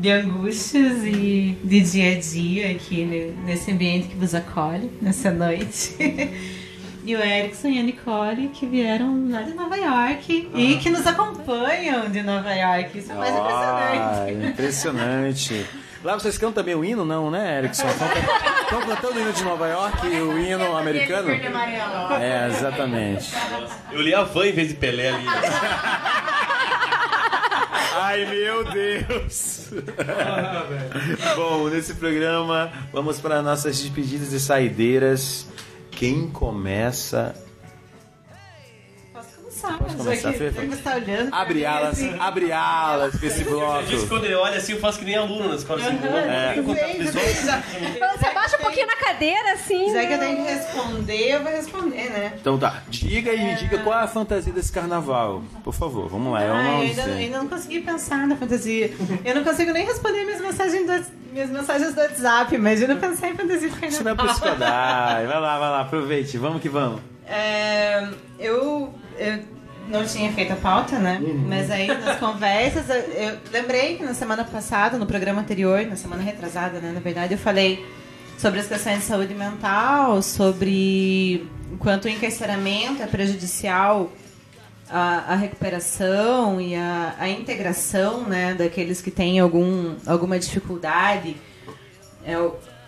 de 0.01 0.11
angústias 0.11 1.05
e 1.05 1.57
de 1.63 1.81
dia 1.81 2.13
a 2.17 2.19
dia 2.21 2.71
aqui 2.71 3.05
ne- 3.05 3.33
nesse 3.45 3.71
ambiente 3.71 4.09
que 4.09 4.17
vos 4.17 4.35
acolhe 4.35 4.91
nessa 5.01 5.31
noite. 5.31 5.95
E 7.03 7.17
o 7.17 7.19
Erickson 7.19 7.69
e 7.69 7.79
a 7.79 7.83
Nicole, 7.83 8.49
que 8.49 8.67
vieram 8.67 9.27
lá 9.31 9.41
de 9.41 9.55
Nova 9.55 9.75
York 9.75 10.51
e 10.55 10.77
que 10.77 10.91
nos 10.91 11.07
acompanham 11.07 12.11
de 12.11 12.23
Nova 12.23 12.53
York. 12.53 12.99
Isso 12.99 13.11
é 13.11 13.15
mais 13.15 13.35
Ah, 13.35 14.27
impressionante. 14.29 14.51
impressionante. 14.53 15.67
Lá 16.05 16.13
vocês 16.15 16.37
cantam 16.37 16.53
também 16.63 16.75
o 16.75 16.85
hino, 16.85 17.03
não, 17.07 17.31
né, 17.31 17.57
Erickson? 17.59 17.87
Estão 17.89 18.83
cantando 18.83 19.15
o 19.19 19.21
hino 19.23 19.33
de 19.33 19.43
Nova 19.43 19.67
York 19.67 20.07
e 20.07 20.21
o 20.21 20.39
hino 20.39 20.77
americano? 20.77 21.31
É, 21.31 22.49
exatamente. 22.49 23.33
Eu 23.91 24.03
li 24.03 24.15
a 24.15 24.23
van 24.23 24.47
em 24.49 24.53
vez 24.53 24.69
de 24.69 24.75
Pelé 24.75 25.09
ali. 25.09 25.25
Ai, 28.03 28.25
meu 28.25 28.65
Deus! 28.65 29.69
Bom, 31.37 31.69
nesse 31.69 31.93
programa 31.97 32.73
vamos 32.91 33.21
para 33.21 33.43
nossas 33.43 33.79
despedidas 33.79 34.33
e 34.33 34.41
saideiras. 34.41 35.47
Quem 35.91 36.27
começa? 36.27 37.35
Posso 39.69 39.79
Posso 39.79 39.97
começar? 39.97 40.33
Você 40.33 40.83
tá 40.83 40.95
olhando? 40.97 41.31
pra 41.31 41.39
Abre 41.41 41.67
alas, 41.67 41.91
assim. 41.93 42.17
abre 42.19 42.53
alas 42.53 43.17
pra 43.17 43.27
esse 43.29 43.45
bloco. 43.45 44.07
quando 44.09 44.25
ele 44.25 44.35
olha 44.35 44.57
assim, 44.59 44.73
eu 44.73 44.81
faço 44.81 44.99
que 44.99 45.05
nem 45.05 45.17
aluno 45.17 45.49
na 45.49 45.55
escola 45.57 45.81
assim. 45.81 45.99
É. 46.29 46.63
Contato 46.63 46.97
visual. 46.99 47.25
Você 48.19 48.27
abaixa 48.27 48.57
um 48.57 48.61
pouquinho 48.61 48.87
na 48.87 48.97
cadeira, 48.97 49.53
assim. 49.53 49.93
Já 49.93 50.07
que 50.07 50.13
eu 50.13 50.19
tenho 50.19 50.37
que 50.37 50.43
responder, 50.53 51.35
eu 51.35 51.43
vou 51.43 51.53
responder, 51.53 52.11
né? 52.11 52.33
Então 52.41 52.59
tá, 52.59 52.83
diga 52.89 53.33
e 53.33 53.55
diga 53.57 53.79
qual 53.79 53.99
é 54.01 54.03
a 54.05 54.09
fantasia 54.09 54.53
desse 54.53 54.73
carnaval. 54.73 55.43
Por 55.63 55.75
favor, 55.75 56.09
vamos 56.09 56.33
lá, 56.33 56.43
eu 56.45 56.55
Ah, 56.55 56.63
não 56.63 56.75
eu 56.77 56.81
ainda, 56.83 57.03
sei. 57.03 57.13
ainda 57.13 57.39
não 57.39 57.49
consegui 57.49 57.81
pensar 57.81 58.27
na 58.27 58.37
fantasia. 58.37 58.93
Eu 59.25 59.35
não 59.35 59.45
consigo 59.45 59.73
nem 59.73 59.85
responder 59.87 60.25
minhas 60.25 60.41
mensagens 60.41 60.87
do, 60.87 61.07
minhas 61.33 61.51
mensagens 61.51 61.95
do 61.95 62.01
WhatsApp, 62.01 62.57
mas 62.59 62.81
eu 62.83 62.89
não 62.89 62.97
pensei 62.99 63.31
em 63.31 63.35
fantasia 63.37 63.69
do 63.69 63.87
Isso 63.87 64.03
não 64.05 64.13
é 64.13 64.15
carnaval. 64.17 64.27
isso 64.27 64.43
que 64.43 64.49
eu 64.49 64.57
dar. 64.57 65.15
Vai 65.27 65.41
lá, 65.41 65.59
vai 65.59 65.71
lá, 65.71 65.81
aproveite, 65.83 66.39
vamos 66.39 66.61
que 66.63 66.69
vamos. 66.69 67.01
É, 67.27 68.09
eu, 68.39 68.93
eu 69.21 69.39
não 69.89 70.05
tinha 70.07 70.33
feito 70.33 70.53
a 70.53 70.57
pauta, 70.57 70.99
né? 70.99 71.21
Mas 71.47 71.71
aí 71.71 71.87
nas 71.87 72.17
conversas, 72.21 72.89
eu, 72.89 72.97
eu 72.97 73.39
lembrei 73.53 73.97
que 73.97 74.05
na 74.05 74.15
semana 74.15 74.45
passada, 74.45 74.97
no 74.97 75.07
programa 75.07 75.41
anterior, 75.41 75.85
na 75.87 75.97
semana 75.97 76.23
retrasada, 76.23 76.81
né? 76.81 76.93
Na 76.93 77.01
verdade, 77.01 77.35
eu 77.35 77.39
falei 77.39 77.85
sobre 78.39 78.61
as 78.61 78.67
questões 78.67 79.01
de 79.01 79.05
saúde 79.05 79.35
mental, 79.35 80.23
sobre 80.23 81.47
o 81.73 81.77
quanto 81.77 82.07
o 82.07 82.09
encarceramento 82.09 83.03
é 83.03 83.07
prejudicial 83.07 84.11
à, 84.89 85.33
à 85.33 85.37
recuperação 85.37 86.61
e 86.61 86.75
à, 86.75 87.15
à 87.19 87.29
integração, 87.29 88.23
né? 88.23 88.55
Daqueles 88.55 89.03
que 89.03 89.11
têm 89.11 89.39
algum, 89.39 89.97
alguma 90.07 90.39
dificuldade, 90.39 91.37
é, 92.25 92.35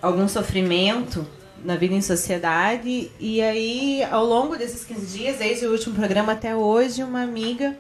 algum 0.01 0.27
sofrimento 0.27 1.27
na 1.65 1.77
vida 1.77 1.95
em 1.95 2.03
sociedade. 2.03 3.11
E 3.19 3.41
aí, 3.41 4.05
ao 4.11 4.25
longo 4.25 4.57
desses 4.57 4.85
15 4.85 5.19
dias, 5.19 5.39
desde 5.39 5.67
o 5.67 5.73
último 5.73 5.95
programa 5.95 6.33
até 6.33 6.55
hoje, 6.55 7.03
uma 7.03 7.23
amiga 7.23 7.77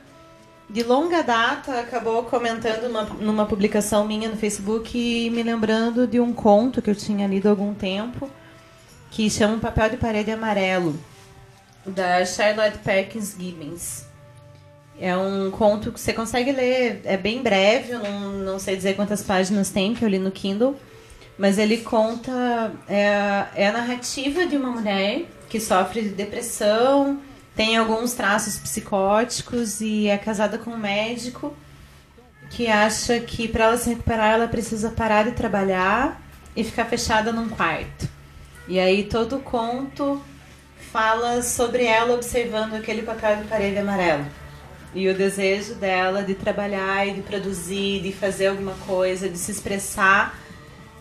de 0.72 0.82
longa 0.82 1.22
data 1.22 1.80
acabou 1.80 2.22
comentando 2.22 2.86
uma, 2.86 3.02
numa 3.04 3.46
publicação 3.46 4.06
minha 4.06 4.28
no 4.28 4.36
Facebook 4.36 4.96
e 4.96 5.28
me 5.28 5.42
lembrando 5.42 6.06
de 6.06 6.18
um 6.18 6.32
conto 6.32 6.80
que 6.80 6.88
eu 6.88 6.94
tinha 6.94 7.26
lido 7.26 7.46
há 7.46 7.50
algum 7.50 7.74
tempo, 7.74 8.30
que 9.10 9.28
chama 9.28 9.58
Papel 9.58 9.90
de 9.90 9.96
Parede 9.98 10.30
Amarelo, 10.30 10.98
da 11.84 12.24
Charlotte 12.24 12.78
Perkins 12.78 13.36
Gibbons. 13.38 14.06
É 14.98 15.16
um 15.16 15.50
conto 15.50 15.90
que 15.92 16.00
você 16.00 16.12
consegue 16.12 16.52
ler, 16.52 17.02
é 17.04 17.16
bem 17.16 17.42
breve, 17.42 17.92
eu 17.92 17.98
não, 17.98 18.32
não 18.32 18.58
sei 18.58 18.76
dizer 18.76 18.94
quantas 18.94 19.22
páginas 19.22 19.68
tem, 19.68 19.94
que 19.94 20.04
eu 20.04 20.08
li 20.08 20.18
no 20.18 20.30
Kindle. 20.30 20.76
Mas 21.38 21.58
ele 21.58 21.78
conta. 21.78 22.72
É, 22.88 23.46
é 23.54 23.68
a 23.68 23.72
narrativa 23.72 24.46
de 24.46 24.56
uma 24.56 24.70
mulher 24.70 25.26
que 25.48 25.60
sofre 25.60 26.02
de 26.02 26.08
depressão, 26.10 27.20
tem 27.54 27.76
alguns 27.76 28.14
traços 28.14 28.58
psicóticos 28.58 29.80
e 29.82 30.08
é 30.08 30.16
casada 30.16 30.56
com 30.56 30.70
um 30.70 30.78
médico 30.78 31.54
que 32.48 32.66
acha 32.66 33.20
que 33.20 33.48
para 33.48 33.64
ela 33.64 33.76
se 33.76 33.90
recuperar 33.90 34.34
ela 34.34 34.48
precisa 34.48 34.90
parar 34.90 35.24
de 35.24 35.32
trabalhar 35.32 36.20
e 36.56 36.62
ficar 36.64 36.84
fechada 36.86 37.32
num 37.32 37.48
quarto. 37.48 38.08
E 38.68 38.78
aí 38.78 39.04
todo 39.04 39.36
o 39.36 39.40
conto 39.40 40.22
fala 40.92 41.42
sobre 41.42 41.84
ela 41.84 42.14
observando 42.14 42.74
aquele 42.74 43.02
papel 43.02 43.36
de 43.36 43.44
parede 43.44 43.78
amarelo. 43.78 44.26
E 44.94 45.08
o 45.08 45.14
desejo 45.14 45.74
dela 45.74 46.22
de 46.22 46.34
trabalhar 46.34 47.06
e 47.06 47.14
de 47.14 47.22
produzir, 47.22 48.00
de 48.02 48.12
fazer 48.12 48.48
alguma 48.48 48.74
coisa, 48.86 49.28
de 49.28 49.38
se 49.38 49.50
expressar, 49.50 50.38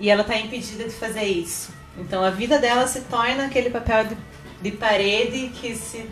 e 0.02 0.10
ela 0.10 0.22
está 0.22 0.36
impedida 0.36 0.84
de 0.84 0.90
fazer 0.90 1.24
isso. 1.24 1.72
Então 1.98 2.24
a 2.24 2.32
vida 2.32 2.58
dela 2.58 2.88
se 2.88 3.02
torna 3.02 3.46
aquele 3.46 3.70
papel 3.70 4.08
de, 4.08 4.18
de 4.62 4.72
parede 4.72 5.52
que 5.62 5.76
se 5.76 6.10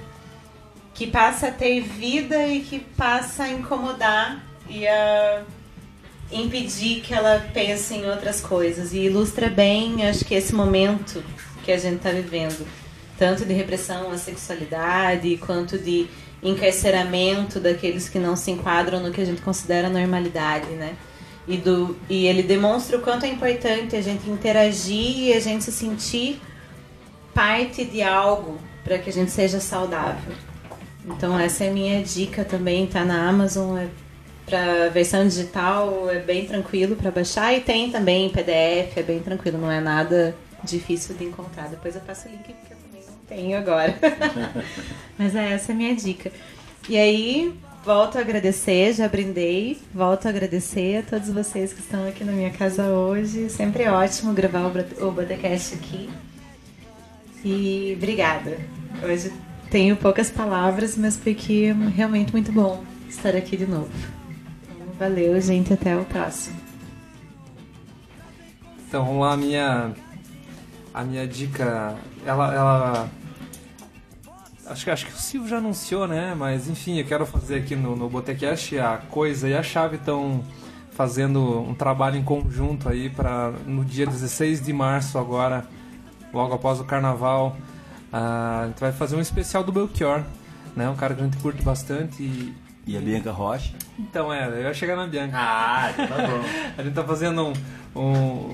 que 0.93 1.07
passa 1.07 1.47
a 1.47 1.51
ter 1.51 1.81
vida 1.81 2.45
e 2.47 2.59
que 2.59 2.79
passa 2.79 3.43
a 3.43 3.49
incomodar 3.49 4.43
e 4.69 4.85
a 4.85 5.43
impedir 6.29 7.01
que 7.01 7.13
ela 7.13 7.49
pense 7.53 7.93
em 7.95 8.05
outras 8.05 8.41
coisas. 8.41 8.93
E 8.93 9.05
ilustra 9.05 9.49
bem, 9.49 10.07
acho 10.07 10.25
que 10.25 10.35
esse 10.35 10.53
momento 10.53 11.23
que 11.63 11.71
a 11.71 11.77
gente 11.77 11.95
está 11.95 12.11
vivendo, 12.11 12.67
tanto 13.17 13.45
de 13.45 13.53
repressão 13.53 14.11
à 14.11 14.17
sexualidade 14.17 15.37
quanto 15.37 15.77
de 15.77 16.07
encarceramento 16.43 17.61
daqueles 17.61 18.09
que 18.09 18.19
não 18.19 18.35
se 18.35 18.51
enquadram 18.51 18.99
no 18.99 19.11
que 19.11 19.21
a 19.21 19.25
gente 19.25 19.41
considera 19.41 19.89
normalidade, 19.89 20.67
né? 20.71 20.97
E, 21.47 21.57
do, 21.57 21.97
e 22.09 22.27
ele 22.27 22.43
demonstra 22.43 22.97
o 22.97 23.01
quanto 23.01 23.25
é 23.25 23.29
importante 23.29 23.95
a 23.95 24.01
gente 24.01 24.29
interagir 24.29 25.19
e 25.19 25.33
a 25.33 25.39
gente 25.39 25.63
se 25.63 25.71
sentir 25.71 26.39
parte 27.33 27.83
de 27.85 28.03
algo 28.03 28.59
para 28.83 28.99
que 28.99 29.09
a 29.09 29.13
gente 29.13 29.31
seja 29.31 29.59
saudável. 29.59 30.33
Então 31.05 31.39
essa 31.39 31.63
é 31.63 31.69
a 31.69 31.73
minha 31.73 32.03
dica 32.03 32.45
também, 32.45 32.85
tá 32.85 33.03
na 33.03 33.27
Amazon, 33.27 33.77
é 33.77 33.87
para 34.49 34.89
versão 34.89 35.23
digital 35.27 36.09
é 36.09 36.19
bem 36.19 36.45
tranquilo 36.45 36.95
para 36.95 37.11
baixar 37.11 37.53
e 37.53 37.61
tem 37.61 37.91
também 37.91 38.25
em 38.25 38.29
PDF, 38.29 38.97
é 38.97 39.03
bem 39.03 39.19
tranquilo, 39.19 39.59
não 39.59 39.71
é 39.71 39.79
nada 39.79 40.35
difícil 40.63 41.15
de 41.15 41.23
encontrar. 41.25 41.69
Depois 41.69 41.95
eu 41.95 42.01
passo 42.01 42.27
o 42.27 42.31
link 42.31 42.43
porque 42.43 42.73
eu 42.73 42.77
também 42.77 43.03
não 43.07 43.17
tenho 43.27 43.57
agora. 43.57 43.97
Mas 45.17 45.35
é 45.35 45.53
essa 45.53 45.71
a 45.71 45.75
minha 45.75 45.95
dica. 45.95 46.31
E 46.89 46.97
aí, 46.97 47.53
volto 47.83 48.17
a 48.17 48.21
agradecer, 48.21 48.93
já 48.93 49.07
brindei, 49.07 49.77
volto 49.93 50.25
a 50.25 50.29
agradecer 50.29 50.97
a 50.97 51.03
todos 51.03 51.29
vocês 51.29 51.73
que 51.73 51.79
estão 51.79 52.07
aqui 52.07 52.23
na 52.23 52.31
minha 52.31 52.51
casa 52.51 52.85
hoje. 52.85 53.49
Sempre 53.49 53.83
é 53.83 53.91
ótimo 53.91 54.33
gravar 54.33 54.67
o, 54.67 55.11
Bodacast 55.11 55.75
aqui. 55.75 56.09
E 57.43 57.93
obrigada. 57.97 58.57
Hoje 59.03 59.31
tenho 59.69 59.95
poucas 59.95 60.29
palavras, 60.29 60.97
mas 60.97 61.15
porque 61.15 61.73
é 61.73 61.89
realmente 61.89 62.31
muito 62.31 62.51
bom 62.51 62.83
estar 63.07 63.35
aqui 63.35 63.55
de 63.55 63.65
novo. 63.65 63.89
Então, 64.63 64.87
valeu, 64.97 65.39
gente. 65.39 65.73
Até 65.73 65.95
o 65.95 66.03
próximo. 66.05 66.59
Então, 68.87 69.05
vamos 69.05 69.21
lá, 69.21 69.33
a 69.33 69.37
minha, 69.37 69.93
a 70.93 71.03
minha 71.03 71.27
dica, 71.27 71.95
ela, 72.25 72.55
ela 72.55 73.09
acho 74.69 74.83
que, 74.85 74.91
acho 74.91 75.05
que 75.07 75.13
o 75.13 75.17
Silvio 75.17 75.49
já 75.49 75.57
anunciou, 75.57 76.07
né? 76.07 76.33
Mas 76.37 76.67
enfim, 76.69 76.97
eu 76.99 77.05
quero 77.05 77.25
fazer 77.25 77.55
aqui 77.57 77.75
no, 77.75 77.95
no 77.95 78.09
Botecast 78.09 78.77
a 78.79 78.97
Coisa 79.09 79.47
e 79.49 79.55
a 79.55 79.63
Chave 79.63 79.95
estão 79.97 80.43
fazendo 80.91 81.61
um 81.61 81.73
trabalho 81.73 82.17
em 82.17 82.23
conjunto 82.23 82.89
aí 82.89 83.09
para 83.09 83.51
no 83.65 83.85
dia 83.85 84.05
16 84.05 84.61
de 84.61 84.73
março 84.73 85.17
agora, 85.17 85.65
logo 86.33 86.53
após 86.53 86.79
o 86.79 86.83
carnaval, 86.83 87.55
a 88.11 88.65
gente 88.67 88.79
vai 88.79 88.91
fazer 88.91 89.15
um 89.15 89.21
especial 89.21 89.63
do 89.63 89.71
Belchior, 89.71 90.23
né? 90.75 90.89
Um 90.89 90.95
cara 90.95 91.13
que 91.15 91.21
a 91.21 91.23
gente 91.23 91.37
curte 91.37 91.61
bastante 91.63 92.21
e, 92.21 92.53
E 92.85 92.97
a 92.97 92.99
Bianca 93.01 93.31
Rocha? 93.31 93.73
então, 93.97 94.33
é, 94.33 94.47
eu 94.47 94.61
ia 94.63 94.73
chegar 94.73 94.95
na 94.95 95.05
Bianca. 95.07 95.37
Ah, 95.37 95.93
tá 95.95 96.05
bom. 96.27 96.41
A 96.77 96.83
gente 96.83 96.93
tá 96.93 97.03
fazendo 97.03 97.47
um. 97.47 97.53
um 97.95 98.49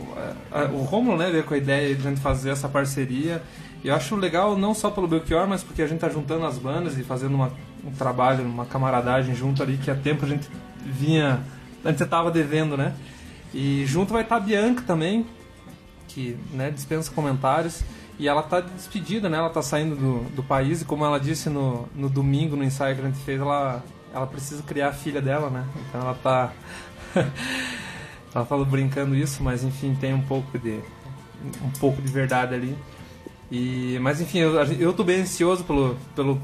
a- 0.51 0.61
a- 0.61 0.65
o 0.65 0.83
Romulo, 0.83 1.17
né, 1.17 1.29
veio 1.29 1.43
com 1.43 1.53
a 1.53 1.57
ideia 1.57 1.93
de 1.95 2.05
a 2.05 2.09
gente 2.09 2.19
fazer 2.21 2.49
essa 2.49 2.67
parceria. 2.67 3.41
Eu 3.86 3.95
acho 3.95 4.16
legal 4.16 4.57
não 4.57 4.74
só 4.74 4.90
pelo 4.90 5.07
Belchior, 5.07 5.48
mas 5.48 5.64
porque 5.64 5.82
a 5.82 5.88
gente 5.88 5.99
tá 5.99 6.10
juntando 6.10 6.45
as 6.45 6.57
bandas 6.57 6.98
e 6.98 7.03
fazendo 7.03 7.36
uma- 7.36 7.52
um 7.84 7.91
trabalho, 7.91 8.44
uma 8.44 8.66
camaradagem 8.66 9.36
junto 9.36 9.62
ali 9.62 9.78
que 9.78 9.91
há 9.91 9.95
tempo 9.95 10.26
a 10.26 10.28
gente 10.28 10.49
vinha. 10.84 11.40
A 11.84 11.91
gente 11.91 12.03
tava 12.06 12.32
devendo, 12.32 12.76
né? 12.76 12.95
E 13.53 13.86
junto 13.86 14.12
vai 14.12 14.24
estar 14.24 14.38
a 14.38 14.40
Bianca 14.40 14.84
também, 14.86 15.26
que 16.07 16.36
né, 16.52 16.72
dispensa 16.72 17.12
comentários. 17.12 17.84
E 18.18 18.28
ela 18.28 18.41
tá 18.41 18.60
despedida, 18.62 19.30
né? 19.30 19.38
Ela 19.38 19.49
tá 19.49 19.62
saindo 19.62 19.95
do, 19.95 20.36
do 20.36 20.41
país 20.41 20.82
e 20.82 20.86
como 20.86 21.06
ela 21.06 21.20
disse 21.20 21.49
no, 21.49 21.88
no 21.94 22.10
domingo, 22.10 22.56
no 22.56 22.64
ensaio 22.64 22.95
que 22.95 23.02
a 23.02 23.06
gente 23.06 23.20
fez, 23.20 23.40
ela, 23.40 23.84
ela 24.14 24.26
precisa 24.26 24.64
criar 24.64 24.88
a 24.90 24.94
filha 24.94 25.22
dela, 25.22 25.49
né? 25.49 25.64
Então 25.90 26.02
ela 26.02 26.16
tá... 26.16 26.52
ela 28.34 28.45
falou 28.45 28.66
brincando 28.66 29.16
isso, 29.16 29.44
mas 29.44 29.64
enfim, 29.64 29.95
tem 29.99 30.14
um 30.14 30.22
pouco 30.22 30.57
de... 30.57 30.80
um 31.62 31.70
pouco 31.80 32.02
de 32.02 32.12
verdade 32.12 32.56
ali. 32.56 32.76
E, 33.51 33.97
mas 34.01 34.22
enfim, 34.22 34.39
eu, 34.39 34.53
eu 34.55 34.93
tô 34.93 35.03
bem 35.03 35.22
ansioso 35.22 35.63
pelo, 35.63 35.97
pelo, 36.15 36.41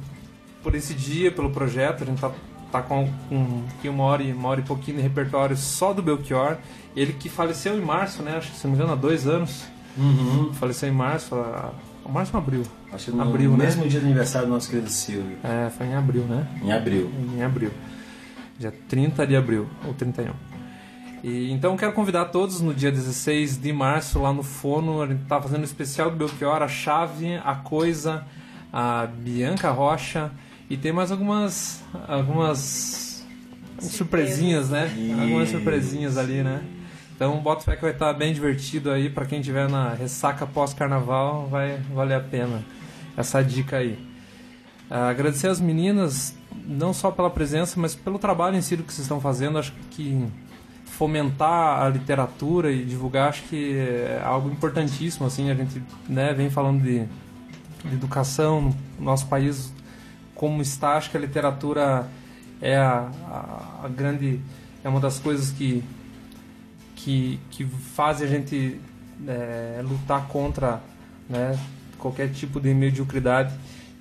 por 0.63 0.75
esse 0.75 0.93
dia, 0.93 1.31
pelo 1.31 1.49
projeto. 1.49 2.03
A 2.03 2.05
gente 2.05 2.19
tá, 2.19 2.31
tá 2.71 2.81
com, 2.81 3.09
com 3.27 3.63
aqui 3.77 3.89
uma 3.89 4.03
hora, 4.03 4.23
e, 4.23 4.31
uma 4.31 4.49
hora 4.49 4.59
e 4.59 4.63
pouquinho 4.63 4.97
de 4.97 5.03
repertório 5.03 5.57
só 5.57 5.93
do 5.93 6.01
Belchior. 6.01 6.57
Ele 6.95 7.13
que 7.13 7.29
faleceu 7.29 7.77
em 7.77 7.81
março, 7.81 8.21
né? 8.21 8.37
Acho 8.37 8.51
que 8.51 8.57
se 8.57 8.65
não 8.65 8.71
me 8.71 8.77
engano, 8.77 8.93
há 8.93 8.95
dois 8.95 9.27
anos. 9.27 9.65
Faleceu 10.53 10.89
em 10.89 10.93
março, 10.93 11.35
a, 11.35 11.73
março 12.09 12.35
ou 12.35 12.39
abril? 12.41 12.63
Acho 12.93 13.11
que 13.11 13.17
no 13.17 13.23
Abril, 13.23 13.51
né? 13.51 13.65
mesmo 13.65 13.87
dia 13.87 13.99
do 13.99 14.05
aniversário 14.05 14.47
do 14.47 14.53
nosso 14.53 14.69
querido 14.69 14.89
Silvio. 14.89 15.37
É, 15.43 15.69
foi 15.69 15.87
em 15.87 15.95
abril, 15.95 16.23
né? 16.23 16.47
Em 16.61 16.71
abril. 16.71 17.11
Em 17.35 17.43
abril. 17.43 17.71
Dia 18.59 18.73
30 18.89 19.25
de 19.25 19.35
abril, 19.35 19.67
ou 19.85 19.93
31. 19.93 20.33
E, 21.23 21.51
então 21.51 21.77
quero 21.77 21.93
convidar 21.93 22.25
todos 22.25 22.61
no 22.61 22.73
dia 22.73 22.91
16 22.91 23.61
de 23.61 23.71
março 23.71 24.19
lá 24.19 24.33
no 24.33 24.43
Fono. 24.43 25.01
A 25.01 25.07
gente 25.07 25.23
tá 25.25 25.41
fazendo 25.41 25.61
um 25.61 25.65
especial 25.65 26.09
do 26.09 26.17
Belchior, 26.17 26.61
a 26.61 26.67
Chave, 26.67 27.35
a 27.43 27.55
Coisa, 27.55 28.25
a 28.73 29.05
Bianca 29.05 29.69
Rocha 29.71 30.31
e 30.69 30.77
tem 30.77 30.91
mais 30.91 31.11
algumas 31.11 31.83
algumas 32.07 33.25
surpresinhas, 33.79 34.69
né? 34.69 34.89
Algumas 35.19 35.49
surpresinhas 35.49 36.17
ali, 36.17 36.41
né? 36.43 36.63
Então 37.15 37.37
boto 37.39 37.63
fé 37.63 37.75
que 37.75 37.81
vai 37.83 37.91
estar 37.91 38.13
bem 38.13 38.33
divertido 38.33 38.89
aí 38.89 39.09
para 39.09 39.25
quem 39.25 39.41
tiver 39.41 39.69
na 39.69 39.93
ressaca 39.93 40.47
pós-carnaval, 40.47 41.47
vai 41.47 41.77
valer 41.93 42.15
a 42.15 42.19
pena 42.19 42.63
essa 43.15 43.43
dica 43.43 43.77
aí. 43.77 43.99
Ah, 44.89 45.09
agradecer 45.09 45.47
às 45.47 45.61
meninas, 45.61 46.35
não 46.65 46.93
só 46.93 47.11
pela 47.11 47.29
presença, 47.29 47.79
mas 47.79 47.95
pelo 47.95 48.17
trabalho 48.17 48.57
em 48.57 48.61
si 48.61 48.75
que 48.75 48.91
vocês 48.91 48.99
estão 49.05 49.21
fazendo. 49.21 49.57
Acho 49.57 49.71
que 49.91 50.27
fomentar 51.01 51.81
a 51.81 51.89
literatura 51.89 52.71
e 52.71 52.85
divulgar, 52.85 53.29
acho 53.29 53.41
que 53.45 53.75
é 53.75 54.21
algo 54.23 54.51
importantíssimo. 54.51 55.25
Assim, 55.25 55.49
a 55.49 55.55
gente 55.55 55.81
né, 56.07 56.31
vem 56.31 56.47
falando 56.51 56.83
de, 56.83 57.05
de 57.83 57.95
educação 57.95 58.71
no 58.99 59.05
nosso 59.05 59.25
país, 59.25 59.73
como 60.35 60.61
está. 60.61 60.97
Acho 60.97 61.09
que 61.09 61.17
a 61.17 61.19
literatura 61.19 62.07
é 62.61 62.77
a, 62.77 63.09
a, 63.25 63.85
a 63.85 63.87
grande, 63.87 64.39
é 64.83 64.89
uma 64.89 64.99
das 64.99 65.17
coisas 65.17 65.49
que 65.49 65.83
que, 66.97 67.39
que 67.49 67.65
faz 67.65 68.21
a 68.21 68.27
gente 68.27 68.79
é, 69.27 69.81
lutar 69.83 70.27
contra 70.27 70.79
né, 71.27 71.57
qualquer 71.97 72.29
tipo 72.29 72.59
de 72.59 72.75
mediocridade. 72.75 73.51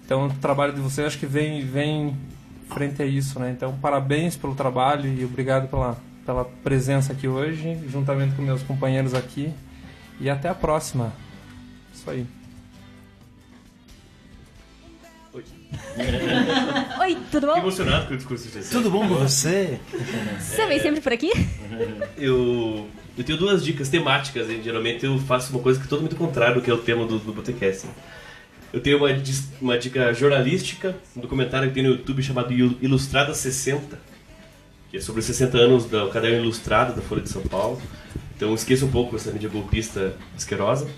Então, 0.05 0.27
o 0.27 0.35
trabalho 0.35 0.75
de 0.75 0.83
vocês 0.83 1.07
acho 1.07 1.19
que 1.19 1.25
vem, 1.25 1.65
vem 1.65 2.15
frente 2.69 3.03
a 3.03 3.07
isso. 3.07 3.41
Né? 3.41 3.53
Então, 3.53 3.75
parabéns 3.81 4.37
pelo 4.37 4.55
trabalho 4.55 5.11
e 5.11 5.25
obrigado 5.25 5.67
pela, 5.67 5.97
pela 6.25 6.45
presença 6.45 7.13
aqui 7.13 7.27
hoje, 7.29 7.79
juntamente 7.89 8.35
com 8.35 8.43
meus 8.43 8.63
companheiros 8.63 9.15
aqui. 9.15 9.53
E 10.21 10.29
até 10.29 10.49
a 10.49 10.55
próxima. 10.55 11.13
Isso 11.95 12.09
aí. 12.11 12.27
Oi, 15.33 17.17
tudo 17.31 17.47
Fiquei 17.47 17.55
bom? 17.55 17.57
emocionado 17.59 18.07
com 18.09 18.15
o 18.15 18.17
discurso 18.17 18.45
de 18.45 18.51
vocês. 18.53 18.71
Tudo 18.71 18.91
bom 18.91 19.07
com 19.09 19.15
você? 19.15 19.79
Você 20.39 20.67
vem 20.67 20.81
sempre 20.81 21.01
por 21.01 21.13
aqui? 21.13 21.31
Eu, 22.19 22.89
eu 23.17 23.25
tenho 23.25 23.39
duas 23.39 23.65
dicas 23.65 23.89
temáticas, 23.89 24.51
hein? 24.51 24.61
geralmente 24.63 25.05
eu 25.07 25.19
faço 25.21 25.53
uma 25.53 25.63
coisa 25.63 25.79
que 25.79 25.87
é 25.87 25.89
totalmente 25.89 26.15
contrário 26.17 26.57
do 26.57 26.61
que 26.63 26.71
é 26.71 26.75
o 26.75 26.79
tema 26.79 27.07
do, 27.07 27.19
do 27.19 27.33
Botecast. 27.33 27.87
Eu 28.73 28.81
tenho 28.81 28.99
uma, 28.99 29.09
uma 29.61 29.79
dica 29.79 30.13
jornalística, 30.13 30.95
um 31.17 31.21
documentário 31.21 31.69
que 31.69 31.75
tem 31.75 31.83
no 31.83 31.91
YouTube 31.91 32.23
chamado 32.23 32.53
Il- 32.53 32.77
Ilustrada 32.83 33.33
60, 33.35 33.99
que 34.91 34.97
é 34.97 35.01
sobre 35.01 35.21
os 35.21 35.27
60 35.27 35.57
anos 35.57 35.85
do 35.87 36.09
caderno 36.09 36.43
ilustrado 36.43 36.95
da 36.95 37.03
Folha 37.03 37.23
de 37.23 37.29
São 37.29 37.43
Paulo. 37.43 37.81
Então 38.37 38.55
esqueça 38.55 38.85
um 38.85 38.91
pouco 38.91 39.17
essa 39.17 39.31
mídia 39.31 39.49
golpista 39.49 40.15
asquerosa. 40.37 40.89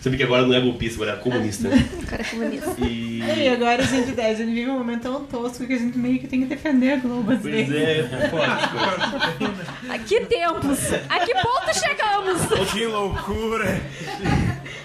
Você 0.00 0.10
vê 0.10 0.18
que 0.18 0.22
agora 0.22 0.46
não 0.46 0.52
é 0.54 0.60
golpista, 0.60 1.02
agora 1.02 1.16
é 1.18 1.20
comunista. 1.22 1.68
O 2.02 2.06
cara 2.06 2.22
é 2.22 2.24
comunista. 2.26 2.76
E... 2.84 3.20
E 3.20 3.48
agora, 3.48 3.82
gente, 3.84 4.12
10, 4.12 4.40
a 4.40 4.44
gente 4.44 4.54
vive 4.54 4.70
um 4.70 4.78
momento 4.78 5.02
tão 5.02 5.24
tosco 5.24 5.66
que 5.66 5.72
a 5.72 5.78
gente 5.78 5.96
meio 5.96 6.18
que 6.18 6.26
tem 6.26 6.40
que 6.40 6.46
defender 6.46 6.92
a 6.92 6.96
Globo 6.96 7.32
às 7.32 7.40
Pois 7.40 7.72
é, 7.72 8.02
pode. 8.30 9.90
A 9.90 9.98
que 9.98 10.20
tempos? 10.26 10.78
A 11.08 11.20
que 11.20 11.32
ponto 11.34 11.78
chegamos? 11.78 12.70
Que 12.72 12.86
loucura! 12.86 13.80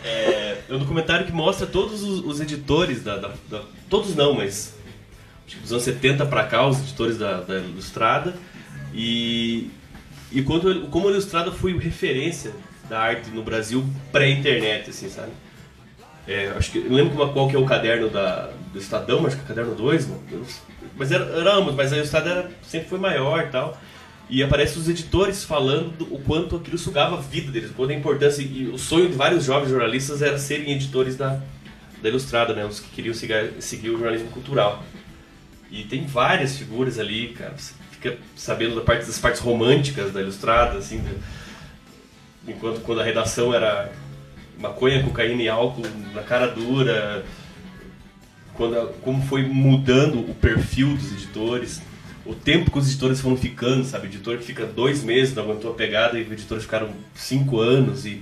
É 0.06 0.58
um 0.70 0.80
documentário 0.80 1.26
que 1.26 1.32
mostra 1.34 1.68
todos 1.68 2.02
os, 2.02 2.20
os 2.26 2.40
editores 2.40 3.04
da, 3.04 3.18
da- 3.18 3.34
da- 3.50 3.64
Todos 3.90 4.16
não, 4.16 4.34
mas. 4.34 4.74
Acho 5.50 5.56
que 5.58 5.62
dos 5.64 5.72
anos 5.72 5.84
70 5.84 6.26
pra 6.28 6.44
cá, 6.44 6.68
os 6.68 6.78
editores 6.80 7.18
da, 7.18 7.42
da 7.42 7.58
Ilustrada, 7.58 8.36
E, 8.94 9.70
e 10.32 10.42
quanto, 10.44 10.88
como 10.88 11.08
o 11.08 11.12
Ilustrado 11.12 11.52
foi 11.52 11.78
referência 11.78 12.52
da 12.90 13.00
arte 13.00 13.30
no 13.32 13.44
Brasil 13.44 13.84
pré-internet, 14.12 14.90
assim, 14.90 15.10
sabe? 15.10 15.32
É, 16.28 16.52
acho 16.56 16.72
que, 16.72 16.80
lembro 16.80 17.16
qual, 17.16 17.34
qual 17.34 17.48
que 17.50 17.56
é 17.56 17.60
o 17.60 17.66
caderno 17.66 18.10
da, 18.10 18.52
do 18.74 18.80
Estadão, 18.80 19.26
acho 19.26 19.36
que 19.36 19.42
é 19.42 19.46
o 19.46 19.48
caderno 19.48 19.76
2, 19.76 20.08
mano. 20.08 20.22
Eu- 20.32 20.46
mas 20.98 21.12
era, 21.12 21.24
era 21.26 21.56
ambos, 21.56 21.74
mas 21.76 21.94
aí 21.94 22.00
o 22.00 22.04
Estado 22.04 22.30
era, 22.30 22.52
sempre 22.62 22.90
foi 22.90 23.00
maior 23.00 23.42
e 23.44 23.48
tal. 23.48 23.80
E 24.30 24.44
aparece 24.44 24.78
os 24.78 24.88
editores 24.90 25.44
falando 25.44 25.98
do- 25.98 26.14
o 26.14 26.20
quanto 26.22 26.56
aquilo 26.58 26.78
sugava 26.78 27.18
a 27.18 27.22
vida 27.22 27.52
deles, 27.52 27.72
o 27.72 27.74
quanto 27.74 27.92
a 27.92 27.96
importância. 27.96 28.42
E 28.44 28.68
o 28.68 28.78
sonho 28.78 29.08
de 29.08 29.16
vários 29.16 29.46
jovens 29.46 29.70
jornalistas 29.70 30.22
era 30.22 30.38
serem 30.38 30.72
editores 30.72 31.16
da, 31.16 31.40
da 32.02 32.10
Ilustrada, 32.10 32.54
né? 32.54 32.66
Os 32.66 32.80
que 32.80 32.90
queriam 32.90 33.14
seguir, 33.14 33.54
seguir 33.60 33.90
o 33.92 33.98
jornalismo 33.98 34.30
cultural. 34.30 34.84
E 35.72 35.84
tem 35.84 36.06
várias 36.06 36.58
figuras 36.58 36.98
ali, 37.00 37.30
cara. 37.30 37.54
Você 37.58 37.74
fica 37.91 38.18
sabendo 38.36 38.76
da 38.76 38.82
parte, 38.82 39.06
das 39.06 39.20
partes 39.20 39.41
românticas 39.41 40.12
da 40.12 40.22
Ilustrada, 40.22 40.78
assim. 40.80 40.98
do- 41.00 41.20
enquanto 42.48 42.82
quando 42.82 43.02
a 43.02 43.04
redação 43.04 43.54
era 43.54 43.91
maconha, 44.60 45.04
cocaína 45.04 45.41
e 45.44 45.50
álcool 45.50 45.84
na 46.14 46.24
cara 46.24 46.48
dura. 46.48 47.24
Quando, 48.56 48.94
como 49.02 49.22
foi 49.24 49.44
mudando 49.44 50.20
o 50.20 50.34
perfil 50.36 50.96
dos 50.96 51.12
editores. 51.14 51.82
O 52.26 52.36
tempo 52.36 52.70
que 52.70 52.78
os 52.78 52.88
editores 52.88 53.22
foram 53.22 53.38
ficando, 53.38 53.84
sabe? 53.86 54.06
O 54.08 54.10
editor 54.10 54.38
que 54.38 54.44
fica 54.44 54.66
dois 54.66 55.04
meses, 55.04 55.34
não 55.34 55.44
aguentou 55.44 55.72
a 55.72 55.74
pegada, 55.74 56.20
e 56.20 56.24
os 56.24 56.32
editores 56.32 56.64
ficaram 56.66 56.90
cinco 57.16 57.60
anos. 57.60 58.06
E... 58.06 58.22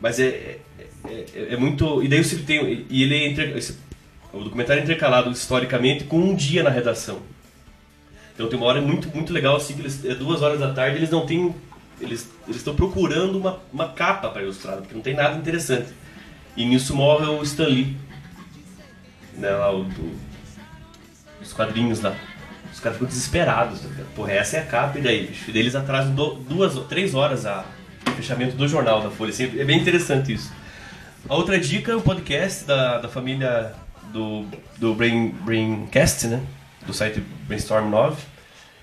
Mas 0.00 0.20
é, 0.20 0.58
é, 0.78 0.86
é- 1.08 1.46
é 1.50 1.56
muito. 1.56 2.02
E 2.02 2.08
daí 2.08 2.22
você 2.22 2.36
tem. 2.36 2.84
E 2.90 3.02
ele 3.02 3.40
esse- 3.56 3.78
o 4.34 4.44
documentário 4.44 4.80
é 4.80 4.84
intercalado 4.84 5.30
historicamente 5.30 6.04
com 6.04 6.18
um 6.18 6.34
dia 6.34 6.62
na 6.62 6.70
redação. 6.70 7.20
Então 8.34 8.48
tem 8.48 8.58
uma 8.58 8.66
hora 8.66 8.80
muito, 8.80 9.08
muito 9.14 9.32
legal 9.32 9.56
assim, 9.56 9.74
que 9.74 9.80
eles, 9.82 10.04
é 10.04 10.14
duas 10.14 10.42
horas 10.42 10.58
da 10.58 10.72
tarde 10.72 10.96
eles 10.96 11.10
não 11.10 11.24
têm. 11.24 11.54
Eles 12.00 12.28
estão 12.48 12.74
procurando 12.74 13.38
uma, 13.38 13.60
uma 13.72 13.88
capa 13.90 14.28
para 14.28 14.42
ilustrar, 14.42 14.78
porque 14.78 14.94
não 14.94 15.00
tem 15.02 15.14
nada 15.14 15.36
interessante. 15.38 15.88
E 16.56 16.64
nisso 16.64 16.94
morre 16.94 17.26
o 17.26 17.42
Stan 17.42 17.66
Lee. 17.68 17.96
Né, 19.34 19.50
lá, 19.50 19.74
o, 19.74 19.86
os 21.40 21.52
quadrinhos 21.52 22.00
lá. 22.00 22.14
Os 22.72 22.80
caras 22.80 22.98
ficam 22.98 23.08
desesperados. 23.08 23.82
Ligado? 23.82 24.06
Porra, 24.14 24.32
essa 24.32 24.56
é 24.56 24.60
a 24.60 24.66
capa, 24.66 24.98
e 24.98 25.02
daí, 25.02 25.26
bicho? 25.26 25.48
E 25.48 25.52
daí 25.52 25.62
eles 25.62 25.76
atrasam 25.76 26.12
do- 26.14 26.34
duas, 26.34 26.74
três 26.88 27.14
horas 27.14 27.46
a 27.46 27.64
fechamento 28.16 28.56
do 28.56 28.66
jornal 28.66 29.00
da 29.00 29.10
Folha. 29.10 29.30
Assim, 29.30 29.44
é 29.58 29.64
bem 29.64 29.78
interessante 29.80 30.32
isso. 30.32 30.52
A 31.28 31.34
outra 31.34 31.58
dica 31.58 31.92
é 31.92 31.96
o 31.96 32.00
podcast 32.00 32.64
da, 32.64 32.98
da 32.98 33.08
família 33.08 33.72
do, 34.14 34.46
do 34.78 34.94
Brain, 34.94 35.28
Braincast, 35.44 36.26
né? 36.28 36.40
Do 36.86 36.92
site 36.94 37.20
Brainstorm 37.46 37.90
9, 37.90 38.22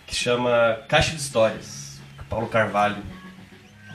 que 0.06 0.14
chama 0.16 0.80
Caixa 0.88 1.12
de 1.12 1.22
Histórias, 1.22 2.00
Paulo 2.30 2.48
Carvalho. 2.48 2.98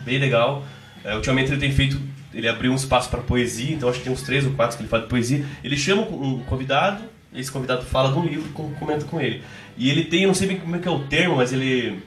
Bem 0.04 0.18
legal. 0.18 0.64
É, 1.04 1.14
ultimamente 1.14 1.50
ele 1.52 1.60
tem 1.60 1.70
feito. 1.72 2.00
Ele 2.32 2.48
abriu 2.48 2.72
um 2.72 2.74
espaço 2.74 3.08
para 3.08 3.20
poesia, 3.20 3.74
então 3.74 3.88
acho 3.88 3.98
que 3.98 4.04
tem 4.04 4.12
uns 4.12 4.22
três 4.22 4.44
ou 4.46 4.52
quatro 4.52 4.76
que 4.76 4.82
ele 4.82 4.88
fala 4.90 5.02
de 5.04 5.08
poesia. 5.08 5.44
Ele 5.64 5.76
chama 5.76 6.02
um 6.02 6.40
convidado, 6.44 7.02
e 7.32 7.40
esse 7.40 7.50
convidado 7.50 7.82
fala 7.84 8.12
de 8.12 8.18
um 8.18 8.24
livro, 8.24 8.48
com- 8.52 8.72
comenta 8.74 9.04
com 9.04 9.20
ele. 9.20 9.42
E 9.76 9.90
ele 9.90 10.04
tem, 10.04 10.22
eu 10.22 10.28
não 10.28 10.34
sei 10.34 10.48
bem 10.48 10.58
como 10.58 10.76
é 10.76 10.78
que 10.78 10.88
é 10.88 10.90
o 10.90 11.00
termo, 11.06 11.36
mas 11.36 11.52
ele. 11.52 12.02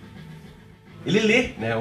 Ele 1.06 1.20
lê, 1.22 1.50
né? 1.58 1.72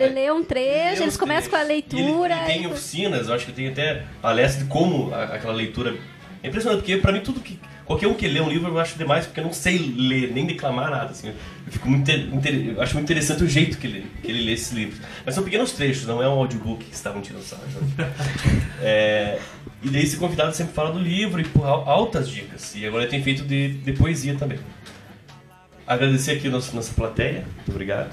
Ele 0.00 0.08
lê 0.12 0.30
um 0.32 0.42
trecho, 0.44 0.96
Lê 0.98 1.02
eles 1.04 1.16
começam 1.16 1.50
com 1.50 1.56
a 1.56 1.64
trechos. 1.64 1.92
E 1.92 1.96
leitura. 1.96 2.34
Ele, 2.34 2.42
ele 2.42 2.52
tem 2.52 2.62
e- 2.64 2.66
oficinas, 2.66 3.28
eu 3.28 3.34
acho 3.34 3.46
que 3.46 3.52
tem 3.52 3.68
até 3.68 4.04
palestra 4.20 4.64
de 4.64 4.68
como 4.68 5.14
a- 5.14 5.24
aquela 5.24 5.52
leitura. 5.54 5.94
É 6.46 6.48
impressionante, 6.48 6.78
porque 6.80 6.96
pra 6.98 7.10
mim 7.12 7.20
tudo 7.20 7.40
que. 7.40 7.58
Qualquer 7.84 8.06
um 8.08 8.14
que 8.14 8.26
lê 8.26 8.40
um 8.40 8.48
livro 8.48 8.68
eu 8.68 8.78
acho 8.80 8.96
demais, 8.98 9.26
porque 9.26 9.38
eu 9.40 9.44
não 9.44 9.52
sei 9.52 9.78
ler, 9.78 10.32
nem 10.32 10.46
declamar 10.46 10.90
nada. 10.90 11.10
Assim. 11.10 11.28
Eu, 11.28 11.34
fico 11.72 11.88
muito, 11.88 12.10
inter- 12.10 12.74
eu 12.74 12.80
acho 12.82 12.94
muito 12.94 13.04
interessante 13.06 13.42
o 13.44 13.48
jeito 13.48 13.78
que 13.78 13.86
ele, 13.86 14.06
que 14.22 14.30
ele 14.30 14.42
lê 14.44 14.52
esses 14.52 14.72
livros. 14.72 15.00
Mas 15.24 15.34
são 15.34 15.42
pequenos 15.44 15.72
trechos, 15.72 16.06
não 16.06 16.22
é 16.22 16.28
um 16.28 16.32
audiobook 16.32 16.84
que 16.84 16.94
estavam 16.94 17.20
tirando 17.20 17.42
sarro. 17.42 17.62
É, 18.82 19.38
e 19.82 19.88
daí 19.88 20.02
esse 20.02 20.16
convidado 20.16 20.54
sempre 20.54 20.72
fala 20.74 20.92
do 20.92 20.98
livro 21.00 21.40
e 21.40 21.46
al- 21.62 21.88
altas 21.88 22.28
dicas. 22.28 22.74
E 22.76 22.86
agora 22.86 23.04
ele 23.04 23.10
tem 23.10 23.22
feito 23.22 23.42
de, 23.44 23.74
de 23.78 23.92
poesia 23.92 24.34
também. 24.36 24.58
Agradecer 25.86 26.32
aqui 26.32 26.48
a 26.48 26.50
nossa, 26.50 26.74
nossa 26.74 26.92
plateia, 26.92 27.44
muito 27.56 27.70
obrigado. 27.70 28.12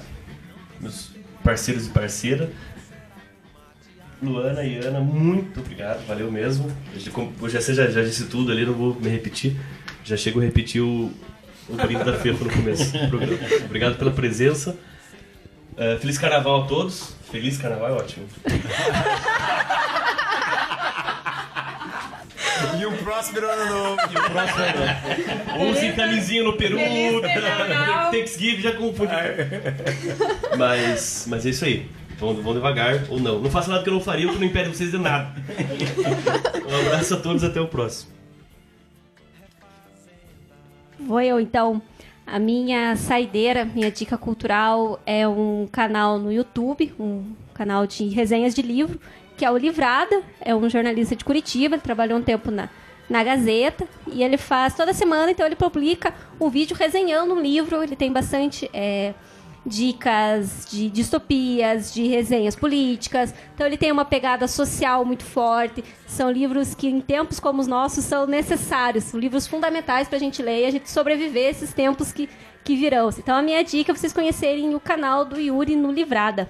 Meus 0.80 1.10
parceiros 1.42 1.86
e 1.86 1.90
parceira. 1.90 2.50
Luana 4.24 4.62
e 4.64 4.78
Ana, 4.78 5.00
muito 5.00 5.60
obrigado, 5.60 6.06
valeu 6.06 6.30
mesmo. 6.30 6.70
Hoje 7.40 7.60
você 7.60 7.74
já, 7.74 7.86
já 7.88 8.02
disse 8.02 8.26
tudo 8.26 8.50
ali, 8.50 8.64
não 8.64 8.72
vou 8.72 8.94
me 8.94 9.08
repetir. 9.08 9.56
Já 10.04 10.16
chego 10.16 10.40
a 10.40 10.44
repetir 10.44 10.82
o, 10.82 11.12
o 11.68 11.74
brinde 11.76 12.04
da 12.04 12.14
FEFA 12.14 12.44
no 12.44 12.50
começo 12.50 12.92
do 12.92 13.08
programa. 13.08 13.38
Obrigado 13.64 13.96
pela 13.96 14.10
presença. 14.10 14.76
Eh, 15.76 15.98
feliz 16.00 16.18
carnaval 16.18 16.62
a 16.62 16.66
todos. 16.66 17.14
Feliz 17.30 17.58
carnaval 17.58 17.90
é 17.90 17.92
ótimo. 17.92 18.26
E 22.78 22.86
um 22.86 22.96
próspero 22.96 23.48
ano 23.48 23.66
novo. 23.66 24.00
E 24.10 24.16
o 24.16 24.30
próximo 24.30 24.64
ano. 24.64 25.70
Usem 25.70 25.92
camisinha 25.92 26.42
no 26.42 26.56
peru. 26.56 26.76
Feliz. 26.78 27.22
Thanksgiving 28.10 28.62
já 28.62 28.72
confunde. 28.72 29.12
Mas, 30.58 31.26
mas 31.28 31.46
é 31.46 31.50
isso 31.50 31.64
aí. 31.64 31.88
Vão, 32.18 32.34
vão 32.34 32.54
devagar 32.54 33.04
ou 33.10 33.18
não. 33.18 33.40
Não 33.40 33.50
faça 33.50 33.70
nada 33.70 33.82
que 33.82 33.88
eu 33.88 33.94
não 33.94 34.00
faria, 34.00 34.28
o 34.28 34.32
que 34.32 34.38
não 34.38 34.46
impede 34.46 34.68
vocês 34.68 34.90
de 34.90 34.98
nada. 34.98 35.34
Um 36.64 36.86
abraço 36.86 37.14
a 37.14 37.16
todos 37.18 37.44
até 37.44 37.60
o 37.60 37.68
próximo. 37.68 38.10
Vou 40.98 41.20
eu 41.20 41.38
então. 41.38 41.80
A 42.26 42.38
minha 42.38 42.96
saideira, 42.96 43.66
minha 43.66 43.90
dica 43.90 44.16
cultural 44.16 44.98
é 45.04 45.28
um 45.28 45.68
canal 45.70 46.18
no 46.18 46.32
YouTube, 46.32 46.94
um 46.98 47.32
canal 47.52 47.86
de 47.86 48.08
resenhas 48.08 48.54
de 48.54 48.62
livro, 48.62 48.98
que 49.36 49.44
é 49.44 49.50
o 49.50 49.56
Livrada, 49.58 50.22
é 50.40 50.54
um 50.54 50.68
jornalista 50.70 51.14
de 51.14 51.24
Curitiba, 51.24 51.74
ele 51.74 51.82
trabalhou 51.82 52.18
um 52.18 52.22
tempo 52.22 52.50
na, 52.50 52.70
na 53.10 53.22
Gazeta, 53.22 53.86
e 54.10 54.22
ele 54.22 54.38
faz 54.38 54.74
toda 54.74 54.94
semana, 54.94 55.32
então 55.32 55.44
ele 55.44 55.54
publica 55.54 56.14
um 56.40 56.48
vídeo 56.48 56.74
resenhando 56.74 57.34
um 57.34 57.40
livro, 57.40 57.82
ele 57.82 57.94
tem 57.94 58.10
bastante 58.10 58.70
é, 58.72 59.12
dicas 59.66 60.66
de 60.70 60.90
distopias, 60.90 61.92
de 61.92 62.06
resenhas 62.06 62.54
políticas. 62.54 63.34
Então 63.54 63.66
ele 63.66 63.76
tem 63.76 63.90
uma 63.90 64.04
pegada 64.04 64.46
social 64.46 65.04
muito 65.04 65.24
forte. 65.24 65.82
São 66.06 66.30
livros 66.30 66.74
que 66.74 66.86
em 66.86 67.00
tempos 67.00 67.40
como 67.40 67.60
os 67.60 67.66
nossos 67.66 68.04
são 68.04 68.26
necessários, 68.26 69.04
são 69.04 69.18
livros 69.18 69.46
fundamentais 69.46 70.08
para 70.08 70.16
a 70.16 70.20
gente 70.20 70.42
ler 70.42 70.62
e 70.62 70.66
a 70.66 70.70
gente 70.70 70.90
sobreviver 70.90 71.50
esses 71.50 71.72
tempos 71.72 72.12
que, 72.12 72.28
que 72.62 72.76
virão. 72.76 73.08
Então 73.16 73.36
a 73.36 73.42
minha 73.42 73.62
dica 73.64 73.92
é 73.92 73.94
vocês 73.94 74.12
conhecerem 74.12 74.74
o 74.74 74.80
canal 74.80 75.24
do 75.24 75.40
Yuri 75.40 75.76
no 75.76 75.90
Livrada. 75.90 76.48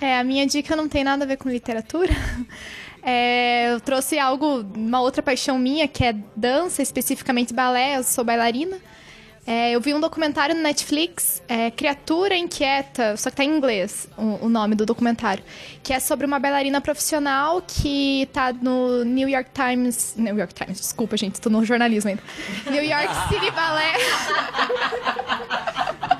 É, 0.00 0.18
a 0.18 0.24
minha 0.24 0.46
dica 0.46 0.74
não 0.74 0.88
tem 0.88 1.04
nada 1.04 1.24
a 1.24 1.26
ver 1.26 1.36
com 1.36 1.48
literatura. 1.48 2.12
É, 3.04 3.72
eu 3.72 3.80
trouxe 3.80 4.16
algo, 4.16 4.64
uma 4.76 5.00
outra 5.00 5.20
paixão 5.20 5.58
minha, 5.58 5.88
que 5.88 6.04
é 6.04 6.14
dança, 6.36 6.82
especificamente 6.82 7.52
balé. 7.52 7.96
Eu 7.96 8.04
sou 8.04 8.22
bailarina. 8.22 8.78
É, 9.44 9.72
eu 9.72 9.80
vi 9.80 9.92
um 9.92 10.00
documentário 10.00 10.54
no 10.54 10.62
Netflix, 10.62 11.42
é, 11.48 11.70
Criatura 11.70 12.36
Inquieta, 12.36 13.16
só 13.16 13.28
que 13.28 13.36
tá 13.36 13.44
em 13.44 13.56
inglês 13.56 14.08
o, 14.16 14.46
o 14.46 14.48
nome 14.48 14.76
do 14.76 14.86
documentário, 14.86 15.42
que 15.82 15.92
é 15.92 15.98
sobre 15.98 16.24
uma 16.24 16.38
bailarina 16.38 16.80
profissional 16.80 17.60
que 17.60 18.28
tá 18.32 18.52
no 18.52 19.04
New 19.04 19.28
York 19.28 19.50
Times. 19.52 20.14
New 20.16 20.38
York 20.38 20.54
Times, 20.54 20.80
desculpa, 20.80 21.16
gente, 21.16 21.40
tô 21.40 21.50
no 21.50 21.64
jornalismo 21.64 22.10
ainda. 22.10 22.22
New 22.70 22.84
York 22.84 23.08
City 23.28 23.50
Ballet. 23.50 23.98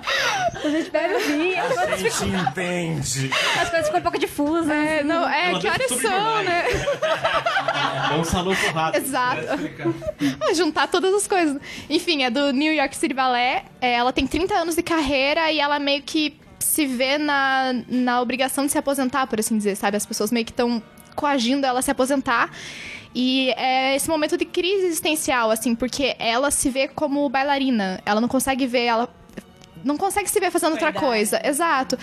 A 0.64 0.68
gente 0.68 0.90
ouvir, 1.14 1.58
as 1.58 1.74
coisas 1.74 1.92
A 1.92 1.96
gente 1.96 2.12
ficam, 2.12 2.40
entende. 2.40 3.30
as 3.60 3.68
coisas 3.68 3.86
ficam 3.86 4.00
um 4.00 4.02
pouco 4.02 4.18
difusas. 4.18 4.70
É, 4.70 5.02
não, 5.02 5.28
é, 5.28 5.50
Ela 5.50 5.60
que 5.60 5.70
deve 5.70 5.84
horas 5.84 6.00
são, 6.00 6.42
né? 6.44 6.64
É 8.10 8.14
um 8.14 8.24
salão 8.24 8.54
forrado. 8.54 8.96
Exato. 8.96 9.42
Ah, 10.40 10.54
juntar 10.54 10.86
todas 10.88 11.12
as 11.14 11.26
coisas. 11.26 11.60
Enfim, 11.90 12.22
é 12.22 12.30
do 12.30 12.52
New 12.52 12.72
York 12.72 12.96
City 12.96 13.14
Ballet. 13.14 13.64
É, 13.80 13.94
ela 13.94 14.12
tem 14.12 14.26
30 14.26 14.54
anos 14.54 14.76
de 14.76 14.82
carreira 14.82 15.50
e 15.50 15.58
ela 15.58 15.78
meio 15.78 16.02
que 16.02 16.36
se 16.58 16.86
vê 16.86 17.18
na, 17.18 17.72
na 17.88 18.20
obrigação 18.20 18.64
de 18.64 18.72
se 18.72 18.78
aposentar, 18.78 19.26
por 19.26 19.38
assim 19.40 19.56
dizer, 19.56 19.76
sabe? 19.76 19.96
As 19.96 20.06
pessoas 20.06 20.30
meio 20.30 20.46
que 20.46 20.52
estão 20.52 20.82
coagindo 21.14 21.66
ela 21.66 21.80
a 21.80 21.82
se 21.82 21.90
aposentar. 21.90 22.50
E 23.14 23.50
é 23.56 23.94
esse 23.94 24.08
momento 24.08 24.38
de 24.38 24.44
crise 24.44 24.86
existencial, 24.86 25.50
assim, 25.50 25.74
porque 25.74 26.16
ela 26.18 26.50
se 26.50 26.70
vê 26.70 26.88
como 26.88 27.28
bailarina. 27.28 28.00
Ela 28.06 28.20
não 28.20 28.28
consegue 28.28 28.66
ver, 28.66 28.84
ela 28.84 29.08
não 29.84 29.96
consegue 29.96 30.28
se 30.28 30.38
ver 30.40 30.50
fazendo 30.50 30.72
outra 30.72 30.92
coisa. 30.92 31.40
Exato. 31.44 31.98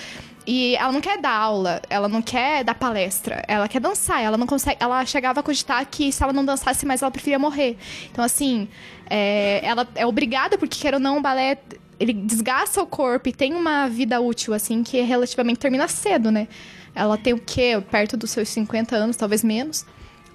E 0.47 0.75
ela 0.77 0.91
não 0.91 1.01
quer 1.01 1.19
dar 1.19 1.31
aula, 1.31 1.81
ela 1.89 2.07
não 2.07 2.21
quer 2.21 2.63
dar 2.63 2.73
palestra, 2.73 3.43
ela 3.47 3.67
quer 3.67 3.79
dançar, 3.79 4.23
ela 4.23 4.37
não 4.37 4.47
consegue. 4.47 4.77
Ela 4.79 5.05
chegava 5.05 5.41
a 5.41 5.43
cogitar 5.43 5.85
que 5.85 6.11
se 6.11 6.23
ela 6.23 6.33
não 6.33 6.43
dançasse 6.43 6.85
mais, 6.85 7.01
ela 7.01 7.11
preferia 7.11 7.37
morrer. 7.37 7.77
Então, 8.11 8.23
assim, 8.23 8.67
é, 9.09 9.59
ela 9.63 9.87
é 9.95 10.05
obrigada, 10.05 10.57
porque 10.57 10.79
quer 10.79 10.93
ou 10.93 10.99
não, 10.99 11.17
o 11.17 11.21
balé. 11.21 11.57
Ele 11.99 12.13
desgasta 12.13 12.81
o 12.81 12.87
corpo 12.87 13.27
e 13.27 13.33
tem 13.33 13.53
uma 13.53 13.87
vida 13.87 14.21
útil, 14.21 14.53
assim, 14.53 14.81
que 14.83 15.01
relativamente 15.01 15.59
termina 15.59 15.87
cedo, 15.87 16.31
né? 16.31 16.47
Ela 16.95 17.17
tem 17.17 17.33
o 17.33 17.39
quê? 17.39 17.81
Perto 17.91 18.17
dos 18.17 18.31
seus 18.31 18.49
50 18.49 18.95
anos, 18.95 19.17
talvez 19.17 19.43
menos. 19.43 19.85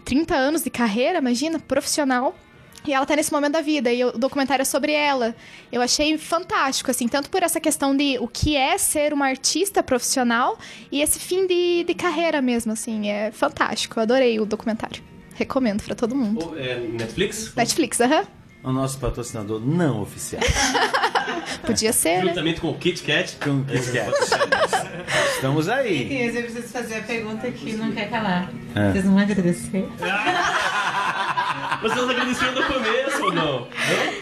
30 0.04 0.34
anos 0.34 0.62
de 0.62 0.70
carreira, 0.70 1.18
imagina, 1.18 1.58
profissional. 1.58 2.36
E 2.86 2.92
ela 2.92 3.06
tá 3.06 3.16
nesse 3.16 3.32
momento 3.32 3.52
da 3.52 3.62
vida, 3.62 3.90
e 3.90 4.04
o 4.04 4.12
documentário 4.12 4.62
é 4.62 4.64
sobre 4.64 4.92
ela. 4.92 5.34
Eu 5.72 5.80
achei 5.80 6.18
fantástico, 6.18 6.90
assim, 6.90 7.08
tanto 7.08 7.30
por 7.30 7.42
essa 7.42 7.58
questão 7.58 7.96
de 7.96 8.18
o 8.18 8.28
que 8.28 8.56
é 8.56 8.76
ser 8.76 9.12
uma 9.12 9.26
artista 9.26 9.82
profissional 9.82 10.58
e 10.92 11.00
esse 11.00 11.18
fim 11.18 11.46
de, 11.46 11.84
de 11.84 11.94
carreira 11.94 12.42
mesmo, 12.42 12.72
assim. 12.72 13.08
É 13.08 13.30
fantástico. 13.30 13.98
Eu 13.98 14.02
adorei 14.02 14.38
o 14.38 14.44
documentário. 14.44 15.02
Recomendo 15.34 15.82
pra 15.82 15.94
todo 15.94 16.14
mundo. 16.14 16.46
Ou, 16.46 16.58
é, 16.58 16.78
Netflix? 16.78 17.54
Netflix, 17.56 18.00
aham. 18.00 18.26
O 18.64 18.72
nosso 18.72 18.98
patrocinador 18.98 19.60
não 19.60 20.00
oficial. 20.00 20.42
Podia 21.66 21.92
ser, 21.92 22.18
né? 22.18 22.28
Juntamente 22.28 22.60
com 22.60 22.70
o 22.70 22.74
Kit 22.78 23.02
Kat. 23.02 23.36
Com 23.36 23.60
o 23.60 23.64
Kit 23.64 23.92
Kat. 23.92 24.10
Estamos 25.34 25.68
aí. 25.68 26.06
Cris, 26.06 26.34
eu 26.34 26.42
preciso 26.44 26.68
fazer 26.68 26.96
a 26.96 27.02
pergunta 27.02 27.50
que 27.50 27.74
não 27.74 27.92
quer 27.92 28.08
calar. 28.08 28.48
É. 28.74 28.92
Vocês 28.92 29.04
não 29.04 29.12
vão 29.12 29.22
agradecer? 29.22 29.86
Vocês 31.82 32.08
agradeceram 32.08 32.52
no 32.52 32.62
começo 32.64 33.22
ou 33.22 33.32
não? 33.32 33.68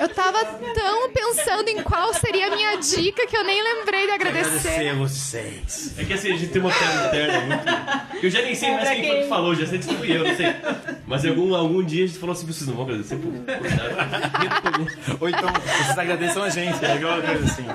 Eu 0.01 0.09
tava 0.09 0.45
tão 0.45 1.11
pensando 1.13 1.69
em 1.69 1.81
qual 1.83 2.13
seria 2.13 2.49
a 2.49 2.51
minha 2.51 2.77
dica 2.77 3.25
que 3.27 3.37
eu 3.37 3.45
nem 3.45 3.63
lembrei 3.63 4.07
de 4.07 4.13
agradecer. 4.13 4.69
Agradecer 4.69 4.95
vocês. 4.97 5.95
É 5.97 6.05
que 6.05 6.13
assim, 6.13 6.33
a 6.33 6.37
gente 6.37 6.51
tem 6.51 6.61
uma 6.61 6.73
piada 6.73 7.07
interna 7.07 7.41
muito. 7.41 7.65
Eu 8.25 8.31
já 8.31 8.43
nem 8.43 8.55
sei 8.57 8.73
mais 8.73 8.89
quem 8.89 9.07
foi 9.07 9.23
que 9.23 9.29
falou, 9.29 9.55
já 9.55 9.67
sei 9.67 9.79
que 9.79 9.95
fui 9.95 10.17
eu, 10.17 10.27
não 10.27 10.35
sei. 10.35 10.47
Mas 11.07 11.25
algum, 11.25 11.55
algum 11.55 11.85
dia 11.85 12.05
a 12.05 12.07
gente 12.09 12.19
falou 12.19 12.33
assim: 12.33 12.47
vocês 12.47 12.67
não 12.67 12.75
vão 12.75 12.85
agradecer 12.85 13.17
por. 13.17 13.33
Ou 15.21 15.29
então, 15.29 15.49
vocês 15.53 15.99
agradeçam 15.99 16.43
a 16.43 16.49
gente, 16.51 16.85
é 16.85 16.97
igual 16.97 17.15
uma 17.19 17.23
coisa 17.23 17.45
assim. 17.45 17.67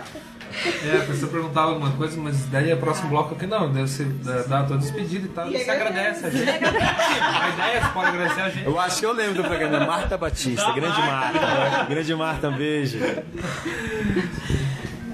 É, 0.92 0.98
a 0.98 1.06
pessoa 1.06 1.32
perguntava 1.32 1.68
alguma 1.72 1.92
coisa, 1.92 2.20
mas 2.20 2.46
daí 2.46 2.74
o 2.74 2.78
próximo 2.78 3.10
bloco 3.10 3.36
aqui 3.36 3.46
não, 3.46 3.72
deve 3.72 3.88
ser 3.88 4.06
da- 4.06 4.42
dar 4.44 4.60
a 4.62 4.64
tua 4.64 4.78
despedida 4.78 5.26
e 5.26 5.30
tal. 5.30 5.52
E 5.52 5.60
você 5.64 5.70
agradece 5.70 6.26
a 6.26 6.30
gente. 6.32 6.50
A 6.50 7.50
ideia, 7.50 7.82
você 7.82 7.90
pode 7.94 8.08
agradecer 8.08 8.42
a 8.42 8.50
gente. 8.50 8.66
Eu 8.66 8.80
acho 8.80 9.00
que 9.00 9.06
eu 9.06 9.14
lembro 9.14 9.36
do 9.36 9.44
programa 9.44 9.86
Marta 9.86 10.18
Batista, 10.18 10.72
grande 10.72 11.00
Marta. 11.02 11.84
Grande 11.90 12.16
Marta, 12.16 12.50
um 12.50 12.54
beijo. 12.58 12.98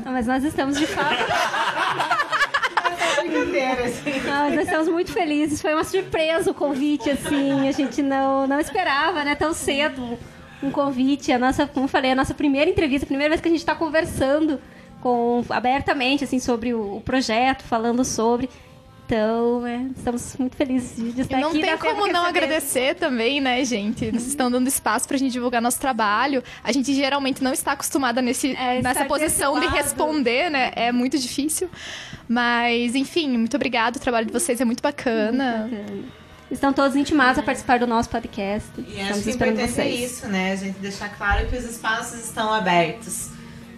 Não, 0.06 0.12
mas 0.14 0.28
nós 0.28 0.44
estamos 0.46 0.78
de 0.78 0.86
fato. 0.88 1.24
Brincadeira, 3.20 3.84
assim. 3.86 4.22
Mas 4.28 4.56
nós 4.56 4.66
estamos 4.66 4.88
muito 4.90 5.12
felizes. 5.12 5.62
Foi 5.62 5.74
uma 5.74 5.84
surpresa 5.84 6.52
o 6.52 6.54
convite, 6.54 7.10
assim. 7.10 7.68
A 7.68 7.72
gente 7.72 8.02
não, 8.02 8.48
não 8.48 8.60
esperava, 8.60 9.24
né? 9.24 9.36
Tão 9.36 9.54
cedo 9.54 10.18
um 10.64 10.72
convite. 10.72 11.32
A 11.32 11.38
nossa, 11.38 11.68
como 11.68 11.86
eu 11.86 11.90
falei, 11.90 12.12
a 12.12 12.16
nossa 12.16 12.34
primeira 12.34 12.70
entrevista, 12.70 13.06
a 13.06 13.08
primeira 13.08 13.30
vez 13.30 13.42
que 13.42 13.48
a 13.48 13.52
gente 13.52 13.60
está 13.60 13.76
conversando 13.76 14.60
com, 15.02 15.44
abertamente, 15.50 16.24
assim, 16.24 16.40
sobre 16.40 16.74
o, 16.74 16.98
o 16.98 17.02
projeto, 17.02 17.64
falando 17.64 18.04
sobre. 18.06 18.50
Então, 19.06 19.68
é, 19.68 19.86
estamos 19.96 20.36
muito 20.38 20.56
felizes 20.56 20.96
de, 20.96 21.22
estar 21.22 21.38
E 21.38 21.42
não 21.42 21.50
aqui. 21.50 21.60
tem 21.60 21.70
Dá 21.70 21.78
tempo 21.78 21.94
como 21.94 22.08
não 22.08 22.26
agradecer 22.26 22.96
também, 22.96 23.42
né, 23.42 23.64
gente? 23.66 24.06
Vocês 24.10 24.28
estão 24.28 24.50
dando 24.50 24.68
espaço 24.68 25.08
pra 25.08 25.18
gente 25.18 25.34
divulgar 25.34 25.62
nosso 25.62 25.80
trabalho. 25.80 26.42
A 26.64 26.72
gente 26.72 26.94
geralmente 26.96 27.44
não 27.44 27.52
está 27.52 27.74
acostumada 27.74 28.22
nesse, 28.22 28.56
É, 28.56 28.82
nessa 28.82 29.04
posição 29.06 29.60
de 29.60 29.68
responder, 29.68 30.50
né? 30.50 30.72
É 30.76 30.92
muito 30.92 31.20
difícil. 31.20 31.70
Mas, 32.28 32.96
enfim, 32.96 33.38
muito 33.38 33.56
obrigada. 33.56 33.98
O 33.98 34.02
trabalho 34.02 34.26
de 34.26 34.32
vocês 34.32 34.60
é 34.62 34.66
muito 34.66 34.82
bacana. 34.82 35.70
Estão 36.54 36.72
todos 36.72 36.96
intimados 36.96 37.40
a 37.40 37.44
participar 37.44 37.80
do 37.80 37.88
nosso 37.88 38.10
podcast. 38.10 38.70
E 38.78 38.82
acho 38.82 38.92
Estamos 38.92 39.24
que 39.24 39.28
o 39.28 39.32
esperando 39.32 39.60
é 39.60 39.68
vocês. 39.68 40.12
isso, 40.12 40.28
né? 40.28 40.52
A 40.52 40.56
gente 40.56 40.78
deixar 40.80 41.10
claro 41.18 41.48
que 41.48 41.58
os 41.58 41.64
espaços 41.66 42.24
estão 42.24 42.54
abertos 42.54 43.30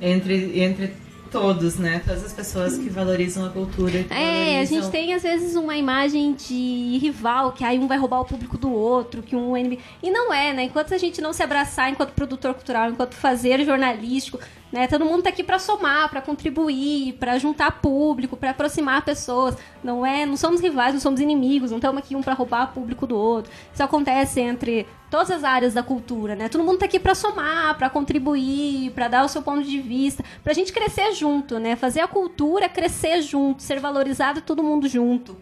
entre, 0.01 0.59
entre 0.61 0.93
todos, 1.31 1.77
né? 1.77 2.01
Todas 2.05 2.23
as 2.25 2.33
pessoas 2.33 2.77
que 2.77 2.89
valorizam 2.89 3.45
a 3.45 3.49
cultura. 3.49 4.03
Que 4.03 4.13
É, 4.13 4.17
a 4.17 4.51
valorizam- 4.51 4.81
gente 4.81 4.91
tem 4.91 5.13
às 5.13 5.23
vezes 5.23 5.55
uma 5.55 5.75
imagem 5.77 6.33
de 6.33 6.97
rival, 7.01 7.53
que 7.53 7.63
aí 7.63 7.79
um 7.79 7.87
vai 7.87 7.97
roubar 7.97 8.19
o 8.21 8.25
público 8.25 8.57
do 8.57 8.71
outro, 8.71 9.21
que 9.23 9.35
um 9.35 9.55
é 9.55 9.61
inimigo. 9.61 9.81
E 10.03 10.11
não 10.11 10.33
é, 10.33 10.53
né? 10.53 10.63
Enquanto 10.63 10.93
a 10.93 10.97
gente 10.97 11.21
não 11.21 11.31
se 11.33 11.41
abraçar 11.43 11.89
enquanto 11.89 12.11
produtor 12.11 12.53
cultural, 12.53 12.89
enquanto 12.89 13.15
fazer 13.15 13.63
jornalístico, 13.65 14.37
né? 14.75 14.87
Todo 14.87 15.05
mundo 15.05 15.23
tá 15.23 15.29
aqui 15.29 15.41
para 15.41 15.57
somar, 15.57 16.09
para 16.09 16.21
contribuir, 16.21 17.13
para 17.13 17.39
juntar 17.39 17.79
público, 17.79 18.35
para 18.35 18.49
aproximar 18.49 19.05
pessoas. 19.05 19.55
Não 19.81 20.05
é, 20.05 20.25
não 20.25 20.35
somos 20.35 20.59
rivais, 20.59 20.93
não 20.93 20.99
somos 20.99 21.21
inimigos, 21.21 21.71
não 21.71 21.77
estamos 21.77 21.97
aqui 21.99 22.13
um 22.13 22.21
para 22.21 22.33
roubar 22.33 22.73
público 22.73 23.07
do 23.07 23.15
outro. 23.15 23.49
Isso 23.73 23.81
acontece 23.81 24.41
entre 24.41 24.85
todas 25.09 25.31
as 25.31 25.45
áreas 25.45 25.73
da 25.73 25.81
cultura, 25.81 26.35
né? 26.35 26.49
Todo 26.49 26.61
mundo 26.61 26.79
tá 26.79 26.87
aqui 26.87 26.99
para 26.99 27.15
somar, 27.15 27.77
para 27.77 27.89
contribuir, 27.89 28.91
para 28.91 29.07
dar 29.07 29.23
o 29.23 29.29
seu 29.29 29.41
ponto 29.41 29.63
de 29.63 29.79
vista, 29.79 30.25
pra 30.43 30.51
gente 30.51 30.73
crescer 30.73 31.13
junto, 31.13 31.57
né? 31.57 31.77
Fazer 31.77 32.01
a 32.01 32.07
cultura 32.07 32.67
crescer 32.67 33.21
junto, 33.21 33.63
ser 33.63 33.79
valorizado 33.79 34.41
todo 34.41 34.61
mundo 34.61 34.89
junto. 34.89 35.37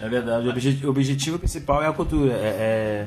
É 0.00 0.08
verdade, 0.08 0.48
o, 0.48 0.86
o 0.86 0.90
objetivo 0.90 1.38
principal 1.38 1.82
é 1.82 1.88
a 1.88 1.92
cultura, 1.92 2.32
é, 2.32 3.06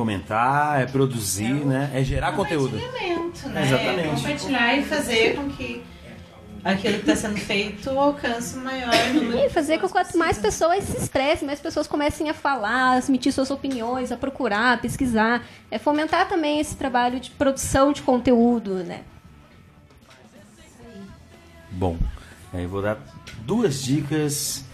fomentar, 0.00 0.80
é 0.80 0.86
produzir, 0.86 1.52
né? 1.66 1.90
É 1.92 2.02
gerar 2.02 2.32
conteúdo. 2.32 2.78
Compartilhamento, 2.78 3.48
né? 3.50 3.66
Exatamente. 3.66 4.22
Compartilhar 4.22 4.78
e 4.78 4.82
fazer 4.82 5.36
com 5.36 5.50
que 5.50 5.82
aquilo 6.64 6.94
que 6.94 7.10
está 7.10 7.16
sendo 7.16 7.36
feito 7.38 7.90
alcance 7.90 8.56
o 8.56 8.60
maior 8.62 8.90
número 9.14 9.38
E 9.38 9.50
fazer 9.50 9.78
com 9.78 9.86
que 9.86 9.92
quanto 9.92 10.16
mais 10.16 10.38
pessoas 10.38 10.84
se 10.84 10.96
expressem, 10.96 11.46
mais 11.46 11.60
pessoas 11.60 11.86
comecem 11.86 12.30
a 12.30 12.34
falar, 12.34 12.96
a 12.96 13.06
emitir 13.06 13.30
suas 13.30 13.50
opiniões, 13.50 14.10
a 14.10 14.16
procurar, 14.16 14.72
a 14.72 14.78
pesquisar. 14.78 15.42
É 15.70 15.78
fomentar 15.78 16.26
também 16.28 16.60
esse 16.60 16.74
trabalho 16.76 17.20
de 17.20 17.30
produção 17.30 17.92
de 17.92 18.00
conteúdo, 18.00 18.76
né? 18.76 19.02
Bom, 21.70 21.98
aí 22.54 22.62
eu 22.62 22.70
vou 22.70 22.80
dar 22.80 22.98
duas 23.44 23.82
dicas 23.82 24.64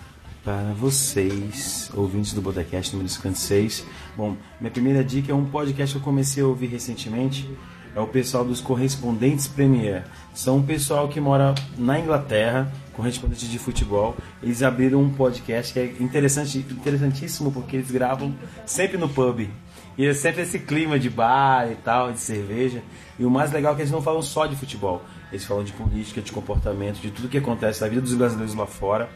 para 0.46 0.72
vocês, 0.74 1.90
ouvintes 1.92 2.32
do 2.32 2.40
Botecast 2.40 2.92
número 2.92 3.08
56. 3.08 3.84
Bom, 4.16 4.36
minha 4.60 4.70
primeira 4.70 5.02
dica 5.02 5.32
é 5.32 5.34
um 5.34 5.44
podcast 5.44 5.92
que 5.92 6.00
eu 6.00 6.04
comecei 6.04 6.40
a 6.40 6.46
ouvir 6.46 6.68
recentemente. 6.68 7.50
É 7.96 7.98
o 7.98 8.06
pessoal 8.06 8.44
dos 8.44 8.60
Correspondentes 8.60 9.48
Premier. 9.48 10.04
São 10.32 10.58
um 10.58 10.62
pessoal 10.62 11.08
que 11.08 11.20
mora 11.20 11.52
na 11.76 11.98
Inglaterra, 11.98 12.72
correspondentes 12.92 13.50
de 13.50 13.58
futebol. 13.58 14.16
Eles 14.40 14.62
abriram 14.62 15.02
um 15.02 15.10
podcast 15.10 15.72
que 15.72 15.80
é 15.80 15.96
interessante, 15.98 16.58
interessantíssimo 16.58 17.50
porque 17.50 17.74
eles 17.74 17.90
gravam 17.90 18.32
sempre 18.64 18.96
no 18.96 19.08
pub. 19.08 19.50
E 19.98 20.06
é 20.06 20.14
sempre 20.14 20.42
esse 20.42 20.60
clima 20.60 20.96
de 20.96 21.10
bar 21.10 21.72
e 21.72 21.74
tal, 21.74 22.12
de 22.12 22.20
cerveja. 22.20 22.84
E 23.18 23.24
o 23.24 23.30
mais 23.30 23.50
legal 23.50 23.72
é 23.72 23.74
que 23.74 23.82
eles 23.82 23.90
não 23.90 24.00
falam 24.00 24.22
só 24.22 24.46
de 24.46 24.54
futebol. 24.54 25.02
Eles 25.32 25.44
falam 25.44 25.64
de 25.64 25.72
política, 25.72 26.22
de 26.22 26.30
comportamento, 26.30 27.00
de 27.00 27.10
tudo 27.10 27.28
que 27.28 27.38
acontece 27.38 27.80
na 27.80 27.88
vida 27.88 28.00
dos 28.00 28.14
brasileiros 28.14 28.54
lá 28.54 28.66
fora. 28.66 29.08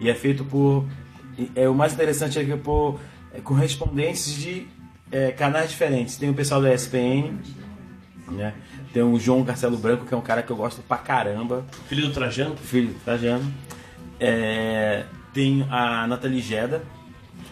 E 0.00 0.10
é 0.10 0.14
feito 0.14 0.44
por. 0.44 0.84
É, 1.54 1.68
o 1.68 1.74
mais 1.74 1.92
interessante 1.92 2.38
é 2.38 2.44
que 2.44 2.52
é 2.52 2.56
por 2.56 2.98
é, 3.32 3.40
correspondentes 3.40 4.34
de 4.34 4.66
é, 5.10 5.30
canais 5.32 5.70
diferentes. 5.70 6.16
Tem 6.16 6.30
o 6.30 6.34
pessoal 6.34 6.60
da 6.60 6.72
ESPN, 6.72 7.34
né? 8.30 8.54
Tem 8.92 9.02
o 9.02 9.18
João 9.18 9.44
Castelo 9.44 9.76
Branco, 9.76 10.06
que 10.06 10.14
é 10.14 10.16
um 10.16 10.22
cara 10.22 10.42
que 10.42 10.50
eu 10.50 10.56
gosto 10.56 10.82
pra 10.82 10.96
caramba. 10.96 11.64
Filho 11.88 12.06
do 12.06 12.12
Trajano. 12.12 12.56
Filho 12.56 12.88
do 12.88 13.00
Trajano. 13.00 13.52
É, 14.18 15.04
tem 15.32 15.66
a 15.70 16.06
Nathalie 16.06 16.40
Geda, 16.40 16.82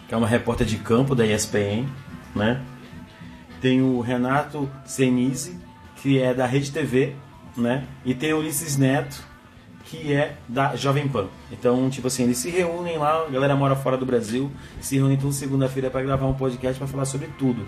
que 0.07 0.13
é 0.13 0.17
uma 0.17 0.27
repórter 0.27 0.65
de 0.65 0.77
campo 0.77 1.13
da 1.13 1.25
ESPN, 1.25 1.85
né? 2.35 2.61
Tem 3.61 3.81
o 3.81 3.99
Renato 4.01 4.69
Senise, 4.85 5.59
que 5.97 6.19
é 6.19 6.33
da 6.33 6.45
Rede 6.45 6.71
TV, 6.71 7.15
né? 7.55 7.85
E 8.03 8.13
tem 8.13 8.33
o 8.33 8.39
Ulisses 8.39 8.77
Neto, 8.77 9.23
que 9.85 10.13
é 10.13 10.35
da 10.47 10.75
Jovem 10.75 11.07
Pan. 11.07 11.27
Então, 11.51 11.89
tipo 11.89 12.07
assim, 12.07 12.23
eles 12.23 12.37
se 12.37 12.49
reúnem 12.49 12.97
lá, 12.97 13.25
a 13.27 13.29
galera 13.29 13.55
mora 13.55 13.75
fora 13.75 13.95
do 13.97 14.05
Brasil, 14.05 14.51
se 14.81 14.95
reúnem 14.97 15.15
toda 15.17 15.31
segunda-feira 15.31 15.89
para 15.89 16.01
gravar 16.01 16.25
um 16.25 16.33
podcast 16.33 16.77
para 16.79 16.87
falar 16.87 17.05
sobre 17.05 17.27
tudo. 17.37 17.65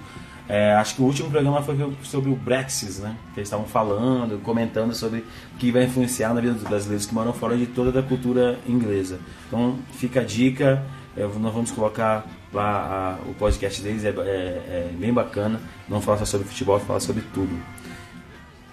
É, 0.49 0.73
acho 0.76 0.95
que 0.95 1.02
o 1.02 1.06
último 1.06 1.30
programa 1.30 1.61
foi 1.61 1.77
sobre 2.03 2.30
o 2.31 2.35
Brexit, 2.35 3.02
né? 3.02 3.15
Que 3.34 3.41
eles 3.41 3.48
estavam 3.48 3.65
falando, 3.68 4.41
comentando 4.41 4.95
sobre 4.95 5.19
o 5.19 5.57
que 5.60 5.72
vai 5.72 5.84
influenciar 5.84 6.34
na 6.34 6.39
vida 6.41 6.53
dos 6.53 6.64
brasileiros 6.64 7.06
que 7.06 7.14
moram 7.14 7.34
fora 7.34 7.56
de 7.57 7.68
toda 7.68 7.99
a 7.99 8.03
cultura 8.03 8.57
inglesa. 8.68 9.19
Então, 9.48 9.77
fica 9.91 10.22
a 10.22 10.23
dica, 10.23 10.84
é, 11.15 11.22
nós 11.23 11.53
vamos 11.53 11.69
colocar 11.72 12.26
lá 12.53 13.18
a- 13.26 13.30
o 13.30 13.34
podcast 13.34 13.81
deles, 13.81 14.06
é, 14.06 14.10
é- 14.10 14.11
é 14.11 14.89
bem 14.98 15.14
bacana. 15.14 15.60
Não 15.88 15.99
fala 16.02 16.18
só 16.19 16.26
sobre 16.26 16.48
futebol, 16.48 16.80
fala 16.80 16.99
sobre 17.02 17.23
tudo. 17.34 17.53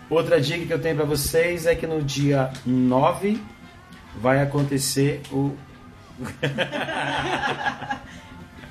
Outra 0.09 0.41
dica 0.41 0.67
que 0.67 0.73
eu 0.73 0.81
tenho 0.81 0.97
pra 0.97 1.05
vocês 1.05 1.67
é 1.67 1.75
que 1.75 1.87
no 1.87 2.03
dia 2.03 2.51
9 2.67 3.41
vai 4.21 4.43
acontecer 4.43 5.23
o. 5.33 5.57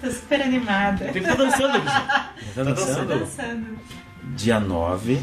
Tô 0.02 0.12
super 0.12 0.42
animada. 0.42 1.06
Tem 1.06 1.14
que 1.14 1.20
estar 1.20 1.36
dançando, 1.36 1.80
bicho. 1.80 2.02
Tá 2.56 2.64
dançando? 2.64 3.20
dançando. 3.20 3.80
Dia 4.36 4.60
9 4.60 5.22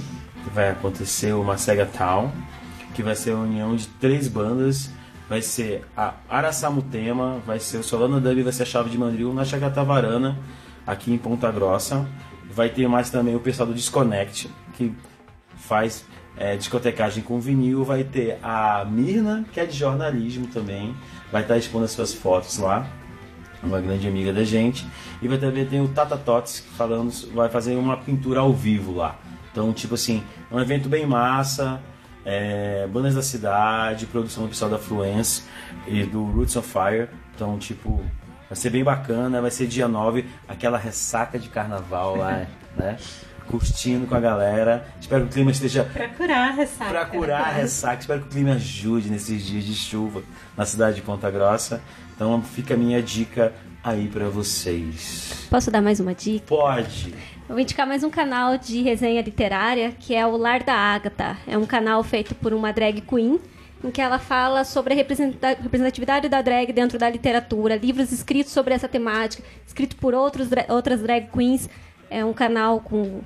vai 0.53 0.71
acontecer 0.71 1.33
uma 1.33 1.57
Sega 1.57 1.87
Town, 1.87 2.33
que 2.95 3.03
vai 3.03 3.15
ser 3.15 3.33
a 3.33 3.37
união 3.37 3.77
de 3.77 3.87
três 3.87 4.27
bandas. 4.27 4.91
Vai 5.29 5.43
ser 5.43 5.85
a 5.97 6.15
Araçamutema, 6.29 7.41
vai 7.47 7.61
ser 7.61 7.77
o 7.79 7.85
Solano 7.85 8.21
Dub, 8.21 8.43
vai 8.43 8.53
ser 8.53 8.65
a 8.65 8.67
Chave 8.67 8.91
de 8.91 8.99
Mandril 8.99 9.33
na 9.33 9.45
Chagatavarana, 9.45 10.37
aqui 10.85 11.13
em 11.13 11.19
Ponta 11.19 11.53
Grossa. 11.53 12.05
Vai 12.53 12.69
ter 12.69 12.89
mais 12.89 13.11
também 13.11 13.37
o 13.37 13.41
pessoal 13.41 13.69
do 13.69 13.75
Disconnect, 13.75 14.51
que 14.75 14.93
faz 15.61 16.05
é, 16.37 16.57
discotecagem 16.57 17.23
com 17.23 17.39
vinil. 17.41 17.85
Vai 17.85 18.05
ter 18.05 18.39
a 18.43 18.85
Mirna, 18.85 19.45
que 19.53 19.61
é 19.61 19.67
de 19.67 19.77
jornalismo 19.77 20.47
também, 20.49 20.95
vai 21.31 21.43
estar 21.43 21.57
expondo 21.57 21.85
as 21.85 21.93
suas 21.93 22.13
fotos 22.13 22.59
lá 22.59 22.91
uma 23.63 23.81
grande 23.81 24.07
amiga 24.09 24.33
da 24.33 24.45
gente. 24.45 24.87
E 25.21 25.29
vai 25.29 25.39
também 25.39 25.67
ter 25.67 25.81
o 25.81 25.89
Tata 25.89 26.17
Tots 26.17 26.61
falando, 26.77 27.13
vai 27.35 27.49
fazer 27.49 27.77
uma 27.77 27.97
pintura 27.97 28.41
ao 28.41 28.53
vivo 28.53 28.95
lá. 28.95 29.19
Então, 29.53 29.73
tipo 29.73 29.95
assim, 29.95 30.23
é 30.51 30.55
um 30.55 30.61
evento 30.61 30.89
bem 30.89 31.07
massa, 31.07 31.81
é, 32.25 32.87
bandas 32.87 33.15
da 33.15 33.23
cidade, 33.23 34.07
produção 34.07 34.45
do 34.45 34.49
pessoal 34.49 34.71
da 34.71 34.79
Fluence 34.79 35.43
e 35.87 36.05
do 36.05 36.25
Roots 36.25 36.57
of 36.57 36.69
Fire. 36.69 37.09
Então, 37.35 37.59
tipo, 37.59 38.03
vai 38.49 38.57
ser 38.57 38.71
bem 38.71 38.85
bacana, 38.85 39.41
vai 39.41 39.51
ser 39.51 39.67
dia 39.67 39.89
9, 39.89 40.25
aquela 40.47 40.79
ressaca 40.79 41.39
de 41.39 41.49
carnaval 41.49 42.17
lá, 42.17 42.47
né? 42.77 42.97
Curtindo 43.51 44.07
com 44.07 44.15
a 44.15 44.21
galera. 44.21 44.87
Espero 45.01 45.25
que 45.25 45.31
o 45.31 45.33
clima 45.33 45.51
esteja 45.51 45.83
Pra 45.85 46.09
curar 46.09 46.51
a 46.51 46.53
ressaca. 46.53 46.91
Pra 46.91 47.05
curar 47.07 47.43
a 47.43 47.51
ressaca, 47.53 48.01
espero 48.01 48.21
que 48.21 48.27
o 48.29 48.31
clima 48.31 48.53
ajude 48.53 49.11
nesses 49.11 49.45
dias 49.45 49.65
de 49.65 49.75
chuva 49.75 50.23
na 50.57 50.65
cidade 50.65 50.97
de 50.97 51.03
Ponta 51.03 51.29
Grossa. 51.31 51.83
Então 52.15 52.41
fica 52.43 52.75
a 52.75 52.77
minha 52.77 53.03
dica 53.03 53.53
aí 53.83 54.07
pra 54.09 54.29
vocês. 54.29 55.47
Posso 55.51 55.71
dar 55.71 55.83
mais 55.83 55.99
uma 55.99 56.15
dica? 56.15 56.45
Pode! 56.47 57.13
Eu 57.49 57.55
vou 57.55 57.59
indicar 57.61 57.85
mais 57.87 58.05
um 58.05 58.11
canal 58.11 58.57
de 58.57 58.81
resenha 58.83 59.21
literária, 59.21 59.91
que 59.99 60.15
é 60.15 60.25
o 60.25 60.37
Lar 60.37 60.63
da 60.63 60.75
Ágata. 60.75 61.37
É 61.49 61.59
um 61.59 61.67
canal 61.67 62.05
feito 62.05 62.33
por 62.37 62.53
uma 62.53 62.73
drag 62.73 63.01
queen, 63.01 63.41
em 63.83 63.91
que 63.91 64.01
ela 64.01 64.21
fala 64.21 64.63
sobre 64.63 64.93
a 64.93 64.97
representa- 64.97 65.57
representatividade 65.61 66.29
da 66.29 66.41
drag 66.41 66.73
dentro 66.73 66.97
da 66.97 67.11
literatura, 67.11 67.75
livros 67.75 68.13
escritos 68.13 68.53
sobre 68.53 68.75
essa 68.75 68.87
temática, 68.87 69.43
escritos 69.67 69.97
por 69.99 70.15
outros, 70.15 70.47
outras 70.69 71.01
drag 71.01 71.27
queens. 71.33 71.69
É 72.11 72.25
um 72.25 72.33
canal 72.33 72.81
com 72.81 73.23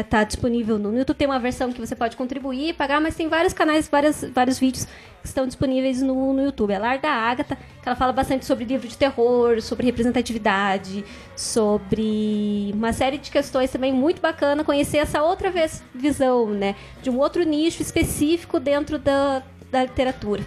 está 0.00 0.24
disponível 0.24 0.78
no 0.78 0.96
YouTube. 0.96 1.16
Tem 1.16 1.28
uma 1.28 1.38
versão 1.38 1.72
que 1.72 1.80
você 1.80 1.94
pode 1.94 2.16
contribuir 2.16 2.70
e 2.70 2.72
pagar, 2.72 3.00
mas 3.00 3.14
tem 3.14 3.28
vários 3.28 3.52
canais, 3.52 3.88
várias, 3.88 4.24
vários 4.34 4.58
vídeos 4.58 4.86
que 5.20 5.26
estão 5.26 5.46
disponíveis 5.46 6.02
no, 6.02 6.32
no 6.32 6.42
YouTube. 6.42 6.72
É 6.72 6.78
Lar 6.78 6.98
da 6.98 7.10
Ágata, 7.10 7.56
que 7.56 7.88
ela 7.88 7.96
fala 7.96 8.12
bastante 8.12 8.44
sobre 8.44 8.64
livro 8.64 8.88
de 8.88 8.96
terror, 8.96 9.60
sobre 9.60 9.86
representatividade, 9.86 11.04
sobre 11.36 12.70
uma 12.74 12.92
série 12.92 13.18
de 13.18 13.30
questões 13.30 13.70
também 13.70 13.92
muito 13.92 14.20
bacana 14.20 14.64
conhecer 14.64 14.98
essa 14.98 15.22
outra 15.22 15.50
vez, 15.50 15.82
visão, 15.94 16.48
né? 16.48 16.74
De 17.02 17.10
um 17.10 17.18
outro 17.18 17.42
nicho 17.42 17.82
específico 17.82 18.58
dentro 18.58 18.98
da, 18.98 19.42
da 19.70 19.82
literatura. 19.82 20.42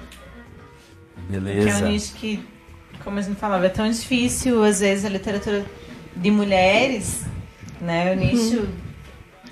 Que 1.29 1.35
é 1.35 1.39
Beleza. 1.39 1.85
um 1.85 1.89
nicho 1.89 2.13
que, 2.15 2.43
como 3.03 3.19
a 3.19 3.21
gente 3.21 3.37
falava, 3.37 3.65
é 3.65 3.69
tão 3.69 3.89
difícil, 3.89 4.63
às 4.63 4.79
vezes, 4.79 5.05
a 5.05 5.09
literatura 5.09 5.65
de 6.15 6.31
mulheres, 6.31 7.25
né? 7.81 8.13
O 8.13 8.15
nicho 8.15 8.67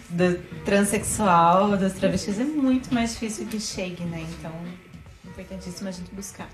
do 0.10 0.38
transexual, 0.64 1.76
das 1.78 1.94
travestis, 1.94 2.40
é 2.40 2.44
muito 2.44 2.94
mais 2.94 3.14
difícil 3.14 3.46
que 3.48 3.60
chegue, 3.60 4.04
né? 4.04 4.26
Então, 4.38 4.52
é 5.26 5.30
importantíssimo 5.30 5.90
a 5.90 5.92
gente 5.92 6.14
buscar. 6.14 6.50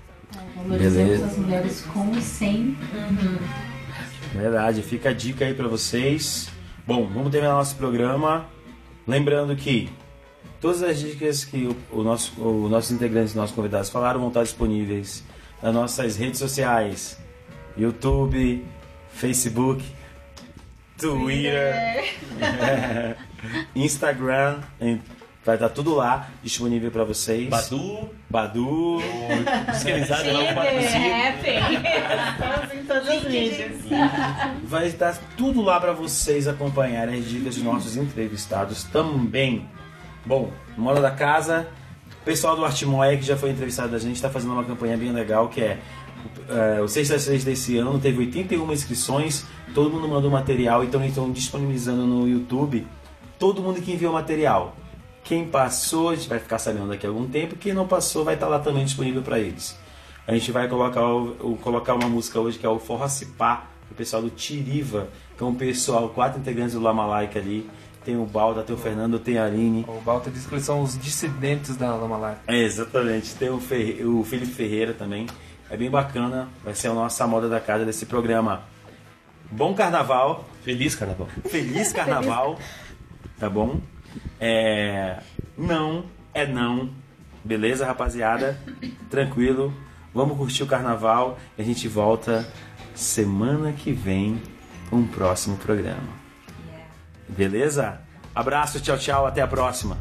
Beleza. 0.66 1.00
Valorizamos 1.00 1.22
as 1.22 1.38
mulheres 1.38 1.80
com 1.92 2.10
e 2.16 2.22
sem. 2.22 2.76
Verdade, 4.34 4.82
fica 4.82 5.10
a 5.10 5.12
dica 5.12 5.44
aí 5.44 5.54
pra 5.54 5.68
vocês. 5.68 6.48
Bom, 6.86 7.06
vamos 7.06 7.30
terminar 7.30 7.54
nosso 7.54 7.76
programa. 7.76 8.46
Lembrando 9.06 9.54
que 9.54 9.90
todas 10.60 10.82
as 10.82 10.98
dicas 10.98 11.44
que 11.44 11.66
o, 11.66 11.76
o 12.00 12.02
nosso, 12.02 12.32
os 12.40 12.70
nossos 12.70 12.90
integrantes, 12.90 13.34
nossos 13.34 13.54
convidados 13.54 13.90
falaram 13.90 14.20
vão 14.20 14.28
estar 14.28 14.42
disponíveis 14.42 15.22
nas 15.62 15.74
nossas 15.74 16.16
redes 16.16 16.38
sociais: 16.38 17.18
YouTube, 17.76 18.64
Facebook, 19.12 19.84
Twitter, 21.10 22.04
Instagram. 23.74 24.60
em- 24.80 25.00
Vai 25.44 25.56
estar 25.56 25.70
tudo 25.70 25.92
lá 25.96 26.28
disponível 26.40 26.88
pra 26.92 27.02
vocês. 27.02 27.48
Badu. 27.48 28.08
Badu. 28.30 29.00
Esqueminzada 29.74 30.32
lá 30.32 30.38
no 30.38 30.44
Estamos 30.62 30.84
em 32.74 32.84
todos 32.86 33.08
os 33.08 33.22
vídeos. 33.24 33.72
Vai 34.62 34.86
estar 34.86 35.18
tudo 35.36 35.60
lá 35.60 35.80
para 35.80 35.92
vocês 35.92 36.46
acompanharem 36.46 37.18
as 37.18 37.28
dicas 37.28 37.56
dos 37.56 37.64
nossos 37.64 37.96
entrevistados 37.96 38.84
também. 38.84 39.68
Bom, 40.24 40.52
Moda 40.76 41.00
da 41.00 41.10
Casa, 41.10 41.66
o 42.20 42.24
pessoal 42.24 42.54
do 42.54 42.64
Artimoé 42.64 43.16
que 43.16 43.24
já 43.24 43.36
foi 43.36 43.50
entrevistado 43.50 43.88
da 43.90 43.98
gente 43.98 44.14
está 44.14 44.30
fazendo 44.30 44.52
uma 44.52 44.62
campanha 44.62 44.96
bem 44.96 45.10
legal 45.10 45.48
que 45.48 45.60
é, 45.60 45.78
é, 46.52 46.80
o 46.80 46.88
Sexta 46.88 47.18
Seis 47.18 47.44
desse 47.44 47.76
ano 47.78 47.98
teve 47.98 48.18
81 48.18 48.72
inscrições, 48.72 49.44
todo 49.74 49.90
mundo 49.90 50.06
mandou 50.08 50.30
material, 50.30 50.84
então 50.84 51.00
eles 51.00 51.12
estão 51.12 51.30
disponibilizando 51.30 52.06
no 52.06 52.28
YouTube 52.28 52.86
todo 53.38 53.60
mundo 53.62 53.80
que 53.80 53.92
enviou 53.92 54.12
material. 54.12 54.76
Quem 55.24 55.46
passou, 55.46 56.10
a 56.10 56.14
gente 56.16 56.28
vai 56.28 56.38
ficar 56.38 56.58
sabendo 56.58 56.88
daqui 56.88 57.06
a 57.06 57.08
algum 57.08 57.26
tempo, 57.28 57.56
quem 57.56 57.72
não 57.72 57.86
passou 57.86 58.24
vai 58.24 58.34
estar 58.34 58.48
lá 58.48 58.58
também 58.58 58.84
disponível 58.84 59.22
para 59.22 59.38
eles. 59.38 59.76
A 60.26 60.32
gente 60.34 60.50
vai 60.52 60.68
colocar, 60.68 61.04
o- 61.06 61.58
colocar 61.62 61.94
uma 61.94 62.08
música 62.08 62.38
hoje 62.40 62.58
que 62.58 62.66
é 62.66 62.68
o 62.68 62.78
Forró 62.78 63.08
Cipá, 63.08 63.64
o 63.90 63.94
pessoal 63.94 64.22
do 64.22 64.30
Tiriva, 64.30 65.08
que 65.36 65.42
é 65.42 65.46
um 65.46 65.54
pessoal, 65.54 66.08
quatro 66.10 66.40
integrantes 66.40 66.74
do 66.74 66.80
Lamalaica 66.80 67.38
ali. 67.38 67.68
Tem 68.04 68.16
o 68.16 68.24
Balda, 68.24 68.62
tem 68.64 68.74
o 68.74 68.78
Fernando, 68.78 69.18
tem 69.20 69.38
a 69.38 69.44
Aline. 69.46 69.84
O 69.86 70.00
Balta 70.00 70.28
diz 70.28 70.44
que 70.44 70.52
eles 70.54 70.64
são 70.64 70.82
os 70.82 70.98
dissidentes 70.98 71.76
da 71.76 71.94
Lamalai. 71.94 72.36
É, 72.48 72.60
exatamente. 72.62 73.32
Tem 73.36 73.48
o, 73.48 73.60
Ferre- 73.60 74.04
o 74.04 74.24
Felipe 74.24 74.50
Ferreira 74.52 74.92
também. 74.92 75.26
É 75.72 75.76
bem 75.76 75.90
bacana. 75.90 76.50
Vai 76.62 76.74
ser 76.74 76.88
a 76.88 76.92
nossa 76.92 77.26
moda 77.26 77.48
da 77.48 77.58
casa 77.58 77.86
desse 77.86 78.04
programa. 78.04 78.62
Bom 79.50 79.72
carnaval. 79.72 80.44
Feliz 80.62 80.94
carnaval. 80.94 81.28
Feliz 81.48 81.90
carnaval. 81.96 82.58
Tá 83.40 83.48
bom? 83.48 83.80
É. 84.38 85.18
Não 85.56 86.04
é 86.34 86.46
não. 86.46 86.90
Beleza, 87.42 87.86
rapaziada? 87.86 88.60
Tranquilo. 89.08 89.72
Vamos 90.12 90.36
curtir 90.36 90.62
o 90.62 90.66
carnaval 90.66 91.38
e 91.56 91.62
a 91.62 91.64
gente 91.64 91.88
volta 91.88 92.46
semana 92.94 93.72
que 93.72 93.92
vem 93.92 94.42
com 94.90 94.96
um 94.96 95.06
próximo 95.06 95.56
programa. 95.56 96.20
Beleza? 97.26 97.98
Abraço, 98.34 98.78
tchau, 98.78 98.98
tchau. 98.98 99.26
Até 99.26 99.40
a 99.40 99.46
próxima. 99.46 99.96